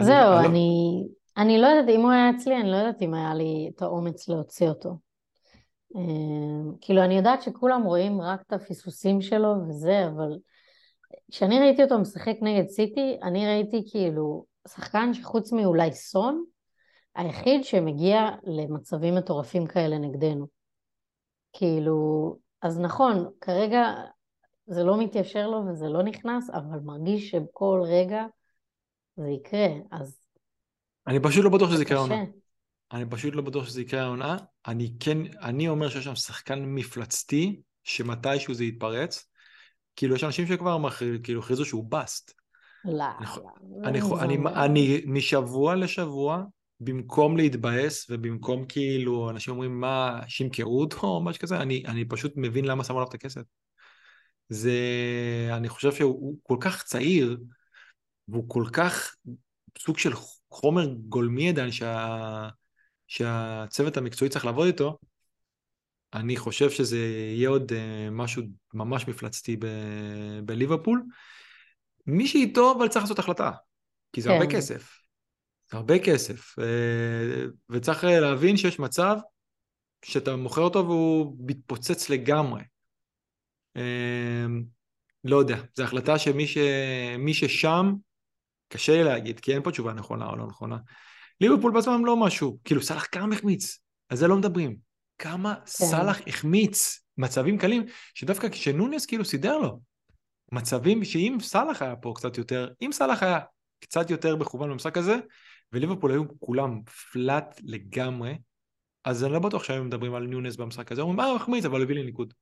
זהו, 0.00 0.38
אני, 0.38 0.46
אני, 0.46 1.04
אני 1.36 1.58
לא 1.58 1.66
יודעת, 1.66 1.94
אם 1.94 2.00
הוא 2.00 2.10
היה 2.10 2.30
אצלי, 2.30 2.56
אני 2.60 2.70
לא 2.70 2.76
יודעת 2.76 3.02
אם 3.02 3.14
היה 3.14 3.34
לי 3.34 3.70
את 3.76 3.82
האומץ 3.82 4.28
להוציא 4.28 4.68
אותו. 4.68 4.98
אמ, 5.96 6.72
כאילו, 6.80 7.04
אני 7.04 7.16
יודעת 7.16 7.42
שכולם 7.42 7.82
רואים 7.82 8.20
רק 8.20 8.40
את 8.46 8.52
הפספוסים 8.52 9.20
שלו 9.22 9.54
וזה, 9.68 10.06
אבל 10.06 10.38
כשאני 11.30 11.60
ראיתי 11.60 11.82
אותו 11.82 11.98
משחק 11.98 12.36
נגד 12.42 12.68
סיטי, 12.68 13.18
אני 13.22 13.46
ראיתי 13.46 13.82
כאילו 13.90 14.44
שחקן 14.68 15.14
שחוץ 15.14 15.52
מאולי 15.52 15.92
סון, 15.92 16.44
היחיד 17.14 17.64
שמגיע 17.64 18.28
למצבים 18.44 19.14
מטורפים 19.14 19.66
כאלה 19.66 19.98
נגדנו. 19.98 20.59
כאילו, 21.52 22.36
אז 22.62 22.80
נכון, 22.80 23.30
כרגע 23.40 23.94
זה 24.66 24.84
לא 24.84 25.00
מתיישר 25.00 25.48
לו 25.48 25.62
וזה 25.66 25.88
לא 25.88 26.02
נכנס, 26.02 26.50
אבל 26.50 26.78
מרגיש 26.84 27.30
שבכל 27.30 27.82
רגע 27.84 28.24
זה 29.16 29.28
יקרה, 29.28 29.66
אז... 29.92 30.18
אני 31.06 31.20
פשוט 31.20 31.44
לא 31.44 31.50
בטוח 31.50 31.70
שזה 31.70 31.82
יקרה 31.82 31.98
העונה. 31.98 32.14
אני 32.92 33.04
פשוט 33.10 33.34
לא 33.34 33.42
בטוח 33.42 33.66
שזה 33.66 33.82
יקרה 33.82 34.02
העונה. 34.02 34.36
אני 34.66 34.92
כן, 35.00 35.18
אני 35.42 35.68
אומר 35.68 35.88
שיש 35.88 36.04
שם 36.04 36.14
שחקן 36.14 36.64
מפלצתי, 36.64 37.60
שמתישהו 37.84 38.54
זה 38.54 38.64
יתפרץ. 38.64 39.26
כאילו, 39.96 40.14
יש 40.14 40.24
אנשים 40.24 40.46
שכבר 40.46 40.78
כאילו 41.22 41.40
הכריזו 41.40 41.64
שהוא 41.64 41.84
באסט. 41.84 42.32
לא, 42.84 43.04
אני, 43.84 44.00
לא. 44.00 44.20
אני, 44.22 44.36
אני, 44.36 44.36
אני 44.64 45.02
משבוע 45.06 45.74
לשבוע 45.74 46.44
במקום 46.80 47.36
להתבאס 47.36 48.06
ובמקום 48.10 48.66
כאילו 48.66 49.30
אנשים 49.30 49.52
אומרים 49.52 49.80
מה 49.80 50.20
שימכרו 50.28 50.80
אותו 50.80 51.06
או 51.06 51.24
משהו 51.24 51.42
כזה 51.42 51.56
אני, 51.56 51.82
אני 51.86 52.04
פשוט 52.04 52.32
מבין 52.36 52.64
למה 52.64 52.84
שמו 52.84 52.96
עליו 52.96 53.08
את 53.08 53.14
הכסף. 53.14 53.42
זה 54.48 54.72
אני 55.52 55.68
חושב 55.68 55.92
שהוא 55.92 56.36
כל 56.42 56.56
כך 56.60 56.82
צעיר 56.82 57.38
והוא 58.28 58.44
כל 58.48 58.64
כך 58.72 59.14
סוג 59.78 59.98
של 59.98 60.12
חומר 60.50 60.86
גולמי 61.08 61.48
עדיין 61.48 61.72
שה, 61.72 62.48
שהצוות 63.06 63.96
המקצועי 63.96 64.30
צריך 64.30 64.44
לעבוד 64.44 64.66
איתו 64.66 64.98
אני 66.14 66.36
חושב 66.36 66.70
שזה 66.70 66.98
יהיה 67.36 67.48
עוד 67.48 67.72
uh, 67.72 68.10
משהו 68.10 68.42
ממש 68.74 69.08
מפלצתי 69.08 69.56
ב- 69.56 70.40
בליברפול. 70.44 71.02
מי 72.06 72.26
שאיתו 72.26 72.72
אבל 72.78 72.88
צריך 72.88 73.02
לעשות 73.02 73.18
החלטה 73.18 73.50
כי 74.12 74.20
זה 74.20 74.28
כן. 74.28 74.34
הרבה 74.34 74.46
כסף 74.50 74.99
הרבה 75.72 75.98
כסף, 75.98 76.58
אה, 76.58 77.44
וצריך 77.70 78.04
אה, 78.04 78.20
להבין 78.20 78.56
שיש 78.56 78.78
מצב 78.78 79.16
שאתה 80.04 80.36
מוכר 80.36 80.62
אותו 80.62 80.86
והוא 80.86 81.36
מתפוצץ 81.46 82.10
לגמרי. 82.10 82.62
אה, 83.76 84.46
לא 85.24 85.36
יודע, 85.36 85.56
זו 85.76 85.82
החלטה 85.82 86.18
שמי 86.18 86.46
ש... 86.46 86.58
ששם, 87.32 87.92
קשה 88.68 88.92
לי 88.92 89.04
להגיד, 89.04 89.40
כי 89.40 89.54
אין 89.54 89.62
פה 89.62 89.70
תשובה 89.70 89.92
נכונה 89.92 90.26
או 90.26 90.36
לא 90.36 90.46
נכונה. 90.46 90.76
ליברפול 91.40 91.72
בעצמם 91.72 92.06
לא 92.06 92.16
משהו, 92.16 92.58
כאילו 92.64 92.82
סאלח 92.82 93.06
כמה 93.12 93.34
החמיץ, 93.34 93.78
על 94.08 94.16
זה 94.16 94.28
לא 94.28 94.36
מדברים. 94.36 94.76
כמה 95.18 95.54
כן. 95.54 95.66
סאלח 95.66 96.20
החמיץ 96.26 97.04
מצבים 97.18 97.58
קלים, 97.58 97.82
שדווקא 98.14 98.48
כשנונייס 98.48 99.06
כאילו 99.06 99.24
סידר 99.24 99.58
לו. 99.58 99.80
מצבים 100.52 101.04
שאם 101.04 101.36
סאלח 101.40 101.82
היה 101.82 101.96
פה 101.96 102.12
קצת 102.16 102.38
יותר, 102.38 102.68
אם 102.82 102.92
סאלח 102.92 103.22
היה 103.22 103.38
קצת 103.80 104.10
יותר 104.10 104.36
מכוון 104.36 104.70
במשחק 104.70 104.96
הזה, 104.96 105.16
וליברפול 105.72 106.10
היו 106.10 106.24
כולם 106.40 106.82
flat 106.84 107.60
לגמרי, 107.62 108.38
אז 109.04 109.24
אני 109.24 109.32
לא 109.32 109.38
בטוח 109.38 109.64
שהיו 109.64 109.84
מדברים 109.84 110.14
על 110.14 110.26
נונייס 110.26 110.56
במשחק 110.56 110.92
הזה, 110.92 111.02
אומרים, 111.02 111.20
אה, 111.20 111.34
מחמיץ, 111.34 111.64
אבל 111.64 111.82
הביא 111.82 111.94
לי 111.94 112.02
ניקוד. 112.02 112.34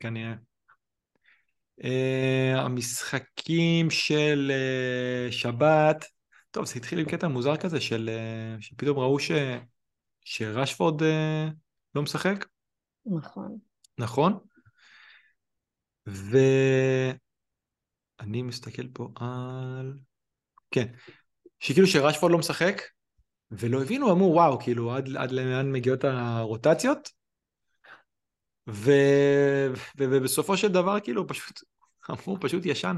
כנראה. 0.00 0.34
אה, 1.80 2.58
המשחקים 2.58 3.90
של 3.90 4.52
uh, 5.28 5.32
שבת, 5.32 6.04
טוב, 6.50 6.64
זה 6.64 6.74
התחיל 6.76 6.98
עם 6.98 7.04
קטע 7.04 7.28
מוזר 7.28 7.56
כזה 7.56 7.80
של, 7.80 8.10
uh, 8.58 8.62
שפתאום 8.62 8.98
ראו 8.98 9.18
ש, 9.18 9.30
שרשפורד 10.24 11.02
uh, 11.02 11.52
לא 11.94 12.02
משחק. 12.02 12.46
נכון. 13.06 13.58
נכון? 13.98 14.38
ואני 16.06 17.18
מסתכל 18.42 18.88
פה 18.92 19.08
על... 19.16 19.98
כן, 20.70 20.86
שכאילו 21.60 21.86
שרשפורד 21.86 22.32
לא 22.32 22.38
משחק, 22.38 22.82
ולא 23.50 23.82
הבינו, 23.82 24.12
אמרו 24.12 24.32
וואו, 24.34 24.58
כאילו 24.60 24.94
עד, 24.94 25.16
עד 25.16 25.30
לאן 25.30 25.72
מגיעות 25.72 26.04
הרוטציות, 26.04 27.10
ו... 28.68 28.90
ו... 29.74 30.04
ובסופו 30.10 30.56
של 30.56 30.68
דבר 30.68 31.00
כאילו 31.00 31.26
פשוט, 31.26 31.60
אמרו 32.10 32.40
פשוט 32.40 32.66
ישן. 32.66 32.96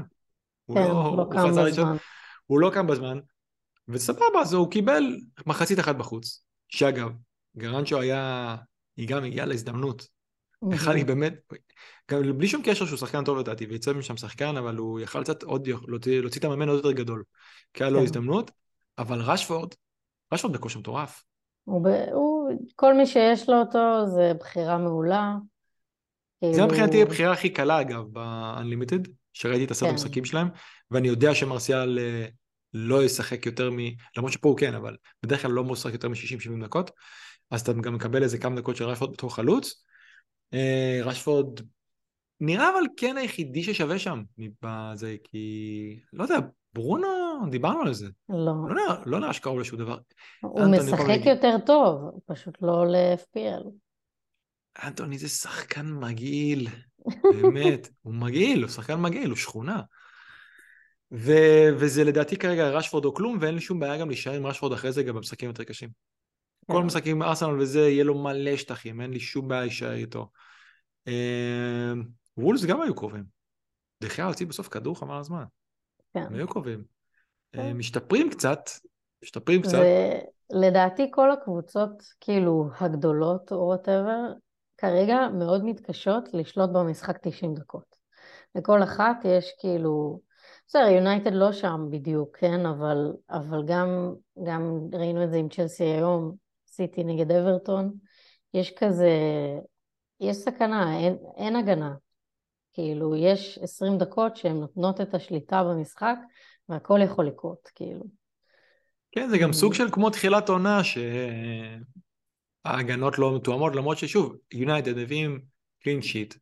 כן, 0.73 0.79
הוא 0.79 1.17
לא, 1.17 1.17
לא 1.17 1.25
קם 1.31 1.49
בזמן. 1.49 1.63
ראשון, 1.63 1.97
הוא 2.45 2.59
לא 2.59 2.71
קם 2.73 2.87
בזמן, 2.87 3.19
וסבבה, 3.87 4.41
אז 4.41 4.53
הוא 4.53 4.71
קיבל 4.71 5.03
מחצית 5.45 5.79
אחת 5.79 5.95
בחוץ, 5.95 6.43
שאגב, 6.67 7.09
גרנצ'ו 7.57 7.99
היה, 7.99 8.55
היא 8.97 9.07
גם 9.07 9.23
הגיעה 9.23 9.45
להזדמנות. 9.45 10.18
אחד 10.73 10.95
היא 10.95 11.05
באמת, 11.05 11.33
גם 12.11 12.37
בלי 12.37 12.47
שום 12.47 12.61
קשר 12.65 12.85
שהוא 12.85 12.97
שחקן 12.97 13.23
טוב 13.23 13.37
לדעתי, 13.37 13.65
ויצא 13.65 13.93
משם 13.93 14.17
שחקן, 14.17 14.57
אבל 14.57 14.75
הוא 14.75 14.99
יכל 14.99 15.23
קצת 15.23 15.43
עוד, 15.43 15.67
להוציא, 15.87 16.21
להוציא 16.21 16.39
את 16.39 16.45
המאמן 16.45 16.69
עוד 16.69 16.77
יותר 16.77 16.91
גדול. 16.91 17.23
כי 17.73 17.83
היה 17.83 17.89
לו 17.89 17.99
כן. 17.99 18.05
הזדמנות, 18.05 18.51
אבל 18.97 19.21
רשפורד, 19.21 19.73
רשפורד 20.33 20.53
בכושר 20.53 20.79
מטורף. 20.79 21.23
הוא, 21.63 21.89
הוא, 22.11 22.51
כל 22.75 22.93
מי 22.93 23.05
שיש 23.05 23.49
לו 23.49 23.55
אותו 23.55 24.07
זה 24.15 24.31
בחירה 24.39 24.77
מעולה. 24.77 25.35
זה 26.41 26.51
כאילו... 26.51 26.65
מבחינתי 26.65 27.01
הבחירה 27.01 27.31
הכי 27.31 27.49
קלה 27.49 27.81
אגב 27.81 28.03
ב-Unlimited, 28.11 29.09
שראיתי 29.33 29.63
את 29.63 29.71
הסרט 29.71 29.87
כן. 29.87 29.93
המשחקים 29.93 30.25
שלהם, 30.25 30.47
ואני 30.91 31.07
יודע 31.07 31.35
שמרסיאל 31.35 31.99
אה, 31.99 32.25
לא 32.73 33.03
ישחק 33.03 33.45
יותר 33.45 33.71
מ... 33.71 33.77
למרות 34.17 34.33
שפה 34.33 34.49
הוא 34.49 34.57
כן, 34.57 34.73
אבל 34.73 34.95
בדרך 35.23 35.41
כלל 35.41 35.51
לא 35.51 35.63
משחק 35.63 35.93
יותר 35.93 36.09
מ-60-70 36.09 36.63
דקות, 36.63 36.91
אז 37.51 37.61
אתה 37.61 37.73
גם 37.73 37.93
מקבל 37.93 38.23
איזה 38.23 38.37
כמה 38.37 38.55
דקות 38.55 38.75
של 38.75 38.83
רשפורד 38.83 39.13
בתור 39.13 39.35
חלוץ. 39.35 39.83
אה, 40.53 40.99
רשפורד 41.03 41.59
נראה 42.41 42.69
אבל 42.69 42.83
כן 42.97 43.17
היחידי 43.17 43.63
ששווה 43.63 43.99
שם 43.99 44.23
בזה, 44.61 45.15
כי 45.23 45.99
לא 46.13 46.23
יודע, 46.23 46.37
ברונו, 46.73 47.07
דיברנו 47.49 47.81
על 47.81 47.93
זה. 47.93 48.07
לא. 48.29 48.53
לא 48.67 48.75
נראה, 48.75 48.95
לא 49.05 49.19
נראה 49.19 49.33
שקרוב 49.33 49.59
לשום 49.59 49.79
דבר. 49.79 49.97
הוא 50.41 50.65
משחק 50.65 51.25
יותר 51.25 51.55
טוב, 51.65 52.11
פשוט 52.25 52.57
לא 52.61 52.87
ל-FPL. 52.87 53.69
אנטוני 54.83 55.17
זה 55.17 55.29
שחקן 55.29 55.85
מגעיל, 55.85 56.67
באמת, 57.23 57.89
הוא 58.01 58.13
מגעיל, 58.13 58.61
הוא 58.61 58.69
שחקן 58.69 59.01
מגעיל, 59.01 59.29
הוא 59.29 59.37
שכונה. 59.37 59.81
ו, 61.11 61.31
וזה 61.77 62.03
לדעתי 62.03 62.37
כרגע 62.37 62.69
רשפורד 62.69 63.05
או 63.05 63.13
כלום, 63.13 63.37
ואין 63.41 63.55
לי 63.55 63.61
שום 63.61 63.79
בעיה 63.79 63.97
גם 63.97 64.09
להישאר 64.09 64.33
עם 64.33 64.45
רשפורד 64.45 64.73
אחרי 64.73 64.91
זה 64.91 65.03
גם 65.03 65.15
במשחקים 65.15 65.49
יותר 65.49 65.63
קשים. 65.63 65.89
כל 66.71 66.79
כן. 66.79 66.85
משחקים 66.85 67.15
עם 67.15 67.23
ארסנל 67.23 67.59
וזה, 67.59 67.79
יהיה 67.79 68.03
לו 68.03 68.17
מלא 68.17 68.57
שטחים, 68.57 69.01
אין 69.01 69.11
לי 69.11 69.19
שום 69.19 69.47
בעיה 69.47 69.61
להישאר 69.61 69.93
איתו. 69.93 70.29
אה, 71.07 71.93
וולס 72.37 72.65
גם 72.65 72.81
היו 72.81 72.95
קרובים. 72.95 73.23
דחייה 74.03 74.27
הוציא 74.27 74.47
בסוף 74.47 74.67
כדור 74.67 74.99
חבל 74.99 75.17
הזמן. 75.17 75.43
כן. 76.13 76.19
הם 76.19 76.35
היו 76.35 76.47
קרובים. 76.47 76.83
כן. 77.51 77.59
אה, 77.59 77.73
משתפרים 77.73 78.29
קצת, 78.29 78.69
משתפרים 79.23 79.61
קצת. 79.61 79.83
לדעתי 80.49 81.07
כל 81.11 81.31
הקבוצות, 81.31 82.03
כאילו, 82.19 82.69
הגדולות 82.79 83.51
או 83.51 83.57
whatever, 83.57 84.19
כרגע 84.77 85.27
מאוד 85.39 85.63
מתקשות 85.63 86.29
לשלוט 86.33 86.69
במשחק 86.69 87.17
90 87.17 87.53
דקות. 87.53 87.95
לכל 88.55 88.83
אחת 88.83 89.17
יש 89.25 89.53
כאילו, 89.59 90.19
בסדר, 90.67 90.87
יונייטד 90.87 91.33
לא 91.33 91.51
שם 91.51 91.87
בדיוק, 91.89 92.37
כן? 92.37 92.65
אבל, 92.65 93.13
אבל 93.29 93.63
גם, 93.65 94.13
גם 94.43 94.79
ראינו 94.93 95.23
את 95.23 95.31
זה 95.31 95.37
עם 95.37 95.49
צ'לסי 95.49 95.83
היום, 95.83 96.35
סיטי 96.79 97.03
נגד 97.03 97.31
אברטון, 97.31 97.93
יש 98.53 98.73
כזה, 98.77 99.11
יש 100.19 100.37
סכנה, 100.37 100.99
אין, 100.99 101.17
אין 101.37 101.55
הגנה. 101.55 101.93
כאילו, 102.73 103.15
יש 103.15 103.59
20 103.61 103.97
דקות 103.97 104.37
שהן 104.37 104.59
נותנות 104.59 105.01
את 105.01 105.13
השליטה 105.13 105.63
במשחק, 105.63 106.15
והכל 106.69 106.99
יכול 107.03 107.27
לקרות, 107.27 107.69
כאילו. 107.75 108.03
כן, 109.11 109.29
זה 109.29 109.37
גם 109.37 109.53
סוג 109.53 109.73
של 109.73 109.91
כמו 109.91 110.09
תחילת 110.09 110.49
עונה, 110.49 110.81
שההגנות 112.65 113.19
לא 113.19 113.35
מתואמות, 113.35 113.75
למרות 113.75 113.97
ששוב, 113.97 114.35
יונייטד 114.53 114.97
מביאים 114.97 115.41
קלין 115.83 116.01
שיט 116.01 116.33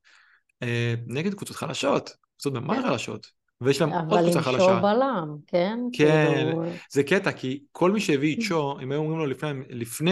אה, 0.63 0.93
נגד 1.07 1.33
קבוצות 1.33 1.55
חלשות, 1.55 2.09
קבוצות 2.09 2.53
ממש 2.53 2.77
כן. 2.77 2.83
חלשות. 2.89 3.36
ויש 3.61 3.81
להם 3.81 3.89
עוד 3.93 4.19
קבוצה 4.23 4.41
חלשה. 4.41 4.65
אבל 4.65 4.73
עם 4.73 4.77
שו 4.77 4.81
בלם, 4.81 5.37
כן? 5.47 5.79
כן, 5.93 6.27
כאילו... 6.35 6.63
זה 6.91 7.03
קטע, 7.03 7.31
כי 7.31 7.63
כל 7.71 7.91
מי 7.91 7.99
שהביא 7.99 8.35
את 8.35 8.41
שו, 8.47 8.79
אם 8.83 8.91
היו 8.91 8.99
אומרים 8.99 9.19
לו 9.19 9.25
לפני, 9.25 9.49
לפני, 9.69 10.11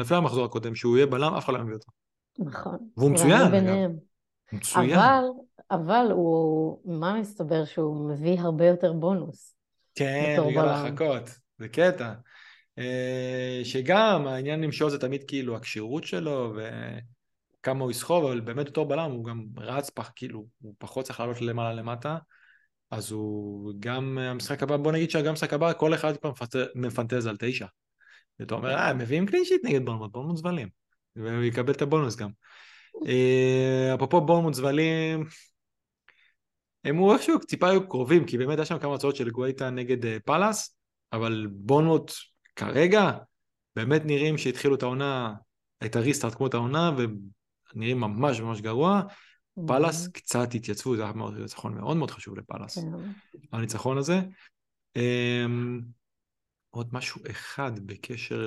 לפני 0.00 0.16
המחזור 0.16 0.44
הקודם 0.44 0.74
שהוא 0.74 0.96
יהיה 0.96 1.06
בלם, 1.06 1.34
אף 1.34 1.44
אחד 1.44 1.52
לא 1.52 1.62
מביא 1.62 1.74
אותו. 1.74 1.92
נכון. 2.38 2.78
והוא 2.96 3.10
מצוין, 3.10 3.54
אגב. 3.54 3.90
מצוין. 4.52 4.98
אבל, 4.98 5.24
אבל 5.70 6.06
הוא, 6.10 6.78
מה 6.84 7.20
מסתבר 7.20 7.64
שהוא 7.64 8.10
מביא 8.10 8.40
הרבה 8.40 8.66
יותר 8.66 8.92
בונוס. 8.92 9.54
כן, 9.94 10.36
בגלל 10.48 10.68
הרחקות, 10.68 11.30
זה 11.58 11.68
קטע. 11.68 12.12
אה, 12.78 13.60
שגם 13.64 14.26
העניין 14.26 14.62
עם 14.62 14.72
שו 14.72 14.90
זה 14.90 14.98
תמיד 14.98 15.24
כאילו 15.28 15.56
הכשירות 15.56 16.04
שלו 16.04 16.54
וכמה 17.60 17.84
הוא 17.84 17.90
יסחוב, 17.90 18.24
אבל 18.24 18.40
באמת 18.40 18.66
בתור 18.66 18.88
בלם 18.88 19.10
הוא 19.10 19.24
גם 19.24 19.44
רץ 19.56 19.90
פח, 19.90 20.10
כאילו, 20.16 20.46
הוא 20.62 20.74
פחות 20.78 21.04
צריך 21.04 21.20
לעלות 21.20 21.40
למעלה 21.40 21.72
למטה. 21.72 22.18
אז 22.92 23.10
הוא 23.10 23.72
גם 23.80 24.18
המשחק 24.18 24.62
הבא, 24.62 24.76
בוא 24.76 24.92
נגיד 24.92 25.10
שגם 25.10 25.26
המשחק 25.26 25.52
הבא, 25.52 25.72
כל 25.72 25.94
אחד 25.94 26.16
כבר 26.16 26.32
מפנטז 26.74 27.26
על 27.26 27.36
תשע. 27.38 27.66
ואתה 28.38 28.54
אומר, 28.54 28.74
אה, 28.74 28.94
מביאים 28.94 29.26
קלין 29.26 29.44
שיט 29.44 29.64
נגד 29.64 29.84
בורנמוט, 29.84 30.12
בורנמוט 30.12 30.36
זבלים. 30.36 30.68
והוא 31.16 31.42
יקבל 31.42 31.72
את 31.72 31.82
הבונוס 31.82 32.16
גם. 32.16 32.30
אה, 33.06 33.94
אפרופו 33.94 34.20
בורנמות' 34.20 34.54
זבלים, 34.54 35.24
הם 36.84 36.96
הוא 36.96 37.12
איכשהו 37.14 37.38
טיפה 37.38 37.68
היו 37.70 37.88
קרובים, 37.88 38.26
כי 38.26 38.38
באמת 38.38 38.58
היה 38.58 38.64
שם 38.64 38.78
כמה 38.78 38.94
הצעות 38.94 39.16
של 39.16 39.30
גוואיטה 39.30 39.70
נגד 39.70 40.06
אה, 40.06 40.16
פאלאס, 40.24 40.76
אבל 41.12 41.46
בורנמות' 41.50 42.12
כרגע 42.56 43.10
באמת 43.76 44.02
נראים 44.04 44.38
שהתחילו 44.38 44.74
את 44.74 44.82
העונה, 44.82 45.34
את 45.84 45.96
ה 45.96 46.01
restart 46.01 46.34
כמו 46.34 46.46
את 46.46 46.54
העונה, 46.54 46.90
ונראים 46.96 48.00
ממש 48.00 48.40
ממש 48.40 48.60
גרוע. 48.60 49.02
פאלאס 49.66 50.08
קצת 50.08 50.54
התייצבו, 50.54 50.96
זה 50.96 51.02
היה 51.02 51.12
ניצחון 51.38 51.74
מאוד 51.74 51.96
מאוד 51.96 52.10
חשוב 52.10 52.38
לפאלאס, 52.38 52.78
כן. 52.78 52.86
הניצחון 53.52 53.98
הזה. 53.98 54.20
Um, 54.98 55.82
עוד 56.70 56.88
משהו 56.92 57.20
אחד 57.30 57.86
בקשר 57.86 58.46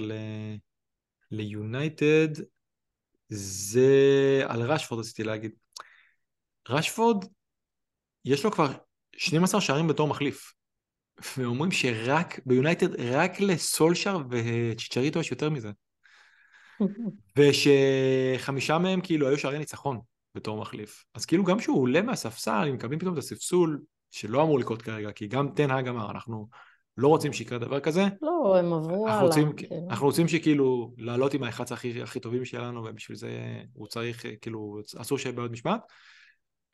ליונייטד, 1.32 2.28
זה 3.30 4.42
על 4.48 4.62
רשפורד 4.62 5.00
רציתי 5.00 5.24
להגיד. 5.24 5.52
רשפורד, 6.70 7.26
יש 8.26 8.44
לו 8.44 8.52
כבר 8.52 8.72
12 9.18 9.62
שערים 9.62 9.88
בתור 9.88 10.08
מחליף. 10.08 10.54
ואומרים 11.38 11.72
שרק, 11.72 12.40
ביונייטד, 12.46 13.02
רק 13.02 13.40
לסולשר 13.40 14.18
וצ'יצ'ריטו 14.30 15.20
יש 15.20 15.32
יותר 15.32 15.50
מזה. 15.50 15.72
ושחמישה 17.38 18.78
מהם 18.78 19.02
כאילו 19.02 19.28
היו 19.28 19.38
שערי 19.38 19.58
ניצחון. 19.58 20.00
בתור 20.36 20.58
מחליף. 20.58 21.06
אז 21.14 21.26
כאילו 21.26 21.44
גם 21.44 21.58
כשהוא 21.58 21.82
עולה 21.82 22.02
מהספסל, 22.02 22.66
אם 22.70 22.74
מקבלים 22.74 23.00
פתאום 23.00 23.14
את 23.14 23.20
הספסול, 23.20 23.82
שלא 24.12 24.44
אמור 24.44 24.60
לקרות 24.60 24.82
כרגע, 24.82 25.12
כי 25.12 25.28
גם 25.28 25.50
תנהג 25.56 25.88
אמר, 25.88 26.12
אנחנו 26.12 26.48
לא 26.98 27.08
רוצים 27.08 27.34
שיקרה 27.34 27.58
דבר 27.58 27.80
כזה. 27.80 28.04
לא, 28.22 28.58
הם 28.60 28.74
עברו 28.74 29.08
הלאה. 29.08 29.22
רוצים, 29.22 29.54
כן. 29.54 29.80
אנחנו 29.90 30.06
רוצים 30.06 30.28
שכאילו 30.28 30.94
לעלות 30.98 31.34
עם 31.34 31.44
ה-11 31.44 31.74
הכי, 31.74 32.02
הכי 32.02 32.20
טובים 32.20 32.46
שלנו, 32.46 32.84
ובשביל 32.86 33.18
זה 33.18 33.30
הוא 33.74 33.88
צריך, 33.88 34.26
כאילו, 34.42 34.80
אסור 34.98 35.18
שיהיה 35.18 35.36
בעיות 35.36 35.52
משמעת. 35.52 35.82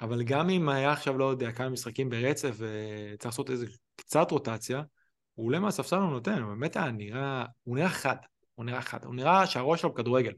אבל 0.02 0.24
גם 0.24 0.50
אם 0.50 0.70
היה 0.70 0.92
עכשיו, 0.92 1.18
לא 1.18 1.26
יודע, 1.26 1.52
כמה 1.52 1.70
משחקים 1.70 2.10
ברצף, 2.10 2.56
וצריך 2.58 3.26
לעשות 3.26 3.50
איזה 3.50 3.66
קצת 3.96 4.32
רוטציה, 4.32 4.82
הוא 5.34 5.46
עולה 5.46 5.60
מהספסל 5.60 5.96
הוא 5.96 6.10
נותן, 6.10 6.42
הוא 6.42 6.50
באמת 6.50 6.76
היה 6.76 6.92
נראה, 6.92 7.46
הוא 7.64 7.76
נראה 7.76 7.90
חד, 7.90 8.16
הוא 8.56 8.66
נראה 8.66 8.82
חד, 8.82 9.06
הוא 9.06 9.16
נראה 9.16 9.48
שהראש 9.48 9.82
שלו 9.82 9.94
בכדורגל. 9.94 10.34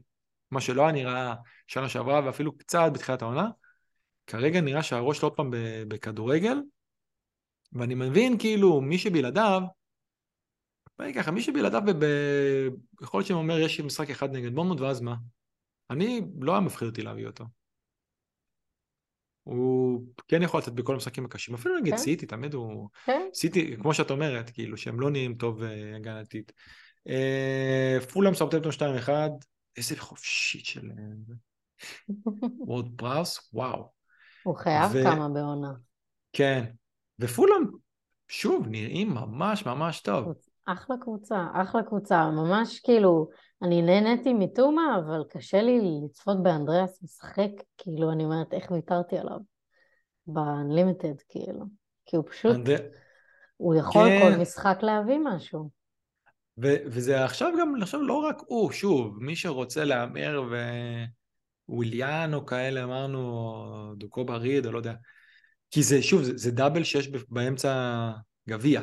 מה 0.54 0.60
שלא 0.60 0.82
היה 0.82 0.92
נראה 0.92 1.34
שנה 1.66 1.88
שעברה 1.88 2.26
ואפילו 2.26 2.58
קצת 2.58 2.90
בתחילת 2.94 3.22
העונה. 3.22 3.48
כרגע 4.26 4.60
נראה 4.60 4.82
שהראש 4.82 5.22
לא 5.22 5.28
עוד 5.28 5.36
פעם 5.36 5.50
בכדורגל, 5.88 6.56
ואני 7.72 7.94
מבין 7.94 8.38
כאילו 8.38 8.80
מי 8.80 8.98
שבלעדיו, 8.98 9.62
בואי 10.98 11.14
ככה, 11.14 11.30
מי 11.30 11.42
שבלעדיו, 11.42 11.80
ב... 11.98 12.04
יכול 13.02 13.18
להיות 13.18 13.28
שאומר 13.28 13.58
יש 13.58 13.80
משחק 13.80 14.10
אחד 14.10 14.32
נגד 14.32 14.54
בורמוט 14.54 14.80
ואז 14.80 15.00
מה? 15.00 15.14
אני, 15.90 16.20
לא 16.40 16.52
היה 16.52 16.60
מפחיד 16.60 16.88
אותי 16.88 17.02
להביא 17.02 17.26
אותו. 17.26 17.44
הוא 19.42 20.02
כן 20.28 20.42
יכול 20.42 20.60
לתת 20.60 20.72
בכל 20.72 20.94
המשחקים 20.94 21.24
הקשים, 21.24 21.54
אפילו 21.54 21.78
נגד 21.78 21.90
כן. 21.90 21.96
סיטי, 21.96 22.26
תמיד 22.26 22.54
הוא... 22.54 22.88
כן. 23.04 23.28
סיטי, 23.34 23.76
כמו 23.76 23.94
שאת 23.94 24.10
אומרת, 24.10 24.50
כאילו, 24.50 24.76
שהם 24.76 25.00
לא 25.00 25.10
נהיים 25.10 25.34
טוב 25.34 25.62
uh, 25.62 25.66
הגנתית. 25.96 26.52
Uh, 27.08 28.06
פולאם 28.12 28.34
סאוטמפטון 28.34 28.72
2-1, 29.06 29.08
איזה 29.76 29.96
חופשית 29.96 30.64
של 30.64 30.90
וורד 32.68 32.86
פראוס, 32.96 33.50
וואו. 33.52 33.88
הוא 34.42 34.56
חייב 34.56 34.90
ו... 34.94 35.04
כמה 35.04 35.28
בעונה. 35.28 35.72
כן, 36.32 36.64
ופולאם, 37.18 37.64
שוב, 38.28 38.66
נראים 38.68 39.14
ממש 39.14 39.66
ממש 39.66 40.00
טוב. 40.00 40.32
אחלה 40.66 40.96
קבוצה, 41.00 41.46
אחלה 41.52 41.82
קבוצה, 41.82 42.30
ממש 42.30 42.80
כאילו, 42.80 43.28
אני 43.62 43.82
נהניתי 43.82 44.32
מיטומה, 44.32 44.98
אבל 44.98 45.24
קשה 45.30 45.62
לי 45.62 45.80
לצפות 46.04 46.42
באנדריאס 46.42 47.02
משחק, 47.02 47.50
כאילו, 47.78 48.12
אני 48.12 48.24
אומרת, 48.24 48.54
איך 48.54 48.70
ויתרתי 48.70 49.18
עליו? 49.18 49.38
ב-unlimited, 50.26 51.22
כאילו. 51.28 51.64
כי 52.06 52.16
הוא 52.16 52.24
פשוט, 52.30 52.56
אנד... 52.56 52.68
הוא 53.56 53.74
יכול 53.74 54.08
כן. 54.08 54.20
כל 54.22 54.40
משחק 54.40 54.78
להביא 54.82 55.18
משהו. 55.24 55.70
ו- 56.58 56.82
וזה 56.86 57.24
עכשיו 57.24 57.52
גם, 57.60 57.82
עכשיו 57.82 58.02
לא 58.02 58.14
רק 58.14 58.42
הוא, 58.46 58.72
שוב, 58.72 59.18
מי 59.20 59.36
שרוצה 59.36 59.84
להמר 59.84 60.42
וויליאן 61.68 62.34
או 62.34 62.46
כאלה, 62.46 62.84
אמרנו, 62.84 63.94
דוקו 63.96 64.24
בריד, 64.24 64.66
או 64.66 64.72
לא 64.72 64.78
יודע. 64.78 64.94
כי 65.70 65.82
זה, 65.82 66.02
שוב, 66.02 66.22
זה, 66.22 66.32
זה 66.36 66.50
דאבל 66.50 66.84
שיש 66.84 67.08
באמצע 67.28 68.10
גביע. 68.48 68.80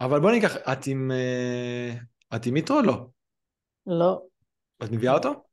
אבל 0.00 0.20
בוא 0.20 0.30
ניקח, 0.30 0.56
את 0.56 0.86
עם... 0.86 1.10
אה, 1.10 1.94
את 2.36 2.46
עם 2.46 2.54
מיטרו 2.54 2.76
או 2.76 2.82
לא? 2.82 3.06
לא. 3.86 4.22
את 4.84 4.90
מביאה 4.90 5.14
אותו? 5.14 5.44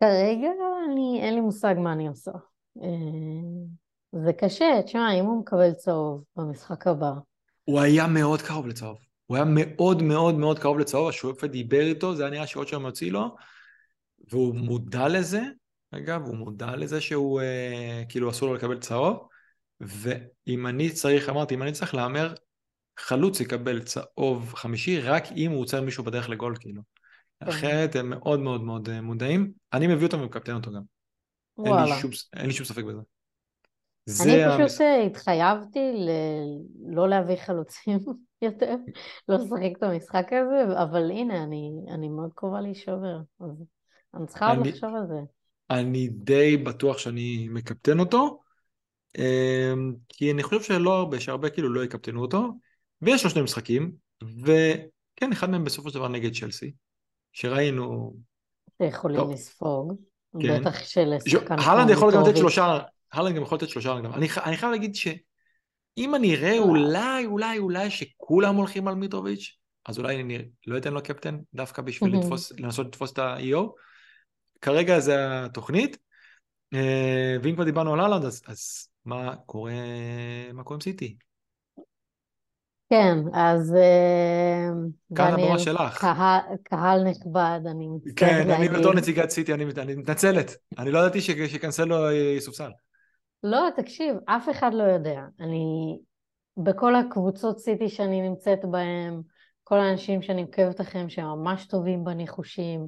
כרגע 0.00 0.48
אני, 0.90 1.20
אין 1.22 1.34
לי 1.34 1.40
מושג 1.40 1.74
מה 1.78 1.92
אני 1.92 2.08
עושה. 2.08 2.30
אה, 2.82 4.22
זה 4.24 4.32
קשה, 4.32 4.82
תשמע, 4.84 5.12
אם 5.20 5.24
הוא 5.24 5.40
מקבל 5.40 5.72
צהוב 5.72 6.24
במשחק 6.36 6.86
הבא. 6.86 7.12
הוא 7.64 7.80
היה 7.80 8.06
מאוד 8.06 8.42
קרוב 8.42 8.66
לצהוב. 8.66 9.05
הוא 9.26 9.36
היה 9.36 9.44
מאוד 9.48 10.02
מאוד 10.02 10.34
מאוד 10.34 10.58
קרוב 10.58 10.78
לצהוב, 10.78 11.08
השופט 11.08 11.50
דיבר 11.50 11.80
איתו, 11.80 12.14
זה 12.14 12.22
היה 12.22 12.30
נראה 12.30 12.46
שעוד 12.46 12.68
שם 12.68 12.82
יוציא 12.82 13.12
לו, 13.12 13.36
והוא 14.30 14.54
מודע 14.54 15.08
לזה, 15.08 15.42
אגב, 15.90 16.22
הוא 16.26 16.36
מודע 16.36 16.76
לזה 16.76 17.00
שהוא, 17.00 17.40
אה, 17.40 18.02
כאילו 18.08 18.30
אסור 18.30 18.48
לו 18.48 18.54
לקבל 18.54 18.78
צהוב, 18.78 19.28
ואם 19.80 20.66
אני 20.66 20.90
צריך, 20.90 21.28
אמרתי, 21.28 21.54
אם 21.54 21.62
אני 21.62 21.72
צריך 21.72 21.94
להמר, 21.94 22.34
חלוץ 22.98 23.40
יקבל 23.40 23.82
צהוב 23.82 24.54
חמישי 24.54 25.00
רק 25.00 25.24
אם 25.36 25.50
הוא 25.50 25.60
עוצר 25.60 25.80
מישהו 25.80 26.04
בדרך 26.04 26.28
לגול, 26.28 26.54
כאילו. 26.60 26.82
אחרת 27.40 27.96
הם 27.96 28.10
מאוד 28.10 28.40
מאוד 28.40 28.62
מאוד 28.62 28.88
אה, 28.88 29.00
מודעים. 29.00 29.52
אני 29.72 29.86
מביא 29.86 30.06
אותו 30.06 30.20
ומקפטן 30.20 30.54
אותו 30.54 30.72
גם. 30.72 30.82
וואלה. 31.58 31.84
אין 31.84 31.94
לי 31.94 32.00
שום, 32.00 32.10
אין 32.36 32.46
לי 32.46 32.52
שום 32.52 32.66
ספק 32.66 32.84
בזה. 32.84 33.00
אני 34.08 34.42
פשוט 34.48 34.60
המס... 34.60 34.80
אה, 34.80 35.02
התחייבתי 35.02 35.92
ל... 35.94 36.10
לא 36.96 37.08
להביא 37.08 37.36
חלוצים 37.36 37.98
יותר, 38.42 38.74
לא 39.28 39.36
לשחק 39.36 39.76
את 39.78 39.82
המשחק 39.82 40.26
הזה, 40.32 40.82
אבל 40.82 41.10
הנה, 41.10 41.42
אני, 41.42 41.70
אני 41.94 42.08
מאוד 42.08 42.30
קרובה 42.34 42.60
להישבר, 42.60 43.18
אז 43.40 43.64
אני 44.14 44.26
צריכה 44.26 44.54
עוד 44.54 44.66
לחשוב 44.66 44.94
על 44.94 45.06
זה. 45.06 45.20
אני 45.70 46.08
די 46.08 46.56
בטוח 46.56 46.98
שאני 46.98 47.48
מקפטן 47.50 48.00
אותו, 48.00 48.40
אמ, 49.18 49.94
כי 50.08 50.32
אני 50.32 50.42
חושב 50.42 50.62
שלא 50.62 50.96
הרבה, 50.96 51.20
שהרבה 51.20 51.50
כאילו 51.50 51.68
לא 51.68 51.84
יקפטנו 51.84 52.22
אותו, 52.22 52.48
ויש 53.02 53.24
לו 53.24 53.30
שני 53.30 53.42
משחקים, 53.42 53.92
וכן, 54.42 55.32
אחד 55.32 55.50
מהם 55.50 55.64
בסופו 55.64 55.90
של 55.90 55.94
דבר 55.94 56.08
נגד 56.08 56.34
צ'לסי, 56.34 56.72
שראינו... 57.32 58.16
יכולים 58.80 59.30
לספוג, 59.30 59.94
כן. 60.40 60.60
בטח 60.60 60.84
שלשחקן... 60.84 61.58
הלנד 61.58 61.90
יכול 61.90 62.14
גם 62.14 62.22
לתת 62.22 62.36
שלושה, 62.36 62.78
הלנד 63.16 63.36
גם 63.36 63.42
יכול 63.42 63.58
לתת 63.58 63.68
שלושה 63.68 63.92
רגליים. 63.92 64.14
אני, 64.14 64.26
אני 64.44 64.56
חייב 64.56 64.72
להגיד 64.72 64.94
שאם 64.94 66.14
אני 66.14 66.34
אראה 66.34 66.56
לא. 66.56 66.62
אולי, 66.62 67.26
אולי, 67.26 67.58
אולי 67.58 67.90
שכולם 67.90 68.56
הולכים 68.56 68.88
על 68.88 68.94
מיטרוביץ', 68.94 69.58
אז 69.86 69.98
אולי 69.98 70.20
אני 70.20 70.38
לא 70.66 70.78
אתן 70.78 70.92
לו 70.92 71.02
קפטן, 71.02 71.38
דווקא 71.54 71.82
בשביל 71.82 72.16
לתפוס, 72.16 72.52
לנסות 72.58 72.86
לתפוס 72.86 73.12
את 73.12 73.18
ה-EO. 73.18 73.58
כרגע 74.60 74.98
זה 75.00 75.44
התוכנית, 75.44 75.98
אה, 76.74 77.36
ואם 77.42 77.54
כבר 77.54 77.64
דיברנו 77.64 77.92
על 77.92 78.00
הלנד, 78.00 78.24
אז, 78.24 78.42
אז 78.46 78.88
מה 79.04 79.36
קורה, 79.36 79.72
מה 80.52 80.64
קורה 80.64 80.74
עם 80.74 80.80
סיטי? 80.80 81.16
כן, 82.90 83.18
אז 83.34 83.74
אה, 83.74 84.68
כאן 85.14 85.32
הבמה 85.32 85.58
שלך. 85.58 85.98
קהל, 85.98 86.40
קהל 86.62 87.04
נכבד, 87.04 87.60
אני 87.70 87.88
מצטערת 87.88 88.16
כן, 88.16 88.48
להגיד. 88.48 88.54
כן, 88.54 88.60
אני 88.60 88.68
בתור 88.68 88.94
נציגת 88.94 89.30
סיטי, 89.30 89.54
אני, 89.54 89.64
אני 89.76 89.94
מתנצלת. 89.94 90.56
אני 90.78 90.90
לא 90.90 90.98
ידעתי 90.98 91.20
שקנסלו 91.20 92.12
יסופסל. 92.12 92.70
לא, 93.46 93.68
תקשיב, 93.76 94.16
אף 94.24 94.48
אחד 94.50 94.74
לא 94.74 94.82
יודע. 94.82 95.20
אני, 95.40 95.98
בכל 96.56 96.94
הקבוצות 96.96 97.58
סיטי 97.58 97.88
שאני 97.88 98.28
נמצאת 98.28 98.64
בהן, 98.64 99.20
כל 99.64 99.78
האנשים 99.78 100.22
שאני 100.22 100.42
עוקבת 100.42 100.80
לכם 100.80 101.08
שהם 101.08 101.26
ממש 101.26 101.66
טובים 101.66 102.04
בניחושים, 102.04 102.86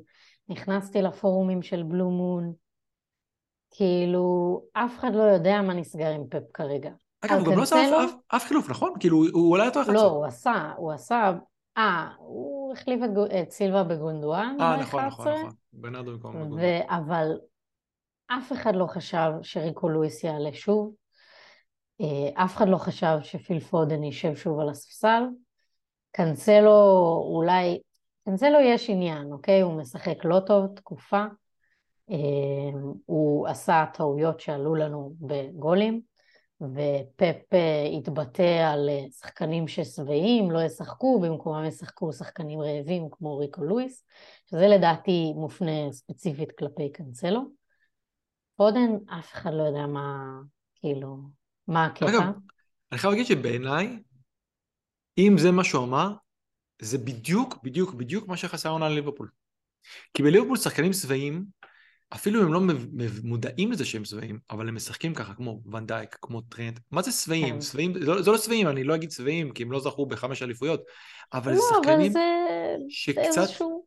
נכנסתי 0.49 1.03
לפורומים 1.03 1.63
של 1.63 1.83
בלו 1.83 2.11
מון, 2.11 2.53
כאילו, 3.71 4.61
אף 4.73 4.99
אחד 4.99 5.15
לא 5.15 5.23
יודע 5.23 5.63
מה 5.63 5.75
נסגר 5.75 6.09
עם 6.09 6.23
פפ 6.31 6.53
כרגע. 6.55 6.91
אגב, 7.21 7.39
הוא 7.39 7.47
גם 7.47 7.59
לא 7.59 7.63
עשה 7.63 8.05
אף, 8.05 8.11
אף 8.29 8.45
חילוף, 8.45 8.71
נכון? 8.71 8.93
כאילו, 9.01 9.25
הוא 9.33 9.51
אולי 9.51 9.67
אותו 9.67 9.83
אחד 9.83 9.93
לא, 9.93 10.07
הוא 10.07 10.25
עשה, 10.27 10.73
הוא 10.77 10.93
עשה, 10.93 11.33
אה, 11.77 12.09
הוא 12.19 12.73
החליף 12.73 13.01
את, 13.05 13.33
את 13.43 13.51
סילבה 13.51 13.85
בגונדואן. 13.85 14.57
אה, 14.61 14.77
נכון, 14.77 15.05
נכון, 15.05 15.29
נכון. 15.29 15.51
בנאדו 15.73 16.13
במקום 16.13 16.33
בגונדואן. 16.33 16.81
אבל 16.89 17.39
אף 18.29 18.53
אחד 18.53 18.77
לא 18.77 18.87
חשב 18.87 19.31
שריקו 19.43 19.89
לואיס 19.89 20.25
יעלה 20.25 20.53
שוב. 20.53 20.95
אה, 22.01 22.45
אף 22.45 22.57
אחד 22.57 22.69
לא 22.69 22.77
חשב 22.77 23.19
שפיל 23.23 23.61
פודן 23.61 24.05
יישב 24.05 24.37
שוב 24.37 24.61
על 24.61 24.69
הספסל. 24.69 25.23
קנסלו 26.11 26.71
אולי, 27.35 27.79
קנסלו 28.25 28.61
יש 28.61 28.91
עניין, 28.91 29.33
אוקיי? 29.33 29.61
הוא 29.61 29.81
משחק 29.81 30.25
לא 30.25 30.41
טוב 30.47 30.67
תקופה. 30.77 31.25
אה, 32.11 32.17
הוא 33.07 33.49
עשה 33.49 33.85
טעויות 33.95 34.41
שעלו 34.41 34.75
לנו 34.75 35.13
בגולים. 35.21 36.01
ופפ 36.61 37.55
אה, 37.55 37.85
התבטא 37.99 38.73
על 38.73 38.89
שחקנים 39.21 39.69
ששבעים, 39.69 40.51
לא 40.51 40.63
ישחקו, 40.63 41.21
במקומם 41.21 41.65
ישחקו 41.65 42.13
שחקנים 42.13 42.61
רעבים 42.61 43.09
כמו 43.11 43.39
ריקו 43.39 43.65
לואיס, 43.65 44.05
שזה 44.51 44.69
לדעתי 44.69 45.33
מופנה 45.37 45.93
ספציפית 45.93 46.53
כלפי 46.53 46.93
קאנסלו. 48.59 48.97
פודן, 48.97 49.19
אף 49.19 49.33
אחד 49.33 49.51
לא 49.55 49.63
יודע 49.63 49.87
מה, 49.87 50.39
כאילו, 50.75 51.17
מה 51.69 51.87
הקטע. 51.87 52.11
אגב, 52.11 52.23
אני 52.93 52.99
חייב 52.99 53.13
להגיד 53.13 53.27
שבעיניי, 53.27 53.99
אם 55.19 55.35
זה 55.39 55.51
מה 55.51 55.65
שהוא 55.65 55.85
אמר, 55.85 56.13
זה 56.83 56.99
בדיוק, 56.99 57.59
בדיוק, 57.63 57.95
בדיוק 57.95 58.29
מה 58.29 58.37
שחסר 58.37 58.69
העונה 58.69 58.89
לליברפול. 58.89 59.31
כי 60.15 60.23
בליברפול 60.23 60.57
שחקנים 60.57 60.93
שבעים, 60.93 61.45
אפילו 62.15 62.43
הם 62.43 62.53
לא 62.53 62.61
מודעים 63.23 63.73
לזה 63.73 63.85
שהם 63.85 64.05
שבעים, 64.05 64.39
אבל 64.51 64.69
הם 64.69 64.75
משחקים 64.75 65.15
ככה, 65.15 65.35
כמו 65.35 65.61
ונדייק, 65.73 66.19
כמו 66.23 66.41
טרנד. 66.41 66.81
מה 66.91 67.03
זה 67.03 67.13
שבעים? 67.13 67.55
כן. 67.55 67.61
שבעים, 67.61 67.95
זה 67.95 68.07
לא, 68.07 68.23
זה 68.23 68.31
לא 68.31 68.39
שבעים, 68.39 68.69
אני 68.69 68.85
לא 68.85 68.95
אגיד 68.95 69.11
שבעים, 69.11 69.53
כי 69.53 69.63
הם 69.63 69.73
לא 69.73 69.81
זכו 69.81 70.07
בחמש 70.07 70.43
אליפויות, 70.43 70.81
אבל 71.33 71.53
לא, 71.53 71.59
זה 71.59 71.63
שחקנים 71.75 72.01
אבל 72.01 72.13
זה... 72.13 72.27
שקצת 72.89 73.39
איזשהו... 73.39 73.87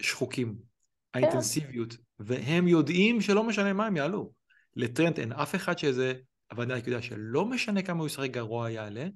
שחוקים. 0.00 0.75
כן. 1.16 1.24
האינטנסיביות, 1.24 1.96
והם 2.18 2.68
יודעים 2.68 3.20
שלא 3.20 3.44
משנה 3.44 3.72
מה 3.72 3.86
הם 3.86 3.96
יעלו. 3.96 4.30
לטרנד 4.76 5.18
אין 5.18 5.32
אף 5.32 5.54
אחד 5.54 5.78
שזה, 5.78 6.12
ונדייק 6.56 6.86
יודע 6.86 7.02
שלא 7.02 7.44
משנה 7.44 7.82
כמה 7.82 7.98
הוא 7.98 8.06
ישחק 8.06 8.30
גרוע 8.30 8.70
יעלה, 8.70 9.06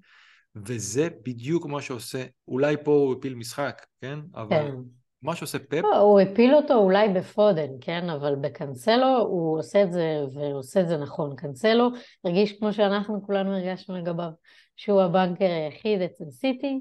וזה 0.56 1.08
בדיוק 1.26 1.66
מה 1.66 1.82
שעושה, 1.82 2.24
אולי 2.48 2.76
פה 2.84 2.90
הוא 2.90 3.14
הפיל 3.14 3.34
משחק, 3.34 3.86
כן? 4.00 4.18
אבל... 4.34 4.48
כן. 4.48 4.74
מה 5.22 5.36
שעושה 5.36 5.58
פפ... 5.58 5.82
לא, 5.82 5.96
הוא 5.96 6.20
הפיל 6.20 6.54
אותו 6.54 6.74
אולי 6.74 7.08
בפודן, 7.08 7.68
כן? 7.80 8.10
אבל 8.10 8.34
בקנסלו 8.40 9.18
הוא 9.18 9.58
עושה 9.58 9.82
את 9.82 9.92
זה, 9.92 10.20
ועושה 10.34 10.80
את 10.80 10.88
זה 10.88 10.96
נכון. 10.96 11.36
קנסלו 11.36 11.88
הרגיש 12.24 12.58
כמו 12.58 12.72
שאנחנו 12.72 13.26
כולנו 13.26 13.56
הרגשנו 13.56 13.96
לגביו, 13.96 14.30
שהוא 14.76 15.02
ה 15.02 15.08
banker 15.08 15.44
היחיד 15.44 16.00
אצל 16.00 16.30
סיטי, 16.30 16.80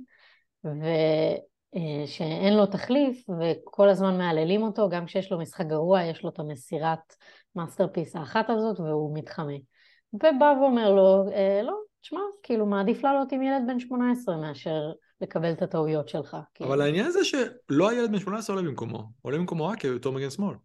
ושאין 1.76 2.58
לו 2.58 2.66
תחליף, 2.66 3.26
וכל 3.30 3.90
הזמן 3.90 4.18
מהללים 4.18 4.64
אותו, 4.64 4.90
גם 4.90 5.06
כשיש 5.06 5.32
לו 5.32 5.40
משחק 5.40 5.66
גרוע, 5.66 6.04
יש 6.04 6.24
לו 6.24 6.30
את 6.30 6.40
המסירת 6.40 7.16
masterpiece 7.56 8.16
האחת 8.16 8.50
הזאת, 8.50 8.80
והוא 8.80 9.18
מתחמא. 9.18 9.54
ובא 10.14 10.54
ואומר 10.62 10.92
לו, 10.92 11.32
אה, 11.32 11.62
לא, 11.64 11.80
תשמע, 12.02 12.20
כאילו 12.44 12.66
מעדיף 12.66 13.04
לעלות 13.04 13.32
עם 13.32 13.42
ילד 13.42 13.62
בן 13.68 13.80
18 13.80 14.38
מאשר 14.38 14.92
לקבל 15.22 15.52
את 15.52 15.62
הטעויות 15.62 16.10
שלך. 16.10 16.38
כאילו. 16.54 16.70
אבל 16.70 16.82
העניין 16.82 17.12
זה 17.12 17.20
שלא 17.24 17.90
הילד 17.90 18.12
בן 18.12 18.20
18 18.20 18.56
עולה 18.56 18.70
במקומו, 18.70 19.04
עולה 19.22 19.38
במקומו 19.38 19.68
רק 19.68 19.84
יותר 19.84 20.12
מגן 20.12 20.30
שמאל. 20.30 20.56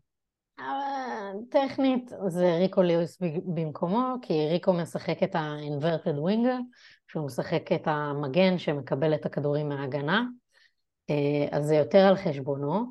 טכנית 1.50 2.10
זה 2.26 2.56
ריקו 2.56 2.82
לואיס 2.82 3.18
במקומו, 3.54 4.14
כי 4.22 4.46
ריקו 4.46 4.72
משחק 4.72 5.22
את 5.22 5.34
ה-inverted 5.34 6.16
winger, 6.16 6.78
שהוא 7.08 7.26
משחק 7.26 7.72
את 7.72 7.82
המגן 7.84 8.58
שמקבל 8.58 9.14
את 9.14 9.26
הכדורים 9.26 9.68
מההגנה, 9.68 10.18
אה, 10.18 10.43
אז 11.50 11.66
זה 11.66 11.74
יותר 11.74 11.98
על 11.98 12.16
חשבונו. 12.16 12.84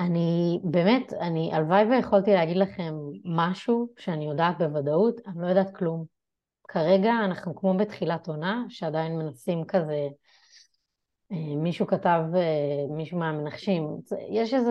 אני 0.00 0.58
באמת, 0.64 1.12
אני 1.12 1.50
הלוואי 1.52 1.84
ויכולתי 1.84 2.32
להגיד 2.32 2.56
לכם 2.56 2.94
משהו 3.24 3.88
שאני 3.98 4.24
יודעת 4.24 4.58
בוודאות, 4.58 5.20
אני 5.26 5.42
לא 5.42 5.46
יודעת 5.46 5.76
כלום. 5.76 6.04
כרגע 6.68 7.12
אנחנו 7.24 7.56
כמו 7.56 7.76
בתחילת 7.76 8.28
עונה, 8.28 8.64
שעדיין 8.68 9.18
מנסים 9.18 9.64
כזה 9.64 10.08
אה, 11.32 11.56
מישהו 11.56 11.86
כתב, 11.86 12.20
אה, 12.34 12.96
מישהו 12.96 13.18
מהמנחשים, 13.18 13.96
יש 14.30 14.54
איזה 14.54 14.70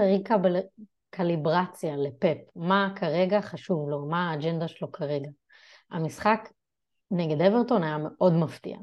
ריקליברציה 1.14 1.98
לפפ, 1.98 2.38
מה 2.56 2.94
כרגע 2.96 3.42
חשוב 3.42 3.90
לו, 3.90 4.06
מה 4.06 4.32
האג'נדה 4.32 4.68
שלו 4.68 4.92
כרגע. 4.92 5.30
המשחק 5.92 6.50
נגד 7.12 7.42
אברטון 7.42 7.84
היה 7.84 7.98
מאוד 7.98 8.34
מפתיע. 8.34 8.78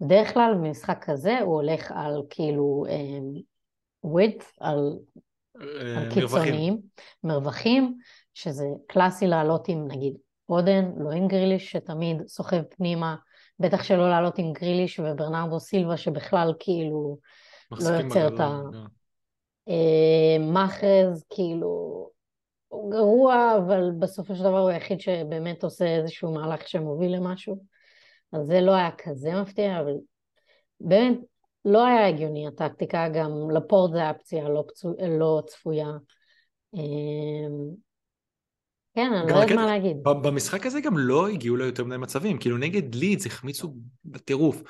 בדרך 0.00 0.34
כלל 0.34 0.54
במשחק 0.54 1.04
כזה 1.04 1.40
הוא 1.40 1.54
הולך 1.54 1.92
על 1.94 2.22
כאילו 2.30 2.84
אה, 2.88 3.18
על, 4.60 4.98
על 5.96 6.14
קיצוניים, 6.14 6.78
מרווחים, 7.24 7.98
שזה 8.34 8.66
קלאסי 8.88 9.26
לעלות 9.26 9.68
עם 9.68 9.88
נגיד 9.88 10.16
אודן, 10.48 10.90
לא 10.96 11.10
עם 11.10 11.28
גריליש 11.28 11.70
שתמיד 11.70 12.28
סוחב 12.28 12.62
פנימה, 12.62 13.16
בטח 13.58 13.82
שלא 13.82 14.10
לעלות 14.10 14.38
עם 14.38 14.52
גריליש 14.52 15.00
וברנרדו 15.00 15.60
סילבה, 15.60 15.96
שבכלל 15.96 16.54
כאילו 16.58 17.18
לא 17.70 17.88
יוצר 17.88 18.34
את 18.34 18.40
ה... 18.40 18.60
אה, 19.68 20.38
מאחז, 20.38 21.24
כאילו, 21.30 22.08
הוא 22.68 22.90
גרוע, 22.92 23.54
אבל 23.58 23.90
בסופו 23.98 24.34
של 24.34 24.42
דבר 24.42 24.58
הוא 24.58 24.70
היחיד 24.70 25.00
שבאמת 25.00 25.64
עושה 25.64 25.86
איזשהו 25.86 26.34
מהלך 26.34 26.68
שמוביל 26.68 27.16
למשהו. 27.16 27.64
אז 28.32 28.46
זה 28.46 28.60
לא 28.60 28.74
היה 28.74 28.90
כזה 28.98 29.30
מפתיע, 29.42 29.80
אבל 29.80 29.92
באמת, 30.80 31.18
לא 31.64 31.86
היה 31.86 32.08
הגיוני 32.08 32.46
הטקטיקה, 32.46 33.08
גם 33.08 33.30
לפורט 33.50 33.92
זה 33.92 33.98
היה 33.98 34.14
פציעה 34.14 34.48
לא, 34.48 34.64
פצו... 34.68 34.94
לא 35.18 35.42
צפויה. 35.46 35.88
אמ, 36.74 37.74
כן, 38.94 39.12
אני 39.12 39.32
לא 39.32 39.36
יודעת 39.36 39.56
מה 39.56 39.66
להגיד. 39.66 39.96
במשחק 40.02 40.66
הזה 40.66 40.80
גם 40.80 40.98
לא 40.98 41.28
הגיעו 41.28 41.56
ליותר 41.56 41.84
מדי 41.84 41.96
מצבים, 41.96 42.38
כאילו 42.38 42.56
נגד 42.56 42.94
לידס 42.94 43.26
החמיצו 43.26 43.74
בטירוף. 44.04 44.62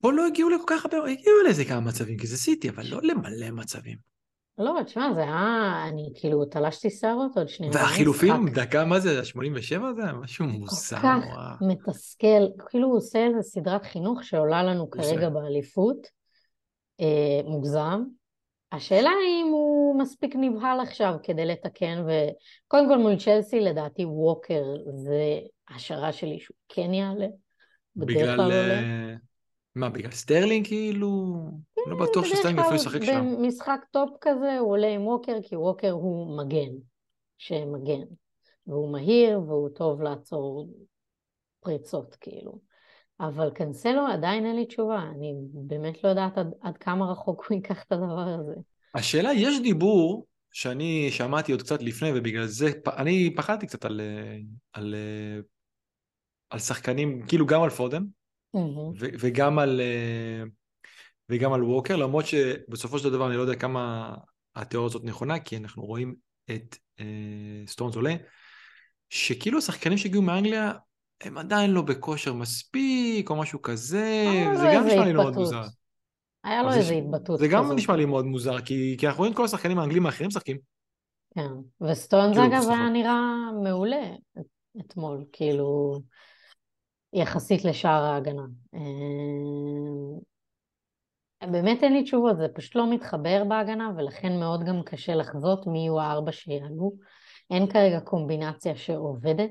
פה 0.00 0.12
לא 0.12 0.26
הגיעו 0.26 0.50
לכל 0.50 0.64
כך 0.66 0.84
הרבה, 0.84 0.96
הגיעו 0.96 1.42
לאיזה 1.44 1.64
כמה 1.64 1.80
מצבים, 1.80 2.18
כי 2.18 2.26
זה 2.26 2.36
סיטי, 2.36 2.68
אבל 2.68 2.86
לא 2.86 3.00
למלא 3.02 3.50
מצבים. 3.50 3.98
לא, 4.60 4.82
תשמע, 4.86 5.14
זה 5.14 5.22
היה, 5.22 5.84
אני 5.88 6.12
כאילו 6.14 6.44
תלשתי 6.44 6.90
שערות 6.90 7.36
עוד 7.36 7.48
שנייה. 7.48 7.72
והחילופים, 7.74 8.48
דקה, 8.48 8.84
מה 8.84 9.00
זה, 9.00 9.24
87 9.24 9.92
זה? 9.92 10.12
משהו 10.12 10.46
מוזר. 10.46 10.96
כל 10.96 11.02
כך 11.02 11.56
מתסכל, 11.60 12.46
כאילו 12.68 12.88
הוא 12.88 12.96
עושה 12.96 13.26
איזה 13.26 13.42
סדרת 13.42 13.84
חינוך 13.84 14.24
שעולה 14.24 14.62
לנו 14.62 14.90
כרגע 14.90 15.28
באליפות, 15.28 16.06
אה, 17.00 17.40
מוגזם. 17.44 18.02
השאלה 18.72 19.10
אם 19.10 19.46
הוא 19.52 20.00
מספיק 20.00 20.34
נבהל 20.36 20.80
עכשיו 20.80 21.14
כדי 21.22 21.46
לתקן, 21.46 22.04
וקודם 22.06 22.88
כל 22.88 22.98
מול 22.98 23.16
צ'לסי 23.16 23.60
לדעתי 23.60 24.04
ווקר 24.04 24.62
זה 24.94 25.38
השערה 25.68 26.12
שלי 26.12 26.40
שהוא 26.40 26.56
כן 26.68 26.94
יעלה. 26.94 27.26
בגלל... 27.96 28.52
אה, 28.52 29.14
מה, 29.74 29.88
בגלל 29.88 30.10
סטרלינג 30.10 30.66
כאילו? 30.66 31.36
לא 31.86 31.96
כן, 31.96 32.02
בטוח 32.02 32.24
שסטרלינג 32.24 32.58
אפילו 32.60 32.74
ישחק 32.74 33.02
שם. 33.04 33.34
במשחק 33.36 33.80
טופ 33.90 34.10
כזה 34.20 34.58
הוא 34.58 34.70
עולה 34.70 34.88
עם 34.88 35.06
ווקר, 35.06 35.36
כי 35.42 35.56
ווקר 35.56 35.90
הוא 35.90 36.38
מגן, 36.38 36.70
שמגן. 37.38 38.00
והוא 38.66 38.92
מהיר 38.92 39.40
והוא 39.40 39.68
טוב 39.68 40.02
לעצור 40.02 40.68
פריצות, 41.60 42.16
כאילו. 42.20 42.58
אבל 43.20 43.50
קנסלו 43.50 44.06
עדיין 44.06 44.46
אין 44.46 44.56
לי 44.56 44.66
תשובה, 44.66 45.02
אני 45.16 45.34
באמת 45.52 46.04
לא 46.04 46.08
יודעת 46.08 46.38
עד, 46.38 46.50
עד 46.60 46.76
כמה 46.76 47.12
רחוק 47.12 47.46
הוא 47.48 47.54
ייקח 47.56 47.82
את 47.82 47.92
הדבר 47.92 48.28
הזה. 48.40 48.54
השאלה, 48.94 49.32
יש 49.32 49.60
דיבור 49.62 50.26
שאני 50.52 51.08
שמעתי 51.10 51.52
עוד 51.52 51.62
קצת 51.62 51.82
לפני, 51.82 52.10
ובגלל 52.14 52.46
זה, 52.46 52.70
אני 52.96 53.34
פחדתי 53.36 53.66
קצת 53.66 53.84
על, 53.84 54.00
על, 54.72 54.94
על 56.50 56.58
שחקנים, 56.58 57.26
כאילו 57.26 57.46
גם 57.46 57.62
על 57.62 57.70
פודן, 57.70 58.02
mm-hmm. 58.56 58.96
וגם 58.98 59.58
על... 59.58 59.80
וגם 61.30 61.52
על 61.52 61.64
ווקר, 61.64 61.96
למרות 61.96 62.26
שבסופו 62.26 62.98
של 62.98 63.10
דבר 63.10 63.28
אני 63.28 63.36
לא 63.36 63.42
יודע 63.42 63.54
כמה 63.54 64.14
התיאוריה 64.56 64.86
הזאת 64.86 65.04
נכונה, 65.04 65.38
כי 65.38 65.56
אנחנו 65.56 65.82
רואים 65.82 66.14
את 66.50 66.76
אה, 67.00 67.04
סטונס 67.66 67.96
עולה, 67.96 68.14
שכאילו 69.08 69.58
השחקנים 69.58 69.98
שהגיעו 69.98 70.22
מאנגליה 70.22 70.72
הם 71.20 71.38
עדיין 71.38 71.70
לא 71.70 71.82
בכושר 71.82 72.32
מספיק, 72.32 73.30
או 73.30 73.36
משהו 73.36 73.62
כזה, 73.62 74.26
זה 74.56 74.70
גם 74.74 74.86
נשמע 74.86 75.04
לי 75.04 75.12
מאוד 75.12 75.34
מוזר. 75.34 75.62
היה 76.44 76.62
לו 76.62 76.72
איזה 76.72 76.94
התבטאות 76.94 77.38
זה 77.38 77.48
גם 77.48 77.72
נשמע 77.72 77.96
לי 77.96 78.04
מאוד 78.04 78.24
מוזר, 78.24 78.60
כי, 78.60 78.96
כי 78.98 79.06
אנחנו 79.06 79.18
רואים 79.18 79.32
את 79.32 79.36
כל 79.36 79.44
השחקנים 79.44 79.78
האנגלים 79.78 80.06
האחרים 80.06 80.28
משחקים. 80.28 80.56
כן, 81.34 81.50
וסטונס 81.80 82.36
כאילו, 82.36 82.46
אגב 82.46 82.70
היה 82.70 82.88
נראה 82.88 83.20
מעולה 83.62 84.06
אתמול, 84.80 85.24
כאילו, 85.32 86.00
יחסית 87.12 87.64
לשאר 87.64 88.02
ההגנה. 88.02 88.42
אה, 91.42 91.46
באמת 91.46 91.82
אין 91.82 91.92
לי 91.92 92.02
תשובות, 92.02 92.36
זה 92.36 92.46
פשוט 92.54 92.74
לא 92.74 92.90
מתחבר 92.90 93.44
בהגנה, 93.48 93.90
ולכן 93.96 94.40
מאוד 94.40 94.64
גם 94.64 94.82
קשה 94.82 95.14
לחזות 95.14 95.66
מי 95.66 95.78
יהיו 95.78 96.00
הארבע 96.00 96.32
שיעלו. 96.32 96.92
אין 97.50 97.66
כרגע 97.66 98.00
קומבינציה 98.00 98.76
שעובדת. 98.76 99.50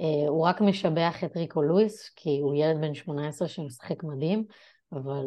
Uh, 0.00 0.28
הוא 0.28 0.46
רק 0.46 0.60
משבח 0.60 1.24
את 1.24 1.36
ריקו 1.36 1.62
לואיס, 1.62 2.12
כי 2.16 2.38
הוא 2.42 2.54
ילד 2.54 2.80
בן 2.80 2.94
18 2.94 3.48
שמשחק 3.48 4.04
מדהים, 4.04 4.44
אבל 4.92 5.26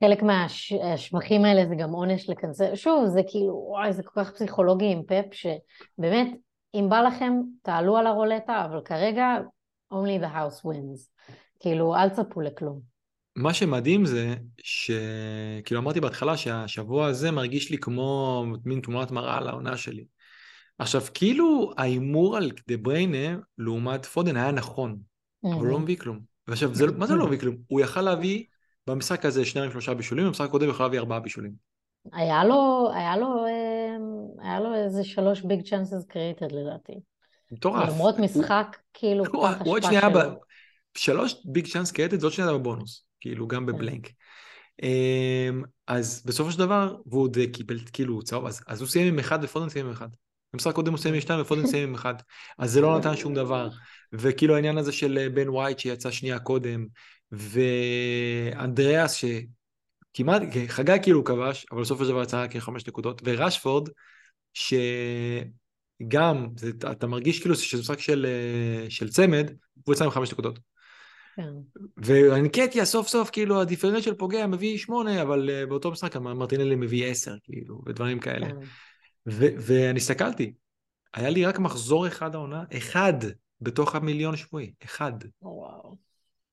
חלק 0.00 0.22
מהשבחים 0.22 1.44
האלה 1.44 1.66
זה 1.66 1.74
גם 1.74 1.92
עונש 1.92 2.30
לקנצל. 2.30 2.74
שוב, 2.74 3.06
זה 3.06 3.20
כאילו, 3.26 3.66
וואי, 3.68 3.92
זה 3.92 4.02
כל 4.02 4.24
כך 4.24 4.32
פסיכולוגי 4.32 4.92
עם 4.92 5.02
פאפ, 5.02 5.26
שבאמת, 5.32 6.28
אם 6.74 6.86
בא 6.90 7.00
לכם, 7.00 7.32
תעלו 7.62 7.96
על 7.96 8.06
הרולטה, 8.06 8.64
אבל 8.64 8.80
כרגע, 8.84 9.36
only 9.94 10.22
the 10.22 10.34
house 10.34 10.64
wins. 10.64 11.32
כאילו, 11.60 11.96
אל 11.96 12.08
תצפו 12.08 12.40
לכלום. 12.40 12.89
מה 13.36 13.54
שמדהים 13.54 14.04
זה 14.04 14.34
שכאילו 14.62 15.80
אמרתי 15.80 16.00
בהתחלה 16.00 16.36
שהשבוע 16.36 17.06
הזה 17.06 17.30
מרגיש 17.30 17.70
לי 17.70 17.78
כמו 17.78 18.44
מין 18.64 18.80
תמונת 18.80 19.10
מראה 19.10 19.36
על 19.38 19.48
העונה 19.48 19.76
שלי. 19.76 20.04
עכשיו 20.78 21.02
כאילו 21.14 21.72
ההימור 21.76 22.36
על 22.36 22.50
דה 22.68 22.76
בריינה 22.76 23.38
לעומת 23.58 24.06
פודן 24.06 24.36
היה 24.36 24.50
נכון, 24.52 24.98
אבל 25.44 25.52
הוא 25.52 25.66
לא 25.66 25.78
מביא 25.78 25.96
כלום. 25.96 26.20
ועכשיו 26.48 26.74
זה, 26.74 26.86
מה 26.86 27.06
זה 27.06 27.14
לא 27.14 27.26
מביא 27.26 27.38
כלום? 27.38 27.56
הוא 27.66 27.80
יכל 27.80 28.02
להביא 28.02 28.44
במשחק 28.86 29.24
הזה 29.24 29.44
שניים 29.44 29.70
שלושה 29.70 29.94
בישולים, 29.94 30.26
במשחק 30.26 30.48
הקודם 30.48 30.66
הוא 30.66 30.74
יכל 30.74 30.82
להביא 30.82 30.98
ארבעה 30.98 31.20
בישולים. 31.20 31.52
היה 32.12 32.44
לו, 32.44 32.90
היה 32.94 33.16
לו, 33.16 33.46
אמ, 33.46 34.42
היה 34.42 34.60
לו 34.60 34.74
איזה 34.74 35.04
שלוש 35.04 35.40
big 35.40 35.68
chances 35.68 36.04
created 36.04 36.52
לדעתי. 36.52 36.92
מטורף. 37.52 37.88
למרות 37.88 38.18
משחק 38.18 38.76
כאילו 38.94 39.24
כל 39.24 39.38
כך 39.42 39.60
השפעה 39.60 40.10
שלו. 40.10 40.40
שלוש 40.94 41.34
big 41.44 41.66
chance 41.66 41.92
created, 41.92 42.20
זאת 42.20 42.32
שנייה 42.32 42.52
בבונוס. 42.52 43.09
כאילו 43.20 43.48
גם 43.48 43.66
כן. 43.66 43.72
ב 43.72 43.77
blank. 43.77 44.08
אמ, 44.82 45.62
אז 45.86 46.22
בסופו 46.26 46.52
של 46.52 46.58
דבר, 46.58 46.96
והוא 47.06 47.22
עוד 47.22 47.36
קיבל 47.52 47.78
כאילו 47.92 48.22
צהוב, 48.22 48.46
אז, 48.46 48.60
אז 48.66 48.80
הוא 48.80 48.88
סיים 48.88 49.06
עם 49.06 49.18
אחד 49.18 49.38
ופודן 49.42 49.68
סיים 49.68 49.86
עם 49.86 49.92
אחד. 49.92 50.08
במשחק 50.52 50.74
קודם 50.74 50.92
הוא 50.92 50.98
סיים 50.98 51.14
עם 51.14 51.20
שתיים 51.20 51.40
ופודן 51.40 51.66
סיים 51.66 51.88
עם 51.88 51.94
אחד. 51.94 52.14
אז 52.58 52.72
זה 52.72 52.80
לא 52.80 52.98
נתן 52.98 53.16
שום 53.16 53.34
דבר. 53.34 53.68
וכאילו 54.12 54.54
העניין 54.54 54.78
הזה 54.78 54.92
של 54.92 55.18
אה, 55.18 55.28
בן 55.28 55.48
ווייט 55.48 55.78
שיצא 55.78 56.10
שנייה 56.10 56.38
קודם, 56.38 56.86
ואנדריאס 57.32 59.12
שכמעט, 59.12 60.42
חגג 60.68 61.02
כאילו 61.02 61.24
כבש, 61.24 61.66
אבל 61.72 61.80
בסופו 61.80 62.04
של 62.04 62.10
דבר 62.10 62.22
יצא 62.22 62.42
רק 62.42 62.56
חמש 62.56 62.86
נקודות, 62.86 63.22
ורשפורד, 63.24 63.88
שגם, 64.54 66.46
זה, 66.56 66.70
אתה 66.90 67.06
מרגיש 67.06 67.40
כאילו 67.40 67.54
שזה 67.54 67.82
משחק 67.82 68.00
של, 68.00 68.26
אה, 68.26 68.90
של 68.90 69.08
צמד, 69.08 69.50
הוא 69.84 69.94
יצא 69.94 70.04
עם 70.04 70.10
חמש 70.10 70.32
נקודות. 70.32 70.69
כן. 71.36 71.52
ואנקטיה 71.96 72.84
סוף 72.84 73.08
סוף 73.08 73.30
כאילו 73.30 73.60
הדיפרנט 73.60 74.02
של 74.02 74.14
פוגע 74.14 74.46
מביא 74.46 74.78
שמונה 74.78 75.22
אבל 75.22 75.50
uh, 75.50 75.68
באותו 75.68 75.90
משחק 75.90 76.16
מרטינלי 76.16 76.76
מביא 76.76 77.06
עשר 77.06 77.34
כאילו 77.42 77.82
ודברים 77.86 78.18
כאלה. 78.20 78.46
כן. 78.46 78.56
ואני 79.26 79.96
הסתכלתי, 79.96 80.52
היה 81.14 81.30
לי 81.30 81.44
רק 81.46 81.58
מחזור 81.58 82.06
אחד 82.06 82.34
העונה, 82.34 82.64
אחד 82.76 83.14
בתוך 83.60 83.94
המיליון 83.94 84.36
שבועי, 84.36 84.72
אחד. 84.84 85.12
וואו. 85.42 85.96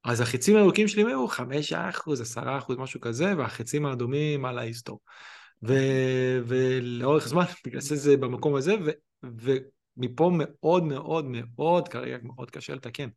אז 0.04 0.22
החיצים 0.22 0.56
הירוקים 0.56 0.88
שלי 0.88 1.04
היו 1.04 1.28
חמישה 1.28 1.90
אחוז, 1.90 2.22
עשרה 2.22 2.58
אחוז, 2.58 2.78
משהו 2.78 3.02
כזה, 3.02 3.38
והחיצים 3.38 3.86
האדומים 3.86 4.46
על 4.46 4.58
ההיסטור. 4.58 5.00
ו- 5.64 6.40
ולאורך 6.46 7.28
זמן, 7.28 7.44
בגלל 7.66 7.82
זה 7.82 7.96
זה 7.96 8.18
במקום 8.18 8.56
הזה, 8.56 8.76
ו- 8.84 9.58
ומפה 9.98 10.32
מאוד 10.34 10.84
מאוד 10.84 11.26
מאוד 11.26 11.88
כרגע 11.88 12.18
מאוד 12.24 12.52
קשה 12.52 12.76
לתקן. 12.76 13.10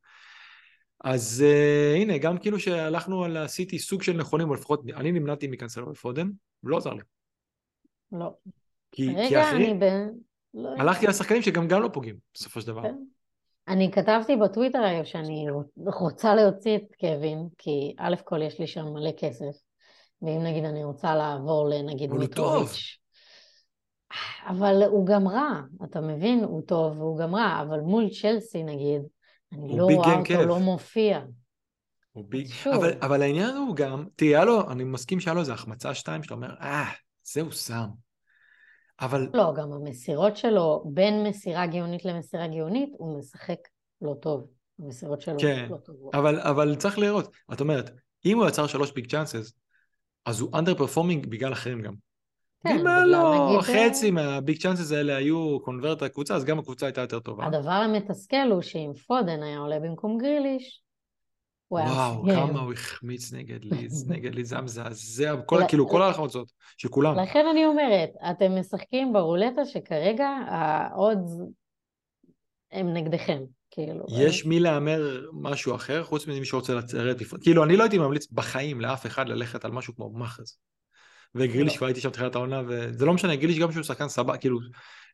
אז 1.04 1.44
uh, 1.46 1.96
הנה, 1.96 2.18
גם 2.18 2.38
כאילו 2.38 2.60
שהלכנו 2.60 3.24
על 3.24 3.36
עשיתי 3.36 3.78
סוג 3.78 4.02
של 4.02 4.12
נכונים, 4.12 4.48
או 4.48 4.54
לפחות 4.54 4.82
אני 4.96 5.12
נמנעתי 5.12 5.48
מקנסלו 5.48 5.88
ופודן, 5.90 6.28
לא 6.64 6.76
עזר 6.76 6.94
לי. 6.94 7.02
לא. 8.12 8.30
כי, 8.92 9.08
רגע, 9.08 9.28
כי 9.28 9.42
אחרי, 9.42 9.70
אני 9.70 9.78
ב... 9.78 9.84
לא 10.54 10.70
הלכתי 10.78 11.06
על 11.06 11.12
שחקנים 11.12 11.42
שגם 11.42 11.68
גם 11.68 11.82
לא 11.82 11.88
פוגעים, 11.88 12.16
בסופו 12.34 12.60
של 12.60 12.66
דבר. 12.66 12.82
כן. 12.82 12.94
אני 13.68 13.90
כתבתי 13.90 14.36
בטוויטר 14.36 14.78
היום 14.78 15.04
שאני 15.04 15.46
רוצה 15.76 16.34
להוציא 16.34 16.76
את 16.76 16.96
קווין, 17.00 17.48
כי 17.58 17.94
א' 17.98 18.14
כל 18.24 18.42
יש 18.42 18.58
לי 18.58 18.66
שם 18.66 18.84
מלא 18.84 19.10
כסף, 19.18 19.56
ואם 20.22 20.42
נגיד 20.42 20.64
אני 20.64 20.84
רוצה 20.84 21.14
לעבור 21.14 21.68
לנגיד 21.68 22.12
מיטרוביץ'. 22.12 22.98
אבל 24.46 24.82
הוא 24.82 25.06
גם 25.06 25.28
רע, 25.28 25.60
אתה 25.84 26.00
מבין? 26.00 26.44
הוא 26.44 26.62
טוב 26.62 27.00
והוא 27.00 27.18
גם 27.18 27.34
רע, 27.34 27.62
אבל 27.62 27.80
מול 27.80 28.08
צ'לסי 28.22 28.62
נגיד, 28.62 29.02
אני 29.52 29.78
לא 29.78 29.84
רואה 29.84 30.12
אותו 30.12 30.24
כיף. 30.24 30.40
לא 30.40 30.58
מופיע. 30.58 31.20
הוא 32.12 32.24
big... 32.28 32.48
אבל, 32.74 32.92
אבל 33.00 33.22
העניין 33.22 33.56
הוא 33.56 33.76
גם, 33.76 34.04
תראה 34.16 34.44
לו, 34.44 34.70
אני 34.70 34.84
מסכים 34.84 35.20
שהיה 35.20 35.34
לו 35.34 35.40
איזה 35.40 35.52
החמצה 35.52 35.94
שתיים, 35.94 36.22
שאתה 36.22 36.34
אומר, 36.34 36.54
אה, 36.60 36.90
זה 37.24 37.40
הוא 37.40 37.50
שם. 37.50 37.86
אבל... 39.00 39.28
לא, 39.34 39.52
גם 39.56 39.72
המסירות 39.72 40.36
שלו, 40.36 40.84
בין 40.86 41.24
מסירה 41.24 41.66
גאונית 41.66 42.04
למסירה 42.04 42.46
גאונית, 42.46 42.88
הוא 42.98 43.18
משחק 43.18 43.58
לא 44.02 44.14
טוב. 44.20 44.46
המסירות 44.78 45.20
שלו 45.20 45.38
כן, 45.38 45.66
לא 45.70 45.76
טובות. 45.76 46.14
אבל, 46.14 46.40
אבל 46.40 46.74
צריך 46.76 46.98
לראות. 46.98 47.30
את 47.52 47.60
אומרת, 47.60 47.90
אם 48.24 48.38
הוא 48.38 48.48
יצר 48.48 48.66
שלוש 48.66 48.92
big 48.92 49.10
chances, 49.10 49.52
אז 50.26 50.40
הוא 50.40 50.58
underperforming 50.58 51.26
בגלל 51.26 51.52
אחרים 51.52 51.82
גם. 51.82 51.94
כן, 52.62 52.78
אם 52.78 52.86
היה 52.86 53.06
לו 53.06 53.58
חצי 53.62 54.10
מה 54.10 54.29
big 54.29 54.58
chances 54.62 54.92
האלה 54.92 55.16
היו 55.16 55.60
convert 55.60 56.02
הקבוצה, 56.02 56.34
אז 56.34 56.44
גם 56.44 56.58
הקבוצה 56.58 56.86
הייתה 56.86 57.00
יותר 57.00 57.20
טובה. 57.20 57.46
הדבר 57.46 57.70
המתסכל 57.70 58.50
הוא 58.50 58.62
שאם 58.62 58.92
פודן 59.06 59.42
היה 59.42 59.58
עולה 59.58 59.80
במקום 59.80 60.18
גריליש, 60.18 60.82
וואו, 61.70 62.24
כמה 62.26 62.60
הוא 62.60 62.72
החמיץ 62.72 63.32
נגד 63.32 63.64
ליז, 63.64 64.04
נגד 64.12 64.34
ליז, 64.34 64.48
זה 64.48 64.54
היה 64.54 64.62
מזעזע, 64.62 65.34
כאילו 65.68 65.88
כל 65.88 66.02
ההחמצות, 66.02 66.52
של 66.76 66.88
כולם. 66.88 67.18
לכן 67.18 67.46
אני 67.50 67.66
אומרת, 67.66 68.10
אתם 68.30 68.58
משחקים 68.58 69.12
ברולטה 69.12 69.64
שכרגע 69.64 70.28
העוד 70.28 71.18
הם 72.72 72.94
נגדכם. 72.94 73.42
כאילו... 73.70 74.04
יש 74.08 74.46
מי 74.46 74.60
להמר 74.60 75.26
משהו 75.32 75.74
אחר, 75.74 76.04
חוץ 76.04 76.26
ממי 76.26 76.44
שרוצה 76.44 76.74
לצרת 76.74 77.16
כאילו, 77.42 77.64
אני 77.64 77.76
לא 77.76 77.82
הייתי 77.82 77.98
ממליץ 77.98 78.30
בחיים 78.32 78.80
לאף 78.80 79.06
אחד 79.06 79.28
ללכת 79.28 79.64
על 79.64 79.70
משהו 79.70 79.94
כמו 79.94 80.10
מאחז. 80.10 80.58
וגריליש 81.34 81.72
לא. 81.72 81.78
כבר 81.78 81.86
הייתי 81.86 82.00
שם 82.00 82.10
תחילת 82.10 82.34
העונה, 82.34 82.62
וזה 82.68 83.06
לא 83.06 83.12
משנה, 83.12 83.36
גריליש 83.36 83.58
גם 83.58 83.72
שהוא 83.72 83.82
שחקן 83.82 84.08
סבבה, 84.08 84.36
כאילו, 84.36 84.58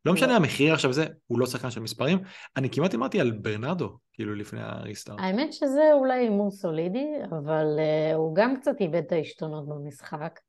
לא 0.04 0.12
משנה 0.12 0.28
לא. 0.28 0.36
המחיר 0.36 0.74
עכשיו 0.74 0.92
זה, 0.92 1.06
הוא 1.26 1.38
לא 1.40 1.46
שחקן 1.46 1.70
של 1.70 1.80
מספרים. 1.80 2.18
אני 2.56 2.70
כמעט 2.70 2.94
אמרתי 2.94 3.20
על 3.20 3.30
ברנרדו, 3.30 3.98
כאילו, 4.12 4.34
לפני 4.34 4.60
הריסטארט. 4.62 5.18
האמת 5.20 5.52
שזה 5.52 5.92
אולי 5.92 6.18
הימור 6.18 6.50
סולידי, 6.50 7.06
אבל 7.30 7.66
uh, 7.78 8.14
הוא 8.14 8.36
גם 8.36 8.56
קצת 8.56 8.80
איבד 8.80 9.02
את 9.06 9.12
העשתונות 9.12 9.68
במשחק, 9.68 10.40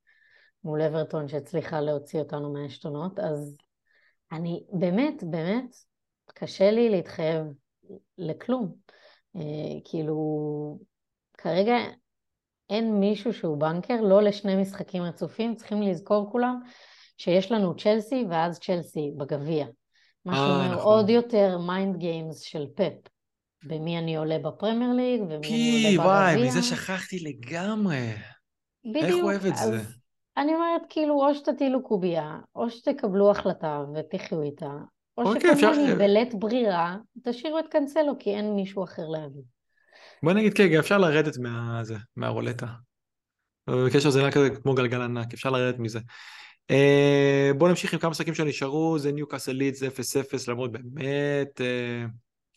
מול 0.64 0.82
אברטון 0.82 1.28
שהצליחה 1.28 1.82
להוציא 1.82 2.20
אותנו 2.20 2.54
מהעשתונות, 2.54 3.20
אז 3.20 3.56
אני 4.32 4.64
באמת, 4.74 5.24
באמת, 5.24 5.76
קשה 6.34 6.72
לי 6.72 6.90
להתחייב 6.90 7.44
לכלום. 8.18 8.74
Uh, 9.38 9.42
כאילו, 9.86 10.80
כרגע 11.38 11.76
אין 12.70 13.00
מישהו 13.00 13.34
שהוא 13.34 13.58
בנקר, 13.58 14.02
לא 14.02 14.22
לשני 14.22 14.56
משחקים 14.56 15.04
רצופים, 15.04 15.56
צריכים 15.56 15.82
לזכור 15.82 16.32
כולם 16.32 16.60
שיש 17.18 17.52
לנו 17.52 17.76
צ'לסי 17.76 18.26
ואז 18.30 18.60
צ'לסי 18.60 19.12
בגביע. 19.18 19.66
מה 20.26 20.34
אה, 20.34 20.38
שאומר 20.38 20.76
נכון. 20.76 20.94
עוד 20.94 21.10
יותר 21.10 21.58
mind 21.58 21.98
games 21.98 22.40
של 22.40 22.66
פפ. 22.76 22.94
במי 23.64 23.98
אני 23.98 24.18
עולה 24.18 24.40
בפרמייר 24.40 24.94
ליג, 24.94 25.22
ומי 25.22 25.48
אני 25.48 25.96
עולה 25.96 25.98
בגביע. 25.98 26.06
וואי, 26.06 26.48
מזה 26.48 26.64
שכחתי 26.64 27.20
לגמרי. 27.20 28.14
בדיוק. 28.86 29.06
איך 29.06 29.16
הוא 29.16 29.24
אוהב 29.24 29.46
את 29.46 29.56
זה? 29.56 29.82
אני 30.38 30.56
אומרת, 30.56 30.82
כאילו, 30.90 31.14
או 31.14 31.36
שתטילו 31.36 31.84
קובייה, 31.84 32.38
או 32.56 32.70
שתקבלו 32.70 33.32
החלטה 33.32 33.84
ותחיו 33.96 34.42
איתה, 34.42 34.72
או 35.18 35.24
אוקיי, 35.24 35.58
שכמוני 35.58 35.96
בלית 35.96 36.36
ברירה, 36.36 36.98
תשאירו 37.24 37.60
את 37.60 37.68
קאנסלו, 37.68 38.14
כי 38.20 38.36
אין 38.36 38.56
מישהו 38.56 38.84
אחר 38.84 39.08
להביא. 39.08 39.42
בוא 40.24 40.34
נגיד 40.34 40.54
כן, 40.54 40.80
אפשר 40.80 40.98
לרדת 40.98 41.38
מה... 41.38 41.84
זה, 41.84 41.96
מהרולטה. 42.16 42.68
בקשר 43.70 44.10
זה 44.10 44.20
נראה 44.20 44.32
כזה 44.32 44.50
כמו 44.50 44.74
גלגל 44.74 45.02
ענק, 45.02 45.34
אפשר 45.34 45.50
לרדת 45.50 45.80
מזה. 45.80 46.00
Uh, 46.72 47.54
בוא 47.58 47.70
נמשיך 47.70 47.94
עם 47.94 48.00
כמה 48.00 48.10
משחקים 48.10 48.36
שנשארו, 48.36 49.00
זה 49.00 49.12
ניוקאסל 49.12 49.52
לידס 49.52 49.84
0-0, 49.84 49.88
למרות 50.48 50.72
באמת 50.72 51.62
uh, 51.62 52.10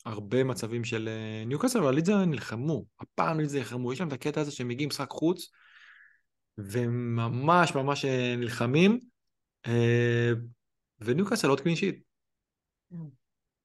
הרבה 0.05 0.45
מצבים 0.45 0.85
של 0.85 1.09
uh, 1.09 1.49
ניוקאסל, 1.49 1.79
אבל 1.79 1.95
לידס 1.95 2.09
נלחמו, 2.09 2.85
הפעם 3.01 3.41
לידס 3.41 3.55
נלחמו, 3.55 3.93
יש 3.93 4.01
להם 4.01 4.09
את 4.09 4.13
הקטע 4.13 4.41
הזה 4.41 4.51
שהם 4.51 4.69
מגיעים 4.69 4.89
משחק 4.89 5.11
חוץ, 5.11 5.51
וממש 6.59 7.75
ממש 7.75 8.05
נלחמים, 8.39 8.99
uh, 9.67 9.71
וניוקאסל 11.01 11.49
עוד 11.49 11.61
clean 11.61 11.79
sheet. 11.79 12.01
Mm. 12.93 12.97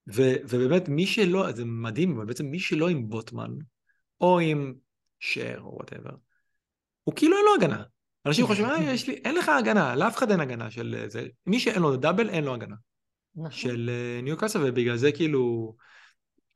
ובאמת 0.07 0.89
מי 0.89 1.07
שלא, 1.07 1.51
זה 1.51 1.65
מדהים, 1.65 2.17
אבל 2.17 2.25
בעצם 2.25 2.45
מי 2.45 2.59
שלא 2.59 2.89
עם 2.89 3.09
בוטמן, 3.09 3.51
או 4.21 4.39
עם 4.39 4.73
שר 5.19 5.61
או 5.61 5.75
whatever, 5.75 6.15
הוא 7.03 7.15
כאילו 7.15 7.37
אין 7.37 7.45
לו 7.45 7.55
הגנה. 7.55 7.83
אנשים 8.25 8.47
חושבים, 8.47 8.65
אה, 8.65 8.93
יש 8.93 9.07
לי, 9.07 9.13
אין 9.13 9.35
לך 9.35 9.49
הגנה, 9.49 9.95
לאף 9.95 10.17
אחד 10.17 10.31
אין 10.31 10.39
הגנה 10.39 10.71
של 10.71 11.05
זה. 11.07 11.27
מי 11.45 11.59
שאין 11.59 11.81
לו 11.81 11.97
double, 11.97 12.29
אין 12.29 12.43
לו 12.43 12.53
הגנה. 12.53 12.75
נכון. 13.35 13.51
של 13.51 13.89
אה, 13.89 14.21
ניוקאסל, 14.21 14.59
ובגלל 14.63 14.97
זה 14.97 15.11
כאילו, 15.11 15.75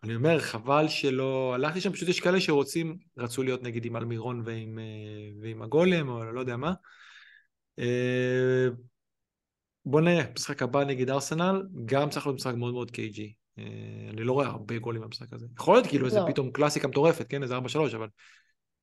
אני 0.03 0.15
אומר, 0.15 0.39
חבל 0.39 0.87
שלא, 0.87 1.53
הלכתי 1.55 1.81
שם, 1.81 1.93
פשוט 1.93 2.09
יש 2.09 2.19
כאלה 2.19 2.41
שרוצים, 2.41 2.97
רצו 3.17 3.43
להיות 3.43 3.63
נגיד 3.63 3.85
עם 3.85 3.95
אלמירון 3.95 4.41
ועם, 4.45 4.79
אה, 4.79 5.41
ועם 5.41 5.61
הגולם, 5.61 6.09
או 6.09 6.23
לא 6.23 6.39
יודע 6.39 6.57
מה. 6.57 6.73
אה, 7.79 8.67
בוא 9.85 10.01
נראה, 10.01 10.23
משחק 10.35 10.61
הבא 10.61 10.83
נגד 10.83 11.09
ארסנל, 11.09 11.63
גם 11.85 12.09
צריך 12.09 12.25
להיות 12.25 12.39
משחק 12.39 12.53
מאוד 12.55 12.73
מאוד 12.73 12.91
cagey. 12.91 13.33
אה, 13.59 14.09
אני 14.09 14.23
לא 14.23 14.33
רואה 14.33 14.47
הרבה 14.47 14.79
גולים 14.79 15.01
במשחק 15.01 15.33
הזה. 15.33 15.45
יכול 15.59 15.75
להיות 15.75 15.87
כאילו 15.87 16.05
איזה 16.05 16.19
לא. 16.19 16.25
פתאום 16.27 16.51
קלאסיקה 16.51 16.87
מטורפת, 16.87 17.25
כן? 17.29 17.43
איזה 17.43 17.57
4-3, 17.57 17.59
אבל 17.95 18.07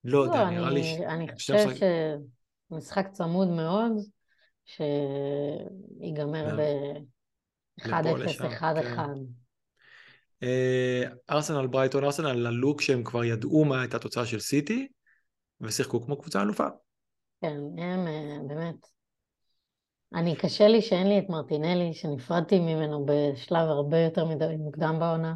לא 0.04 0.18
יודע, 0.18 0.44
לא, 0.44 0.50
נראה 0.50 0.70
לי... 0.70 1.06
אני 1.06 1.32
חושב 1.32 1.56
שמשחק 2.70 3.06
צמוד 3.12 3.48
מאוד, 3.48 3.92
שיגמר 4.64 6.56
ב-1-0, 6.56 7.90
1-1. 8.60 10.44
ארסנל 11.30 11.66
ברייטון, 11.66 12.04
ארסנל 12.04 12.32
ללוק 12.32 12.80
שהם 12.80 13.04
כבר 13.04 13.24
ידעו 13.24 13.64
מה 13.64 13.80
הייתה 13.80 13.96
התוצאה 13.96 14.26
של 14.26 14.40
סיטי, 14.40 14.88
ושיחקו 15.60 16.02
כמו 16.02 16.20
קבוצה 16.20 16.42
אלופה. 16.42 16.66
כן, 17.40 17.56
הם 17.78 18.06
אה, 18.06 18.38
באמת 18.46 18.95
אני, 20.14 20.36
קשה 20.36 20.68
לי 20.68 20.82
שאין 20.82 21.08
לי 21.08 21.18
את 21.18 21.28
מרטינלי, 21.28 21.94
שנפרדתי 21.94 22.58
ממנו 22.58 23.06
בשלב 23.06 23.68
הרבה 23.68 23.98
יותר 23.98 24.24
מדי 24.24 24.56
מוקדם 24.58 24.96
בעונה. 25.00 25.34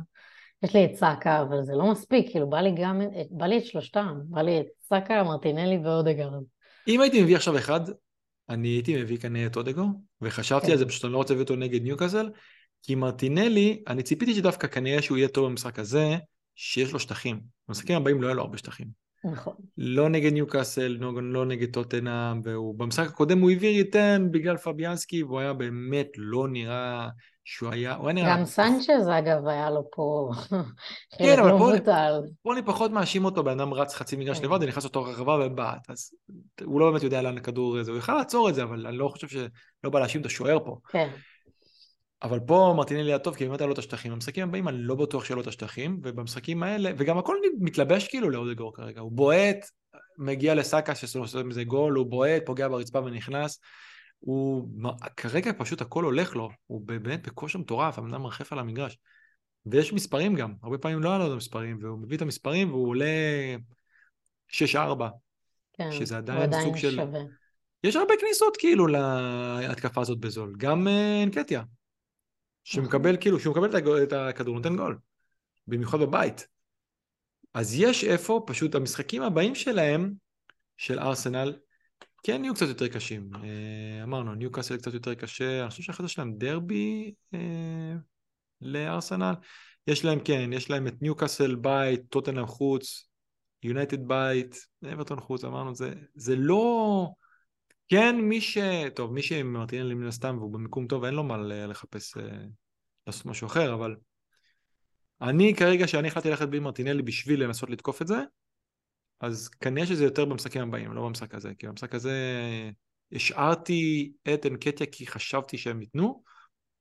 יש 0.62 0.75
לי 0.75 0.85
את 0.85 0.95
סאקה, 0.95 1.43
אבל 1.43 1.62
זה 1.62 1.73
לא 1.75 1.91
מספיק, 1.91 2.31
כאילו 2.31 2.51
בא 2.51 2.61
לי 2.61 2.75
גם, 2.77 3.01
בא 3.31 3.47
לי 3.47 3.59
את 3.59 3.64
שלושתם, 3.64 4.18
בא 4.25 4.43
לי 4.43 4.61
את 4.61 4.66
סאקה, 4.89 5.23
מרטינלי 5.23 5.79
ואודגרד. 5.85 6.43
אם 6.89 7.01
הייתי 7.01 7.23
מביא 7.23 7.37
עכשיו 7.37 7.59
אחד, 7.59 7.81
אני 8.49 8.68
הייתי 8.68 9.03
מביא 9.03 9.18
כנראה 9.18 9.47
את 9.47 9.57
אודגו, 9.57 9.85
וחשבתי 10.21 10.66
כן. 10.66 10.73
על 10.73 10.79
זה, 10.79 10.87
פשוט 10.87 11.05
אני 11.05 11.12
לא 11.12 11.18
רוצה 11.18 11.35
להביא 11.35 11.45
אותו 11.45 11.57
נגד 11.57 11.83
ניוקאסל, 11.83 12.31
כי 12.83 12.95
מרטינלי, 12.95 13.83
אני 13.89 14.03
ציפיתי 14.03 14.35
שדווקא 14.35 14.66
כנראה 14.66 15.03
שהוא 15.03 15.18
יהיה 15.18 15.29
טוב 15.29 15.47
במשחק 15.47 15.79
הזה, 15.79 16.16
שיש 16.55 16.93
לו 16.93 17.01
שטחים. 17.01 17.41
במשחקים 17.68 17.97
הבאים 17.97 18.23
לא 18.23 18.27
יהיה 18.27 18.35
לו 18.35 18.43
הרבה 18.43 18.59
שטחים. 18.59 19.10
נכון. 19.25 19.55
לא 19.79 20.09
נגד 20.09 20.33
ניוקאסל, 20.33 20.97
לא, 21.01 21.23
לא 21.23 21.47
נגד 21.47 21.73
טוטנאם, 21.73 22.41
והוא 22.45 22.79
במשחק 22.79 23.09
הקודם 23.09 23.41
הוא 23.41 23.51
העביר 23.51 23.71
איתן 23.71 24.29
בגלל 24.31 24.57
פביאנסקי, 24.57 25.23
והוא 25.23 25.41
היה 25.41 25.53
באמת 25.53 26.09
לא 26.16 26.49
נראה 26.49 27.09
שהוא 27.45 27.71
היה, 27.71 27.95
הוא 27.95 28.09
היה 28.09 28.14
נראה... 28.14 28.37
גם 28.37 28.45
סנצ'ז 28.45 29.09
אגב 29.18 29.47
היה 29.47 29.71
לו 29.71 29.89
פה 29.93 30.31
כן, 31.18 31.39
אבל 31.39 31.51
לא 31.51 31.59
פה, 31.59 31.93
פה 32.43 32.53
אני 32.53 32.62
פחות 32.62 32.91
מאשים 32.91 33.25
אותו, 33.25 33.45
בן 33.45 33.61
אדם 33.61 33.75
רץ 33.75 33.95
חצי 33.95 34.16
מגרש 34.16 34.39
כן. 34.39 34.45
לבד, 34.45 34.62
נכנס 34.62 34.85
לתוך 34.85 35.09
הרחבה 35.09 35.47
ובעט, 35.47 35.91
אז 35.91 36.11
הוא 36.64 36.81
לא 36.81 36.91
באמת 36.91 37.03
יודע 37.03 37.23
לאן 37.23 37.39
הכדור 37.39 37.79
הזה, 37.79 37.91
הוא 37.91 37.99
יכל 37.99 38.14
לעצור 38.14 38.49
את 38.49 38.55
זה, 38.55 38.62
אבל 38.62 38.87
אני 38.87 38.97
לא 38.97 39.09
חושב 39.09 39.29
שלא 39.29 39.91
בא 39.91 40.01
להאשים 40.01 40.21
את 40.21 40.27
השוער 40.27 40.59
פה. 40.64 40.77
כן. 40.89 41.09
אבל 42.23 42.41
פה 42.41 42.75
מרטינלי 42.77 43.11
היה 43.11 43.18
טוב, 43.18 43.35
כי 43.35 43.47
באמת 43.47 43.61
היה 43.61 43.66
לו 43.66 43.73
את 43.73 43.79
השטחים. 43.79 44.12
במשחקים 44.12 44.49
הבאים 44.49 44.68
אני 44.68 44.79
לא 44.79 44.95
בטוח 44.95 45.25
שיהיה 45.25 45.37
לו 45.37 45.43
את 45.43 45.47
השטחים, 45.47 46.01
ובמשחקים 46.03 46.62
האלה, 46.62 46.91
וגם 46.99 47.18
הכל 47.18 47.37
מתלבש 47.61 48.09
כאילו 48.09 48.31
לאודגור 48.31 48.75
כרגע. 48.75 49.01
הוא 49.01 49.12
בועט, 49.12 49.66
מגיע 50.18 50.55
לסאקה 50.55 50.95
שעושה 50.95 51.43
מזה 51.43 51.64
גול, 51.64 51.95
הוא 51.95 52.07
בועט, 52.07 52.43
פוגע 52.47 52.68
ברצפה 52.68 52.99
ונכנס. 52.99 53.61
הוא, 54.18 54.68
כרגע 55.16 55.53
פשוט 55.59 55.81
הכל 55.81 56.05
הולך 56.05 56.37
לו, 56.37 56.51
הוא 56.66 56.81
באמת 56.85 57.27
בכושר 57.27 57.59
מטורף, 57.59 57.99
הבן 57.99 58.09
אדם 58.09 58.23
מרחף 58.23 58.53
על 58.53 58.59
המגרש. 58.59 58.99
ויש 59.66 59.93
מספרים 59.93 60.35
גם, 60.35 60.55
הרבה 60.62 60.79
פעמים 60.79 61.03
לא 61.03 61.09
היה 61.09 61.18
לו 61.18 61.27
את 61.27 61.33
המספרים, 61.33 61.79
והוא 61.81 61.99
מביא 61.99 62.16
את 62.16 62.23
המספרים 62.23 62.71
והוא 62.71 62.89
עולה 62.89 63.07
6-4. 64.53 64.79
כן, 65.73 65.93
שזה 65.93 66.16
עדיין 66.16 66.53
סוג 66.62 66.77
של... 66.77 66.97
שווה. 66.97 67.21
יש 67.85 67.97
הרבה 67.97 68.14
כניסות 68.21 68.57
כאילו 68.57 68.87
להתקפה 68.87 70.01
הזאת 70.01 70.18
בזול, 70.18 70.55
גם 70.59 70.89
אה, 70.89 71.23
אנקטיה. 71.23 71.62
שמקבל 72.65 73.17
כאילו, 73.17 73.41
שהוא 73.41 73.53
מקבל 73.53 74.03
את 74.03 74.13
הכדור 74.13 74.55
נותן 74.55 74.77
גול, 74.77 74.99
במיוחד 75.67 76.01
בבית. 76.01 76.47
אז 77.55 77.75
יש 77.79 78.05
איפה, 78.05 78.45
פשוט 78.47 78.75
המשחקים 78.75 79.23
הבאים 79.23 79.55
שלהם, 79.55 80.13
של 80.77 80.99
ארסנל, 80.99 81.57
כן 82.23 82.45
יהיו 82.45 82.55
קצת 82.55 82.69
יותר 82.69 82.89
קשים. 82.89 83.31
אה, 83.35 84.03
אמרנו, 84.03 84.35
ניו 84.35 84.53
קאסל 84.53 84.77
קצת 84.77 84.95
יותר 84.95 85.15
קשה, 85.15 85.61
אני 85.63 85.71
חושב 85.71 86.03
זה 86.03 86.09
שלהם 86.09 86.35
דרבי 86.39 87.15
אה, 87.35 87.95
לארסנל. 88.61 89.35
יש 89.87 90.05
להם, 90.05 90.21
כן, 90.25 90.51
יש 90.53 90.71
להם 90.71 90.87
את 90.87 91.03
ניו 91.03 91.15
קאסל 91.17 91.55
בית, 91.55 92.01
טוטנאם 92.09 92.47
חוץ, 92.47 93.09
יונייטד 93.63 94.09
בית, 94.09 94.67
אברטון 94.93 95.21
חוץ, 95.21 95.45
אמרנו, 95.45 95.75
זה, 95.75 95.93
זה 96.15 96.37
לא... 96.37 97.09
כן, 97.91 98.16
מי 98.20 98.41
ש... 98.41 98.59
טוב, 98.95 99.12
מי 99.12 99.22
שמרטינלי 99.22 99.95
מן 99.95 100.07
הסתם 100.07 100.36
והוא 100.38 100.53
במיקום 100.53 100.86
טוב, 100.86 101.05
אין 101.05 101.14
לו 101.14 101.24
מה 101.24 101.36
לחפש 101.38 102.16
אה, 102.16 102.22
לעשות 103.07 103.26
משהו 103.26 103.47
אחר, 103.47 103.74
אבל 103.74 103.97
אני 105.20 105.55
כרגע, 105.55 105.88
שאני 105.88 106.09
החלטתי 106.09 106.30
ללכת 106.30 106.49
בלי 106.49 106.59
מרטינלי 106.59 107.03
בשביל 107.03 107.45
לנסות 107.45 107.70
לתקוף 107.70 108.03
את 108.03 108.07
זה, 108.07 108.18
אז 109.20 109.49
כנראה 109.49 109.86
שזה 109.86 110.05
יותר 110.05 110.24
במשחקים 110.24 110.62
הבאים, 110.62 110.93
לא 110.93 111.03
במשחק 111.03 111.34
הזה, 111.34 111.55
כי 111.59 111.66
במשחק 111.66 111.95
הזה 111.95 112.14
השארתי 113.12 114.12
את 114.34 114.47
אנקטיה 114.47 114.86
כי 114.86 115.07
חשבתי 115.07 115.59
שהם 115.59 115.80
ייתנו. 115.80 116.22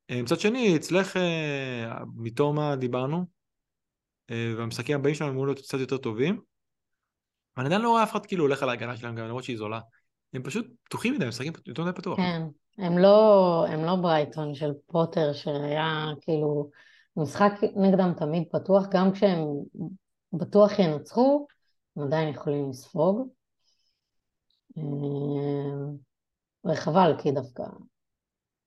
אה, 0.09 0.21
מצד 0.21 0.39
שני, 0.39 0.75
אצלך, 0.75 1.17
אה, 1.17 1.93
מתום 2.15 2.55
מה 2.55 2.75
דיברנו, 2.75 3.25
והמשחקים 4.31 4.99
הבאים 4.99 5.15
שלנו 5.15 5.31
אמורים 5.31 5.47
להיות 5.47 5.59
קצת 5.59 5.79
יותר 5.79 5.97
טובים. 5.97 6.41
אני 7.57 7.65
עדיין 7.65 7.81
לא 7.81 7.89
רואה 7.89 8.03
אף 8.03 8.11
אחד 8.11 8.25
כאילו 8.25 8.43
הולך 8.43 8.63
על 8.63 8.69
ההגנה 8.69 8.97
שלהם, 8.97 9.15
גם 9.15 9.25
למרות 9.25 9.43
שהיא 9.43 9.57
זולה. 9.57 9.79
הם 10.33 10.43
פשוט 10.43 10.67
פתוחים 10.83 11.13
מדי, 11.13 11.27
משחקים 11.27 11.53
יותר 11.67 11.83
מדי 11.83 11.93
פתוח. 11.93 12.17
כן, 12.17 12.41
הם 12.77 12.97
לא, 12.97 13.65
הם 13.69 13.85
לא 13.85 13.95
ברייטון 13.95 14.55
של 14.55 14.71
פוטר, 14.85 15.33
שהיה 15.33 16.05
כאילו, 16.21 16.69
משחק 17.17 17.51
נגדם 17.75 18.13
תמיד 18.17 18.43
פתוח, 18.51 18.85
גם 18.91 19.11
כשהם 19.11 19.39
בטוח 20.33 20.79
ינצחו, 20.79 21.47
הם 21.97 22.03
עדיין 22.03 22.29
יכולים 22.29 22.69
לספוג. 22.69 23.29
אה, 24.77 24.83
וחבל, 26.65 27.11
כי 27.21 27.31
דווקא 27.31 27.63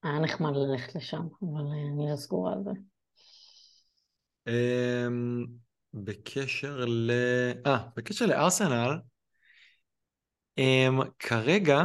היה 0.03 0.19
נחמד 0.19 0.57
ללכת 0.57 0.95
לשם, 0.95 1.27
אבל 1.43 1.61
אני 1.61 2.11
לא 2.11 2.17
סגורה 2.17 2.53
על 2.53 2.63
זה. 2.65 2.71
אמ, 4.47 5.47
בקשר 5.95 6.85
ל... 6.85 7.11
אה, 7.67 7.79
בקשר 7.97 8.27
לארסנל, 8.27 8.99
אמ, 10.59 11.01
כרגע 11.19 11.83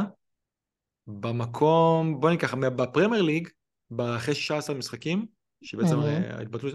במקום, 1.06 2.20
בוא 2.20 2.30
ניקח, 2.30 2.54
בפרמייר 2.54 3.22
ליג, 3.22 3.48
אחרי 4.16 4.34
16 4.34 4.76
משחקים, 4.76 5.26
שבעצם 5.62 5.98
ההתבטאות, 6.30 6.74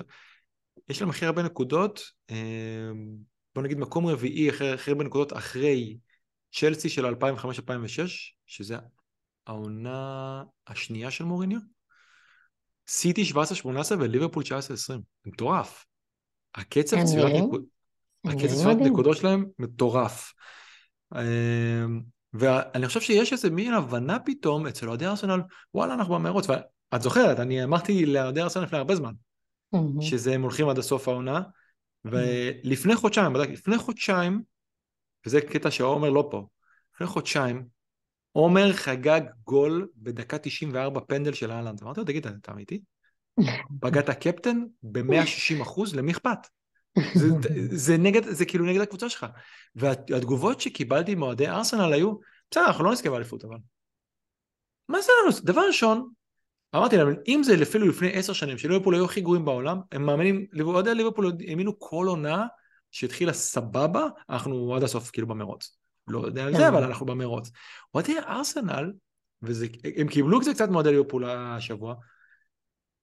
יש 0.89 1.01
להם 1.01 1.09
הכי 1.09 1.25
הרבה 1.25 1.43
נקודות, 1.43 2.11
אמ, 2.29 3.15
בוא 3.55 3.63
נגיד 3.63 3.77
מקום 3.77 4.07
רביעי, 4.07 4.49
הכי 4.49 4.91
הרבה 4.91 5.03
נקודות 5.03 5.33
אחרי 5.33 5.97
צ'לסי 6.53 6.89
של 6.89 7.05
2005-2006, 7.05 8.33
שזה 8.47 8.77
העונה 9.47 10.43
השנייה 10.67 11.11
של 11.11 11.23
מוריניו. 11.23 11.59
סיטי 12.87 13.23
17-18 13.31 13.35
וליברפול 13.99 14.43
19-20. 14.43 14.47
מטורף. 15.25 15.85
הקצב 16.55 16.97
צבירת 17.05 17.31
נקוד... 17.43 17.63
נקודות 18.81 19.17
שלהם 19.17 19.45
מטורף. 19.59 20.33
אמ, 21.15 22.01
ואני 22.33 22.87
חושב 22.87 23.01
שיש 23.01 23.33
איזה 23.33 23.49
מין 23.49 23.73
הבנה 23.73 24.19
פתאום 24.19 24.67
אצל 24.67 24.89
אוהדי 24.89 25.05
ארסנל, 25.05 25.41
וואלה, 25.73 25.93
אנחנו 25.93 26.13
במרוץ. 26.13 26.47
ואת 26.49 27.01
זוכרת, 27.01 27.39
אני 27.39 27.63
אמרתי 27.63 28.05
לאוהדי 28.05 28.41
ארסנל 28.41 28.63
לפני 28.63 28.77
הרבה 28.77 28.95
זמן, 28.95 29.13
שזה 30.01 30.33
הם 30.33 30.41
הולכים 30.41 30.69
עד 30.69 30.77
הסוף 30.77 31.07
העונה, 31.07 31.41
ולפני 32.05 32.95
חודשיים, 32.95 33.33
בדק, 33.33 33.49
לפני 33.49 33.77
חודשיים, 33.77 34.41
וזה 35.25 35.41
קטע 35.41 35.71
שעומר 35.71 36.09
לא 36.09 36.27
פה, 36.31 36.47
לפני 36.95 37.07
חודשיים, 37.07 37.65
עומר 38.31 38.73
חגג 38.73 39.21
גול 39.43 39.87
בדקה 39.97 40.37
94 40.37 40.99
פנדל 41.07 41.33
של 41.33 41.51
אהלנד. 41.51 41.81
אמרתי 41.83 41.99
לו, 41.99 42.05
תגיד, 42.05 42.27
אתה 42.27 42.51
אמיתי? 42.51 42.81
פגעת 43.81 44.09
קפטן 44.09 44.63
ב-160 44.83 45.61
אחוז, 45.61 45.95
למי 45.95 46.11
אכפת? 46.11 46.47
זה, 47.13 47.27
זה, 47.71 47.97
נגד, 47.97 48.25
זה 48.25 48.45
כאילו 48.45 48.65
נגד 48.65 48.81
הקבוצה 48.81 49.09
שלך. 49.09 49.25
והתגובות 49.75 50.61
שקיבלתי 50.61 51.15
מאוהדי 51.15 51.47
ארסנל 51.47 51.93
היו, 51.93 52.13
בסדר, 52.51 52.65
אנחנו 52.65 52.83
לא 52.83 52.91
נזכה 52.91 53.09
באליפות, 53.09 53.45
אבל... 53.45 53.57
מה 54.89 55.01
זה 55.01 55.11
לנו? 55.23 55.35
דבר 55.43 55.61
ראשון, 55.67 56.09
אמרתי 56.75 56.97
להם, 56.97 57.15
אם 57.27 57.41
זה 57.43 57.55
אפילו 57.63 57.87
לפני 57.87 58.13
עשר 58.13 58.33
שנים, 58.33 58.57
שליברפול 58.57 58.95
היו 58.95 59.05
הכי 59.05 59.21
גרועים 59.21 59.45
בעולם, 59.45 59.79
הם 59.91 60.05
מאמינים, 60.05 60.45
אוהדי 60.61 60.95
ליברפול 60.95 61.31
האמינו 61.47 61.79
כל 61.79 62.05
עונה 62.07 62.45
שהתחילה 62.91 63.33
סבבה, 63.33 64.07
אנחנו 64.29 64.75
עד 64.75 64.83
הסוף 64.83 65.11
כאילו 65.11 65.27
במרוץ. 65.27 65.77
לא 66.07 66.25
יודע 66.25 66.45
על 66.45 66.55
זה, 66.55 66.67
אבל 66.67 66.83
אנחנו 66.83 67.05
במרוץ. 67.05 67.51
אוהדי 67.93 68.19
ארסנל, 68.19 68.91
והם 69.41 70.07
קיבלו 70.07 70.41
קצת 70.41 70.53
קצת 70.53 70.69
מאוהדי 70.69 70.91
ליברפול 70.91 71.25
השבוע, 71.25 71.95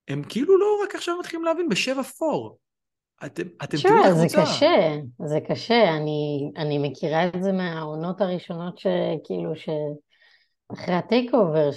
הם 0.09 0.23
כאילו 0.29 0.59
לא 0.59 0.81
רק 0.83 0.95
עכשיו 0.95 1.19
מתחילים 1.19 1.45
להבין 1.45 1.69
בשבע 1.69 2.03
פור. 2.03 2.59
אתם, 3.27 3.43
אתם 3.65 3.77
תראו 3.83 3.95
את 4.01 4.05
הקבוצה. 4.07 4.29
זה 4.29 4.43
קשה, 4.43 4.97
זה 5.25 5.39
קשה. 5.49 5.97
אני, 5.97 6.51
אני 6.57 6.79
מכירה 6.79 7.27
את 7.27 7.43
זה 7.43 7.53
מהעונות 7.53 8.21
הראשונות 8.21 8.79
שכאילו, 8.79 9.53
שאחרי 9.57 10.95
הטייק 10.95 11.35
אובר, 11.35 11.71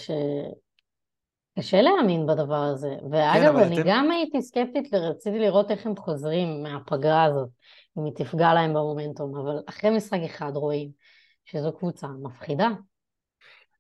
שקשה 1.56 1.82
להאמין 1.82 2.26
בדבר 2.26 2.64
הזה. 2.64 2.96
ואגב, 3.12 3.54
כן, 3.54 3.64
אני 3.64 3.82
אתם... 3.82 3.89
גם 3.89 4.12
הייתי 4.12 4.41
סקפטית 4.41 4.89
ורציתי 4.94 5.39
לראות 5.39 5.72
איך 5.72 5.86
הם 5.86 5.96
חוזרים 5.96 6.64
מהפגרה 6.64 7.24
הזאת, 7.24 7.50
אם 7.98 8.06
היא 8.06 8.14
תפגע 8.16 8.54
להם 8.54 8.74
במומנטום, 8.74 9.38
אבל 9.38 9.60
אחרי 9.70 9.89
משחק 9.89 10.20
אחד 10.26 10.52
רואים 10.56 10.89
שזו 11.46 11.78
קבוצה 11.78 12.08
מפחידה. 12.08 12.70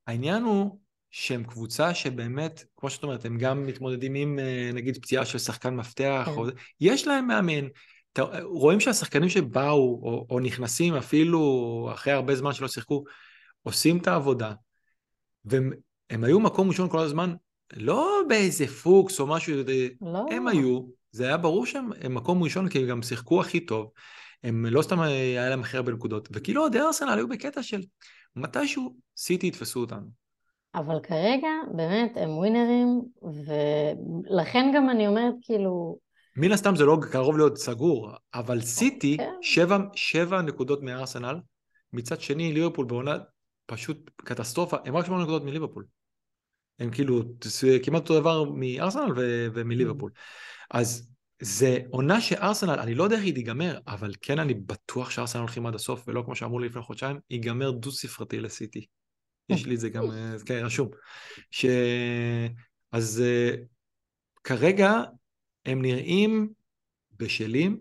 העניין 0.07 0.43
הוא 0.43 0.77
שהם 1.15 1.43
קבוצה 1.43 1.93
שבאמת, 1.93 2.63
כמו 2.77 2.89
שאת 2.89 3.03
אומרת, 3.03 3.25
הם 3.25 3.37
גם 3.37 3.65
מתמודדים 3.65 4.15
עם 4.15 4.39
אה, 4.39 4.71
נגיד 4.73 4.97
פציעה 4.97 5.25
של 5.25 5.37
שחקן 5.37 5.75
מפתח, 5.75 6.23
כן. 6.25 6.31
או... 6.31 6.45
יש 6.81 7.07
להם 7.07 7.27
מאמן. 7.27 7.67
רואים 8.43 8.79
שהשחקנים 8.79 9.29
שבאו 9.29 9.99
או, 10.03 10.27
או 10.29 10.39
נכנסים 10.39 10.93
אפילו 10.93 11.89
אחרי 11.93 12.13
הרבה 12.13 12.35
זמן 12.35 12.53
שלא 12.53 12.67
שיחקו, 12.67 13.03
עושים 13.63 13.97
את 13.97 14.07
העבודה, 14.07 14.53
והם 15.45 16.23
היו 16.23 16.39
מקום 16.39 16.67
ראשון 16.67 16.89
כל 16.89 16.99
הזמן, 16.99 17.33
לא 17.73 18.21
באיזה 18.27 18.67
פוקס 18.67 19.19
או 19.19 19.27
משהו, 19.27 19.55
לא. 20.01 20.25
הם 20.31 20.47
היו, 20.47 20.81
זה 21.11 21.25
היה 21.25 21.37
ברור 21.37 21.65
שהם 21.65 21.89
מקום 22.09 22.43
ראשון 22.43 22.69
כי 22.69 22.79
הם 22.79 22.87
גם 22.87 23.01
שיחקו 23.01 23.41
הכי 23.41 23.59
טוב, 23.59 23.91
הם 24.43 24.65
לא 24.65 24.81
סתם 24.81 24.99
היה 24.99 25.49
להם 25.49 25.61
הכי 25.61 25.77
הרבה 25.77 25.91
נקודות, 25.91 26.29
וכאילו 26.31 26.61
עוד 26.61 26.75
ארסנל 26.75 27.13
היו 27.17 27.27
בקטע 27.27 27.63
של 27.63 27.81
מתישהו 28.35 28.95
סיטי 29.17 29.47
יתפסו 29.47 29.79
אותנו. 29.79 30.22
אבל 30.75 30.99
כרגע, 31.03 31.49
באמת, 31.75 32.11
הם 32.15 32.29
ווינרים, 32.29 33.01
ולכן 33.45 34.71
גם 34.75 34.89
אני 34.89 35.07
אומרת, 35.07 35.33
כאילו... 35.41 35.97
מן 36.37 36.51
הסתם 36.51 36.75
זה 36.75 36.85
לא 36.85 36.97
קרוב 37.11 37.37
להיות 37.37 37.57
סגור, 37.57 38.11
אבל 38.33 38.61
סיטי, 38.61 39.17
כן. 39.17 39.33
שבע, 39.41 39.77
שבע 39.95 40.41
נקודות 40.41 40.81
מארסנל, 40.81 41.35
מצד 41.93 42.21
שני 42.21 42.53
ליברפול 42.53 42.85
בעונה 42.85 43.17
פשוט 43.65 44.09
קטסטרופה, 44.15 44.77
הם 44.85 44.97
רק 44.97 45.05
שמונה 45.05 45.23
נקודות 45.23 45.43
מליברפול. 45.43 45.85
הם 46.79 46.91
כאילו, 46.91 47.23
כמעט 47.83 48.01
אותו 48.01 48.19
דבר 48.19 48.43
מארסנל 48.43 49.11
ו- 49.15 49.47
ומליברפול. 49.53 50.11
אז 50.71 51.09
זה 51.41 51.77
עונה 51.89 52.21
שארסנל, 52.21 52.79
אני 52.79 52.95
לא 52.95 53.03
יודע 53.03 53.15
איך 53.15 53.25
היא 53.25 53.35
תיגמר, 53.35 53.79
אבל 53.87 54.13
כן 54.21 54.39
אני 54.39 54.53
בטוח 54.53 55.09
שארסנל 55.09 55.41
הולכים 55.41 55.65
עד 55.65 55.75
הסוף, 55.75 56.03
ולא 56.07 56.21
כמו 56.25 56.35
שאמרו 56.35 56.59
לי 56.59 56.67
לפני 56.67 56.81
חודשיים, 56.81 57.19
ייגמר 57.29 57.71
דו-ספרתי 57.71 58.39
לסיטי. 58.39 58.85
יש 59.49 59.65
לי 59.65 59.75
את 59.75 59.79
זה 59.79 59.89
גם, 59.89 60.11
אה, 60.11 60.35
כן, 60.45 60.65
רשום. 60.65 60.89
ש... 61.51 61.65
אז 62.91 63.23
אה, 63.25 63.55
כרגע 64.43 64.91
הם 65.65 65.81
נראים 65.81 66.49
בשלים, 67.19 67.79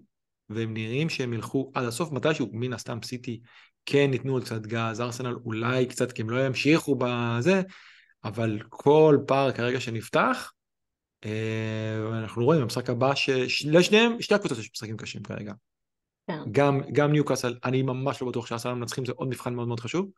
והם 0.48 0.74
נראים 0.74 1.08
שהם 1.08 1.32
ילכו 1.32 1.70
עד 1.74 1.84
הסוף, 1.84 2.12
מתישהו, 2.12 2.48
מן 2.52 2.72
הסתם 2.72 2.98
סיטי 3.04 3.40
כן 3.86 4.10
ייתנו 4.12 4.32
עוד 4.32 4.44
קצת 4.44 4.66
גז, 4.66 5.00
ארסנל 5.00 5.36
אולי 5.44 5.86
קצת, 5.86 6.12
כי 6.12 6.22
הם 6.22 6.30
לא 6.30 6.46
ימשיכו 6.46 6.96
בזה, 6.98 7.62
אבל 8.24 8.58
כל 8.68 9.18
פער 9.26 9.52
כרגע 9.52 9.80
שנפתח, 9.80 10.52
אה, 11.24 12.18
אנחנו 12.18 12.44
רואים 12.44 12.60
במשחק 12.60 12.90
הבא 12.90 13.14
שלשניהם, 13.14 14.22
שתי 14.22 14.34
הקבוצות 14.34 14.58
יש 14.58 14.70
משחקים 14.74 14.96
קשים 14.96 15.22
כרגע. 15.22 15.52
כן. 16.26 16.38
גם, 16.52 16.80
גם 16.92 17.12
ניוקאסל, 17.12 17.54
אני 17.64 17.82
ממש 17.82 18.22
לא 18.22 18.28
בטוח 18.28 18.46
שארסנל 18.46 18.74
מנצחים, 18.74 19.04
זה 19.04 19.12
עוד 19.16 19.28
מבחן 19.28 19.54
מאוד 19.54 19.68
מאוד 19.68 19.80
חשוב. 19.80 20.10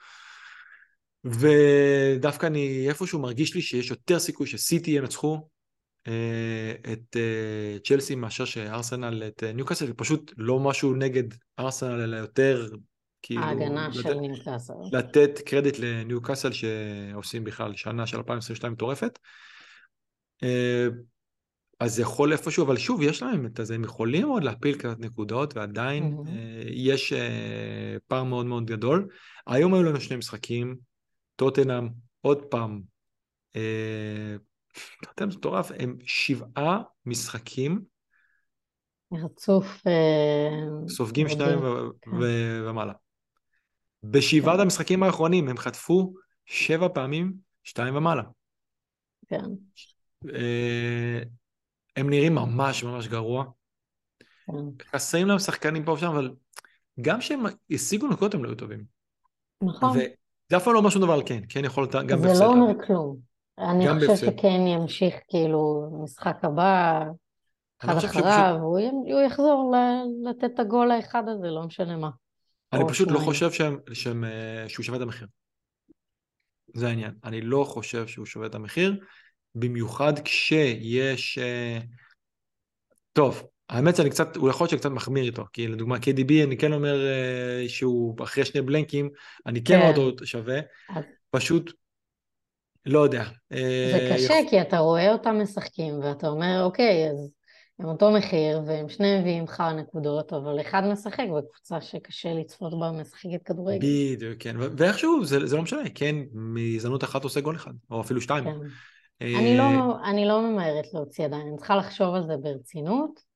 ודווקא 1.25 2.47
אני 2.47 2.89
איפשהו 2.89 3.19
מרגיש 3.19 3.55
לי 3.55 3.63
שיש 3.63 3.91
יותר 3.91 4.19
סיכוי 4.19 4.47
שסיטי 4.47 4.91
ינצחו 4.91 5.49
אה, 6.09 6.93
את 6.93 7.17
אה, 7.17 7.79
צ'לסי 7.85 8.15
מאשר 8.15 8.45
שארסנל 8.45 9.23
את 9.27 9.43
אה, 9.43 9.53
ניוקאסל, 9.53 9.93
פשוט 9.93 10.33
לא 10.37 10.59
משהו 10.59 10.95
נגד 10.95 11.25
ארסנל, 11.59 12.01
אלא 12.01 12.17
יותר 12.17 12.69
כאילו... 13.23 13.43
ההגנה 13.43 13.89
לת... 13.89 13.95
של 13.95 14.15
ניוקאסל. 14.15 14.73
לתת 14.93 15.41
קרדיט 15.47 15.79
לניוקאסל 15.79 16.53
שעושים 16.53 17.45
בכלל 17.45 17.77
שנה 17.77 18.07
של 18.07 18.17
2022 18.17 18.73
מטורפת. 18.73 19.19
אז 21.81 21.95
זה 21.95 22.03
יכול 22.03 22.33
איפשהו, 22.33 22.65
אבל 22.65 22.77
שוב, 22.77 23.03
יש 23.03 23.23
להם 23.23 23.47
את 23.47 23.61
זה, 23.63 23.75
הם 23.75 23.85
יכולים 23.85 24.29
עוד 24.29 24.45
להפיל 24.45 24.79
קצת 24.79 24.99
נקודות, 24.99 25.57
ועדיין 25.57 26.17
mm-hmm. 26.19 26.31
יש 26.67 27.13
פער 28.07 28.25
מאוד 28.25 28.47
מאוד 28.47 28.67
גדול. 28.67 29.09
היום 29.47 29.75
היו 29.75 29.83
לנו 29.83 30.01
שני 30.01 30.17
משחקים, 30.17 30.77
טוטנאם, 31.37 31.89
עוד 32.21 32.43
פעם, 32.43 32.83
אה, 33.57 34.37
טוטנאם 35.05 35.31
זה 35.31 35.39
מטורף, 35.39 35.71
הם 35.79 35.97
שבעה 36.05 36.83
משחקים. 37.07 37.85
רצוף. 39.13 39.87
אה, 39.87 40.89
סופגים 40.89 41.29
שניים 41.29 41.59
כן. 42.03 42.11
ומעלה. 42.69 42.93
בשבעת 44.05 44.57
כן. 44.57 44.61
המשחקים 44.61 45.03
האחרונים 45.03 45.49
הם 45.49 45.57
חטפו 45.57 46.15
שבע 46.47 46.89
פעמים 46.95 47.35
שתיים 47.65 47.97
ומעלה. 47.97 48.23
כן. 49.29 49.45
אה, 50.35 51.23
הם 51.97 52.11
נראים 52.11 52.35
ממש 52.35 52.85
ממש 52.85 53.09
גרוע. 53.09 53.45
כן. 54.47 54.85
חסרים 54.91 55.27
להם 55.27 55.39
שחקנים 55.39 55.85
פה 55.85 55.93
ושם, 55.93 56.07
אבל 56.07 56.35
גם 57.01 57.21
כשהם 57.21 57.41
השיגו 57.71 58.09
נקודות 58.09 58.35
הם 58.35 58.45
לא 58.45 58.49
היו 58.49 58.57
טובים. 58.57 58.85
נכון. 59.63 59.99
זה 60.55 60.59
אף 60.59 60.65
פעם 60.65 60.75
לא 60.75 60.79
אומר 60.79 60.91
שום 60.91 61.03
דבר 61.03 61.13
על 61.13 61.23
כן, 61.27 61.41
כן 61.49 61.65
יכול 61.65 61.89
גם 62.07 62.07
בהפסד. 62.07 62.35
זה 62.35 62.45
לא 62.45 62.49
אומר 62.49 62.87
כלום. 62.87 63.17
אני 63.59 63.87
חושב 63.89 64.27
שכן 64.27 64.67
ימשיך 64.67 65.15
כאילו 65.29 65.91
משחק 66.03 66.37
הבא, 66.43 67.05
אחד 67.79 67.97
אחריו, 67.97 68.57
הוא 68.61 69.21
יחזור 69.27 69.75
לתת 70.25 70.55
את 70.55 70.61
הגול 70.61 70.91
האחד 70.91 71.23
הזה, 71.29 71.47
לא 71.47 71.63
משנה 71.63 71.97
מה. 71.97 72.11
אני 72.73 72.85
פשוט 72.89 73.09
לא 73.11 73.19
חושב 73.19 73.51
אה, 74.25 74.69
שהוא 74.69 74.85
שווה 74.85 74.97
את 74.97 75.03
המחיר. 75.03 75.29
זה 76.75 76.89
העניין. 76.89 77.15
אני 77.25 77.41
לא 77.41 77.65
חושב 77.69 78.07
שהוא 78.07 78.27
שווה 78.27 78.47
את 78.47 78.55
המחיר, 78.55 79.01
במיוחד 79.55 80.13
כשיש... 80.25 81.39
אה, 81.39 81.79
טוב, 83.13 83.47
האמת 83.69 83.97
שאני 83.97 84.11
קצת, 84.11 84.37
הוא 84.37 84.51
יכול 84.51 84.65
להיות 84.65 84.71
שקצת 84.71 84.91
מחמיר 84.91 85.25
איתו, 85.25 85.45
כי 85.53 85.69
לדוגמה 85.69 85.97
KDB 85.97 86.45
אני 86.45 86.57
כן 86.57 86.73
אומר 86.73 86.97
uh, 86.97 87.69
שהוא 87.69 88.25
אחרי 88.25 88.45
שני 88.45 88.63
בלנקים, 88.63 89.11
אני 89.47 89.65
כן 89.65 89.79
רואה 89.79 89.95
כן. 89.95 90.01
אותו 90.01 90.27
שווה. 90.27 90.61
פשוט 91.31 91.73
לא 92.87 92.99
יודע. 92.99 93.25
זה 93.51 94.09
uh, 94.11 94.15
קשה. 94.15 94.35
כי 94.51 94.61
אתה 94.61 94.79
רואה 94.79 95.13
אותם 95.13 95.41
משחקים 95.43 96.01
ואתה 96.01 96.29
אומר, 96.29 96.63
אוקיי, 96.65 97.11
אז 97.11 97.31
הם 97.79 97.87
אותו 97.87 98.11
מחיר, 98.11 98.61
והם 98.67 98.89
שניהם 98.89 99.21
מביאים 99.21 99.45
לך 99.45 99.63
נקודות, 99.77 100.33
אבל 100.33 100.61
אחד 100.61 100.83
משחק 100.85 101.25
בקבוצה 101.37 101.81
שקשה 101.81 102.33
לצפות 102.35 102.81
בה 102.81 102.91
משחקת 102.91 103.43
כדורגל. 103.45 103.79
בדיוק, 103.79 104.35
כן, 104.39 104.57
ואיכשהו 104.59 105.25
זה, 105.25 105.47
זה 105.47 105.57
לא 105.57 105.63
משנה, 105.63 105.91
כן, 105.95 106.17
מהזדמנות 106.33 107.05
אחת 107.05 107.25
עושה 107.25 107.41
גול 107.41 107.57
אחד, 107.57 107.73
או 107.91 108.01
אפילו 108.01 108.21
שתיים. 108.21 108.45
כן. 108.45 108.51
אה, 109.23 109.39
אני, 109.39 109.59
לא, 109.59 109.65
אני 110.05 110.25
לא 110.25 110.43
ממהרת 110.43 110.95
להוציא 110.95 111.25
עדיין, 111.25 111.47
אני 111.49 111.57
צריכה 111.57 111.77
לחשוב 111.77 112.15
על 112.15 112.27
זה 112.27 112.37
ברצינות, 112.37 113.21
אה, 113.21 113.34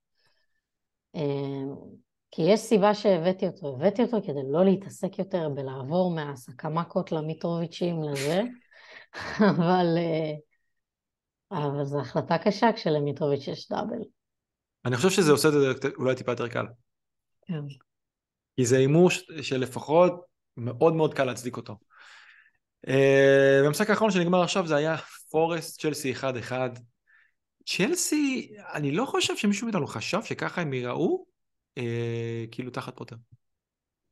כי 2.31 2.43
יש 2.43 2.61
סיבה 2.61 2.95
שהבאתי 2.95 3.47
אותו, 3.47 3.75
הבאתי 3.77 4.03
אותו 4.03 4.17
כדי 4.23 4.41
לא 4.53 4.65
להתעסק 4.65 5.19
יותר 5.19 5.49
בלעבור 5.49 6.15
מהסקמקות 6.15 7.13
למיטרוביצ'ים 7.13 8.03
לזה, 8.03 8.43
אבל, 9.51 9.87
אה, 9.97 10.33
אבל 11.59 11.85
זו 11.85 12.01
החלטה 12.01 12.39
קשה 12.39 12.73
כשלמיטרוביץ' 12.75 13.49
יש 13.49 13.69
דאבל. 13.69 14.03
אני 14.85 14.97
חושב 14.97 15.11
שזה 15.11 15.33
עושה 15.33 15.49
את 15.49 15.53
זה 15.53 15.89
אולי 15.97 16.15
טיפה 16.15 16.33
יותר 16.33 16.49
קל. 16.49 16.67
כן. 17.47 17.61
כי 18.57 18.67
זה 18.67 18.79
הימור 18.79 19.11
שלפחות 19.43 20.13
מאוד 20.57 20.95
מאוד 20.95 21.15
קל 21.15 21.25
להצדיק 21.25 21.57
אותו. 21.57 21.77
במשחק 23.65 23.91
האחרון 23.91 24.11
שנגמר 24.11 24.43
עכשיו 24.43 24.67
זה 24.67 24.77
היה 24.77 24.97
פורסט 25.31 25.81
צ'לסי 25.81 26.13
1-1. 26.15 26.53
צ'לסי, 27.69 28.53
אני 28.75 28.93
לא 28.93 29.05
חושב 29.05 29.37
שמישהו 29.37 29.67
מאיתנו 29.67 29.87
חשב 29.87 30.23
שככה 30.23 30.61
הם 30.61 30.73
ייראו, 30.73 31.25
אה, 31.79 32.45
כאילו 32.51 32.71
תחת 32.71 32.97
פוטר. 32.97 33.17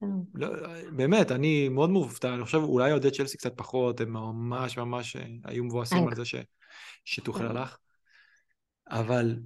כן. 0.01 0.07
לא, 0.35 0.49
באמת, 0.93 1.33
אני 1.33 1.69
מאוד 1.69 1.91
מופתע, 1.91 2.35
אני 2.35 2.45
חושב 2.45 2.59
אולי 2.59 2.93
אוהדי 2.93 3.11
צ'לסי 3.11 3.39
קצת 3.39 3.57
פחות, 3.57 4.01
הם 4.01 4.13
ממש 4.13 4.79
ממש 4.79 5.17
אה, 5.17 5.23
היו 5.45 5.65
מבואסים 5.65 6.09
על 6.09 6.15
זה 6.15 6.25
ש... 6.25 6.35
שתוכל 7.05 7.39
כן. 7.39 7.57
הלך. 7.57 7.79
אבל... 8.91 9.37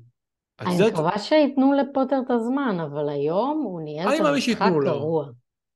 אני 0.61 0.89
מקווה 0.91 1.19
שייתנו 1.19 1.73
לפוטר 1.73 2.17
את 2.27 2.31
הזמן, 2.31 2.77
אבל 2.81 3.09
היום 3.09 3.63
הוא 3.65 3.81
ניהל 3.81 4.15
את 4.15 4.27
המשחק 4.27 4.71
גרוע. 4.85 5.27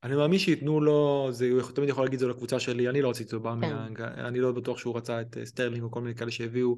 אני 0.03 0.17
מאמין 0.17 0.39
שייתנו 0.39 0.81
לו, 0.81 1.29
זה, 1.31 1.51
הוא 1.51 1.73
תמיד 1.75 1.89
יכול 1.89 2.05
להגיד 2.05 2.19
זה 2.19 2.29
לקבוצה 2.29 2.61
שלי, 2.61 2.89
אני 2.89 3.03
לא 3.03 3.11
רציתי 3.11 3.37
אותו, 3.37 3.51
כן. 3.61 4.05
אני 4.05 4.41
לא 4.41 4.53
בטוח 4.53 4.79
שהוא 4.79 4.97
רצה 4.97 5.21
את 5.21 5.37
אה, 5.39 5.47
סטרלינג 5.47 5.83
או 5.83 5.91
כל 5.91 6.01
מיני 6.01 6.15
כאלה 6.15 6.31
שהביאו. 6.31 6.77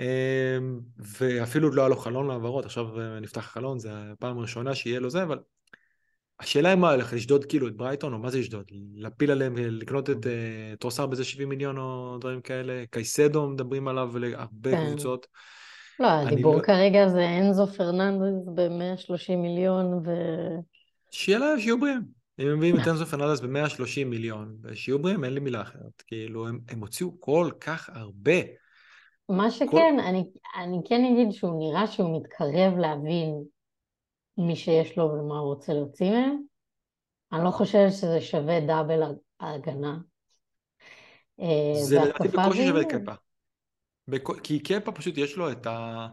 אמ, 0.00 0.80
ואפילו 1.18 1.70
לא 1.70 1.82
היה 1.82 1.88
לו 1.88 1.96
חלון 1.96 2.28
להעברות, 2.28 2.64
עכשיו 2.64 3.00
אה, 3.00 3.20
נפתח 3.20 3.40
חלון, 3.40 3.78
זה 3.78 3.90
הפעם 3.92 4.38
הראשונה 4.38 4.74
שיהיה 4.74 5.00
לו 5.00 5.10
זה, 5.10 5.22
אבל 5.22 5.38
השאלה 6.40 6.68
היא 6.68 6.78
מה 6.78 6.90
הולך, 6.90 7.12
לשדוד 7.12 7.44
כאילו 7.44 7.68
את 7.68 7.76
ברייטון, 7.76 8.12
או 8.12 8.18
מה 8.18 8.30
זה 8.30 8.38
לשדוד? 8.38 8.64
להפיל 8.94 9.30
עליהם, 9.30 9.56
לקנות 9.56 10.10
את 10.10 10.16
uh, 10.16 10.76
טרוסארד 10.78 11.06
בזה 11.06 11.24
70 11.24 11.48
מיליון 11.48 11.78
או 11.78 12.16
דברים 12.20 12.40
כאלה? 12.40 12.84
קייסדו 12.90 13.48
מדברים 13.48 13.88
עליו 13.88 14.18
להרבה 14.18 14.70
כן. 14.70 14.86
קבוצות. 14.86 15.26
לא, 16.00 16.08
הדיבור 16.08 16.56
לא... 16.56 16.62
כרגע 16.62 17.08
זה 17.08 17.28
אנזו 17.38 17.66
פרננדס 17.66 18.48
ב-130 18.54 19.36
מיליון 19.36 19.86
ו... 19.86 20.10
שיהיה 21.10 21.38
להם, 21.38 21.60
שיהיו 21.60 21.80
בריאים. 21.80 22.02
אם 22.38 22.48
הם 22.48 22.56
מביאים 22.56 22.80
את 22.80 22.88
אנזו 22.88 23.06
פרננדס 23.06 23.40
ב-130 23.40 24.04
מיליון, 24.06 24.56
ושיהיו 24.62 24.98
בריאים, 24.98 25.24
אין 25.24 25.34
לי 25.34 25.40
מילה 25.40 25.62
אחרת. 25.62 26.02
כאילו, 26.06 26.48
הם, 26.48 26.58
הם 26.68 26.80
הוציאו 26.80 27.20
כל 27.20 27.50
כך 27.60 27.90
הרבה. 27.92 28.40
מה 29.28 29.50
שכן, 29.50 29.66
כל... 29.70 30.00
אני, 30.06 30.24
אני 30.56 30.78
כן 30.88 31.04
אגיד 31.04 31.30
שהוא 31.30 31.58
נראה 31.58 31.86
שהוא 31.86 32.20
מתקרב 32.20 32.78
להבין 32.78 33.44
מי 34.38 34.56
שיש 34.56 34.98
לו 34.98 35.04
ומה 35.04 35.38
הוא 35.38 35.54
רוצה 35.54 35.72
להוציא 35.72 36.10
מהם. 36.10 36.42
אני 37.32 37.44
לא 37.44 37.50
חושבת 37.50 37.92
שזה 37.92 38.20
שווה 38.20 38.60
דאבל 38.60 39.02
ההגנה. 39.40 39.98
אה, 41.40 41.74
זה 41.74 42.00
לדעתי 42.00 42.28
בקושי 42.28 42.66
שווה 42.66 42.84
קפה. 42.84 43.12
בכ... 44.08 44.40
כי 44.42 44.58
קפה 44.58 44.92
פשוט 44.92 45.18
יש 45.18 45.36
לו 45.36 45.52
את, 45.52 45.66
ה... 45.66 46.06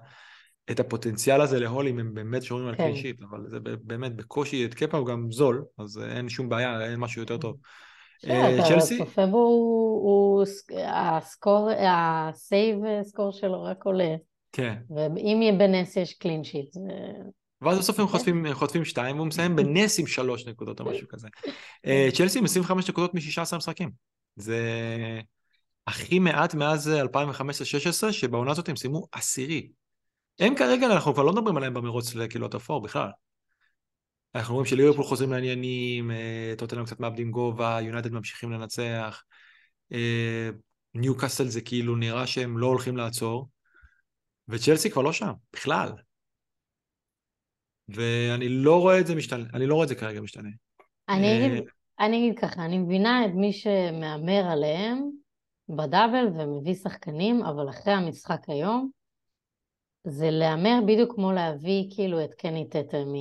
את 0.72 0.80
הפוטנציאל 0.80 1.42
הזה 1.42 1.60
להול 1.60 1.88
אם 1.88 2.00
הם 2.00 2.14
באמת 2.14 2.44
שומרים 2.44 2.68
על 2.68 2.76
כן. 2.76 2.88
קלישית, 2.88 3.22
אבל 3.22 3.48
זה 3.48 3.60
באמת 3.60 4.16
בקושי, 4.16 4.66
את 4.66 4.74
קפה 4.74 4.98
הוא 4.98 5.08
גם 5.08 5.32
זול, 5.32 5.66
אז 5.78 6.02
אין 6.04 6.30
שום 6.30 6.50
בעיה, 6.50 6.90
אין 6.90 7.00
משהו 7.00 7.22
יותר 7.22 7.38
טוב. 7.38 7.58
אה, 8.28 8.58
צ'לסי? 8.68 8.98
צופה 8.98 9.26
בו 9.26 9.38
הוא, 9.38 10.44
ה 10.88 10.99
score, 10.99 11.70
ה 11.80 11.99
save 11.99 12.78
score 13.04 13.32
שלו 13.32 13.64
רק 13.64 13.84
עולה. 13.84 14.16
כן. 14.52 14.76
ואם 14.96 15.56
בנס 15.58 15.98
יש 15.98 16.14
clean 16.14 16.44
sheet. 16.44 16.76
ואז 17.62 17.78
בסוף 17.78 18.00
הם 18.00 18.06
כן. 18.06 18.12
חוטפים, 18.12 18.46
חוטפים 18.54 18.86
שתיים, 18.86 19.16
והוא 19.16 19.28
מסיים 19.28 19.56
בנס 19.56 20.00
עם 20.00 20.08
שלוש 20.08 20.48
נקודות 20.48 20.80
או 20.80 20.86
משהו 20.86 21.08
כזה. 21.08 21.28
אה, 21.86 22.10
צ'לסי 22.14 22.40
עם 22.40 22.46
25 22.46 22.90
נקודות 22.90 23.14
מ-16 23.14 23.58
משחקים. 23.58 23.92
זה 24.36 24.60
הכי 25.88 26.20
מעט 26.20 26.54
מאז 26.54 26.92
2015-2016, 28.08 28.12
שבעונה 28.12 28.52
הזאת 28.52 28.70
הם 28.70 28.76
סיימו 28.76 29.08
עשירי. 29.12 29.70
הם 30.40 30.56
כרגע, 30.56 30.88
אנחנו 30.88 31.14
כבר 31.14 31.24
לא 31.24 31.32
מדברים 31.32 31.58
עליהם 31.58 31.74
במרוץ 31.74 32.16
לקהילות 32.16 32.56
אפור 32.56 32.82
בכלל. 32.82 33.10
אנחנו 34.36 34.54
רואים 34.54 34.66
שליברפול 34.66 35.04
חוזרים 35.04 35.32
לעניינים, 35.32 36.12
אה, 36.12 36.54
טוטנאם 36.58 36.86
קצת 36.86 37.00
מאבדים 37.00 37.32
גובה, 37.32 37.78
יונייטד 37.82 38.12
ממשיכים 38.12 38.52
לנצח, 38.52 39.24
ניו 40.94 41.14
אה, 41.14 41.20
קאסל 41.20 41.48
זה 41.48 41.62
כאילו 41.62 41.96
נראה 41.96 42.28
שהם 42.28 42.58
לא 42.58 42.68
הולכים 42.68 42.98
לעצור, 42.98 43.50
וצ'לסי 44.48 44.92
כבר 44.92 45.02
לא 45.02 45.14
שם, 45.14 45.32
בכלל. 45.54 45.92
ואני 47.90 48.50
לא 48.50 48.82
רואה 48.82 49.00
את 49.00 49.08
זה 49.08 49.16
משתנה, 49.16 49.44
אני 49.54 49.66
לא 49.66 49.74
רואה 49.74 49.84
את 49.84 49.90
זה 49.90 49.96
כרגע 49.96 50.22
משתנה. 50.22 50.50
אני 51.10 51.28
אה, 51.28 51.46
אגיד, 51.46 51.64
אני 52.00 52.18
אגיד 52.18 52.40
ככה, 52.40 52.66
אני 52.66 52.78
מבינה 52.78 53.26
את 53.26 53.32
מי 53.36 53.54
שמהמר 53.54 54.48
עליהם 54.52 55.10
בדאבל 55.70 56.26
ומביא 56.28 56.74
שחקנים, 56.74 57.44
אבל 57.44 57.70
אחרי 57.70 57.94
המשחק 57.94 58.42
היום, 58.48 58.90
זה 60.04 60.30
להמר 60.32 60.80
בדיוק 60.88 61.16
כמו 61.16 61.32
להביא 61.32 61.86
כאילו 61.96 62.24
את 62.24 62.34
קני 62.34 62.70
טטה 62.70 62.98
מ... 62.98 63.16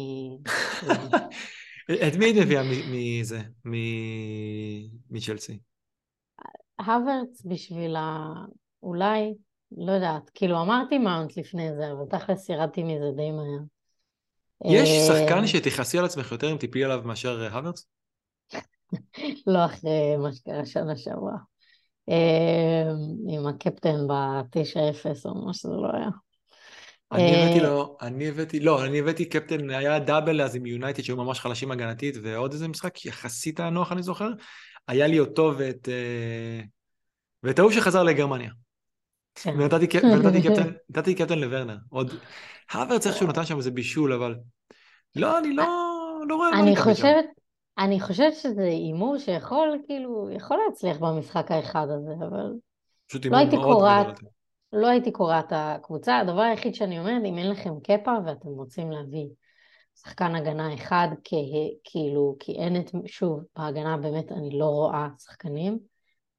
את 2.08 2.16
מי 2.18 2.24
היית 2.24 2.36
מביאה 2.36 2.62
מזה? 2.90 3.40
מצ'לסי? 5.10 5.58
הוורץ 6.78 7.42
בשביל 7.44 7.96
ה... 7.96 8.34
אולי, 8.82 9.34
לא 9.78 9.92
יודעת, 9.92 10.30
כאילו 10.34 10.62
אמרתי 10.62 10.98
מאונט 10.98 11.36
לפני 11.36 11.74
זה, 11.74 11.92
אבל 11.92 12.18
תכלס 12.18 12.48
ירדתי 12.48 12.82
מזה 12.82 13.10
די 13.16 13.30
מהר. 13.30 13.60
יש 14.64 14.88
אה, 14.88 15.06
שחקן 15.06 15.46
שתכעסי 15.46 15.98
על 15.98 16.04
עצמך 16.04 16.32
יותר 16.32 16.52
אם 16.52 16.56
תיפלי 16.56 16.84
עליו 16.84 17.02
מאשר 17.04 17.54
הוורץ? 17.54 17.86
לא 19.46 19.64
אחרי 19.64 20.16
מה 20.18 20.32
שקרה 20.32 20.66
שנה 20.66 20.96
שעברה. 20.96 21.36
אה, 22.08 22.90
עם 23.28 23.46
הקפטן 23.46 24.06
ב-9-0 24.06 25.24
או 25.24 25.46
מה 25.46 25.54
שזה 25.54 25.68
לא 25.68 25.88
היה. 25.96 26.08
אני 27.12 27.42
הבאתי 27.42 27.58
אה, 27.58 27.64
לו, 27.64 27.96
אני 28.00 28.28
הבאתי, 28.28 28.60
לא, 28.60 28.84
אני 28.84 28.98
הבאתי 28.98 29.24
קפטן, 29.24 29.70
היה 29.70 29.98
דאבל 29.98 30.42
אז 30.42 30.56
עם 30.56 30.66
יונייטד 30.66 31.02
שהיו 31.02 31.16
ממש 31.16 31.40
חלשים 31.40 31.70
הגנתית, 31.70 32.16
ועוד 32.22 32.52
איזה 32.52 32.68
משחק 32.68 33.06
יחסית 33.06 33.60
היה 33.60 33.70
נוח, 33.70 33.92
אני 33.92 34.02
זוכר. 34.02 34.30
היה 34.88 35.06
לי 35.06 35.20
אותו 35.20 35.54
ואת... 35.58 35.88
אה, 35.88 36.60
ואת 37.42 37.58
ההוא 37.58 37.70
שחזר 37.70 38.02
לגרמניה. 38.02 38.50
כן. 39.34 39.54
ונתתי 39.58 41.14
קפטן 41.14 41.38
לוורנר. 41.38 41.76
עוד... 41.88 42.14
האוורץ 42.70 43.06
איכשהו 43.06 43.26
נתן 43.26 43.44
שם 43.44 43.56
איזה 43.56 43.70
בישול, 43.70 44.12
אבל... 44.12 44.36
לא, 45.16 45.38
אני 45.38 45.52
לא, 45.52 45.64
לא 46.28 46.36
רואה 46.36 46.60
אני 46.60 46.76
חושבת, 46.76 47.24
אני 47.78 48.00
חושבת 48.00 48.34
שזה 48.34 48.62
הימור 48.62 49.18
שיכול, 49.18 49.78
כאילו, 49.86 50.30
יכול 50.36 50.58
להצליח 50.66 50.96
במשחק 50.96 51.50
האחד 51.50 51.86
הזה, 51.90 52.12
אבל... 52.28 52.52
פשוט 53.08 53.24
הימור 53.24 53.40
לא 53.40 53.80
מאוד 53.80 54.16
גדול. 54.16 54.30
לא 54.72 54.86
הייתי 54.88 55.12
קוראת 55.12 55.46
הקבוצה, 55.50 56.18
הדבר 56.18 56.40
היחיד 56.40 56.74
שאני 56.74 56.98
אומרת, 56.98 57.22
אם 57.24 57.38
אין 57.38 57.50
לכם 57.50 57.80
קפה 57.80 58.14
ואתם 58.26 58.48
רוצים 58.48 58.90
להביא 58.90 59.26
שחקן 60.02 60.34
הגנה 60.34 60.74
אחד, 60.74 61.08
כאילו, 61.84 62.36
כי 62.40 62.52
אין 62.52 62.80
את, 62.80 62.90
שוב, 63.06 63.44
בהגנה 63.56 63.96
באמת 63.96 64.32
אני 64.32 64.58
לא 64.58 64.64
רואה 64.64 65.08
שחקנים, 65.18 65.78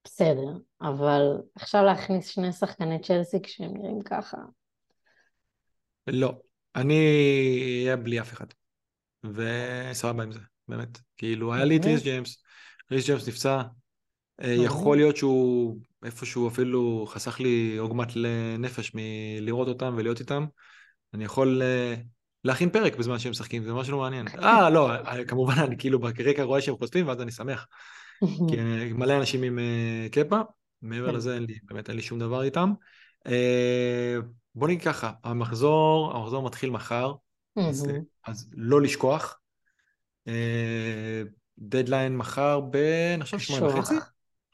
בסדר, 0.04 0.58
אבל 0.82 1.22
עכשיו 1.56 1.84
להכניס 1.84 2.28
שני 2.28 2.52
שחקני 2.52 3.00
צ'לסי 3.02 3.42
כשהם 3.44 3.72
נראים 3.78 4.02
ככה. 4.02 4.38
לא, 6.08 6.34
אני 6.76 6.96
אהיה 7.84 7.98
בלי 7.98 8.22
אף 8.22 8.34
אחד, 8.34 8.46
וסבבה 9.24 10.24
עם 10.24 10.32
זה, 10.32 10.40
באמת. 10.68 11.00
כאילו, 11.18 11.54
היה 11.54 11.66
לי 11.66 11.78
את 11.78 11.86
ריס 11.86 12.04
ג'יימס, 12.04 12.44
ריס 12.92 13.06
ג'יימס 13.06 13.28
נפצע, 13.28 13.62
אה, 14.42 14.54
יכול 14.54 14.98
להיות 14.98 15.18
שהוא 15.18 15.78
איפשהו 16.06 16.48
אפילו 16.48 17.06
חסך 17.10 17.40
לי 17.40 17.78
עוגמת 17.78 18.08
נפש 18.60 18.92
מלראות 18.96 19.68
אותם 19.68 19.94
ולהיות 19.98 20.20
איתם. 20.20 20.46
אני 21.14 21.24
יכול 21.24 21.62
אה, 21.62 21.96
להכין 22.44 22.70
פרק 22.70 22.96
בזמן 22.96 23.20
שהם 23.20 23.32
משחקים, 23.32 23.64
זה 23.64 23.74
ממש 23.74 23.90
לא 23.90 23.98
מעניין. 23.98 24.28
אה, 24.44 24.70
לא, 24.70 24.92
אה, 24.92 25.26
כמובן, 25.26 25.54
אני 25.58 25.78
כאילו 25.78 26.00
ברקע 26.00 26.44
רואה 26.44 26.62
שהם 26.62 26.78
חושפים, 26.78 27.08
ואז 27.08 27.22
אני 27.22 27.32
שמח. 27.32 27.68
כי 28.20 28.56
מלא 29.00 29.18
אנשים 29.18 29.44
עם 29.44 29.60
קפה, 30.12 30.40
מעבר 30.82 31.10
כן. 31.10 31.16
לזה 31.16 31.36
אין 31.36 31.44
לי, 31.44 31.58
באמת 31.64 31.90
אין 31.90 31.96
לי 31.96 32.02
שום 32.02 32.20
דבר 32.20 32.44
איתם. 32.44 32.74
בוא 34.56 34.68
נגיד 34.68 34.82
ככה, 34.82 35.12
המחזור, 35.24 36.18
המחזור 36.18 36.44
מתחיל 36.44 36.70
מחר, 36.70 37.14
אז, 37.58 37.88
אז 38.28 38.50
לא 38.54 38.82
לשכוח. 38.82 39.40
דדליין 41.60 42.18
מחר 42.18 42.60
ב... 42.60 42.76
אני 43.16 43.24
חושב 43.24 43.40
שמונה 43.40 43.80
וחצי. 43.80 43.96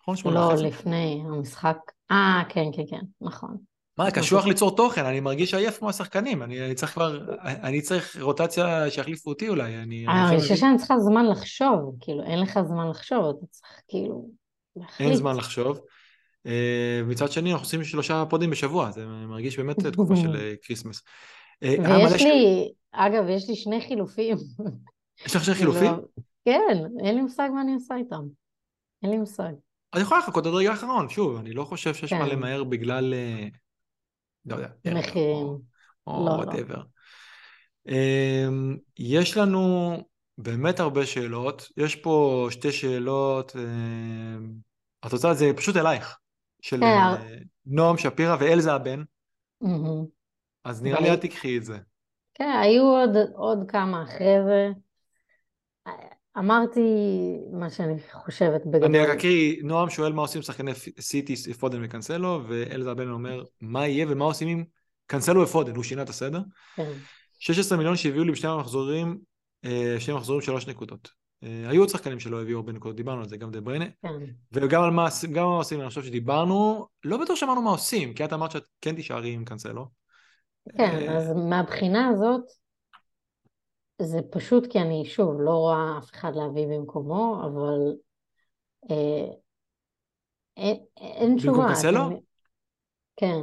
נכון? 0.07 0.33
לא, 0.33 0.53
לפני 0.53 1.23
המשחק. 1.25 1.77
אה, 2.11 2.43
כן, 2.49 2.65
כן, 2.73 2.83
כן, 2.89 3.01
נכון. 3.21 3.57
מה, 3.97 4.11
קשוח 4.11 4.45
ליצור 4.45 4.75
תוכן, 4.75 5.05
אני 5.05 5.19
מרגיש 5.19 5.53
עייף 5.53 5.77
כמו 5.77 5.89
השחקנים, 5.89 6.43
אני, 6.43 6.65
אני 6.65 6.75
צריך 6.75 6.91
כבר, 6.91 7.19
אני 7.41 7.81
צריך 7.81 8.21
רוטציה 8.21 8.89
שיחליפו 8.89 9.29
אותי 9.29 9.49
אולי, 9.49 9.77
אני... 9.77 10.05
אני 10.07 10.39
חושב 10.39 10.55
שאני 10.55 10.77
צריכה 10.77 10.99
זמן 10.99 11.25
לחשוב, 11.25 11.95
כאילו, 11.99 12.23
אין 12.23 12.39
לך 12.39 12.59
זמן 12.67 12.89
לחשוב, 12.89 13.25
אתה 13.37 13.45
צריך 13.49 13.81
כאילו 13.87 14.29
להחליט. 14.75 15.09
אין 15.09 15.17
זמן 15.17 15.37
לחשוב. 15.37 15.79
אה, 16.45 17.01
מצד 17.07 17.31
שני, 17.31 17.51
אנחנו 17.51 17.65
עושים 17.65 17.83
שלושה 17.83 18.23
פודים 18.29 18.49
בשבוע, 18.49 18.91
זה 18.91 19.05
מרגיש 19.05 19.57
באמת 19.57 19.79
תקופה 19.79 20.15
של 20.15 20.55
כריסמס. 20.61 21.01
אה, 21.63 21.75
ויש 22.11 22.21
לי, 22.21 22.71
אגב, 22.91 23.29
יש 23.29 23.49
לי 23.49 23.55
שני 23.55 23.81
חילופים. 23.81 24.37
יש 25.25 25.35
לך 25.35 25.45
שני 25.45 25.55
חילופים? 25.55 25.91
כן, 26.45 26.77
אין 27.05 27.15
לי 27.15 27.21
מושג 27.21 27.49
מה 27.53 27.61
אני 27.61 27.73
עושה 27.73 27.95
איתם. 27.95 28.21
אין 29.03 29.11
לי 29.11 29.17
מושג. 29.17 29.51
אני 29.95 30.03
יכולה 30.03 30.19
לחכות 30.19 30.45
עד 30.45 30.53
רגע 30.53 30.71
האחרון, 30.71 31.09
שוב, 31.09 31.37
אני 31.37 31.53
לא 31.53 31.63
חושב 31.63 31.93
שיש 31.93 32.13
מה 32.13 32.25
כן. 32.25 32.29
למהר 32.29 32.63
בגלל, 32.63 33.13
אה, 33.13 33.47
לא 34.45 34.55
יודע, 34.55 34.67
מחירים. 34.85 35.57
או 36.07 36.13
whatever. 36.13 36.75
לא, 36.75 36.83
לא. 37.85 37.95
אמ, 37.95 38.77
יש 38.99 39.37
לנו 39.37 39.97
באמת 40.37 40.79
הרבה 40.79 41.05
שאלות, 41.05 41.71
יש 41.77 41.95
פה 41.95 42.47
שתי 42.51 42.71
שאלות, 42.71 43.55
אמ, 43.55 44.51
את 45.05 45.13
רוצה, 45.13 45.33
זה 45.33 45.51
פשוט 45.57 45.77
אלייך, 45.77 46.17
של 46.61 46.79
כן. 46.79 46.83
אה, 46.83 47.15
נועם 47.65 47.97
שפירא 47.97 48.35
ואלזה 48.39 48.73
הבן. 48.73 49.03
אז 50.63 50.83
נראה 50.83 51.01
לי 51.01 51.09
אל 51.09 51.15
תיקחי 51.15 51.57
את 51.57 51.63
זה. 51.63 51.77
כן, 52.33 52.59
היו 52.61 52.83
עוד, 52.83 53.09
עוד 53.35 53.59
כמה 53.67 54.03
אחרי 54.03 54.35
זה. 54.45 54.69
אמרתי 56.37 56.81
מה 57.51 57.69
שאני 57.69 57.95
חושבת 58.11 58.65
בגדול. 58.65 58.83
אני 58.83 58.99
רק 58.99 59.09
אקריא, 59.09 59.63
נועם 59.63 59.89
שואל 59.89 60.13
מה 60.13 60.21
עושים 60.21 60.41
שחקני 60.41 60.71
סיטי, 60.99 61.53
פודן 61.59 61.83
וקנסלו, 61.83 62.43
ואלזה 62.47 62.91
הבן 62.91 63.09
אומר 63.09 63.43
מה 63.61 63.87
יהיה 63.87 64.05
ומה 64.09 64.25
עושים 64.25 64.47
עם 64.47 64.63
קנסלו 65.07 65.41
ופודן, 65.41 65.75
הוא 65.75 65.83
שינה 65.83 66.01
את 66.01 66.09
הסדר. 66.09 66.41
כן. 66.75 66.91
16 67.39 67.77
מיליון 67.77 67.95
שהביאו 67.95 68.23
לי 68.23 68.31
בשני 68.31 68.49
המחזורים, 68.49 69.17
אה, 69.65 69.95
שני 69.99 70.13
מחזורים 70.13 70.41
שלוש 70.41 70.67
נקודות. 70.67 71.09
אה, 71.43 71.69
היו 71.69 71.81
עוד 71.81 71.89
שחקנים 71.89 72.19
שלא 72.19 72.41
הביאו 72.41 72.57
הרבה 72.59 72.71
נקודות, 72.71 72.95
דיברנו 72.95 73.21
על 73.21 73.27
זה, 73.27 73.37
גם 73.37 73.51
דה 73.51 73.61
בריינה. 73.61 73.85
כן. 74.01 74.09
וגם 74.51 74.83
על 74.83 74.91
מה, 74.91 75.07
גם 75.31 75.45
מה 75.45 75.55
עושים, 75.55 75.81
אני 75.81 75.89
חושב 75.89 76.03
שדיברנו, 76.03 76.87
לא 77.03 77.17
בטוח 77.17 77.35
שאמרנו 77.35 77.61
מה 77.61 77.69
עושים, 77.69 78.13
כי 78.13 78.25
את 78.25 78.33
אמרת 78.33 78.51
שאת 78.51 78.63
כן 78.81 78.95
תישארי 78.95 79.31
עם 79.31 79.45
קנסלו. 79.45 79.87
כן, 80.77 81.09
אז 81.09 81.31
מהבחינה 81.49 82.07
הזאת, 82.07 82.41
זה 84.01 84.19
פשוט 84.31 84.71
כי 84.71 84.79
אני, 84.79 85.05
שוב, 85.05 85.41
לא 85.41 85.51
רואה 85.51 85.97
אף 85.97 86.11
אחד 86.13 86.31
להביא 86.35 86.67
במקומו, 86.67 87.41
אבל 87.45 87.95
אה, 88.91 89.25
אין, 90.57 90.77
אין 90.97 91.35
תשובה. 91.37 91.57
במקום 91.57 91.73
קסלו? 91.73 92.07
אתם... 92.07 92.15
כן. 93.15 93.41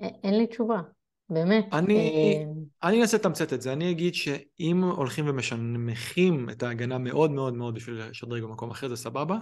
אין 0.00 0.38
לי 0.38 0.46
תשובה, 0.46 0.80
באמת. 1.30 1.66
אני, 1.72 1.96
אה... 1.96 2.88
אני 2.88 3.00
אנסה 3.00 3.16
לתמצת 3.16 3.52
את 3.52 3.62
זה. 3.62 3.72
אני 3.72 3.90
אגיד 3.90 4.14
שאם 4.14 4.84
הולכים 4.84 5.28
ומשנמכים 5.28 6.50
את 6.50 6.62
ההגנה 6.62 6.98
מאוד 6.98 7.30
מאוד 7.30 7.54
מאוד 7.54 7.74
בשביל 7.74 8.02
לשדרג 8.02 8.42
במקום 8.42 8.70
אחר, 8.70 8.88
זה 8.88 8.96
סבבה. 8.96 9.38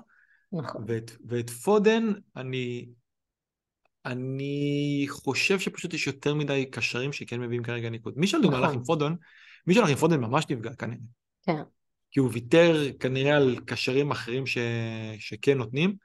נכון. 0.52 0.84
ואת, 0.86 1.10
ואת 1.28 1.50
פודן, 1.50 2.12
אני 2.36 2.88
אני 4.06 5.06
חושב 5.08 5.58
שפשוט 5.58 5.94
יש 5.94 6.06
יותר 6.06 6.34
מדי 6.34 6.66
קשרים 6.70 7.12
שכן 7.12 7.40
מביאים 7.40 7.62
כרגע 7.62 7.90
ניקוד. 7.90 8.14
מי 8.16 8.26
שלדוגמה 8.26 8.56
נכון. 8.56 8.64
הלך 8.64 8.76
עם 8.76 8.84
פודן, 8.84 9.12
מי 9.66 9.74
שהלך 9.74 9.88
עם 9.88 9.96
פודן 9.96 10.20
ממש 10.20 10.44
נפגע 10.50 10.74
כנראה. 10.74 11.00
כן. 11.42 11.62
כי 12.10 12.20
הוא 12.20 12.30
ויתר 12.32 12.74
כנראה 13.00 13.36
על 13.36 13.56
קשרים 13.66 14.10
אחרים 14.10 14.46
ש... 14.46 14.58
שכן 15.18 15.58
נותנים. 15.58 15.96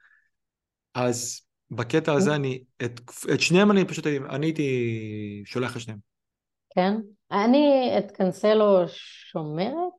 אז 0.94 1.42
בקטע 1.72 2.14
הזה 2.14 2.36
אני, 2.36 2.64
את, 2.86 3.02
את 3.34 3.42
שניהם 3.42 3.72
אני 3.72 3.86
פשוט, 3.86 4.08
אני 4.08 4.46
הייתי 4.46 5.44
שולח 5.46 5.76
לשניהם. 5.76 6.00
כן? 6.76 6.94
אני 7.32 7.92
את 7.98 8.12
קנסלו 8.12 8.88
שומרת? 9.32 9.94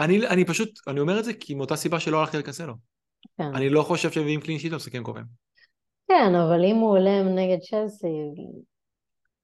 אני, 0.00 0.28
אני 0.28 0.44
פשוט, 0.44 0.80
אני 0.88 1.00
אומר 1.00 1.18
את 1.18 1.24
זה 1.24 1.32
כי 1.34 1.54
מאותה 1.54 1.76
סיבה 1.76 2.00
שלא 2.00 2.20
הלכתי 2.20 2.38
לקנסלו. 2.38 2.74
כן. 3.38 3.54
אני 3.54 3.68
לא 3.68 3.82
חושב 3.82 4.10
שמביאים 4.10 4.40
קלין 4.40 4.58
שיט 4.58 4.72
במשחקים 4.72 5.04
קרובים. 5.04 5.24
כן, 6.08 6.34
אבל 6.34 6.64
אם 6.64 6.76
הוא 6.76 6.90
עולה 6.90 7.22
נגד 7.22 7.58
צ'לסי... 7.70 8.06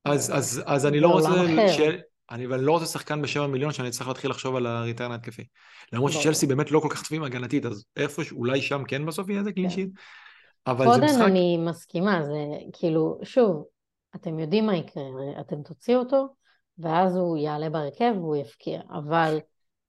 אז, 0.05 0.33
אז, 0.35 0.63
אז 0.67 0.87
אני 0.87 1.01
לא 1.01 1.09
רוצה... 1.09 1.29
ש... 1.69 1.81
אני 2.31 2.47
אבל 2.47 2.61
לא 2.61 2.73
רוצה 2.73 2.87
שחקן 2.87 3.23
בשבע 3.23 3.47
מיליון 3.47 3.73
שאני 3.73 3.91
צריך 3.91 4.09
להתחיל 4.09 4.31
לחשוב 4.31 4.57
על 4.57 4.67
ה 4.67 4.73
return 4.73 5.13
ההתקפי. 5.13 5.45
למרות 5.93 6.13
שצ'לסי 6.13 6.47
באמת 6.47 6.71
לא 6.71 6.81
כל 6.81 6.89
כך 6.91 7.03
טובים 7.03 7.23
הגנתית, 7.23 7.67
אז 7.67 7.85
איפה, 7.97 8.23
אולי 8.33 8.63
שם 8.63 8.83
כן 8.89 9.07
בסוף 9.07 9.29
יהיה 9.29 9.39
איזה 9.39 9.53
clean 9.53 9.69
sheet? 9.69 9.89
כן. 9.95 10.71
אבל 10.73 10.95
זה 10.95 11.05
משחק... 11.05 11.21
אני 11.27 11.57
מסכימה, 11.57 12.23
זה 12.23 12.39
כאילו, 12.73 13.19
שוב, 13.23 13.65
אתם 14.17 14.39
יודעים 14.39 14.67
מה 14.67 14.77
יקרה, 14.77 15.03
אתם 15.41 15.63
תוציאו 15.63 15.99
אותו, 15.99 16.27
ואז 16.79 17.17
הוא 17.17 17.37
יעלה 17.37 17.71
בהרכב 17.71 18.13
והוא 18.17 18.37
יפקיע, 18.37 18.81
אבל 18.91 19.39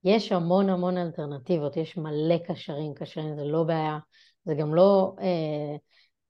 יש 0.04 0.32
המון 0.32 0.68
המון 0.68 0.96
אלטרנטיבות, 0.96 1.76
יש 1.76 1.96
מלא 1.96 2.38
קשרים, 2.48 2.94
קשרים 2.94 3.36
זה 3.36 3.44
לא 3.44 3.62
בעיה, 3.62 3.98
זה 4.44 4.54
גם 4.54 4.74
לא... 4.74 5.14
אה, 5.20 5.76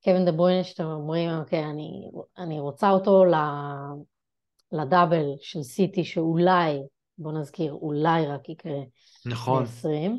קווין 0.04 0.24
דה 0.24 0.32
בריינה 0.32 0.64
שאתם 0.64 0.84
אומרים, 0.84 1.30
אוקיי, 1.30 1.64
אני, 1.64 2.10
אני 2.38 2.60
רוצה 2.60 2.90
אותו 2.90 3.24
לדאבל 4.72 5.24
של 5.40 5.62
סיטי 5.62 6.04
שאולי, 6.04 6.78
בוא 7.18 7.32
נזכיר, 7.32 7.72
אולי 7.72 8.26
רק 8.26 8.48
יקרה 8.48 8.80
נכון. 9.26 9.64
ב-20. 9.64 10.12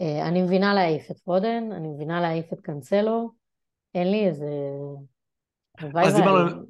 אה, 0.00 0.28
אני 0.28 0.42
מבינה 0.42 0.74
להעיף 0.74 1.10
את 1.10 1.18
פודן, 1.18 1.68
אני 1.76 1.88
מבינה 1.88 2.20
להעיף 2.20 2.52
את 2.52 2.60
קאנסלו, 2.60 3.30
אין 3.94 4.10
לי 4.10 4.26
איזה... 4.26 4.46
אז 5.94 6.14
דיברנו, 6.14 6.62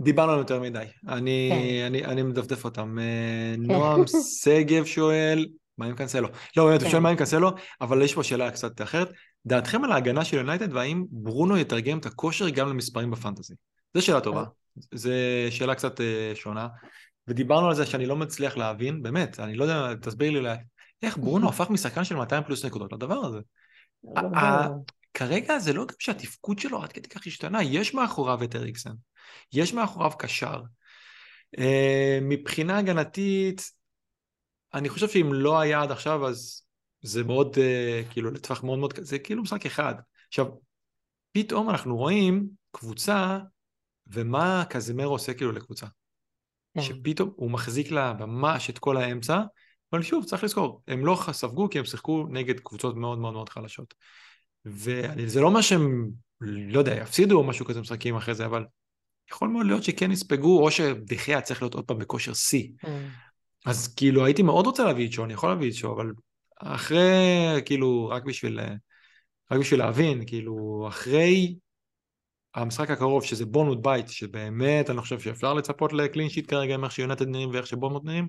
דיברנו 0.00 0.32
יותר 0.32 0.60
מדי, 0.60 0.84
אני, 1.08 1.50
כן. 1.52 1.86
אני, 1.86 2.04
אני 2.04 2.22
מדפדף 2.22 2.64
אותם. 2.64 2.98
אה, 2.98 3.54
כן. 3.54 3.62
נועם 3.62 4.04
שגב 4.42 4.84
שואל, 4.84 5.46
מה 5.78 5.86
עם 5.86 5.94
קאנסלו? 5.94 6.28
לא, 6.56 6.66
באמת, 6.66 6.80
הוא 6.80 6.86
כן. 6.86 6.90
שואל 6.90 7.02
מה 7.02 7.08
עם 7.08 7.16
קאנסלו, 7.16 7.50
אבל 7.80 8.02
יש 8.02 8.14
פה 8.14 8.22
שאלה 8.22 8.50
קצת 8.50 8.80
אחרת. 8.82 9.08
דעתכם 9.46 9.84
על 9.84 9.92
ההגנה 9.92 10.24
של 10.24 10.36
יונייטד 10.36 10.72
והאם 10.72 11.04
ברונו 11.10 11.56
יתרגם 11.56 11.98
את 11.98 12.06
הכושר 12.06 12.48
גם 12.48 12.68
למספרים 12.68 13.10
בפנטזי? 13.10 13.54
זו 13.94 14.02
שאלה 14.02 14.20
טובה, 14.20 14.44
זו 14.94 15.10
שאלה 15.50 15.74
קצת 15.74 16.00
אה, 16.00 16.32
שונה, 16.34 16.68
ודיברנו 17.28 17.68
על 17.68 17.74
זה 17.74 17.86
שאני 17.86 18.06
לא 18.06 18.16
מצליח 18.16 18.56
להבין, 18.56 19.02
באמת, 19.02 19.40
אני 19.40 19.54
לא 19.54 19.64
יודע, 19.64 19.94
תסביר 19.94 20.30
לי 20.30 20.38
אולי, 20.38 20.56
איך 21.02 21.16
ברונו 21.16 21.48
הפך 21.50 21.70
משחקן 21.70 22.04
של 22.04 22.16
200 22.16 22.44
פלוס 22.44 22.64
נקודות 22.64 22.92
לדבר 22.92 23.24
הזה? 23.24 23.38
לא 24.04 24.22
כרגע 25.14 25.58
זה 25.58 25.72
לא 25.72 25.84
גם 25.84 25.94
שהתפקוד 25.98 26.58
שלו 26.58 26.82
עד 26.82 26.92
כדי 26.92 27.08
כך 27.08 27.26
השתנה, 27.26 27.62
יש 27.62 27.94
מאחוריו 27.94 28.44
את 28.44 28.56
אריקסן, 28.56 28.92
יש 29.52 29.74
מאחוריו 29.74 30.10
קשר. 30.18 30.62
אה, 31.58 32.18
מבחינה 32.22 32.78
הגנתית, 32.78 33.62
אני 34.74 34.88
חושב 34.88 35.08
שאם 35.08 35.32
לא 35.32 35.60
היה 35.60 35.82
עד 35.82 35.90
עכשיו 35.90 36.26
אז 36.26 36.62
זה 37.02 37.24
מאוד, 37.24 37.56
uh, 37.56 38.12
כאילו, 38.12 38.30
לטווח 38.30 38.64
מאוד 38.64 38.78
מאוד, 38.78 38.94
זה 39.00 39.18
כאילו 39.18 39.42
משחק 39.42 39.66
אחד. 39.66 39.94
עכשיו, 40.28 40.46
פתאום 41.32 41.70
אנחנו 41.70 41.96
רואים 41.96 42.48
קבוצה, 42.70 43.38
ומה 44.08 44.64
קזמרו 44.70 45.12
עושה 45.12 45.34
כאילו 45.34 45.52
לקבוצה. 45.52 45.86
כן. 46.74 46.80
שפתאום 46.80 47.32
הוא 47.36 47.50
מחזיק 47.50 47.90
לה 47.90 48.12
ממש 48.12 48.70
את 48.70 48.78
כל 48.78 48.96
האמצע, 48.96 49.40
אבל 49.92 50.02
שוב, 50.02 50.24
צריך 50.24 50.44
לזכור, 50.44 50.82
הם 50.88 51.06
לא 51.06 51.18
ספגו 51.32 51.70
כי 51.70 51.78
הם 51.78 51.84
שיחקו 51.84 52.26
נגד 52.30 52.60
קבוצות 52.60 52.96
מאוד 52.96 53.18
מאוד 53.18 53.32
מאוד 53.32 53.48
חלשות. 53.48 53.94
וזה 54.64 55.40
לא 55.40 55.46
אומר 55.46 55.60
שהם, 55.60 56.10
לא 56.40 56.78
יודע, 56.78 56.94
יפסידו 56.94 57.38
או 57.38 57.44
משהו 57.44 57.66
כזה 57.66 57.80
משחקים 57.80 58.16
אחרי 58.16 58.34
זה, 58.34 58.46
אבל 58.46 58.64
יכול 59.32 59.48
מאוד 59.48 59.66
להיות 59.66 59.84
שכן 59.84 60.12
יספגו, 60.12 60.64
או 60.64 60.70
שדחיה 60.70 61.40
צריך 61.40 61.62
להיות 61.62 61.74
עוד 61.74 61.84
פעם 61.84 61.98
בכושר 61.98 62.34
שיא. 62.34 62.68
כן. 62.78 63.08
אז 63.66 63.94
כאילו 63.94 64.24
הייתי 64.24 64.42
מאוד 64.42 64.66
רוצה 64.66 64.84
להביא 64.84 65.06
את 65.06 65.12
שו, 65.12 65.24
אני 65.24 65.32
יכול 65.32 65.48
להביא 65.48 65.68
את 65.68 65.74
שו, 65.74 65.92
אבל 65.92 66.12
אחרי, 66.60 67.06
כאילו, 67.64 68.08
רק 68.08 68.24
בשביל, 68.24 68.60
רק 69.50 69.60
בשביל 69.60 69.80
להבין, 69.80 70.26
כאילו, 70.26 70.84
אחרי 70.88 71.54
המשחק 72.54 72.90
הקרוב, 72.90 73.24
שזה 73.24 73.46
בורנמות' 73.46 73.78
בבית, 73.82 74.08
שבאמת 74.08 74.90
אני 74.90 75.00
חושב 75.00 75.20
שאפשר 75.20 75.54
לצפות 75.54 75.92
ל 75.92 75.98
clean 75.98 76.28
sheet 76.28 76.50
כרגע 76.50 76.74
עם 76.74 76.84
איך 76.84 76.92
שיונייטד 76.92 77.28
נראים 77.28 77.50
ואיך 77.52 77.66
שבורנמות' 77.66 78.04
נראים, 78.04 78.28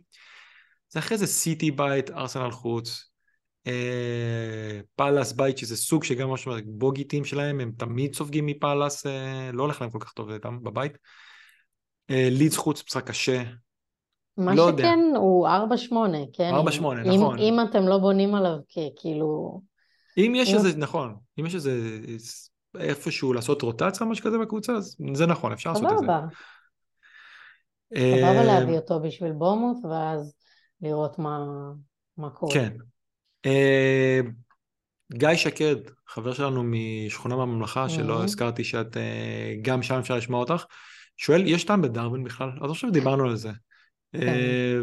זה 0.90 1.00
אחרי 1.00 1.18
זה 1.18 1.28
סיטי 1.28 1.72
בבית, 1.72 2.12
ארסנל 2.12 2.52
חוץ, 2.52 3.12
אה, 3.68 4.80
פאלאס 4.96 5.32
בבית, 5.32 5.58
שזה 5.58 5.78
סוג 5.78 6.04
שגם 6.04 6.30
משהו 6.30 6.52
בוגיטים 6.66 7.26
שלהם, 7.26 7.60
הם 7.60 7.72
תמיד 7.78 8.16
סופגים 8.16 8.46
מפאלאס, 8.46 9.06
אה, 9.06 9.52
לא 9.54 9.64
הולך 9.64 9.82
להם 9.82 9.90
כל 9.90 10.00
כך 10.02 10.12
טוב 10.14 10.30
בבית. 10.64 10.98
אה, 12.10 12.28
לידס 12.32 12.58
חוץ, 12.58 12.84
משחק 12.88 13.08
קשה, 13.08 13.44
מה 14.38 14.56
לא 14.56 14.72
שכן 14.72 15.00
יודע. 15.10 15.20
הוא 15.20 15.48
4-8, 15.48 15.94
כן? 16.34 16.52
4-8, 16.54 16.82
נכון. 17.06 17.40
אם 17.40 17.58
אתם 17.70 17.88
לא 17.88 17.98
בונים 17.98 18.36
עליו 18.36 18.58
ככאילו... 18.70 19.62
אם 20.18 20.34
יש 20.36 20.54
איזה, 20.54 20.78
נכון, 20.78 21.16
אם 21.40 21.46
יש 21.46 21.56
איזה 21.56 21.72
איפשהו 22.78 23.34
לעשות 23.34 23.62
רוטציה 23.62 24.08
משהו 24.08 24.26
כזה 24.26 24.38
בקבוצה, 24.38 24.74
אז 24.74 24.98
זה 25.14 25.26
נכון, 25.26 25.52
אפשר 25.52 25.70
לעשות 25.70 25.86
את 25.92 25.98
זה. 25.98 26.06
סבבה. 26.06 26.22
סבבה 27.98 28.44
להביא 28.44 28.76
אותו 28.76 29.00
בשביל 29.00 29.32
בומוס, 29.32 29.86
ואז 29.86 30.34
לראות 30.82 31.20
מה, 31.20 31.40
מה 32.18 32.30
קורה. 32.30 32.54
כן. 32.54 32.74
אה, 33.46 34.20
גיא 35.14 35.36
שקד, 35.36 35.76
חבר 36.08 36.34
שלנו 36.34 36.64
משכונה 36.64 37.36
בממלכה, 37.36 37.90
שלא 37.90 38.24
הזכרתי 38.24 38.64
שאת, 38.64 38.98
אה, 38.98 39.54
גם 39.62 39.84
שם 39.84 39.96
אפשר 39.96 40.18
לשמוע 40.18 40.40
אותך, 40.40 40.66
שואל, 41.18 41.48
יש 41.48 41.64
טעם 41.64 41.82
בדרווין 41.82 42.24
בכלל? 42.24 42.50
אז 42.62 42.72
עכשיו 42.72 42.92
דיברנו 42.92 43.30
על 43.30 43.36
זה. 43.36 43.52
כן. 44.12 44.28
אה, 44.28 44.80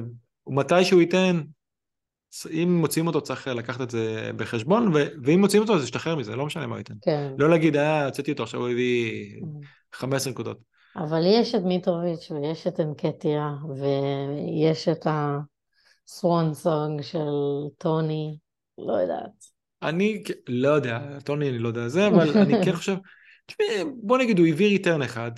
ומתי 0.47 0.85
שהוא 0.85 1.01
ייתן, 1.01 1.43
אם 2.63 2.77
מוציאים 2.81 3.07
אותו 3.07 3.21
צריך 3.21 3.47
לקחת 3.49 3.81
את 3.81 3.91
זה 3.91 4.31
בחשבון, 4.37 4.89
ו- 4.95 5.07
ואם 5.23 5.41
מוציאים 5.41 5.63
אותו 5.63 5.75
אז 5.75 5.85
ישתחרר 5.85 6.17
מזה, 6.17 6.37
לא 6.37 6.47
משנה 6.47 6.67
מה 6.67 6.79
ייתן. 6.79 6.95
כן. 7.03 7.33
לא 7.39 7.51
להגיד, 7.51 7.77
אה, 7.77 8.05
הוצאתי 8.05 8.33
אותו, 8.33 8.43
עכשיו 8.43 8.61
הוא 8.61 8.69
הביא 8.69 9.41
15 9.93 10.33
נקודות. 10.33 10.59
אבל 10.97 11.23
יש 11.27 11.55
את 11.55 11.63
מיטרוביץ' 11.63 12.31
ויש 12.31 12.67
את 12.67 12.81
אנקטיה 12.81 13.51
ויש 13.77 14.89
את 14.89 15.07
הסוונסונג 16.07 17.03
של 17.03 17.29
טוני, 17.79 18.37
לא 18.79 18.93
יודעת. 18.93 19.57
אני 19.83 20.23
לא 20.49 20.69
יודע, 20.69 21.01
טוני 21.25 21.49
אני 21.49 21.59
לא 21.59 21.69
יודע 21.69 21.89
זה, 21.89 22.09
אבל 22.09 22.39
אני 22.39 22.65
כן 22.65 22.73
חושב, 22.77 22.97
תשמעי, 23.47 23.69
בוא 24.03 24.19
נגיד 24.19 24.39
הוא 24.39 24.47
הביא 24.47 24.69
ריטרן 24.69 25.03
אחד, 25.03 25.31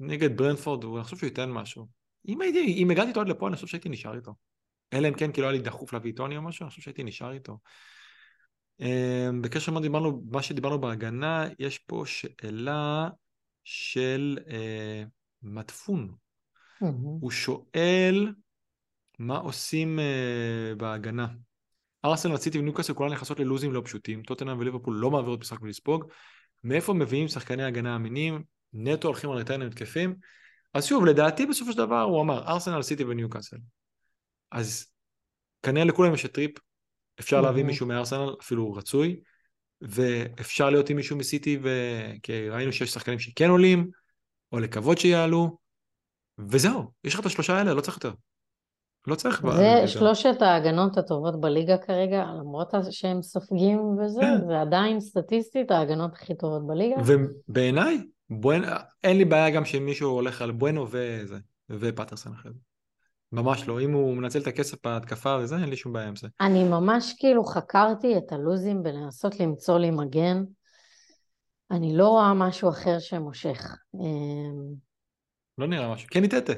נגד 0.00 0.36
ברנפורד, 0.36 0.84
אני 0.84 1.04
חושב 1.04 1.16
שהוא 1.16 1.26
ייתן 1.26 1.50
משהו. 1.50 1.86
אם 2.28 2.40
הייתי, 2.40 2.74
אם 2.78 2.90
הגעתי 2.90 3.08
איתו 3.08 3.20
עד 3.20 3.28
לפה, 3.28 3.48
אני 3.48 3.56
חושב 3.56 3.66
שהייתי 3.66 3.88
נשאר 3.88 4.16
איתו. 4.16 4.34
אלא 4.92 5.08
אם 5.08 5.14
כן, 5.14 5.32
כאילו 5.32 5.46
היה 5.46 5.56
לי 5.56 5.62
דחוף 5.62 5.92
להביא 5.92 6.12
טוני 6.16 6.36
או 6.36 6.42
משהו, 6.42 6.64
אני 6.64 6.70
חושב 6.70 6.82
שהייתי 6.82 7.04
נשאר 7.04 7.32
איתו. 7.32 7.58
אמ, 8.80 9.42
בקשר 9.42 9.72
למה 9.72 9.80
דיברנו, 9.80 10.22
מה 10.30 10.42
שדיברנו 10.42 10.80
בהגנה, 10.80 11.48
יש 11.58 11.78
פה 11.78 12.02
שאלה 12.06 13.08
של 13.64 14.38
אה, 14.50 15.04
מדפון. 15.42 16.14
הוא 17.20 17.30
שואל 17.30 18.34
מה 19.18 19.38
עושים 19.38 19.98
אה, 19.98 20.74
בהגנה. 20.76 21.26
ארסנל, 22.04 22.36
סיטי 22.36 22.58
וניוקאסל 22.58 22.94
כולן 22.94 23.12
נכנסות 23.12 23.40
ללו"זים 23.40 23.72
לא 23.72 23.82
פשוטים, 23.84 24.22
טוטנאם 24.22 24.58
וליברפול 24.58 24.96
לא 24.96 25.10
מעבירות 25.10 25.40
משחק 25.40 25.62
בלי 25.62 25.76
לספוג. 25.76 26.04
מאיפה 26.64 26.94
מביאים 26.94 27.28
שחקני 27.28 27.64
הגנה 27.64 27.96
אמינים? 27.96 28.42
נטו 28.72 29.08
הולכים 29.08 29.30
על 29.30 29.36
return 29.36 29.61
ים 29.61 29.70
התקפיים. 29.70 30.16
אז 30.74 30.86
שוב, 30.86 31.04
לדעתי 31.04 31.46
בסופו 31.46 31.72
של 31.72 31.78
דבר 31.78 32.02
הוא 32.02 32.22
אמר 32.22 32.48
ארסנל, 32.48 32.82
סיטי 32.82 33.04
וניוקאסל. 33.04 33.56
אז 34.52 34.86
כנראה 35.62 35.84
לכולם 35.84 36.14
יש 36.14 36.24
את 36.24 36.32
טריפייר, 36.32 36.58
אפשר 37.20 37.40
להביא 37.40 37.64
מישהו 37.64 37.86
מארסנל, 37.86 38.34
אפילו 38.40 38.72
רצוי, 38.72 39.20
ואפשר 39.80 40.70
להיות 40.70 40.90
עם 40.90 40.96
מישהו 40.96 41.16
מסיטי, 41.16 41.58
ו... 41.62 41.68
כי 42.22 42.48
ראינו 42.48 42.72
שיש 42.72 42.90
שחקנים 42.90 43.18
שכן 43.18 43.50
עולים, 43.50 43.90
או 44.52 44.58
לקוות 44.58 44.98
שיעלו, 44.98 45.58
וזהו, 46.38 46.92
יש 47.04 47.14
לך 47.14 47.20
את 47.20 47.26
השלושה 47.26 47.58
האלה, 47.58 47.74
לא 47.74 47.80
צריך 47.80 47.96
יותר. 47.96 48.12
לא 49.06 49.14
צריך... 49.14 49.42
זה. 49.56 49.88
שלושת 49.88 50.42
ההגנות 50.42 50.98
הטובות 50.98 51.40
בליגה 51.40 51.78
כרגע, 51.78 52.24
למרות 52.38 52.74
שהם 52.90 53.22
סופגים 53.22 53.78
וזה, 53.78 54.20
כן. 54.20 54.46
זה 54.46 54.60
עדיין 54.60 55.00
סטטיסטית 55.00 55.70
ההגנות 55.70 56.14
הכי 56.14 56.34
טובות 56.34 56.66
בליגה. 56.66 56.96
ובעיניי, 57.06 57.98
בואנ... 58.30 58.62
אין 59.04 59.18
לי 59.18 59.24
בעיה 59.24 59.50
גם 59.50 59.64
שמישהו 59.64 60.10
הולך 60.10 60.42
על 60.42 60.50
בואנו 60.50 60.86
וזה, 60.90 61.38
ופטרסון 61.70 62.32
אחרי 62.32 62.52
זה. 62.52 62.58
ממש 63.32 63.68
לא, 63.68 63.80
אם 63.80 63.92
הוא 63.92 64.16
מנצל 64.16 64.38
את 64.38 64.46
הכסף 64.46 64.76
בהתקפה 64.84 65.38
וזה, 65.40 65.56
אין 65.56 65.68
לי 65.68 65.76
שום 65.76 65.92
בעיה 65.92 66.08
עם 66.08 66.16
זה. 66.16 66.28
אני 66.40 66.64
ממש 66.64 67.14
כאילו 67.18 67.44
חקרתי 67.44 68.18
את 68.18 68.32
הלוזים 68.32 68.82
בלנסות 68.82 69.40
למצוא 69.40 69.78
לי 69.78 69.90
מגן. 69.90 70.42
אני 71.70 71.96
לא 71.96 72.08
רואה 72.08 72.34
משהו 72.34 72.70
אחר 72.70 72.98
שמושך. 72.98 73.76
אמ, 73.94 74.74
לא 75.58 75.66
נראה 75.66 75.92
משהו. 75.92 76.08
כן, 76.10 76.26
טטה. 76.26 76.52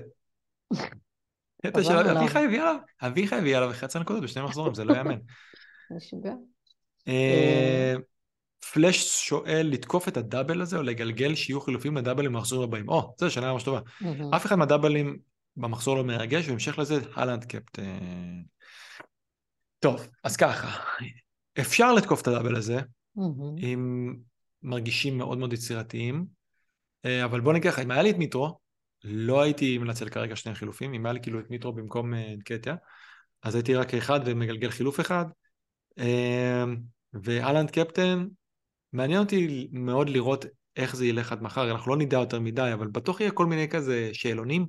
טטה 1.63 1.85
של 1.85 1.93
אביחי 1.93 2.45
הביא 2.45 2.61
עליו, 2.61 2.77
אביחי 3.03 3.35
הביא 3.37 3.57
עליו 3.57 3.71
11 3.71 4.03
נקודות 4.03 4.23
בשני 4.23 4.43
מחזורים, 4.43 4.75
זה 4.75 4.85
לא 4.85 4.95
יאמן. 4.95 5.19
משוגע. 5.97 6.33
אה, 7.09 7.95
פלאש 8.73 9.29
שואל 9.29 9.69
לתקוף 9.73 10.09
את 10.09 10.17
הדאבל 10.17 10.61
הזה 10.61 10.77
או 10.77 10.83
לגלגל 10.83 11.35
שיהיו 11.35 11.61
חילופים 11.61 11.97
לדאבלים 11.97 12.33
במחזורים 12.33 12.69
הבאים. 12.69 12.89
או, 12.89 13.15
זו 13.19 13.31
שאלה 13.31 13.53
ממש 13.53 13.63
טובה. 13.63 13.81
אף 14.37 14.47
אחד 14.47 14.57
מהדאבלים 14.57 15.19
במחזור 15.59 15.97
לא 15.97 16.05
מרגש, 16.05 16.45
ובהמשך 16.45 16.79
לזה 16.79 17.01
הלנד 17.15 17.45
קפט. 17.45 17.79
טוב, 19.79 20.09
אז 20.25 20.37
ככה, 20.37 20.85
אפשר 21.61 21.95
לתקוף 21.95 22.23
את 22.23 22.27
הדאבל 22.27 22.57
הזה, 22.57 22.81
אם 23.59 24.15
מרגישים 24.63 25.19
מאוד 25.19 25.39
מאוד 25.39 25.53
יצירתיים, 25.53 26.27
אה, 27.05 27.25
אבל 27.25 27.41
בוא 27.41 27.53
נגיד 27.53 27.71
לך, 27.71 27.79
אם 27.79 27.91
היה 27.91 28.03
לי 28.03 28.11
את 28.11 28.17
מיטרו, 28.17 28.59
לא 29.05 29.43
הייתי 29.43 29.79
מנצל 29.79 30.09
כרגע 30.09 30.37
שני 30.37 30.55
חילופים, 30.55 30.95
אם 30.95 31.07
היה 31.07 31.13
לי 31.13 31.21
כאילו 31.23 31.41
את 31.41 31.51
מיטרו 31.51 31.73
במקום 31.73 32.15
אנקטיה, 32.15 32.73
אה, 32.73 32.79
אז 33.43 33.55
הייתי 33.55 33.75
רק 33.75 33.95
אחד 33.95 34.21
ומגלגל 34.25 34.71
חילוף 34.71 35.01
אחד. 35.01 35.25
אה, 35.99 36.65
ואלנד 37.13 37.71
קפטן, 37.71 38.27
מעניין 38.93 39.21
אותי 39.21 39.69
מאוד 39.73 40.09
לראות 40.09 40.45
איך 40.77 40.97
זה 40.97 41.07
ילך 41.07 41.33
עד 41.33 41.43
מחר, 41.43 41.71
אנחנו 41.71 41.91
לא 41.91 41.97
נדע 41.97 42.19
יותר 42.19 42.41
מדי, 42.41 42.71
אבל 42.73 42.87
בטוח 42.87 43.21
יהיה 43.21 43.31
כל 43.31 43.47
מיני 43.47 43.69
כזה 43.69 44.11
שאלונים 44.13 44.67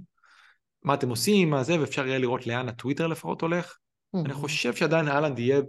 מה 0.84 0.94
אתם 0.94 1.10
עושים, 1.10 1.50
מה 1.50 1.64
זה, 1.64 1.80
ואפשר 1.80 2.08
יהיה 2.08 2.20
לראות 2.20 2.48
לאן 2.48 2.70
הטוויטר 2.70 3.08
לפחות 3.08 3.42
הולך. 3.42 3.78
Mm-hmm. 4.16 4.26
אני 4.26 4.34
חושב 4.34 4.76
שעדיין 4.76 5.08
אהלנד 5.08 5.40
יהיה 5.40 5.62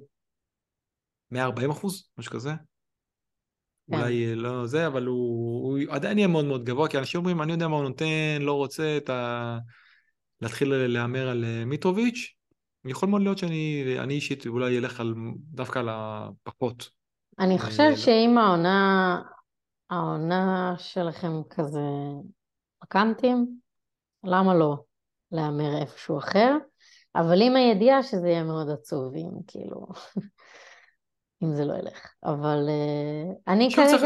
140 1.31 1.71
אחוז, 1.71 2.11
משהו 2.19 2.33
כזה. 2.33 2.51
כן. 3.91 3.97
אולי 3.97 4.35
לא 4.35 4.67
זה, 4.67 4.87
אבל 4.87 5.07
הוא, 5.07 5.63
הוא 5.63 5.79
עדיין 5.95 6.19
יהיה 6.19 6.29
מאוד 6.29 6.45
מאוד 6.45 6.65
גבוה, 6.65 6.89
כי 6.89 6.99
אנשים 6.99 7.19
אומרים, 7.19 7.43
אני 7.43 7.53
יודע 7.53 7.69
מה 7.69 7.77
הוא 7.77 7.85
נותן, 7.85 8.39
לא 8.41 8.53
רוצה 8.53 8.97
את 8.97 9.11
ה... 9.11 9.59
להתחיל 10.41 10.87
להמר 10.87 11.29
על 11.29 11.45
אה, 11.45 11.65
מיטרוביץ'. 11.65 12.35
יכול 12.85 13.09
מאוד 13.09 13.23
להיות 13.23 13.39
שאני 13.39 13.85
אישית 14.11 14.47
אולי 14.47 14.79
אלך 14.79 15.01
על, 15.01 15.15
דווקא 15.37 15.79
על 15.79 15.89
הפחות. 15.91 16.91
אני 17.39 17.59
חושב 17.59 17.83
אה, 17.91 17.97
שאם 17.97 18.39
העונה, 18.39 19.23
העונה 19.91 20.75
שלכם 20.79 21.33
כזה 21.51 21.81
פקנטים, 22.83 23.59
למה 24.25 24.55
לא? 24.55 24.77
להמר 25.33 25.81
איפשהו 25.81 26.19
אחר, 26.19 26.57
אבל 27.15 27.43
עם 27.43 27.57
הידיעה 27.57 28.03
שזה 28.03 28.29
יהיה 28.29 28.43
מאוד 28.43 28.71
עצוב, 28.71 29.15
אם 29.15 29.31
כאילו, 29.47 29.87
אם 31.43 31.55
זה 31.55 31.65
לא 31.65 31.75
ילך. 31.75 32.13
אבל 32.25 32.69
uh, 32.69 33.53
אני 33.53 33.69
כרגע, 33.75 33.89
צריך... 33.89 34.03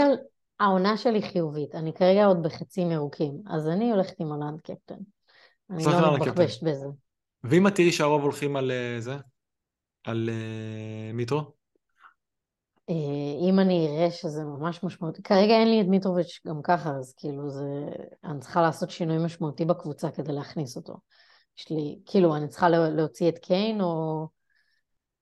העונה 0.60 0.96
שלי 0.96 1.22
חיובית, 1.22 1.74
אני 1.74 1.92
כרגע 1.92 2.24
עוד 2.24 2.42
בחצים 2.42 2.90
ירוקים, 2.90 3.32
אז 3.46 3.68
אני 3.68 3.90
הולכת 3.90 4.20
עם 4.20 4.32
הולנד 4.32 4.60
קפטן. 4.60 4.98
אני 5.70 5.84
לא 5.84 6.14
מתבחבשת 6.14 6.62
בזה. 6.62 6.86
ואם 7.44 7.66
את 7.66 7.74
תראי 7.74 7.92
שהרוב 7.92 8.22
הולכים 8.22 8.56
על 8.56 8.70
uh, 8.70 9.00
זה? 9.00 9.16
על 10.04 10.28
uh, 10.28 11.16
מיטרו? 11.16 11.53
אה, 12.90 13.48
אם 13.48 13.60
אני 13.60 13.88
אראה 13.88 14.10
שזה 14.10 14.44
ממש 14.44 14.84
משמעותי, 14.84 15.22
כרגע 15.22 15.52
אין 15.52 15.68
לי 15.68 15.80
את 15.80 15.86
מיטרוביץ' 15.86 16.40
גם 16.46 16.62
ככה, 16.62 16.90
אז 16.90 17.14
כאילו 17.16 17.50
זה, 17.50 17.68
אני 18.24 18.40
צריכה 18.40 18.62
לעשות 18.62 18.90
שינוי 18.90 19.24
משמעותי 19.24 19.64
בקבוצה 19.64 20.10
כדי 20.10 20.32
להכניס 20.32 20.76
אותו. 20.76 20.94
יש 21.58 21.70
לי, 21.70 21.98
כאילו, 22.06 22.36
אני 22.36 22.48
צריכה 22.48 22.68
להוציא 22.68 23.28
את 23.28 23.38
קיין 23.38 23.80
או 23.80 24.26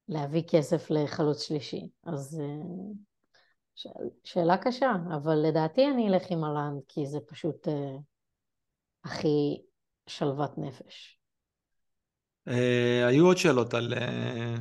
להביא 0.09 0.43
כסף 0.49 0.91
לחלוץ 0.91 1.43
שלישי. 1.43 1.89
אז 2.05 2.41
אה, 2.41 2.93
ש... 3.75 3.87
שאלה 4.25 4.57
קשה, 4.57 4.93
אבל 5.17 5.35
לדעתי 5.35 5.89
אני 5.89 6.09
אלך 6.09 6.31
עם 6.31 6.45
הלנד, 6.45 6.83
כי 6.89 7.07
זה 7.07 7.19
פשוט 7.27 7.69
uh, 7.69 8.01
הכי 9.05 9.63
שלוות 10.07 10.59
נפש. 10.59 11.19
Uh, 12.49 12.53
היו 13.09 13.27
עוד 13.27 13.37
שאלות 13.37 13.75
על... 13.75 13.95
Uh... 13.95 14.61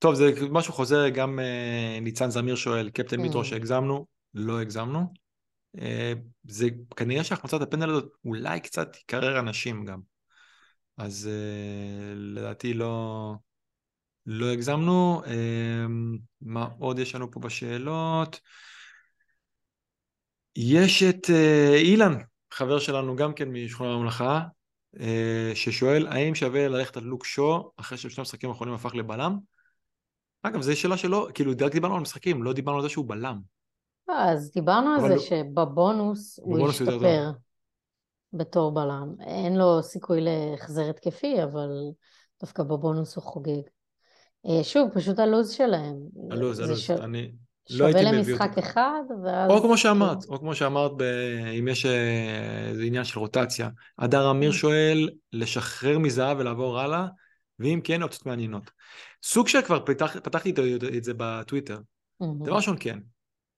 טוב, 0.00 0.14
זה 0.14 0.32
משהו 0.50 0.72
חוזר, 0.72 1.08
גם 1.08 1.38
uh, 1.38 2.00
ניצן 2.00 2.30
זמיר 2.30 2.54
שואל, 2.54 2.90
קפטן 2.90 3.16
mm. 3.16 3.22
מיטרו 3.22 3.44
שהגזמנו, 3.44 4.06
לא 4.34 4.60
הגזמנו. 4.60 5.12
Uh, 5.76 5.80
זה 6.44 6.68
כנראה 6.96 7.24
שהחמצת 7.24 7.60
הפנדל 7.60 7.90
הזאת 7.90 8.12
אולי 8.24 8.60
קצת 8.60 8.96
יקרר 8.96 9.38
אנשים 9.40 9.84
גם. 9.84 10.00
אז 10.96 11.30
uh, 11.30 12.14
לדעתי 12.16 12.74
לא, 12.74 13.34
לא 14.26 14.50
הגזמנו. 14.50 15.22
מה 16.40 16.68
עוד 16.78 16.98
יש 16.98 17.14
לנו 17.14 17.30
פה 17.30 17.40
בשאלות? 17.40 18.40
יש 20.56 21.02
את 21.02 21.30
אילן, 21.76 22.14
חבר 22.52 22.78
שלנו 22.78 23.16
גם 23.16 23.34
כן 23.34 23.48
משכונה 23.48 23.94
הממלכה, 23.94 24.42
ששואל 25.54 26.06
האם 26.06 26.34
שווה 26.34 26.68
ללכת 26.68 26.96
על 26.96 27.02
לוק 27.02 27.24
שו 27.24 27.70
אחרי 27.76 27.98
שבשני 27.98 28.20
המשחקים 28.20 28.50
האחרונים 28.50 28.74
הפך 28.74 28.94
לבלם? 28.94 29.49
אגב, 30.42 30.60
זו 30.62 30.76
שאלה 30.76 30.96
שלא, 30.96 31.28
כאילו, 31.34 31.52
רק 31.60 31.72
דיברנו 31.72 31.94
על 31.94 32.00
משחקים, 32.00 32.42
לא 32.42 32.52
דיברנו 32.52 32.76
על 32.76 32.82
זה 32.82 32.88
שהוא 32.88 33.08
בלם. 33.08 33.40
אז 34.08 34.52
דיברנו 34.54 34.90
על 34.90 35.00
זה 35.00 35.14
לא... 35.14 35.18
שבבונוס 35.18 36.38
הוא 36.42 36.68
ישתפר 36.68 37.30
בתור 38.32 38.74
בלם. 38.74 39.14
אין 39.20 39.56
לו 39.56 39.82
סיכוי 39.82 40.20
להחזר 40.20 40.90
התקפי, 40.90 41.42
אבל 41.42 41.70
דווקא 42.40 42.62
בבונוס 42.62 43.16
הוא 43.16 43.24
חוגג. 43.24 43.62
אה, 44.46 44.64
שוב, 44.64 44.88
פשוט 44.94 45.18
הלו"ז 45.18 45.50
שלהם. 45.50 45.96
הלו"ז, 46.30 46.60
הלו"ז, 46.60 46.80
ש... 46.80 46.90
אני... 46.90 47.32
לא 47.70 47.86
הייתי 47.86 48.00
מביא 48.00 48.18
אותו. 48.18 48.24
שווה 48.24 48.46
למשחק 48.46 48.58
אחד, 48.58 49.02
ואז... 49.24 49.50
או 49.50 49.62
כמו 49.62 49.78
שאמרת, 49.78 50.24
או 50.28 50.38
כמו 50.38 50.54
שאמרת, 50.54 50.92
ב... 50.96 51.02
אם 51.58 51.68
יש 51.68 51.86
איזה 52.66 52.82
עניין 52.82 53.04
של 53.04 53.18
רוטציה. 53.18 53.68
הדר 53.98 54.30
אמיר 54.30 54.52
שואל, 54.52 55.08
לשחרר 55.32 55.98
מזהב 55.98 56.38
ולעבור 56.38 56.80
הלאה, 56.80 57.06
ואם 57.58 57.80
כן, 57.84 58.02
אופציות 58.02 58.26
מעניינות. 58.26 58.70
סוג 59.22 59.48
שכבר 59.48 59.84
פתח, 59.86 60.16
פתחתי 60.22 60.52
את 60.98 61.04
זה 61.04 61.12
בטוויטר. 61.16 61.78
Mm-hmm. 61.78 62.44
דבר 62.44 62.56
ראשון, 62.56 62.76
כן. 62.80 62.98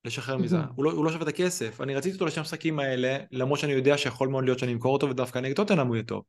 לשחרר 0.05 0.37
מזה. 0.37 0.57
הוא 0.75 0.85
לא, 0.85 0.91
הוא 0.91 1.05
לא 1.05 1.11
שווה 1.11 1.23
את 1.23 1.27
הכסף. 1.27 1.81
אני 1.81 1.95
רציתי 1.95 2.13
אותו 2.13 2.25
לשני 2.25 2.39
המשחקים 2.39 2.79
האלה, 2.79 3.17
למרות 3.31 3.59
שאני 3.59 3.73
יודע 3.73 3.97
שיכול 3.97 4.27
מאוד 4.27 4.43
להיות 4.43 4.59
שאני 4.59 4.73
אמכור 4.73 4.93
אותו 4.93 5.09
ודווקא 5.09 5.39
נגד 5.39 5.55
טוטנאם 5.55 5.87
הוא 5.87 5.95
יהיה 5.95 6.03
טוב. 6.03 6.23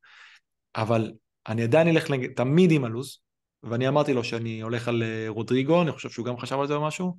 אבל 0.76 1.12
אני 1.48 1.62
עדיין 1.62 1.88
אלך 1.88 2.10
נגד, 2.10 2.28
תמיד 2.36 2.70
עם 2.70 2.84
הלו"ז, 2.84 3.18
ואני 3.62 3.88
אמרתי 3.88 4.14
לו 4.14 4.24
שאני 4.24 4.60
הולך 4.60 4.88
על 4.88 5.02
אה, 5.02 5.24
רודריגו, 5.28 5.82
אני 5.82 5.92
חושב 5.92 6.10
שהוא 6.10 6.26
גם 6.26 6.38
חשב 6.38 6.58
על 6.58 6.66
זה 6.66 6.74
או 6.74 6.86
משהו, 6.86 7.16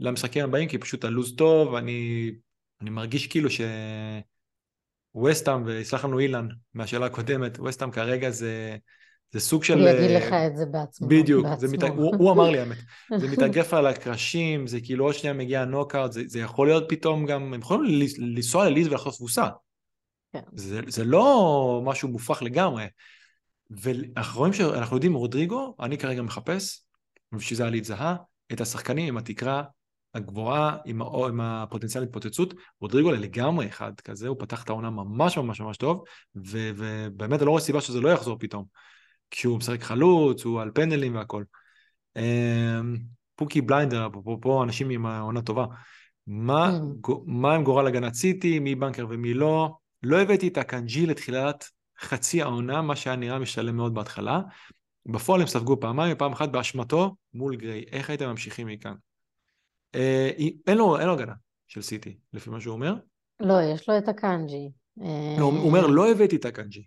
למשחקים 0.00 0.44
הבאים, 0.44 0.68
כי 0.68 0.78
פשוט 0.78 1.04
הלו"ז 1.04 1.34
טוב, 1.36 1.74
אני, 1.74 2.30
אני 2.80 2.90
מרגיש 2.90 3.26
כאילו 3.26 3.50
ש... 3.50 3.60
ווסטאם, 5.14 5.64
ויסלח 5.64 6.04
לנו 6.04 6.18
אילן 6.18 6.48
מהשאלה 6.74 7.06
הקודמת, 7.06 7.58
ווסטאם 7.58 7.90
כרגע 7.90 8.30
זה, 8.30 8.76
זה 9.36 9.40
סוג 9.40 9.64
של... 9.64 9.80
הוא 9.80 9.88
יגיד 9.88 10.10
לך 10.10 10.32
את 10.32 10.56
זה 10.56 10.66
בעצמו. 10.66 11.08
בדיוק, 11.08 11.46
בעצמו. 11.46 11.68
מת... 11.72 11.82
הוא, 11.82 12.16
הוא 12.18 12.32
אמר 12.32 12.50
לי 12.50 12.58
האמת. 12.58 12.76
זה 13.20 13.28
מתאגף 13.28 13.74
על 13.74 13.86
הקרשים, 13.86 14.66
זה 14.66 14.80
כאילו 14.80 15.04
עוד 15.04 15.14
שנייה 15.14 15.34
מגיע 15.34 15.62
הנוקארט, 15.62 16.12
זה, 16.12 16.22
זה 16.26 16.40
יכול 16.40 16.66
להיות 16.66 16.84
פתאום 16.88 17.26
גם, 17.26 17.54
הם 17.54 17.60
יכולים 17.60 18.00
לנסוע 18.18 18.68
לליז 18.70 18.86
ולחטוף 18.86 19.16
תבוסה. 19.16 19.46
כן. 20.32 20.40
זה, 20.52 20.80
זה 20.86 21.04
לא 21.04 21.82
משהו 21.84 22.08
מופרך 22.08 22.42
לגמרי. 22.42 22.86
ואנחנו 23.70 24.38
רואים 24.38 24.52
שאנחנו 24.52 24.96
יודעים, 24.96 25.14
רודריגו, 25.14 25.76
אני 25.80 25.98
כרגע 25.98 26.22
מחפש, 26.22 26.82
ובשביל 27.32 27.56
זה 27.56 27.66
היה 27.66 27.78
את 27.78 27.84
זהה, 27.84 28.16
את 28.52 28.60
השחקנים 28.60 29.08
עם 29.08 29.16
התקרה 29.16 29.62
הגבוהה, 30.14 30.76
עם, 30.84 31.02
הא, 31.02 31.26
עם 31.28 31.40
הפוטנציאל 31.40 32.02
התפוצצות. 32.02 32.54
רודריגו 32.80 33.10
לגמרי 33.10 33.66
אחד 33.66 33.92
כזה, 34.00 34.28
הוא 34.28 34.36
פתח 34.38 34.64
את 34.64 34.68
העונה 34.68 34.90
ממש 34.90 35.38
ממש 35.38 35.60
ממש 35.60 35.76
טוב, 35.76 36.04
ו, 36.46 36.70
ובאמת 36.76 37.38
אני 37.38 37.46
לא 37.46 37.50
רואה 37.50 37.62
סיבה 37.62 37.80
שזה 37.80 38.00
לא 38.00 38.08
יחזור 38.08 38.36
פתאום. 38.40 38.64
כשהוא 39.30 39.58
משחק 39.58 39.82
חלוץ, 39.82 40.44
הוא 40.44 40.60
על 40.60 40.70
פנדלים 40.74 41.14
והכל. 41.14 41.44
אמ, 42.16 42.96
פוקי 43.34 43.60
בליינדר, 43.60 44.06
אפרופו 44.06 44.62
אנשים 44.62 44.90
עם 44.90 45.06
העונה 45.06 45.42
טובה. 45.42 45.66
מה. 46.26 46.78
מה 47.26 47.54
עם 47.54 47.64
גורל 47.64 47.86
הגנת 47.86 48.14
סיטי, 48.14 48.58
מי 48.58 48.74
בנקר 48.74 49.06
ומי 49.10 49.34
לא? 49.34 49.76
לא 50.02 50.20
הבאתי 50.20 50.48
את 50.48 50.58
הקנג'י 50.58 51.06
לתחילת 51.06 51.64
חצי 52.00 52.42
העונה, 52.42 52.82
מה 52.82 52.96
שהיה 52.96 53.16
נראה 53.16 53.38
משלם 53.38 53.76
מאוד 53.76 53.94
בהתחלה. 53.94 54.40
בפועל 55.06 55.40
הם 55.40 55.46
ספגו 55.46 55.80
פעמיים, 55.80 56.16
פעם 56.16 56.32
אחת 56.32 56.48
באשמתו 56.48 57.16
מול 57.34 57.56
גריי. 57.56 57.84
איך 57.92 58.10
הייתם 58.10 58.28
ממשיכים 58.28 58.66
מכאן? 58.66 58.94
אה, 59.94 60.30
אין, 60.66 60.78
לו, 60.78 60.98
אין 60.98 61.06
לו 61.06 61.12
הגנה 61.12 61.34
של 61.68 61.82
סיטי, 61.82 62.16
לפי 62.32 62.50
מה 62.50 62.60
שהוא 62.60 62.74
אומר. 62.74 62.94
לא, 63.40 63.54
יש 63.62 63.88
לו 63.88 63.98
את 63.98 64.08
אקנג'י. 64.08 64.70
לא, 65.38 65.44
הוא 65.44 65.66
אומר, 65.66 65.86
לא 65.86 66.10
הבאתי 66.10 66.36
את 66.36 66.44
אקנג'י. 66.44 66.84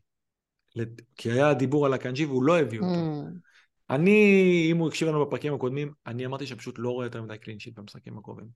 כי 1.16 1.32
היה 1.32 1.54
דיבור 1.54 1.86
על 1.86 1.94
אקנג'י 1.94 2.26
והוא 2.26 2.44
לא 2.44 2.60
הביא 2.60 2.80
אותו. 2.80 2.92
Mm. 2.92 3.50
אני, 3.90 4.68
אם 4.72 4.78
הוא 4.78 4.88
הקשיב 4.88 5.08
לנו 5.08 5.26
בפרקים 5.26 5.54
הקודמים, 5.54 5.92
אני 6.08 6.26
אמרתי 6.26 6.48
שפשוט 6.48 6.76
לא 6.78 6.90
רואה 6.90 7.06
יותר 7.06 7.22
מדי 7.22 7.38
clean 7.38 7.59
sheet 7.59 7.80
במשחקים 7.80 8.18
הקרובים. 8.18 8.48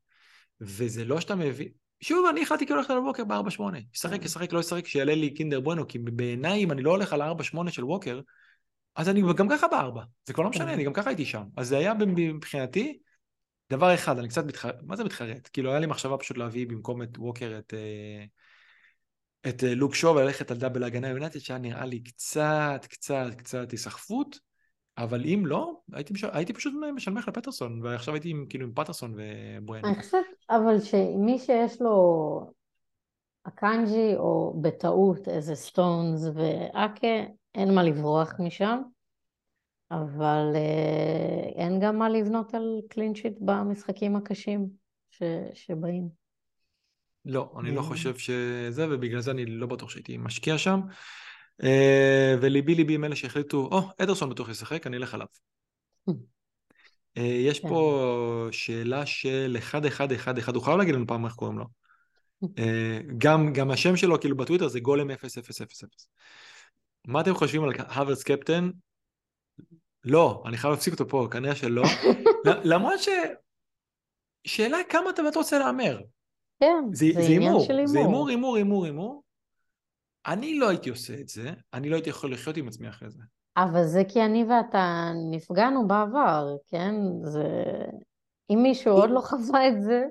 וזה 0.62 1.06
לא 1.06 1.22
שאתה 1.22 1.36
מביא... 1.36 1.70
שוב, 2.02 2.26
אני 2.30 2.42
החלטתי 2.42 2.66
כאילו 2.66 2.80
ללכת 2.80 2.90
על 2.90 2.98
ווקר 2.98 3.24
ב-4-8. 3.24 3.62
ישחק, 3.94 4.22
mm. 4.22 4.26
ישחק, 4.26 4.54
לא 4.54 4.60
ישחק, 4.60 4.88
שיעלה 4.88 5.16
לי 5.16 5.34
קינדר 5.34 5.60
בואנו, 5.60 5.88
כי 5.88 6.00
בעיניי, 6.00 6.64
אם 6.64 6.72
אני 6.72 6.82
לא 6.82 6.92
הולך 6.92 7.14
על 7.14 7.22
ה-4-8 7.22 7.70
של 7.72 7.84
ווקר, 7.84 8.22
אז 8.96 9.10
אני 9.10 9.22
גם 9.38 9.50
ככה 9.50 9.68
בארבע. 9.68 10.04
זה 10.26 10.34
כבר 10.34 10.44
לא 10.44 10.50
משנה, 10.50 10.72
mm. 10.72 10.74
אני 10.74 10.84
גם 10.84 10.94
ככה 10.94 11.10
הייתי 11.10 11.26
שם. 11.26 11.44
אז 11.58 11.68
זה 11.68 11.78
היה 11.78 11.94
מבחינתי 12.08 13.00
דבר 13.70 13.94
אחד, 13.94 14.20
אני 14.20 14.28
קצת 14.28 14.46
מתחרט, 14.46 14.76
מה 14.84 14.96
זה 14.96 15.04
מתחרט? 15.04 15.50
כאילו, 15.54 15.70
היה 15.70 15.80
לי 15.80 15.86
מחשבה 15.86 16.18
פשוט 16.18 16.38
להביא 16.38 16.68
במקום 16.68 17.04
את 17.04 17.18
ווקר 17.18 17.56
את... 17.60 17.74
את 19.50 19.64
אה, 19.64 19.76
לוק 19.76 19.96
שואו 19.96 20.16
וללכת 20.16 20.52
על 20.52 20.58
double 20.58 20.84
הגנה 20.84 21.08
יונייטד 21.08 21.40
שהיה 21.40 21.60
נראה 21.60 21.86
לי 21.86 22.04
קצת, 22.04 22.86
קצת, 22.90 23.28
קצת 23.38 23.72
היסחפות, 23.72 24.40
אבל 24.98 25.26
אם 25.26 25.44
לא, 25.46 25.74
הייתי, 25.94 26.14
מש... 26.14 26.24
הייתי 26.24 26.54
פשוט 26.54 26.74
משנמך 26.96 27.28
לפטרסון, 27.28 27.82
ועכשיו 27.84 28.14
הייתי 28.14 28.30
עם, 28.30 28.46
כאילו 28.50 28.66
עם 28.66 28.74
פטרסון 28.76 29.16
וברואן. 29.18 29.86
אני 29.86 29.96
חושבת, 29.96 30.26
אבל 30.50 30.80
שמי 30.80 31.40
שיש 31.40 31.82
לו 31.82 32.52
אקנג'י, 33.44 34.16
או 34.16 34.60
בטעות 34.62 35.28
איזה 35.28 35.56
סטונס 35.56 36.22
ואקה, 36.34 37.32
אין 37.56 37.76
מה 37.76 37.84
לברוח 37.84 38.34
משם, 38.40 38.82
אבל 39.92 40.52
אה, 40.56 41.64
אין 41.64 41.80
גם 41.80 41.98
מה 41.98 42.10
לבנות 42.10 42.54
על 42.54 42.82
קלינשיט 42.90 43.34
במשחקים 43.40 44.16
הקשים 44.16 44.68
ש... 45.10 45.24
שבאים. 45.54 46.23
לא, 47.26 47.54
אני 47.60 47.72
לא 47.72 47.80
אה. 47.80 47.86
חושב 47.86 48.18
שזה, 48.18 48.86
ובגלל 48.90 49.22
זה 49.22 49.32
אני 49.32 49.46
לא 49.46 49.68
בטוח 49.68 49.90
שהייתי 49.90 50.18
משקיע 50.18 50.58
שם. 50.58 50.80
אה, 51.64 52.36
וליבי 52.42 52.76
ליבי 52.76 52.96
עם 52.96 53.04
אלה 53.04 53.16
שהחליטו, 53.16 53.58
או, 53.58 53.80
oh, 53.80 54.04
אדרסון 54.04 54.30
בטוח 54.30 54.50
ישחק, 54.50 54.88
אני 54.88 54.98
אלך 54.98 55.14
עליו. 55.14 55.28
אה, 57.18 57.24
יש 57.24 57.60
כן. 57.60 57.70
פה 57.70 58.48
שאלה 58.52 59.06
של 59.06 59.58
1-1-1-1, 59.72 60.56
הוא 60.56 60.64
חייב 60.64 60.78
להגיד 60.78 60.96
לנו 60.96 61.08
פעם 61.08 61.26
איך 61.26 61.34
קוראים 61.34 61.60
לו. 61.60 61.66
גם, 63.18 63.54
גם 63.54 63.72
השם 63.72 63.96
שלו, 63.96 64.20
כאילו 64.20 64.38
בטוויטר 64.38 64.68
זה 64.68 64.80
גולם 64.80 65.12
0-0-0-0. 65.12 65.16
מה 67.08 67.22
אתם 67.22 67.34
חושבים 67.34 67.64
על 67.64 67.72
הוורס 67.96 68.24
קפטן? 68.24 68.70
לא, 70.04 70.44
אני 70.46 70.58
חייב 70.58 70.74
להפסיק 70.74 70.94
אותו 70.94 71.08
פה, 71.08 71.28
כנראה 71.32 71.56
שלא. 71.56 71.84
למרות 72.72 73.00
ש... 73.00 73.10
שאלה 74.48 74.78
כמה 74.90 75.10
אתה 75.10 75.22
באמת 75.22 75.36
רוצה 75.36 75.60
להמר. 75.60 76.02
כן, 76.64 76.94
זה, 76.94 77.06
זה, 77.14 77.22
זה 77.22 77.34
עניין 77.34 77.60
של 77.60 77.74
הימור. 77.74 77.88
זה 77.88 78.00
הימור, 78.00 78.30
הימור, 78.30 78.56
הימור, 78.56 78.86
הימור. 78.86 79.24
אני 80.26 80.60
לא 80.60 80.70
הייתי 80.70 80.90
עושה 80.90 81.14
את 81.14 81.30
זה, 81.30 81.52
אני 81.74 81.90
לא 81.90 81.96
הייתי 81.96 82.10
יכול 82.10 82.34
לחיות 82.34 82.58
עם 82.58 82.68
עצמי 82.68 82.90
אחרי 82.90 83.10
זה. 83.10 83.22
אבל 83.58 83.86
זה 83.86 84.04
כי 84.10 84.22
אני 84.22 84.44
ואתה 84.44 85.12
נפגענו 85.32 85.88
בעבר, 85.88 86.56
כן? 86.68 86.96
זה... 87.24 87.44
אם 88.50 88.60
מישהו 88.64 88.92
הוא... 88.92 89.02
עוד 89.02 89.10
לא 89.10 89.22
חווה 89.22 89.68
את 89.68 89.82
זה, 89.82 90.04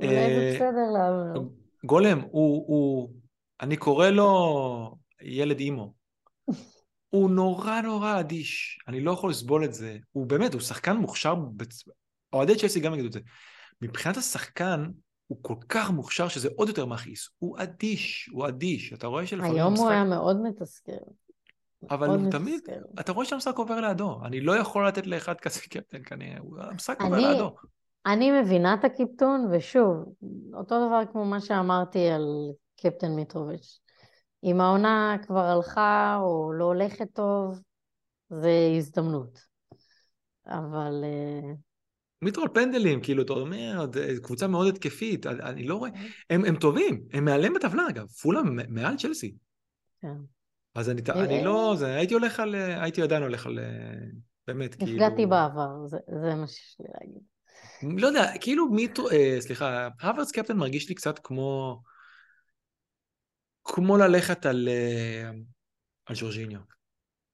אולי 0.00 0.10
זה 0.10 0.16
אה, 0.16 0.52
בסדר 0.54 0.90
להעביר. 0.92 1.48
גולם, 1.84 2.20
הוא, 2.20 2.64
הוא... 2.66 3.10
אני 3.60 3.76
קורא 3.76 4.08
לו 4.08 4.96
ילד 5.22 5.60
אימו. 5.60 5.92
הוא 7.10 7.30
נורא 7.30 7.80
נורא 7.80 8.20
אדיש, 8.20 8.78
אני 8.88 9.00
לא 9.00 9.10
יכול 9.10 9.30
לסבול 9.30 9.64
את 9.64 9.74
זה. 9.74 9.98
הוא 10.12 10.26
באמת, 10.26 10.52
הוא 10.52 10.60
שחקן 10.60 10.96
מוכשר, 10.96 11.34
בצ... 11.34 11.84
אוהדי 12.32 12.56
צ'לסי 12.56 12.80
גם 12.80 12.92
יגידו 12.92 13.08
את 13.08 13.12
זה. 13.12 13.20
מבחינת 13.82 14.16
השחקן, 14.16 14.90
הוא 15.26 15.38
כל 15.42 15.54
כך 15.68 15.90
מוכשר 15.90 16.28
שזה 16.28 16.48
עוד 16.56 16.68
יותר 16.68 16.86
מכעיס. 16.86 17.28
הוא 17.38 17.58
אדיש, 17.58 18.30
הוא 18.32 18.48
אדיש. 18.48 18.92
אתה 18.92 19.06
רואה 19.06 19.26
שלפעמים 19.26 19.54
היום 19.54 19.68
המשחק... 19.68 19.84
הוא 19.84 19.90
היה 19.90 20.04
מאוד 20.04 20.42
מתסכל. 20.42 20.92
אבל 21.90 22.08
הוא 22.08 22.30
תמיד, 22.30 22.60
אתה 23.00 23.12
רואה 23.12 23.26
שהמשחק 23.26 23.56
עובר 23.56 23.80
לידו. 23.80 24.20
אני 24.24 24.40
לא 24.40 24.58
יכול 24.58 24.88
לתת 24.88 25.06
לאחד 25.06 25.40
כזה 25.40 25.60
קפטן 25.60 26.02
כנראה, 26.04 26.38
המשחק 26.58 27.00
עובר 27.00 27.16
לידו. 27.16 27.54
אני 28.06 28.40
מבינה 28.40 28.74
את 28.74 28.84
הקיפטון, 28.84 29.48
ושוב, 29.52 30.04
אותו 30.54 30.86
דבר 30.86 31.02
כמו 31.12 31.24
מה 31.24 31.40
שאמרתי 31.40 32.08
על 32.08 32.26
קפטן 32.80 33.12
מיטרוביץ'. 33.12 33.80
אם 34.44 34.60
העונה 34.60 35.16
כבר 35.26 35.44
הלכה 35.44 36.18
או 36.22 36.52
לא 36.52 36.64
הולכת 36.64 37.08
טוב, 37.12 37.60
זה 38.28 38.52
הזדמנות. 38.76 39.40
אבל 40.46 41.04
אה, 41.04 41.52
מיטרול 42.26 42.48
פנדלים, 42.54 43.00
כאילו, 43.00 43.22
אתה 43.22 43.32
אומר, 43.32 43.86
קבוצה 44.22 44.46
מאוד 44.46 44.66
התקפית, 44.66 45.26
אני 45.26 45.64
לא 45.64 45.76
רואה, 45.76 45.90
הם, 46.30 46.44
הם 46.44 46.56
טובים, 46.56 47.04
הם 47.12 47.24
מעליהם 47.24 47.54
בטבלה 47.54 47.82
אגב, 47.88 48.06
פולאם 48.06 48.58
מעל 48.68 48.96
צ'לסי. 48.96 49.34
כן. 50.00 50.16
אז 50.74 50.90
אני, 50.90 51.02
אני 51.14 51.44
לא, 51.44 51.74
זה, 51.78 51.94
הייתי 51.94 52.14
הולך 52.14 52.40
על, 52.40 52.54
הייתי 52.54 53.02
עדיין 53.02 53.22
הולך 53.22 53.46
על, 53.46 53.58
באמת, 54.46 54.74
כאילו... 54.74 54.92
נפגעתי 54.92 55.26
בעבר, 55.26 55.86
זה, 55.86 55.96
זה 56.22 56.34
מה 56.34 56.46
שיש 56.46 56.76
לי 56.80 56.86
להגיד. 56.94 57.22
לא 58.02 58.06
יודע, 58.06 58.38
כאילו 58.40 58.70
מיטרו, 58.70 59.10
אה, 59.10 59.36
סליחה, 59.40 59.88
וורד-פראוז 60.02 60.32
קפטן 60.32 60.56
מרגיש 60.56 60.88
לי 60.88 60.94
קצת 60.94 61.18
כמו, 61.18 61.80
כמו 63.64 63.96
ללכת 63.96 64.46
על, 64.46 64.68
אה, 64.68 65.30
על 66.06 66.16
ז'ורג'יניו. 66.16 66.60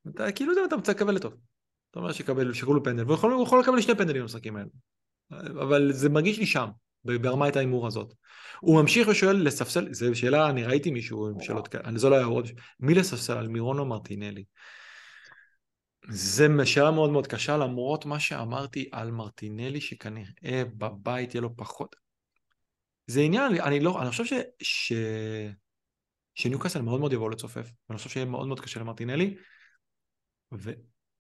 אתה 0.09 0.33
כאילו 0.33 0.53
אתה 0.67 0.77
מצא 0.77 0.93
לקבל 0.93 1.15
לטוב. 1.15 1.35
אתה 1.93 2.01
אומר 2.01 2.13
שיקבל, 2.13 2.53
שיקבלו 2.53 2.85
פנדל, 2.85 3.05
והוא 3.05 3.15
יכול, 3.15 3.43
יכול 3.43 3.61
לקבל 3.61 3.81
שני 3.81 3.95
פנדלים 3.95 4.23
במשחקים 4.23 4.57
האלה. 4.57 4.69
אבל 5.31 5.93
זה 5.93 6.09
מרגיש 6.09 6.39
לי 6.39 6.47
שם, 6.47 6.69
ברמת 7.05 7.57
ההימור 7.57 7.87
הזאת. 7.87 8.15
הוא 8.61 8.83
ממשיך 8.83 9.09
ושואל 9.09 9.47
לספסל, 9.47 9.95
זו 9.95 10.15
שאלה, 10.15 10.51
אני 10.51 10.65
ראיתי 10.65 10.91
מישהו 10.91 11.29
עם 11.29 11.41
שאלות 11.41 11.69
כאלה, 11.69 11.99
זה 11.99 12.09
לא 12.09 12.15
היה 12.15 12.25
עוד, 12.25 12.49
מי 12.81 12.95
לספסל, 12.95 13.33
על 13.33 13.49
מירון 13.49 13.79
או 13.79 13.87
מרטינלי? 13.87 14.45
זה 16.09 16.47
שאלה 16.65 16.91
מאוד 16.91 17.11
מאוד 17.11 17.27
קשה, 17.27 17.57
למרות 17.57 18.07
מה 18.07 18.21
שאמרתי 18.21 18.89
על 18.93 19.11
מרטינלי, 19.11 19.81
שכנראה 19.81 20.63
בבית 20.79 21.35
יהיה 21.35 21.43
לו 21.43 21.57
פחות. 21.57 21.97
זה 23.07 23.21
עניין, 23.21 23.61
אני 23.61 23.81
לא, 23.81 24.03
אני 24.03 24.11
חושב 24.11 24.25
ש... 24.25 24.33
ש... 24.63 24.93
שניוקאסל 26.35 26.83
מאוד 26.83 27.01
מאוד 27.01 27.13
יבואו 27.13 27.29
לצופף, 27.29 27.71
ואני 27.89 27.99
חושב 27.99 28.11
שיהיה 28.11 28.27
מאוד 28.27 28.49
מאוד 28.49 28.61
קשה 28.61 28.81
למרטינלי, 28.81 29.37
ו... 30.55 30.73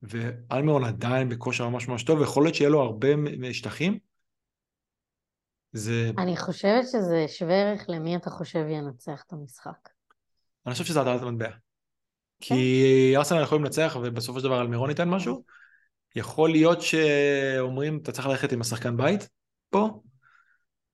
ואלמירון 0.03 0.85
עדיין 0.85 1.29
בכושר 1.29 1.69
ממש 1.69 1.89
ממש 1.89 2.03
טוב, 2.03 2.20
ויכול 2.20 2.45
להיות 2.45 2.55
שיהיה 2.55 2.70
לו 2.70 2.83
הרבה 2.83 3.09
שטחים. 3.53 3.99
זה... 5.73 6.11
אני 6.19 6.37
חושבת 6.37 6.85
שזה 6.89 7.24
שווה 7.29 7.55
ערך 7.55 7.85
למי 7.89 8.16
אתה 8.16 8.31
חושב 8.31 8.65
ינצח 8.69 9.23
את 9.27 9.33
המשחק. 9.33 9.89
אני 10.66 10.73
חושב 10.73 10.85
שזה 10.85 11.01
הטלת 11.01 11.23
מטבע. 11.23 11.49
כי 12.41 13.12
כן. 13.12 13.19
ארסנל 13.19 13.43
יכולים 13.43 13.65
לנצח 13.65 13.97
ובסופו 14.03 14.39
של 14.41 14.45
דבר 14.45 14.61
אלמירון 14.61 14.91
ייתן 14.91 15.09
משהו. 15.09 15.45
יכול 16.16 16.51
להיות 16.51 16.83
שאומרים, 16.83 17.99
אתה 18.03 18.12
צריך 18.12 18.27
ללכת 18.27 18.53
עם 18.53 18.61
השחקן 18.61 18.97
בית 18.97 19.29
פה, 19.70 20.01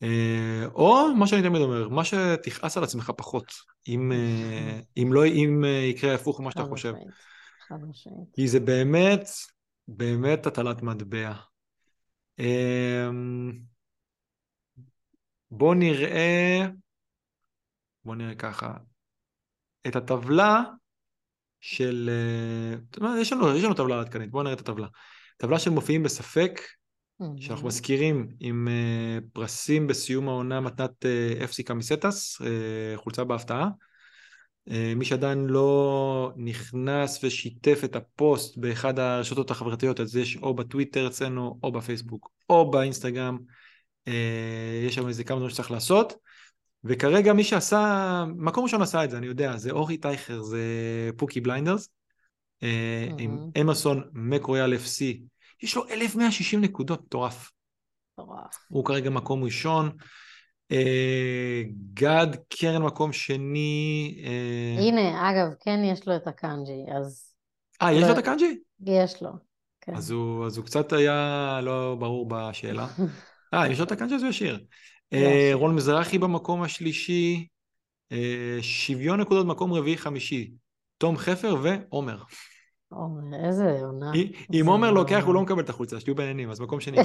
אה, 0.03 0.67
או 0.75 1.15
מה 1.17 1.27
שאני 1.27 1.43
תמיד 1.43 1.63
אומר, 1.63 1.89
מה 1.89 2.05
שתכעס 2.05 2.77
על 2.77 2.85
עצמך 2.85 3.13
פחות, 3.17 3.53
אם, 3.89 4.13
אה, 4.13 4.81
אם 4.97 5.13
לא, 5.13 5.27
אם 5.27 5.65
אה, 5.65 5.71
יקרה 5.71 6.15
הפוך 6.15 6.41
ממה 6.41 6.51
שאתה 6.51 6.65
חושב. 6.65 6.93
חד 7.69 7.85
משמעית. 7.89 8.29
כי 8.35 8.49
זה 8.49 8.61
באמת, 8.61 9.29
באמת 9.89 10.47
הטלת 10.47 10.83
מטבע. 10.83 11.33
בואו 15.51 15.75
נראה, 15.75 16.67
בואו 18.05 18.15
נראה 18.15 18.35
ככה, 18.35 18.75
את 19.87 19.97
הטבלה 19.97 20.63
של, 21.61 22.11
יש 23.21 23.33
לנו, 23.33 23.57
יש 23.57 23.65
לנו 23.65 23.75
טבלה 23.75 24.01
עדכנית, 24.01 24.31
בואו 24.31 24.43
נראה 24.43 24.55
את 24.55 24.61
הטבלה. 24.61 24.87
טבלה 25.37 25.59
של 25.59 25.71
מופיעים 25.71 26.03
בספק, 26.03 26.61
שאנחנו 27.37 27.67
מזכירים 27.67 28.29
עם 28.41 28.69
uh, 28.69 29.25
פרסים 29.33 29.87
בסיום 29.87 30.29
העונה 30.29 30.61
מתנת 30.61 31.05
uh, 31.05 31.45
אפסי 31.45 31.63
קמיסטס, 31.63 32.43
uh, 32.43 32.45
חולצה 32.97 33.25
בהפתעה. 33.25 33.69
Uh, 34.69 34.71
מי 34.97 35.05
שעדיין 35.05 35.47
לא 35.47 36.33
נכנס 36.37 37.25
ושיתף 37.25 37.81
את 37.85 37.97
הפוסט 37.97 38.57
באחד 38.57 38.99
הרשתות 38.99 39.51
החברתיות, 39.51 40.01
אז 40.01 40.17
יש 40.17 40.37
או 40.37 40.55
בטוויטר 40.55 41.07
אצלנו, 41.07 41.59
או 41.63 41.73
בפייסבוק, 41.73 42.31
או 42.51 42.71
באינסטגרם. 42.71 43.39
Uh, 44.09 44.13
יש 44.87 44.95
שם 44.95 45.09
איזה 45.09 45.25
כמה 45.25 45.37
דברים 45.37 45.51
שצריך 45.51 45.71
לעשות. 45.71 46.13
וכרגע 46.85 47.33
מי 47.33 47.45
שעשה, 47.45 48.25
מקום 48.37 48.65
ראשון 48.65 48.83
עשה 48.83 49.05
את 49.05 49.11
זה, 49.11 49.19
אני 49.19 49.27
יודע, 49.27 49.57
זה 49.57 49.71
אורי 49.71 49.97
טייכר, 49.97 50.43
זה 50.43 50.61
פוקי 51.17 51.41
בליינדרס, 51.41 51.89
mm-hmm. 51.89 52.67
עם 53.19 53.51
אמרסון 53.61 54.03
מקרויאל 54.13 54.75
אפסי. 54.75 55.23
יש 55.63 55.77
לו 55.77 55.85
1,160 55.89 56.61
נקודות, 56.61 57.03
מטורף. 57.05 57.51
מטורף. 58.13 58.59
הוא 58.69 58.85
כרגע 58.85 59.11
מקום 59.11 59.45
ראשון. 59.45 59.91
אה, 60.73 61.63
גד 61.95 62.27
קרן 62.49 62.83
מקום 62.83 63.13
שני. 63.13 64.23
אה... 64.25 64.83
הנה, 64.83 65.31
אגב, 65.31 65.55
כן 65.61 65.81
יש 65.85 66.09
לו 66.09 66.17
את 66.17 66.27
הקאנג'י, 66.27 66.85
אז... 66.97 67.35
אה, 67.83 67.93
יש 67.93 68.05
לו 68.05 68.13
את 68.13 68.19
הקאנג'י? 68.19 68.59
יש 68.87 69.23
לו, 69.23 69.31
כן. 69.81 69.95
אז 69.95 70.11
הוא, 70.11 70.47
אז 70.47 70.57
הוא 70.57 70.67
קצת 70.67 70.93
היה 70.93 71.61
לא 71.63 71.97
ברור 71.99 72.29
בשאלה. 72.29 72.87
אה, 73.55 73.69
יש 73.69 73.79
לו 73.79 73.85
את 73.85 73.93
הקאנג'י 73.93 74.15
אז 74.15 74.23
הוא 74.23 74.31
ישיר. 74.31 74.65
אה, 75.13 75.51
רון 75.53 75.75
מזרחי 75.75 76.19
במקום 76.19 76.63
השלישי, 76.63 77.47
שוויון 78.61 79.21
נקודות 79.21 79.47
מקום 79.47 79.73
רביעי-חמישי. 79.73 80.51
תום 80.99 81.17
חפר 81.17 81.57
ועומר. 81.63 82.23
עומר, 82.89 83.47
איזה 83.47 83.81
עונה. 83.81 84.13
אם 84.61 84.67
עומר 84.67 84.91
לוקח, 84.91 85.23
הוא 85.25 85.35
לא 85.35 85.43
מקבל 85.43 85.61
את 85.61 85.69
החולצה, 85.69 86.01
שתהיו 86.01 86.15
בעניינים, 86.15 86.51
אז 86.51 86.61
מקום 86.61 86.81
שני. 86.81 86.99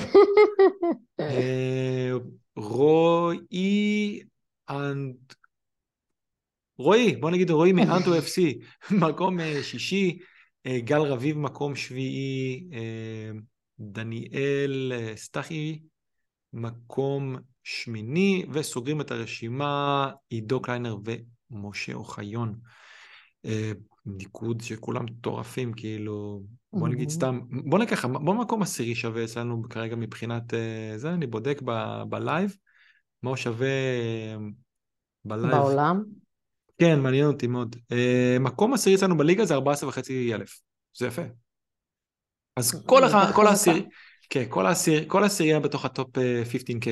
אה, 1.20 2.12
רועי 2.56 4.22
אנט... 4.70 5.34
רועי, 6.78 7.16
בוא 7.16 7.32
נגיד 7.32 7.52
רועי 7.52 7.72
מאנטו 7.72 8.22
סי, 8.22 8.60
מקום 8.92 9.40
אה, 9.40 9.64
שישי, 9.64 10.20
אה, 10.66 10.80
גל 10.80 11.02
רביב 11.02 11.38
מקום 11.38 11.76
שביעי, 11.76 12.70
דניאל 13.80 14.92
סטחי 15.16 15.80
מקום 16.54 17.36
שמיני, 17.64 18.46
וסוגרים 18.52 19.02
את 19.02 19.12
הרשימה 19.12 20.12
עידו 20.30 20.62
קליינר 20.62 20.98
ומשה 21.52 21.94
אוחיון. 21.94 22.56
ניקוד 24.06 24.62
שכולם 24.62 25.06
מטורפים, 25.06 25.74
כאילו, 25.74 26.44
בוא 26.74 26.88
נגיד 26.88 27.10
סתם, 27.10 27.40
בוא 27.50 27.80
ניקח, 27.80 28.06
בוא 28.06 28.34
מקום 28.34 28.62
עשירי 28.62 28.96
שווה 28.96 29.24
אצלנו 29.24 29.64
כרגע 29.70 29.96
מבחינת 29.96 30.54
אה, 30.54 30.94
זה, 30.96 31.14
אני 31.14 31.28
בודק 31.28 31.62
ב 32.10 32.18
live, 32.18 32.58
מה 33.24 33.30
הוא 33.30 33.38
שווה 33.38 33.68
אה, 33.68 34.36
בלייב. 35.26 35.56
בעולם? 35.56 36.04
כן, 36.78 37.00
מעניין 37.00 37.26
אותי 37.26 37.48
מאוד. 37.48 37.76
אה, 37.92 38.38
מקום 38.40 38.74
עשירי 38.74 38.96
אצלנו 38.96 39.18
בליגה 39.18 39.46
זה 39.46 39.54
14 39.54 39.90
וחצי 39.90 40.34
אלף, 40.34 40.60
זה 40.98 41.08
יפה. 41.08 41.22
אז 42.56 42.84
כל, 42.86 43.04
הח... 43.04 43.36
כל 43.36 43.48
העשירי, 43.48 43.86
כן, 44.30 44.44
כל 44.50 44.66
העשירי, 44.66 45.06
כל 45.08 45.24
העשירייה 45.24 45.60
בתוך 45.60 45.86
ה 45.86 45.94
top 45.94 46.18
15K, 46.18 46.88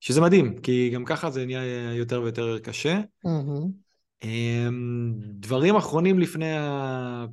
שזה 0.00 0.20
מדהים, 0.20 0.58
כי 0.58 0.90
גם 0.94 1.04
ככה 1.04 1.30
זה 1.30 1.46
נהיה 1.46 1.94
יותר 1.94 2.22
ויותר 2.22 2.58
קשה. 2.58 3.00
Mm-hmm. 3.26 3.91
אמ, 4.24 5.12
דברים 5.16 5.76
אחרונים 5.76 6.18
לפני 6.18 6.58
ה... 6.58 7.26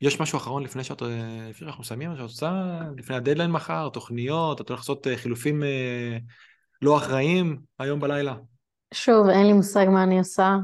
יש 0.00 0.20
משהו 0.20 0.36
אחרון 0.36 0.62
לפני 0.62 0.84
שאת... 0.84 1.02
לפני 1.48 1.66
שאנחנו 1.66 1.80
מסיימים, 1.80 2.16
שאת 2.16 2.22
עושה? 2.22 2.80
לפני 2.96 3.16
הדדליין 3.16 3.50
מחר, 3.50 3.88
תוכניות, 3.88 4.60
את 4.60 4.68
הולכת 4.68 4.82
לעשות 4.82 5.06
אה, 5.06 5.16
חילופים 5.16 5.62
אה, 5.62 6.18
לא 6.82 6.96
אחראיים 6.96 7.60
היום 7.78 8.00
בלילה? 8.00 8.34
שוב, 8.94 9.28
אין 9.28 9.46
לי 9.46 9.52
מושג 9.52 9.86
מה 9.88 10.02
אני 10.02 10.18
עושה. 10.18 10.56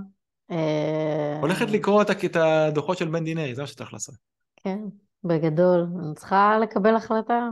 אה, 0.51 1.39
הולכת 1.41 1.71
לקרוא 1.71 2.03
את 2.03 2.37
הדוחות 2.37 2.99
של 2.99 3.09
בן 3.09 3.25
דינרי, 3.25 3.55
זה 3.55 3.63
מה 3.63 3.67
שצריך 3.67 3.93
לעשות. 3.93 4.15
כן, 4.57 4.79
בגדול. 5.25 5.87
אני 6.05 6.15
צריכה 6.15 6.59
לקבל 6.63 6.97
החלטה. 6.97 7.49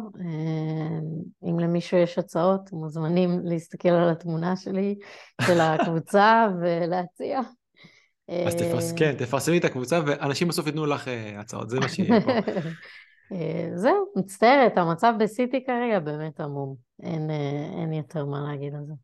אם 1.44 1.59
למישהו 1.59 1.98
יש 1.98 2.19
הצעות, 2.19 2.73
מוזמנים 2.73 3.40
להסתכל 3.44 3.89
על 3.89 4.11
התמונה 4.11 4.57
שלי, 4.57 4.98
של 5.43 5.61
הקבוצה, 5.61 6.47
ולהציע. 6.61 7.40
אז 8.47 8.55
תפרס, 8.55 8.93
כן, 8.93 9.15
תפרסמי 9.19 9.59
את 9.59 9.65
הקבוצה 9.65 10.01
ואנשים 10.07 10.48
בסוף 10.48 10.66
ייתנו 10.66 10.86
לך 10.86 11.07
uh, 11.07 11.11
הצעות, 11.39 11.70
זה 11.70 11.81
מה 11.81 11.89
שיהיה 11.94 12.20
פה. 12.20 12.31
אה, 13.32 13.70
זהו, 13.74 14.12
מצטערת, 14.16 14.78
המצב 14.78 15.12
בסיטי 15.19 15.65
כרגע 15.65 15.98
באמת 15.98 16.40
עמום, 16.40 16.77
אין, 17.02 17.31
אה, 17.31 17.81
אין 17.81 17.93
יותר 17.93 18.24
מה 18.27 18.40
להגיד 18.40 18.74
על 18.74 18.85
זה. 18.86 18.94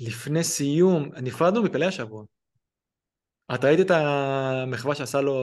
לפני 0.00 0.44
סיום, 0.44 1.10
נפרדנו 1.22 1.62
מפלא 1.62 1.84
השבוע. 1.84 2.24
את 3.54 3.64
ראית 3.64 3.80
את 3.80 3.90
המחווה 3.90 4.94
שעשה 4.94 5.20
לו 5.20 5.34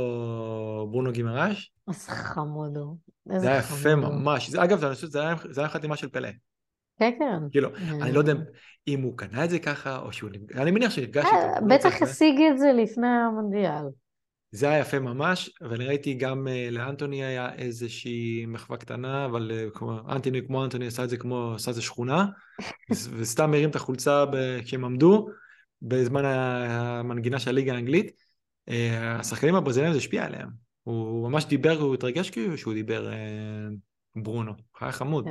ברונו 0.91 1.11
גימרש? 1.11 1.71
איזה 1.87 2.11
חמוד 2.11 2.77
הוא. 2.77 2.97
זה 3.37 3.47
היה 3.47 3.59
יפה 3.59 3.95
ממש. 3.95 4.55
אגב, 4.55 4.85
אני 4.85 4.95
חושב 4.95 5.07
שזה 5.07 5.61
היה 5.61 5.69
חתימה 5.69 5.97
של 5.97 6.09
פלא. 6.09 6.29
כן, 6.99 7.11
כן. 7.19 7.49
כאילו, 7.51 7.69
אני 8.01 8.11
לא 8.11 8.19
יודע 8.19 8.33
אם 8.87 9.01
הוא 9.01 9.17
קנה 9.17 9.45
את 9.45 9.49
זה 9.49 9.59
ככה, 9.59 9.99
או 9.99 10.13
שהוא... 10.13 10.29
אני 10.55 10.71
מניח 10.71 10.91
שנפגש 10.91 11.25
איתו. 11.25 11.35
אה, 11.35 11.61
לא 11.61 11.75
בטח 11.75 12.01
השיג 12.01 12.35
את 12.51 12.59
זה 12.59 12.73
לפני 12.73 13.07
המונדיאל. 13.07 13.83
זה 14.51 14.69
היה 14.69 14.79
יפה 14.79 14.99
ממש, 14.99 15.49
ואני 15.61 15.85
ראיתי 15.85 16.13
גם 16.13 16.47
uh, 16.47 16.71
לאנטוני 16.71 17.23
היה 17.23 17.53
איזושהי 17.53 18.45
מחווה 18.47 18.77
קטנה, 18.77 19.25
אבל 19.25 19.51
uh, 19.51 19.77
כמו, 19.77 19.99
אנטוני 20.09 20.41
כמו 20.47 20.63
אנטוני 20.63 20.87
עשה 20.87 21.03
את 21.03 21.09
זה 21.09 21.17
כמו, 21.17 21.53
עשה 21.55 21.71
את 21.71 21.75
זה 21.75 21.81
שכונה, 21.81 22.25
וסתם 23.17 23.53
הרים 23.53 23.69
את 23.69 23.75
החולצה 23.75 24.25
כשהם 24.63 24.85
עמדו, 24.85 25.27
בזמן 25.81 26.25
המנגינה 26.25 27.39
של 27.39 27.49
הליגה 27.49 27.73
האנגלית. 27.73 28.11
השחקנים 28.97 29.55
הברזילאים 29.55 29.91
זה 29.91 29.97
השפיע 29.97 30.25
עליהם. 30.25 30.49
הוא 30.83 31.29
ממש 31.29 31.45
דיבר, 31.45 31.79
הוא 31.79 31.93
התרגש 31.93 32.29
כאילו 32.29 32.57
שהוא 32.57 32.73
דיבר 32.73 33.11
ברונו, 34.15 34.53
היה 34.79 34.91
חמוד. 34.91 35.27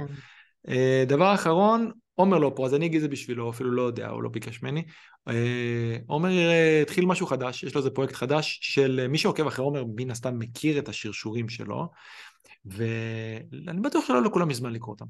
אה, 0.69 1.05
דבר 1.07 1.35
אחרון, 1.35 1.91
עומר 2.15 2.39
לא 2.39 2.53
פה, 2.57 2.67
אז 2.67 2.75
אני 2.75 2.87
אגיד 2.87 3.01
זה 3.01 3.09
בשבילו, 3.09 3.51
אפילו 3.51 3.71
לא 3.71 3.83
יודע, 3.83 4.09
הוא 4.09 4.23
לא 4.23 4.29
ביקש 4.29 4.63
ממני. 4.63 4.85
אה, 5.29 5.97
עומר 6.07 6.31
אה, 6.31 6.83
התחיל 6.83 7.07
משהו 7.07 7.27
חדש, 7.27 7.63
יש 7.63 7.75
לו 7.75 7.79
איזה 7.79 7.91
פרויקט 7.91 8.15
חדש 8.15 8.59
של 8.63 9.07
מי 9.09 9.19
שעוקב 9.19 9.47
אחרי 9.47 9.65
עומר, 9.65 9.85
מן 9.97 10.11
הסתם 10.11 10.39
מכיר 10.39 10.79
את 10.79 10.89
השרשורים 10.89 11.49
שלו, 11.49 11.89
ואני 12.65 13.81
בטוח 13.83 14.07
שלא 14.07 14.23
לכולם 14.23 14.51
יש 14.51 14.57
זמן 14.57 14.73
לקרוא 14.73 14.95
אותם. 14.95 15.05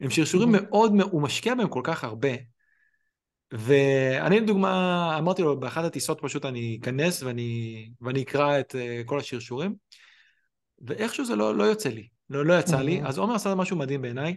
הם 0.00 0.10
שרשורים 0.10 0.48
מאוד, 0.52 0.92
הוא 1.10 1.22
משקיע 1.22 1.54
בהם 1.54 1.68
כל 1.68 1.80
כך 1.84 2.04
הרבה. 2.04 2.28
ואני 3.52 4.40
לדוגמה, 4.40 5.18
אמרתי 5.18 5.42
לו, 5.42 5.60
באחת 5.60 5.84
הטיסות 5.84 6.18
פשוט 6.22 6.44
אני 6.44 6.78
אכנס 6.82 7.22
ואני, 7.22 7.88
ואני 8.00 8.22
אקרא 8.22 8.60
את 8.60 8.74
כל 9.06 9.18
השרשורים, 9.18 9.74
ואיכשהו 10.86 11.24
זה 11.24 11.36
לא, 11.36 11.56
לא 11.56 11.64
יוצא 11.64 11.88
לי, 11.88 12.08
לא, 12.30 12.46
לא 12.46 12.58
יצא 12.58 12.80
לי, 12.80 13.02
אז 13.04 13.18
עומר 13.18 13.34
עשה 13.34 13.54
משהו 13.54 13.76
מדהים 13.76 14.02
בעיניי, 14.02 14.36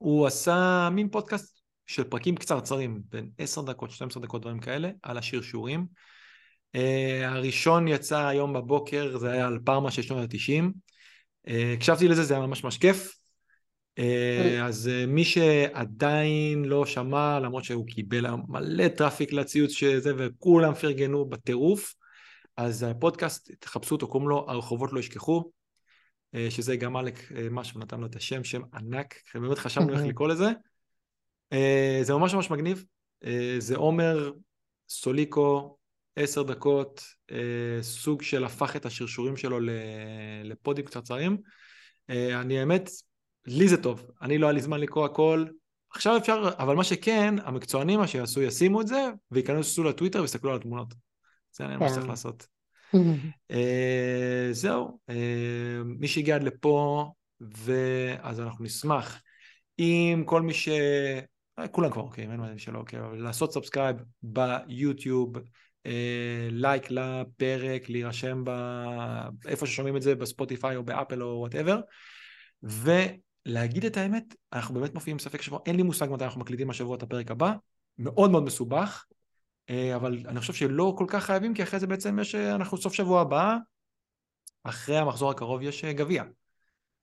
הוא 0.00 0.26
עשה 0.26 0.88
מין 0.92 1.08
פודקאסט 1.08 1.60
של 1.86 2.04
פרקים 2.04 2.36
קצרצרים, 2.36 3.00
בין 3.08 3.30
10 3.38 3.62
דקות, 3.62 3.90
12 3.90 4.22
דקות, 4.22 4.40
דברים 4.40 4.60
כאלה, 4.60 4.90
על 5.02 5.18
השרשורים. 5.18 5.86
Uh, 6.76 6.80
הראשון 7.24 7.88
יצא 7.88 8.26
היום 8.26 8.52
בבוקר, 8.52 9.18
זה 9.18 9.30
היה 9.30 9.46
על 9.46 9.58
פארמה 9.64 9.90
של 9.90 10.02
שנות 10.02 10.18
ה-90. 10.18 10.64
Uh, 11.46 11.50
הקשבתי 11.76 12.08
לזה, 12.08 12.24
זה 12.24 12.34
היה 12.34 12.46
ממש 12.46 12.64
ממש 12.64 12.78
כיף. 12.78 13.14
Uh, 13.98 14.02
אז 14.62 14.90
uh, 14.92 15.06
מי 15.06 15.24
שעדיין 15.24 16.64
לא 16.64 16.86
שמע, 16.86 17.40
למרות 17.40 17.64
שהוא 17.64 17.86
קיבל 17.86 18.26
מלא 18.48 18.88
traffic 18.88 19.32
לציוץ 19.32 19.70
שזה, 19.70 20.12
וכולם 20.16 20.74
פרגנו 20.74 21.24
בטירוף, 21.24 21.94
אז 22.56 22.82
הפודקאסט, 22.82 23.50
תחפשו 23.60 23.94
אותו, 23.94 24.08
קוראים 24.08 24.28
לו 24.28 24.46
הרחובות 24.48 24.92
לא 24.92 25.00
ישכחו. 25.00 25.50
אה, 26.34 26.50
שזה 26.50 26.76
גם 26.76 26.96
אלק 26.96 27.32
אה, 27.32 27.46
משהו 27.50 27.80
נתן 27.80 28.00
לו 28.00 28.06
את 28.06 28.16
השם, 28.16 28.44
שם 28.44 28.62
ענק, 28.74 29.14
באמת 29.34 29.58
חשבנו 29.58 29.92
איך 29.92 30.00
לקרוא 30.10 30.28
לזה. 30.28 30.50
אה, 31.52 32.00
זה 32.02 32.14
ממש 32.14 32.34
ממש 32.34 32.50
מגניב. 32.50 32.84
זה 33.58 33.76
עומר 33.76 34.32
סוליקו, 34.88 35.76
עשר 36.16 36.42
דקות, 36.42 37.04
סוג 37.82 38.22
של 38.22 38.44
הפך 38.44 38.76
את 38.76 38.86
השרשורים 38.86 39.36
שלו 39.36 39.58
לפודים 40.44 40.84
קצרצרים. 40.84 41.38
אני 42.08 42.58
האמת, 42.58 42.90
לי 43.46 43.68
זה 43.68 43.82
טוב, 43.82 44.10
אני 44.22 44.38
לא 44.38 44.46
היה 44.46 44.52
לי 44.52 44.60
זמן 44.60 44.80
לקרוא 44.80 45.04
הכל, 45.04 45.44
עכשיו 45.90 46.16
אפשר, 46.16 46.50
אבל 46.58 46.76
מה 46.76 46.84
שכן, 46.84 47.34
המקצוענים 47.44 47.98
מה 47.98 48.06
שיעשו, 48.06 48.42
ישימו 48.42 48.80
את 48.80 48.86
זה, 48.86 49.10
וייכנסו 49.30 49.84
לטוויטר 49.84 50.20
ויסתכלו 50.20 50.50
על 50.50 50.56
התמונות. 50.56 50.94
זה 51.52 51.66
מה 51.66 51.88
שצריך 51.88 52.04
כן. 52.04 52.10
לעשות. 52.10 52.46
זהו, 54.52 54.98
מי 55.84 56.08
שהגיע 56.08 56.34
עד 56.34 56.42
לפה, 56.42 57.06
ואז 57.40 58.40
אנחנו 58.40 58.64
נשמח 58.64 59.22
אם 59.78 60.22
כל 60.26 60.42
מי 60.42 60.54
ש... 60.54 60.68
כולם 61.70 61.90
כבר 61.90 62.02
אוקיי, 62.02 62.24
אין 62.24 62.36
מה 62.36 62.58
שלא 62.58 62.78
אוקיי, 62.78 63.00
אבל 63.00 63.22
לעשות 63.22 63.52
subscribe 63.52 63.96
ביוטיוב, 64.22 65.36
לייק 66.50 66.90
לפרק, 66.90 67.88
להירשם. 67.88 68.44
איפה 69.46 69.66
ששומעים 69.66 69.96
את 69.96 70.02
זה, 70.02 70.14
בספוטיפיי 70.14 70.76
או 70.76 70.82
באפל 70.82 71.22
או 71.22 71.38
whatever, 71.38 71.80
ולהגיד 72.62 73.84
את 73.84 73.96
האמת, 73.96 74.24
אנחנו 74.52 74.74
באמת 74.74 74.94
מופיעים 74.94 75.18
בספק 75.18 75.42
שבוע, 75.42 75.58
אין 75.66 75.76
לי 75.76 75.82
מושג 75.82 76.08
מתי 76.10 76.24
אנחנו 76.24 76.40
מקליטים 76.40 76.70
השבוע 76.70 76.96
את 76.96 77.02
הפרק 77.02 77.30
הבא, 77.30 77.52
מאוד 77.98 78.30
מאוד 78.30 78.42
מסובך, 78.42 79.04
אה, 79.10 79.19
אבל 79.96 80.18
אני 80.28 80.40
חושב 80.40 80.52
שלא 80.52 80.94
כל 80.98 81.04
כך 81.08 81.24
חייבים, 81.24 81.54
כי 81.54 81.62
אחרי 81.62 81.80
זה 81.80 81.86
בעצם 81.86 82.18
יש, 82.18 82.34
אה, 82.34 82.54
אנחנו 82.54 82.78
סוף 82.78 82.94
שבוע 82.94 83.20
הבא, 83.20 83.56
אחרי 84.64 84.98
המחזור 84.98 85.30
הקרוב 85.30 85.62
יש 85.62 85.84
אה, 85.84 85.92
גביע. 85.92 86.24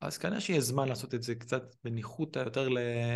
אז 0.02 0.18
כנראה 0.18 0.40
שיהיה 0.40 0.62
זמן 0.62 0.88
לעשות 0.88 1.14
את 1.14 1.24
זה 1.24 1.36
קצת 1.36 1.64
בניחותא 1.84 2.40
יותר 2.40 2.70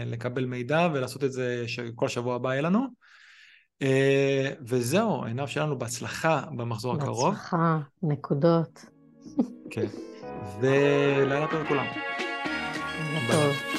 לקבל 0.06 0.46
מידע 0.46 0.88
ולעשות 0.94 1.24
את 1.24 1.32
זה 1.32 1.68
שכל 1.68 2.08
שבוע 2.08 2.36
הבא 2.36 2.50
יהיה 2.50 2.62
לנו. 2.62 2.88
וזהו, 4.68 5.26
עיניו 5.26 5.48
שלנו 5.48 5.80
בהצלחה 5.80 6.42
במחזור 6.58 6.94
בהצלחה, 6.94 7.12
הקרוב. 7.12 7.34
בהצלחה, 7.34 7.80
נקודות. 8.04 8.86
כן, 9.70 9.88
ולילה 10.62 11.48
טוב 11.52 11.62
לכולם. 11.62 11.86
לילה 13.14 13.32
טוב. 13.32 13.71